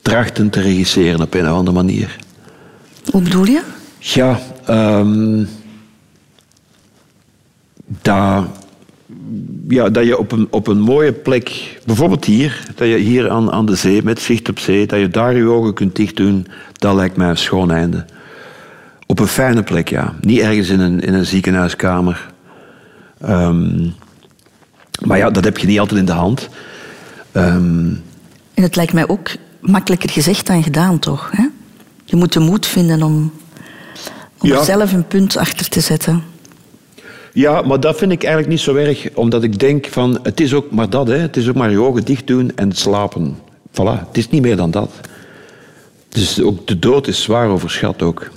trachten 0.02 0.50
te 0.50 0.62
regisseren 0.62 1.22
op 1.22 1.34
een 1.34 1.50
of 1.50 1.58
andere 1.58 1.78
manier. 1.78 2.16
Hoe 3.12 3.22
bedoel 3.22 3.46
je? 3.46 3.62
Ja, 4.00 4.40
um, 4.70 5.48
dat, 7.88 8.46
ja, 9.68 9.90
dat 9.90 10.06
je 10.06 10.18
op 10.18 10.32
een, 10.32 10.48
op 10.50 10.68
een 10.68 10.80
mooie 10.80 11.14
plek, 11.14 11.78
bijvoorbeeld 11.86 12.26
hier, 12.26 12.66
dat 12.76 12.88
je 12.88 12.96
hier 12.96 13.30
aan, 13.30 13.52
aan 13.52 13.66
de 13.66 13.76
zee, 13.76 14.04
met 14.04 14.20
zicht 14.22 14.50
op 14.50 14.60
zee, 14.60 14.88
dat 14.88 15.00
je 15.00 15.10
daar 15.10 15.36
je 15.36 15.44
ogen 15.44 15.74
kunt 15.74 15.96
dicht 15.96 16.16
doen, 16.16 16.48
dat 16.74 16.96
lijkt 16.96 17.18
mij 17.18 17.30
een 17.30 17.38
schoon 17.38 17.72
einde. 17.72 18.06
Op 19.06 19.20
een 19.20 19.28
fijne 19.28 19.64
plek, 19.64 19.90
ja. 19.90 20.14
Niet 20.22 20.40
ergens 20.40 20.70
in 20.70 20.80
een, 20.80 21.00
in 21.00 21.14
een 21.14 21.26
ziekenhuiskamer. 21.26 22.34
Um, 23.26 23.94
maar 25.06 25.18
ja, 25.18 25.30
dat 25.30 25.44
heb 25.44 25.58
je 25.58 25.68
niet 25.68 25.80
altijd 25.80 26.00
in 26.00 26.06
de 26.06 26.12
hand. 26.12 26.50
Um, 27.34 28.04
en 28.54 28.64
het 28.64 28.76
lijkt 28.76 28.94
mij 28.94 29.08
ook 29.08 29.30
makkelijker 29.60 30.10
gezegd 30.10 30.48
dan 30.48 30.64
gedaan, 30.64 31.00
toch? 31.00 31.32
Hè? 31.32 31.48
Je 32.06 32.16
moet 32.16 32.34
de 32.34 32.40
moed 32.40 32.66
vinden 32.66 33.04
om, 33.04 33.32
om 34.38 34.50
ja. 34.50 34.64
zelf 34.64 34.94
een 34.94 35.08
punt 35.08 35.38
achter 35.38 35.70
te 35.70 35.80
zetten. 35.80 36.24
Ja, 37.38 37.62
maar 37.62 37.80
dat 37.80 37.98
vind 37.98 38.12
ik 38.12 38.24
eigenlijk 38.24 38.54
niet 38.54 38.62
zo 38.62 38.76
erg, 38.76 39.10
omdat 39.14 39.44
ik 39.44 39.60
denk 39.60 39.88
van, 39.88 40.20
het 40.24 40.40
is 40.40 40.54
ook 40.54 40.72
maar 40.72 40.90
dat, 40.90 41.08
hè. 41.08 41.18
het 41.18 41.38
is 41.38 41.50
ook 41.50 41.56
maar 41.56 41.72
je 41.72 41.82
ogen 41.82 42.06
dicht 42.06 42.28
doen 42.28 42.52
en 42.56 42.72
slapen. 42.72 43.38
Voilà, 43.72 44.08
het 44.08 44.18
is 44.18 44.30
niet 44.30 44.42
meer 44.42 44.56
dan 44.56 44.72
dat. 44.72 44.92
Dus 46.10 46.42
ook 46.42 46.68
de 46.68 46.80
dood 46.80 47.08
is 47.08 47.22
zwaar 47.22 47.50
overschat 47.50 48.02
ook. 48.02 48.30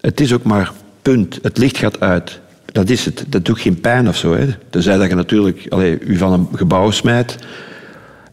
Het 0.00 0.20
is 0.20 0.32
ook 0.32 0.42
maar 0.42 0.72
punt, 1.02 1.38
het 1.42 1.58
licht 1.58 1.78
gaat 1.78 2.00
uit. 2.00 2.40
Dat 2.64 2.88
is 2.90 3.04
het. 3.04 3.24
Dat 3.28 3.44
doet 3.44 3.60
geen 3.60 3.80
pijn 3.80 4.08
of 4.08 4.16
zo. 4.16 4.34
Hè. 4.34 4.46
Tenzij 4.70 4.96
dat 4.96 5.08
je 5.08 5.14
natuurlijk 5.14 5.66
allee, 5.68 6.00
u 6.00 6.16
van 6.16 6.32
een 6.32 6.48
gebouw 6.54 6.90
smijt. 6.90 7.38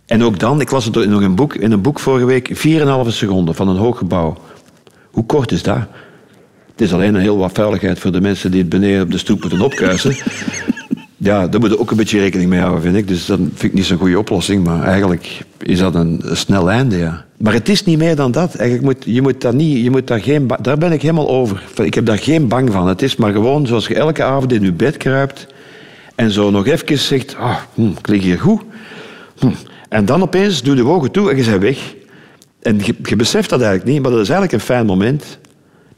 En 0.05 0.23
ook 0.23 0.39
dan, 0.39 0.61
ik 0.61 0.71
las 0.71 0.85
het 0.85 0.95
in, 0.95 1.11
een 1.11 1.35
boek, 1.35 1.55
in 1.55 1.71
een 1.71 1.81
boek 1.81 1.99
vorige 1.99 2.25
week, 2.25 2.67
4,5 2.67 3.07
seconden 3.07 3.55
van 3.55 3.67
een 3.67 3.77
hoog 3.77 3.97
gebouw. 3.97 4.37
Hoe 5.11 5.25
kort 5.25 5.51
is 5.51 5.63
dat? 5.63 5.79
Het 6.75 6.81
is 6.81 6.93
alleen 6.93 7.15
een 7.15 7.21
heel 7.21 7.37
wat 7.37 7.51
veiligheid 7.53 7.99
voor 7.99 8.11
de 8.11 8.21
mensen 8.21 8.51
die 8.51 8.59
het 8.59 8.69
beneden 8.69 9.01
op 9.01 9.11
de 9.11 9.17
stoep 9.17 9.41
moeten 9.41 9.61
opkuisen. 9.61 10.15
Ja, 11.17 11.47
daar 11.47 11.59
moet 11.59 11.69
je 11.69 11.79
ook 11.79 11.91
een 11.91 11.97
beetje 11.97 12.19
rekening 12.19 12.49
mee 12.49 12.59
houden, 12.59 12.81
vind 12.81 12.95
ik. 12.95 13.07
Dus 13.07 13.25
dat 13.25 13.37
vind 13.37 13.63
ik 13.63 13.73
niet 13.73 13.85
zo'n 13.85 13.97
goede 13.97 14.19
oplossing. 14.19 14.63
Maar 14.63 14.83
eigenlijk 14.83 15.41
is 15.57 15.79
dat 15.79 15.95
een, 15.95 16.21
snel 16.31 16.71
einde, 16.71 16.97
ja. 16.97 17.25
Maar 17.37 17.53
het 17.53 17.69
is 17.69 17.83
niet 17.83 17.97
meer 17.97 18.15
dan 18.15 18.31
dat. 18.31 18.55
Eigenlijk 18.55 18.87
moet, 18.87 19.15
je 19.15 19.21
moet 19.21 19.41
dat 19.41 19.53
niet, 19.53 19.83
je 19.83 19.91
moet 19.91 20.07
daar, 20.07 20.19
geen, 20.19 20.47
daar 20.61 20.77
ben 20.77 20.91
ik 20.91 21.01
helemaal 21.01 21.29
over. 21.29 21.63
Ik 21.83 21.93
heb 21.93 22.05
daar 22.05 22.17
geen 22.17 22.47
bang 22.47 22.71
van. 22.71 22.87
Het 22.87 23.01
is 23.01 23.15
maar 23.15 23.31
gewoon 23.31 23.67
zoals 23.67 23.87
je 23.87 23.95
elke 23.95 24.23
avond 24.23 24.53
in 24.53 24.61
je 24.61 24.71
bed 24.71 24.97
kruipt 24.97 25.47
en 26.15 26.31
zo 26.31 26.51
nog 26.51 26.67
even 26.67 26.99
zegt, 26.99 27.35
ah, 27.35 27.57
hm, 27.73 27.89
ik 27.97 28.07
lig 28.07 28.21
hier 28.21 28.39
goed. 28.39 28.61
Hm. 29.39 29.47
En 29.89 30.05
dan 30.05 30.21
opeens 30.21 30.61
doe 30.61 30.75
je 30.75 30.81
de 30.81 30.87
ogen 30.87 31.11
toe 31.11 31.31
en 31.31 31.37
je 31.37 31.43
bent 31.43 31.61
weg. 31.61 31.93
En 32.61 32.79
je, 32.83 32.95
je 33.03 33.15
beseft 33.15 33.49
dat 33.49 33.61
eigenlijk 33.61 33.91
niet, 33.91 34.01
maar 34.01 34.11
dat 34.11 34.21
is 34.21 34.29
eigenlijk 34.29 34.61
een 34.61 34.67
fijn 34.67 34.85
moment. 34.85 35.37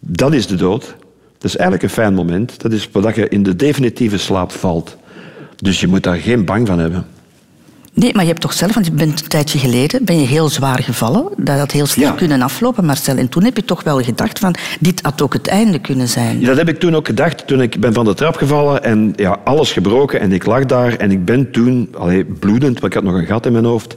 Dat 0.10 0.34
is 0.34 0.48
de 0.48 0.56
dood. 0.56 0.96
Dat 1.38 1.44
is 1.44 1.56
eigenlijk 1.56 1.84
een 1.84 2.02
fijn 2.04 2.14
moment. 2.14 2.62
Dat 2.62 2.72
is 2.72 2.90
wat 2.92 3.16
je 3.16 3.30
in 3.30 3.44
de 3.44 3.56
definitieve 3.56 4.18
slaap 4.18 4.52
valt. 4.52 4.98
Dus 5.56 5.80
je 5.80 5.88
moet 5.88 6.04
daar 6.04 6.18
geen 6.18 6.46
bang 6.46 6.68
van 6.68 6.80
hebben. 6.80 7.06
Nee, 7.94 8.14
maar 8.14 8.24
je 8.24 8.30
hebt 8.30 8.42
toch 8.42 8.54
zelf, 8.54 8.74
want 8.74 8.86
je 8.86 8.92
bent 8.92 9.22
een 9.22 9.28
tijdje 9.28 9.60
geleden 9.60 10.06
ben 10.06 10.20
je 10.20 10.26
heel 10.26 10.50
zwaar 10.50 10.84
gevallen. 10.84 11.26
Dat 11.38 11.58
had 11.58 11.72
heel 11.72 11.86
snel 11.86 12.14
kunnen 12.14 12.42
aflopen, 12.42 12.86
Marcel. 12.86 13.18
En 13.18 13.30
toen 13.30 13.44
heb 13.44 13.56
je 13.56 13.66
toch 13.66 13.84
wel 13.84 14.02
gedacht 14.02 14.40
van, 14.40 14.56
dit 14.80 15.02
had 15.02 15.22
ook 15.22 15.34
het 15.34 15.48
einde 15.48 15.80
kunnen 15.80 16.08
zijn. 16.08 16.40
Ja, 16.40 16.48
dat 16.48 16.58
heb 16.58 16.70
ik 16.70 16.80
toen 16.80 16.96
ook 16.96 17.06
gedacht. 17.06 17.48
Toen 17.48 17.62
ik 17.62 17.80
ben 17.80 17.94
van 17.94 18.06
de 18.06 18.14
trap 18.14 18.36
gevallen 18.36 18.84
en 18.84 19.14
ja, 19.16 19.40
alles 19.44 19.72
gebroken. 19.72 20.20
En 20.20 20.32
ik 20.32 20.46
lag 20.46 20.66
daar 20.66 20.94
en 20.94 21.12
ik 21.12 21.26
ben 21.26 21.52
toen, 21.52 21.90
allee, 21.98 22.26
bloedend, 22.26 22.80
want 22.80 22.94
ik 22.94 22.94
had 22.94 23.04
nog 23.04 23.14
een 23.14 23.26
gat 23.26 23.46
in 23.46 23.52
mijn 23.52 23.66
hoofd. 23.66 23.96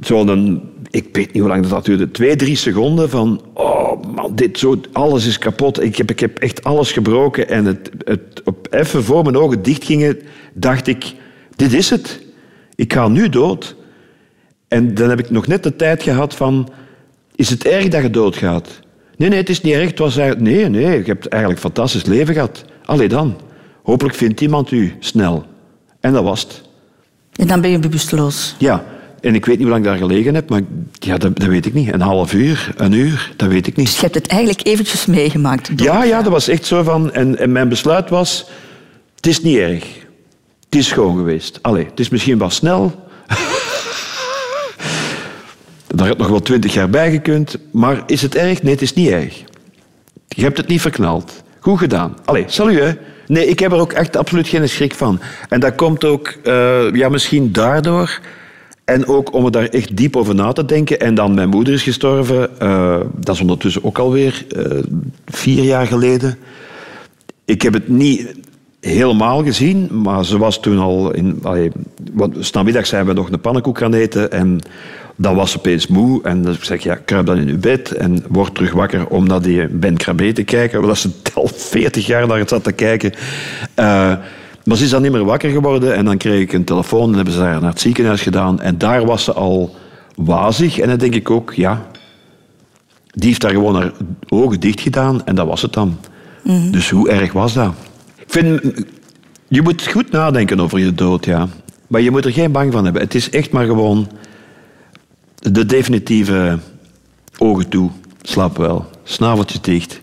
Zo'n, 0.00 0.62
ik 0.90 1.08
weet 1.12 1.32
niet 1.32 1.42
hoe 1.42 1.50
lang 1.50 1.66
dat 1.66 1.84
duurde, 1.84 2.10
twee, 2.10 2.36
drie 2.36 2.56
seconden 2.56 3.10
van, 3.10 3.42
oh 3.54 4.02
man, 4.14 4.34
dit 4.34 4.58
zo, 4.58 4.80
alles 4.92 5.26
is 5.26 5.38
kapot. 5.38 5.82
Ik 5.82 5.96
heb, 5.96 6.10
ik 6.10 6.20
heb 6.20 6.38
echt 6.38 6.64
alles 6.64 6.92
gebroken. 6.92 7.48
En 7.48 7.64
het, 7.64 7.90
het 8.04 8.42
op 8.44 8.66
even 8.70 9.04
voor 9.04 9.22
mijn 9.22 9.36
ogen 9.36 9.62
dicht 9.62 9.84
gingen, 9.84 10.18
dacht 10.54 10.86
ik 10.86 11.14
dit 11.56 11.72
is 11.72 11.90
het. 11.90 12.20
Ik 12.74 12.92
ga 12.92 13.08
nu 13.08 13.28
dood. 13.28 13.76
En 14.68 14.94
dan 14.94 15.08
heb 15.08 15.18
ik 15.18 15.30
nog 15.30 15.46
net 15.46 15.62
de 15.62 15.76
tijd 15.76 16.02
gehad 16.02 16.34
van... 16.34 16.68
Is 17.34 17.50
het 17.50 17.66
erg 17.66 17.88
dat 17.88 18.02
je 18.02 18.10
doodgaat? 18.10 18.80
Nee, 19.16 19.28
nee, 19.28 19.38
het 19.38 19.48
is 19.48 19.60
niet 19.60 19.74
erg. 19.74 19.90
Het 19.90 19.98
was 19.98 20.16
eigenlijk, 20.16 20.50
nee, 20.50 20.68
nee, 20.68 20.82
je 20.82 21.04
hebt 21.04 21.28
eigenlijk 21.28 21.62
een 21.62 21.70
fantastisch 21.70 22.04
leven 22.04 22.34
gehad. 22.34 22.64
Allee 22.84 23.08
dan. 23.08 23.36
Hopelijk 23.82 24.16
vindt 24.16 24.40
iemand 24.40 24.70
u 24.70 24.94
snel. 24.98 25.44
En 26.00 26.12
dat 26.12 26.22
was 26.22 26.42
het. 26.42 26.62
En 27.32 27.46
dan 27.46 27.60
ben 27.60 27.70
je 27.70 27.78
bewusteloos? 27.78 28.54
Ja. 28.58 28.84
En 29.20 29.34
ik 29.34 29.46
weet 29.46 29.58
niet 29.58 29.66
hoe 29.66 29.76
lang 29.76 29.84
ik 29.84 29.90
daar 29.90 29.98
gelegen 29.98 30.34
heb, 30.34 30.48
maar 30.48 30.60
ja, 30.92 31.18
dat, 31.18 31.38
dat, 31.38 31.48
weet 31.48 31.66
ik 31.66 31.74
niet. 31.74 31.92
Een 31.92 32.00
half 32.00 32.32
uur, 32.32 32.72
een 32.76 32.92
uur, 32.92 33.32
dat 33.36 33.48
weet 33.48 33.66
ik 33.66 33.76
niet. 33.76 33.86
Dus 33.86 33.94
je 33.94 34.00
hebt 34.00 34.14
het 34.14 34.26
eigenlijk 34.26 34.66
eventjes 34.66 35.06
meegemaakt? 35.06 35.70
Ja, 35.76 36.04
ja, 36.04 36.22
dat 36.22 36.32
was 36.32 36.48
echt 36.48 36.66
zo 36.66 36.82
van... 36.82 37.12
En, 37.12 37.38
en 37.38 37.52
mijn 37.52 37.68
besluit 37.68 38.10
was, 38.10 38.48
het 39.16 39.26
is 39.26 39.42
niet 39.42 39.56
erg. 39.56 39.84
Het 40.64 40.74
is 40.74 40.86
schoon 40.86 41.16
geweest. 41.16 41.58
Allee, 41.62 41.84
het 41.84 42.00
is 42.00 42.08
misschien 42.08 42.38
wel 42.38 42.50
snel. 42.50 43.08
Daar 45.86 46.08
had 46.08 46.18
nog 46.18 46.28
wel 46.28 46.42
twintig 46.42 46.74
jaar 46.74 46.90
bij 46.90 47.10
gekund. 47.10 47.56
Maar 47.72 48.02
is 48.06 48.22
het 48.22 48.34
erg? 48.34 48.62
Nee, 48.62 48.72
het 48.72 48.82
is 48.82 48.94
niet 48.94 49.08
erg. 49.08 49.44
Je 50.28 50.42
hebt 50.42 50.56
het 50.56 50.66
niet 50.66 50.80
verknald. 50.80 51.42
Goed 51.60 51.78
gedaan. 51.78 52.16
Allee, 52.24 52.44
salut 52.46 52.78
hè. 52.78 52.92
Nee, 53.26 53.46
ik 53.46 53.58
heb 53.58 53.72
er 53.72 53.78
ook 53.78 53.92
echt 53.92 54.16
absoluut 54.16 54.48
geen 54.48 54.68
schrik 54.68 54.94
van. 54.94 55.20
En 55.48 55.60
dat 55.60 55.74
komt 55.74 56.04
ook 56.04 56.34
uh, 56.44 56.94
ja, 56.94 57.08
misschien 57.08 57.52
daardoor. 57.52 58.20
En 58.86 59.06
ook 59.06 59.32
om 59.32 59.44
er 59.44 59.50
daar 59.50 59.68
echt 59.68 59.96
diep 59.96 60.16
over 60.16 60.34
na 60.34 60.52
te 60.52 60.64
denken. 60.64 61.00
En 61.00 61.14
dan 61.14 61.34
mijn 61.34 61.48
moeder 61.48 61.74
is 61.74 61.82
gestorven. 61.82 62.50
Uh, 62.62 63.00
dat 63.14 63.34
is 63.34 63.40
ondertussen 63.40 63.84
ook 63.84 63.98
alweer 63.98 64.44
uh, 64.56 64.82
vier 65.26 65.64
jaar 65.64 65.86
geleden. 65.86 66.38
Ik 67.44 67.62
heb 67.62 67.72
het 67.72 67.88
niet 67.88 68.34
helemaal 68.80 69.42
gezien, 69.44 69.88
maar 70.02 70.24
ze 70.24 70.38
was 70.38 70.60
toen 70.60 70.78
al... 70.78 71.14
In, 71.14 71.38
allee, 71.42 71.70
want, 72.12 72.52
zijn 72.82 73.06
we 73.06 73.12
nog 73.12 73.30
een 73.30 73.40
pannenkoek 73.40 73.78
gaan 73.78 73.94
eten 73.94 74.32
en 74.32 74.60
dan 75.16 75.34
was 75.34 75.50
ze 75.50 75.58
opeens 75.58 75.86
moe 75.86 76.22
en 76.22 76.42
dan 76.42 76.56
zeg 76.60 76.82
je, 76.82 76.88
ja, 76.88 76.94
kruip 77.04 77.26
dan 77.26 77.38
in 77.38 77.46
je 77.46 77.56
bed 77.56 77.90
en 77.92 78.24
word 78.28 78.54
terug 78.54 78.72
wakker 78.72 79.06
om 79.06 79.26
naar 79.26 79.42
die 79.42 79.68
Ben 79.68 79.96
Krabbe 79.96 80.32
te 80.32 80.44
kijken. 80.44 80.82
Want 80.82 80.98
ze 80.98 81.10
al 81.34 81.48
40 81.54 82.06
jaar 82.06 82.26
naar 82.26 82.38
het 82.38 82.48
zat 82.48 82.64
te 82.64 82.72
kijken. 82.72 83.12
Uh, 83.78 84.12
maar 84.66 84.76
ze 84.76 84.84
is 84.84 84.90
dan 84.90 85.02
niet 85.02 85.12
meer 85.12 85.24
wakker 85.24 85.50
geworden 85.50 85.94
en 85.94 86.04
dan 86.04 86.16
kreeg 86.16 86.40
ik 86.40 86.52
een 86.52 86.64
telefoon 86.64 87.08
en 87.08 87.14
hebben 87.14 87.34
ze 87.34 87.40
haar 87.40 87.60
naar 87.60 87.70
het 87.70 87.80
ziekenhuis 87.80 88.22
gedaan. 88.22 88.60
En 88.60 88.78
daar 88.78 89.04
was 89.04 89.24
ze 89.24 89.32
al 89.32 89.74
wazig 90.16 90.78
en 90.78 90.88
dan 90.88 90.98
denk 90.98 91.14
ik 91.14 91.30
ook, 91.30 91.52
ja, 91.52 91.86
die 93.10 93.28
heeft 93.28 93.40
daar 93.40 93.50
gewoon 93.50 93.74
haar 93.74 93.92
ogen 94.28 94.60
dicht 94.60 94.80
gedaan 94.80 95.26
en 95.26 95.34
dat 95.34 95.46
was 95.46 95.62
het 95.62 95.72
dan. 95.72 95.98
Mhm. 96.44 96.70
Dus 96.70 96.90
hoe 96.90 97.08
erg 97.08 97.32
was 97.32 97.52
dat? 97.52 97.74
Ik 98.16 98.24
vind, 98.26 98.60
je 99.48 99.62
moet 99.62 99.86
goed 99.86 100.10
nadenken 100.10 100.60
over 100.60 100.78
je 100.78 100.94
dood, 100.94 101.24
ja. 101.24 101.48
Maar 101.86 102.00
je 102.00 102.10
moet 102.10 102.24
er 102.24 102.32
geen 102.32 102.52
bang 102.52 102.72
van 102.72 102.84
hebben. 102.84 103.02
Het 103.02 103.14
is 103.14 103.30
echt 103.30 103.50
maar 103.50 103.66
gewoon 103.66 104.08
de 105.34 105.66
definitieve 105.66 106.58
ogen 107.38 107.68
toe. 107.68 107.90
Slaap 108.22 108.56
wel. 108.56 108.90
Snaveltje 109.02 109.58
dicht. 109.60 110.00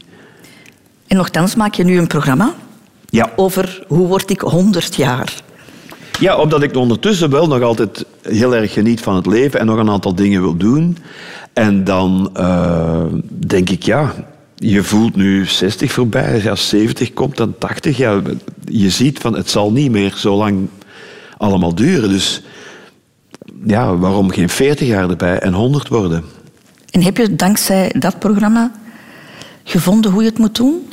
En 1.07 1.17
nogthans 1.17 1.55
maak 1.55 1.73
je 1.73 1.83
nu 1.83 1.97
een 1.97 2.07
programma 2.07 2.53
ja. 3.17 3.31
over 3.35 3.83
hoe 3.87 4.07
word 4.07 4.29
ik 4.29 4.41
100 4.41 4.95
jaar. 4.95 5.33
Ja, 6.19 6.37
omdat 6.37 6.63
ik 6.63 6.75
ondertussen 6.75 7.29
wel 7.29 7.47
nog 7.47 7.61
altijd 7.61 8.05
heel 8.21 8.55
erg 8.55 8.73
geniet 8.73 9.01
van 9.01 9.15
het 9.15 9.25
leven 9.25 9.59
en 9.59 9.65
nog 9.65 9.77
een 9.77 9.89
aantal 9.89 10.15
dingen 10.15 10.41
wil 10.41 10.57
doen. 10.57 10.97
En 11.53 11.83
dan 11.83 12.29
uh, 12.37 13.03
denk 13.27 13.69
ik, 13.69 13.83
ja, 13.83 14.13
je 14.55 14.83
voelt 14.83 15.15
nu 15.15 15.45
60 15.45 15.91
voorbij, 15.91 16.41
ja, 16.41 16.55
70 16.55 17.13
komt 17.13 17.37
dan 17.37 17.57
80. 17.57 17.97
Ja, 17.97 18.21
je 18.65 18.89
ziet 18.89 19.19
van 19.19 19.35
het 19.35 19.49
zal 19.49 19.71
niet 19.71 19.91
meer 19.91 20.13
zo 20.17 20.35
lang 20.35 20.67
allemaal 21.37 21.75
duren. 21.75 22.09
Dus 22.09 22.41
ja, 23.65 23.97
waarom 23.97 24.29
geen 24.29 24.49
40 24.49 24.87
jaar 24.87 25.09
erbij 25.09 25.39
en 25.39 25.53
100 25.53 25.87
worden? 25.87 26.23
En 26.89 27.01
heb 27.01 27.17
je 27.17 27.35
dankzij 27.35 27.95
dat 27.99 28.19
programma 28.19 28.71
gevonden 29.63 30.11
hoe 30.11 30.21
je 30.23 30.29
het 30.29 30.37
moet 30.37 30.55
doen? 30.55 30.87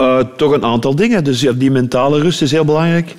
Uh, 0.00 0.18
toch 0.36 0.52
een 0.52 0.64
aantal 0.64 0.94
dingen. 0.94 1.24
Dus 1.24 1.40
ja, 1.40 1.52
die 1.52 1.70
mentale 1.70 2.20
rust 2.20 2.42
is 2.42 2.50
heel 2.50 2.64
belangrijk. 2.64 3.14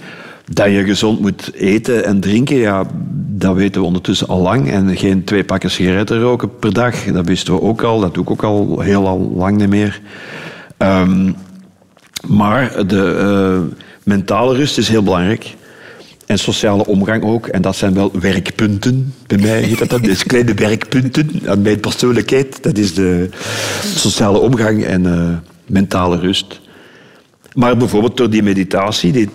Dat 0.51 0.67
je 0.67 0.83
gezond 0.83 1.19
moet 1.19 1.53
eten 1.53 2.05
en 2.05 2.19
drinken, 2.19 2.55
ja, 2.55 2.83
dat 3.29 3.55
weten 3.55 3.81
we 3.81 3.87
ondertussen 3.87 4.27
al 4.27 4.41
lang. 4.41 4.71
En 4.71 4.97
geen 4.97 5.23
twee 5.23 5.43
pakken 5.43 5.71
sigaretten 5.71 6.19
roken 6.19 6.57
per 6.59 6.73
dag, 6.73 7.03
dat 7.03 7.25
wisten 7.25 7.53
we 7.53 7.61
ook 7.61 7.81
al. 7.81 7.99
Dat 7.99 8.13
doe 8.13 8.23
ik 8.23 8.29
ook 8.29 8.43
al 8.43 8.79
heel 8.79 9.07
al 9.07 9.33
lang 9.35 9.57
niet 9.57 9.69
meer. 9.69 10.01
Um, 10.77 11.35
maar 12.27 12.87
de 12.87 13.17
uh, 13.19 13.75
mentale 14.03 14.55
rust 14.55 14.77
is 14.77 14.87
heel 14.87 15.03
belangrijk. 15.03 15.55
En 16.25 16.39
sociale 16.39 16.85
omgang 16.85 17.23
ook. 17.23 17.47
En 17.47 17.61
dat 17.61 17.75
zijn 17.75 17.93
wel 17.93 18.11
werkpunten. 18.19 19.13
Bij 19.27 19.37
mij 19.37 19.61
heet 19.61 19.77
dat, 19.77 19.89
dat 19.89 20.07
is 20.07 20.23
kleine 20.23 20.53
werkpunten 20.53 21.29
aan 21.45 21.61
mijn 21.61 21.79
persoonlijkheid. 21.79 22.63
Dat 22.63 22.77
is 22.77 22.93
de 22.93 23.29
sociale 23.95 24.37
omgang 24.39 24.83
en 24.83 25.03
uh, 25.03 25.29
mentale 25.65 26.19
rust. 26.19 26.59
Maar 27.53 27.77
bijvoorbeeld 27.77 28.17
door 28.17 28.29
die 28.29 28.43
meditatie, 28.43 29.11
die, 29.11 29.29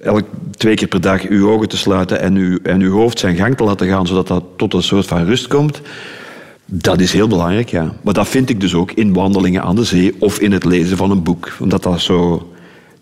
elk 0.00 0.24
twee 0.56 0.74
keer 0.74 0.88
per 0.88 1.00
dag 1.00 1.28
uw 1.28 1.50
ogen 1.50 1.68
te 1.68 1.76
sluiten 1.76 2.20
en 2.20 2.34
uw, 2.34 2.58
en 2.62 2.80
uw 2.80 2.92
hoofd 2.92 3.18
zijn 3.18 3.36
gang 3.36 3.56
te 3.56 3.64
laten 3.64 3.88
gaan, 3.88 4.06
zodat 4.06 4.26
dat 4.26 4.44
tot 4.56 4.74
een 4.74 4.82
soort 4.82 5.06
van 5.06 5.24
rust 5.24 5.46
komt, 5.46 5.80
dat 6.72 7.00
is 7.00 7.12
heel 7.12 7.28
belangrijk, 7.28 7.68
ja. 7.68 7.92
Maar 8.02 8.14
dat 8.14 8.28
vind 8.28 8.50
ik 8.50 8.60
dus 8.60 8.74
ook 8.74 8.92
in 8.92 9.12
wandelingen 9.12 9.62
aan 9.62 9.76
de 9.76 9.84
zee 9.84 10.14
of 10.18 10.38
in 10.38 10.52
het 10.52 10.64
lezen 10.64 10.96
van 10.96 11.10
een 11.10 11.22
boek. 11.22 11.52
Omdat 11.60 11.82
dat 11.82 12.00
zo... 12.00 12.50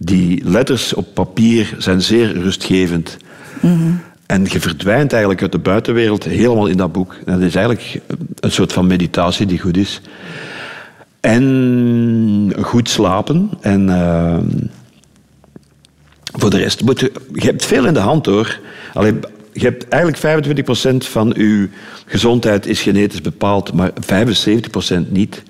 Die 0.01 0.43
letters 0.45 0.95
op 0.95 1.15
papier 1.15 1.75
zijn 1.79 2.03
zeer 2.03 2.33
rustgevend. 2.33 3.17
Mm 3.61 4.01
En 4.27 4.45
je 4.45 4.61
verdwijnt 4.61 5.11
eigenlijk 5.13 5.43
uit 5.43 5.53
de 5.53 5.59
buitenwereld 5.59 6.25
helemaal 6.25 6.67
in 6.67 6.77
dat 6.77 6.93
boek. 6.93 7.17
dat 7.25 7.41
is 7.41 7.55
eigenlijk 7.55 8.01
een 8.41 8.51
soort 8.51 8.73
van 8.73 8.87
meditatie 8.87 9.47
die 9.47 9.59
goed 9.59 9.77
is. 9.77 10.01
En 11.21 12.53
goed 12.61 12.89
slapen. 12.89 13.51
En 13.61 13.89
uh, 13.89 14.39
voor 16.39 16.51
de 16.51 16.59
rest, 16.59 16.83
moet 16.83 17.01
je, 17.01 17.13
je 17.33 17.47
hebt 17.47 17.65
veel 17.65 17.87
in 17.87 17.95
de 17.95 18.01
hand 18.01 18.27
hoor. 18.27 18.61
Allee, 18.95 19.15
je 19.53 19.65
hebt 19.65 19.89
eigenlijk 19.89 20.47
25% 21.05 21.11
van 21.11 21.33
je 21.37 21.69
gezondheid 22.07 22.67
is 22.67 22.83
genetisch 22.83 23.21
bepaald, 23.21 23.73
maar 23.73 23.91
75% 23.91 23.95
niet. 25.09 25.43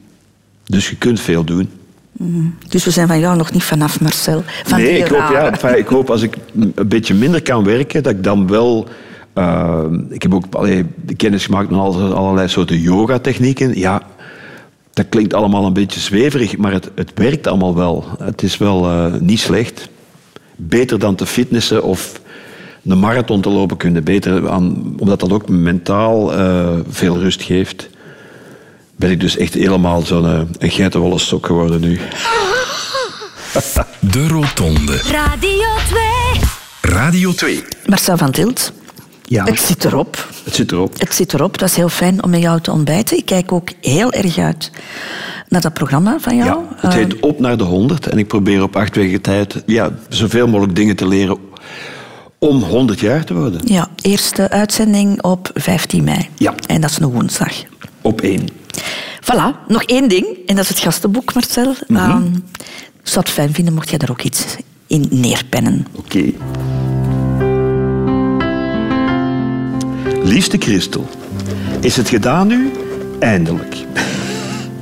Dus 0.64 0.90
je 0.90 0.96
kunt 0.96 1.20
veel 1.20 1.44
doen. 1.44 1.70
Mm. 2.12 2.54
Dus 2.68 2.84
we 2.84 2.90
zijn 2.90 3.08
van 3.08 3.20
jou 3.20 3.36
nog 3.36 3.52
niet 3.52 3.62
vanaf, 3.62 4.00
Marcel. 4.00 4.42
Van 4.64 4.78
nee, 4.78 4.98
ik 4.98 5.06
hoop, 5.06 5.30
ja, 5.32 5.74
ik 5.74 5.86
hoop 5.86 6.10
als 6.10 6.22
ik 6.22 6.36
een 6.54 6.74
beetje 6.86 7.14
minder 7.14 7.42
kan 7.42 7.64
werken, 7.64 8.02
dat 8.02 8.12
ik 8.12 8.24
dan 8.24 8.46
wel... 8.46 8.88
Uh, 9.34 9.84
ik 10.08 10.22
heb 10.22 10.34
ook 10.34 10.44
allee, 10.50 10.86
kennis 11.16 11.44
gemaakt 11.44 11.70
met 11.70 11.78
allerlei 11.78 12.48
soorten 12.48 12.78
yoga-technieken. 12.78 13.78
Ja, 13.78 14.02
dat 14.98 15.08
klinkt 15.08 15.34
allemaal 15.34 15.66
een 15.66 15.72
beetje 15.72 16.00
zweverig, 16.00 16.56
maar 16.56 16.72
het, 16.72 16.90
het 16.94 17.10
werkt 17.14 17.46
allemaal 17.46 17.74
wel. 17.74 18.04
Het 18.18 18.42
is 18.42 18.56
wel 18.56 18.90
uh, 18.90 19.14
niet 19.20 19.40
slecht. 19.40 19.88
Beter 20.56 20.98
dan 20.98 21.14
te 21.14 21.26
fitnessen 21.26 21.82
of 21.82 22.20
een 22.84 22.98
marathon 22.98 23.40
te 23.40 23.48
lopen 23.48 23.76
kunnen. 23.76 24.04
Beter 24.04 24.48
aan, 24.48 24.94
omdat 24.98 25.20
dat 25.20 25.32
ook 25.32 25.48
mentaal 25.48 26.38
uh, 26.38 26.68
veel 26.88 27.18
rust 27.18 27.42
geeft. 27.42 27.88
Ben 28.96 29.10
ik 29.10 29.20
dus 29.20 29.36
echt 29.36 29.54
helemaal 29.54 30.00
zo'n 30.00 30.24
uh, 30.24 30.40
een 30.58 30.70
geitenwolle 30.70 31.18
sok 31.18 31.46
geworden 31.46 31.80
nu. 31.80 32.00
De 34.00 34.28
Rotonde. 34.28 35.00
Radio 35.10 35.68
2. 36.82 36.94
Radio 36.94 37.32
2. 37.32 37.64
Marcel 37.86 38.16
van 38.16 38.30
Tilt. 38.30 38.72
Ja. 39.28 39.44
Het 39.44 39.60
zit 39.60 39.84
erop. 39.84 40.28
Het 40.44 40.54
zit 40.54 40.72
erop. 40.72 40.98
Het 40.98 41.14
zit 41.14 41.32
erop. 41.34 41.58
Dat 41.58 41.68
is 41.68 41.76
heel 41.76 41.88
fijn 41.88 42.22
om 42.22 42.30
met 42.30 42.40
jou 42.40 42.60
te 42.60 42.72
ontbijten. 42.72 43.16
Ik 43.16 43.24
kijk 43.24 43.52
ook 43.52 43.68
heel 43.80 44.12
erg 44.12 44.38
uit 44.38 44.70
naar 45.48 45.60
dat 45.60 45.72
programma 45.72 46.18
van 46.20 46.36
jou. 46.36 46.48
Ja, 46.48 46.76
het 46.76 46.94
heet 46.94 47.14
Uh, 47.14 47.18
Op 47.22 47.40
naar 47.40 47.56
de 47.56 47.64
100. 47.64 48.06
En 48.06 48.18
ik 48.18 48.26
probeer 48.28 48.62
op 48.62 48.76
acht 48.76 48.96
weken 48.96 49.20
tijd 49.20 49.62
ja, 49.66 49.90
zoveel 50.08 50.46
mogelijk 50.48 50.76
dingen 50.76 50.96
te 50.96 51.06
leren 51.08 51.36
om 52.38 52.62
100 52.62 53.00
jaar 53.00 53.24
te 53.24 53.34
worden. 53.34 53.60
ja, 53.64 53.88
eerste 54.02 54.50
uitzending 54.50 55.22
op 55.22 55.50
15 55.54 56.04
mei. 56.04 56.28
Ja. 56.36 56.54
En 56.66 56.80
dat 56.80 56.90
is 56.90 56.98
een 56.98 57.10
woensdag. 57.10 57.52
Op 58.02 58.20
één. 58.20 58.48
Voilà, 59.22 59.66
nog 59.68 59.82
één 59.82 60.08
ding. 60.08 60.26
En 60.46 60.54
dat 60.54 60.64
is 60.64 60.68
het 60.68 60.78
gastenboek, 60.78 61.34
Marcel. 61.34 61.70
Ik 61.70 63.14
zou 63.14 63.24
het 63.24 63.28
fijn 63.28 63.54
vinden 63.54 63.74
mocht 63.74 63.88
jij 63.88 63.98
daar 63.98 64.10
ook 64.10 64.22
iets 64.22 64.44
in 64.86 65.06
neerpennen. 65.10 65.86
Oké. 65.92 66.32
Liefste 70.22 70.56
Christel, 70.58 71.06
is 71.80 71.96
het 71.96 72.08
gedaan 72.08 72.46
nu? 72.46 72.70
Eindelijk. 73.18 73.76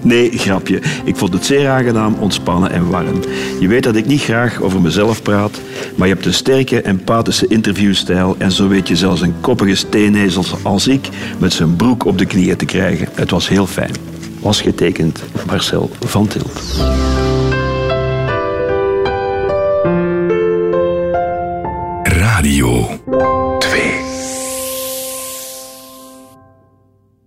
Nee, 0.02 0.38
grapje. 0.38 0.80
Ik 1.04 1.16
vond 1.16 1.32
het 1.32 1.44
zeer 1.44 1.68
aangenaam, 1.68 2.16
ontspannen 2.20 2.70
en 2.70 2.90
warm. 2.90 3.20
Je 3.60 3.68
weet 3.68 3.82
dat 3.82 3.96
ik 3.96 4.06
niet 4.06 4.20
graag 4.20 4.60
over 4.60 4.80
mezelf 4.80 5.22
praat, 5.22 5.60
maar 5.94 6.08
je 6.08 6.14
hebt 6.14 6.26
een 6.26 6.34
sterke, 6.34 6.80
empathische 6.80 7.46
interviewstijl 7.46 8.34
en 8.38 8.52
zo 8.52 8.68
weet 8.68 8.88
je 8.88 8.96
zelfs 8.96 9.20
een 9.20 9.34
koppige 9.40 9.74
steenezel 9.74 10.44
als 10.62 10.86
ik 10.88 11.08
met 11.38 11.52
zijn 11.52 11.76
broek 11.76 12.04
op 12.04 12.18
de 12.18 12.26
knieën 12.26 12.56
te 12.56 12.64
krijgen. 12.64 13.08
Het 13.14 13.30
was 13.30 13.48
heel 13.48 13.66
fijn. 13.66 13.94
Was 14.40 14.60
getekend 14.60 15.22
Marcel 15.46 15.90
van 16.00 16.26
Tilt. 16.26 16.60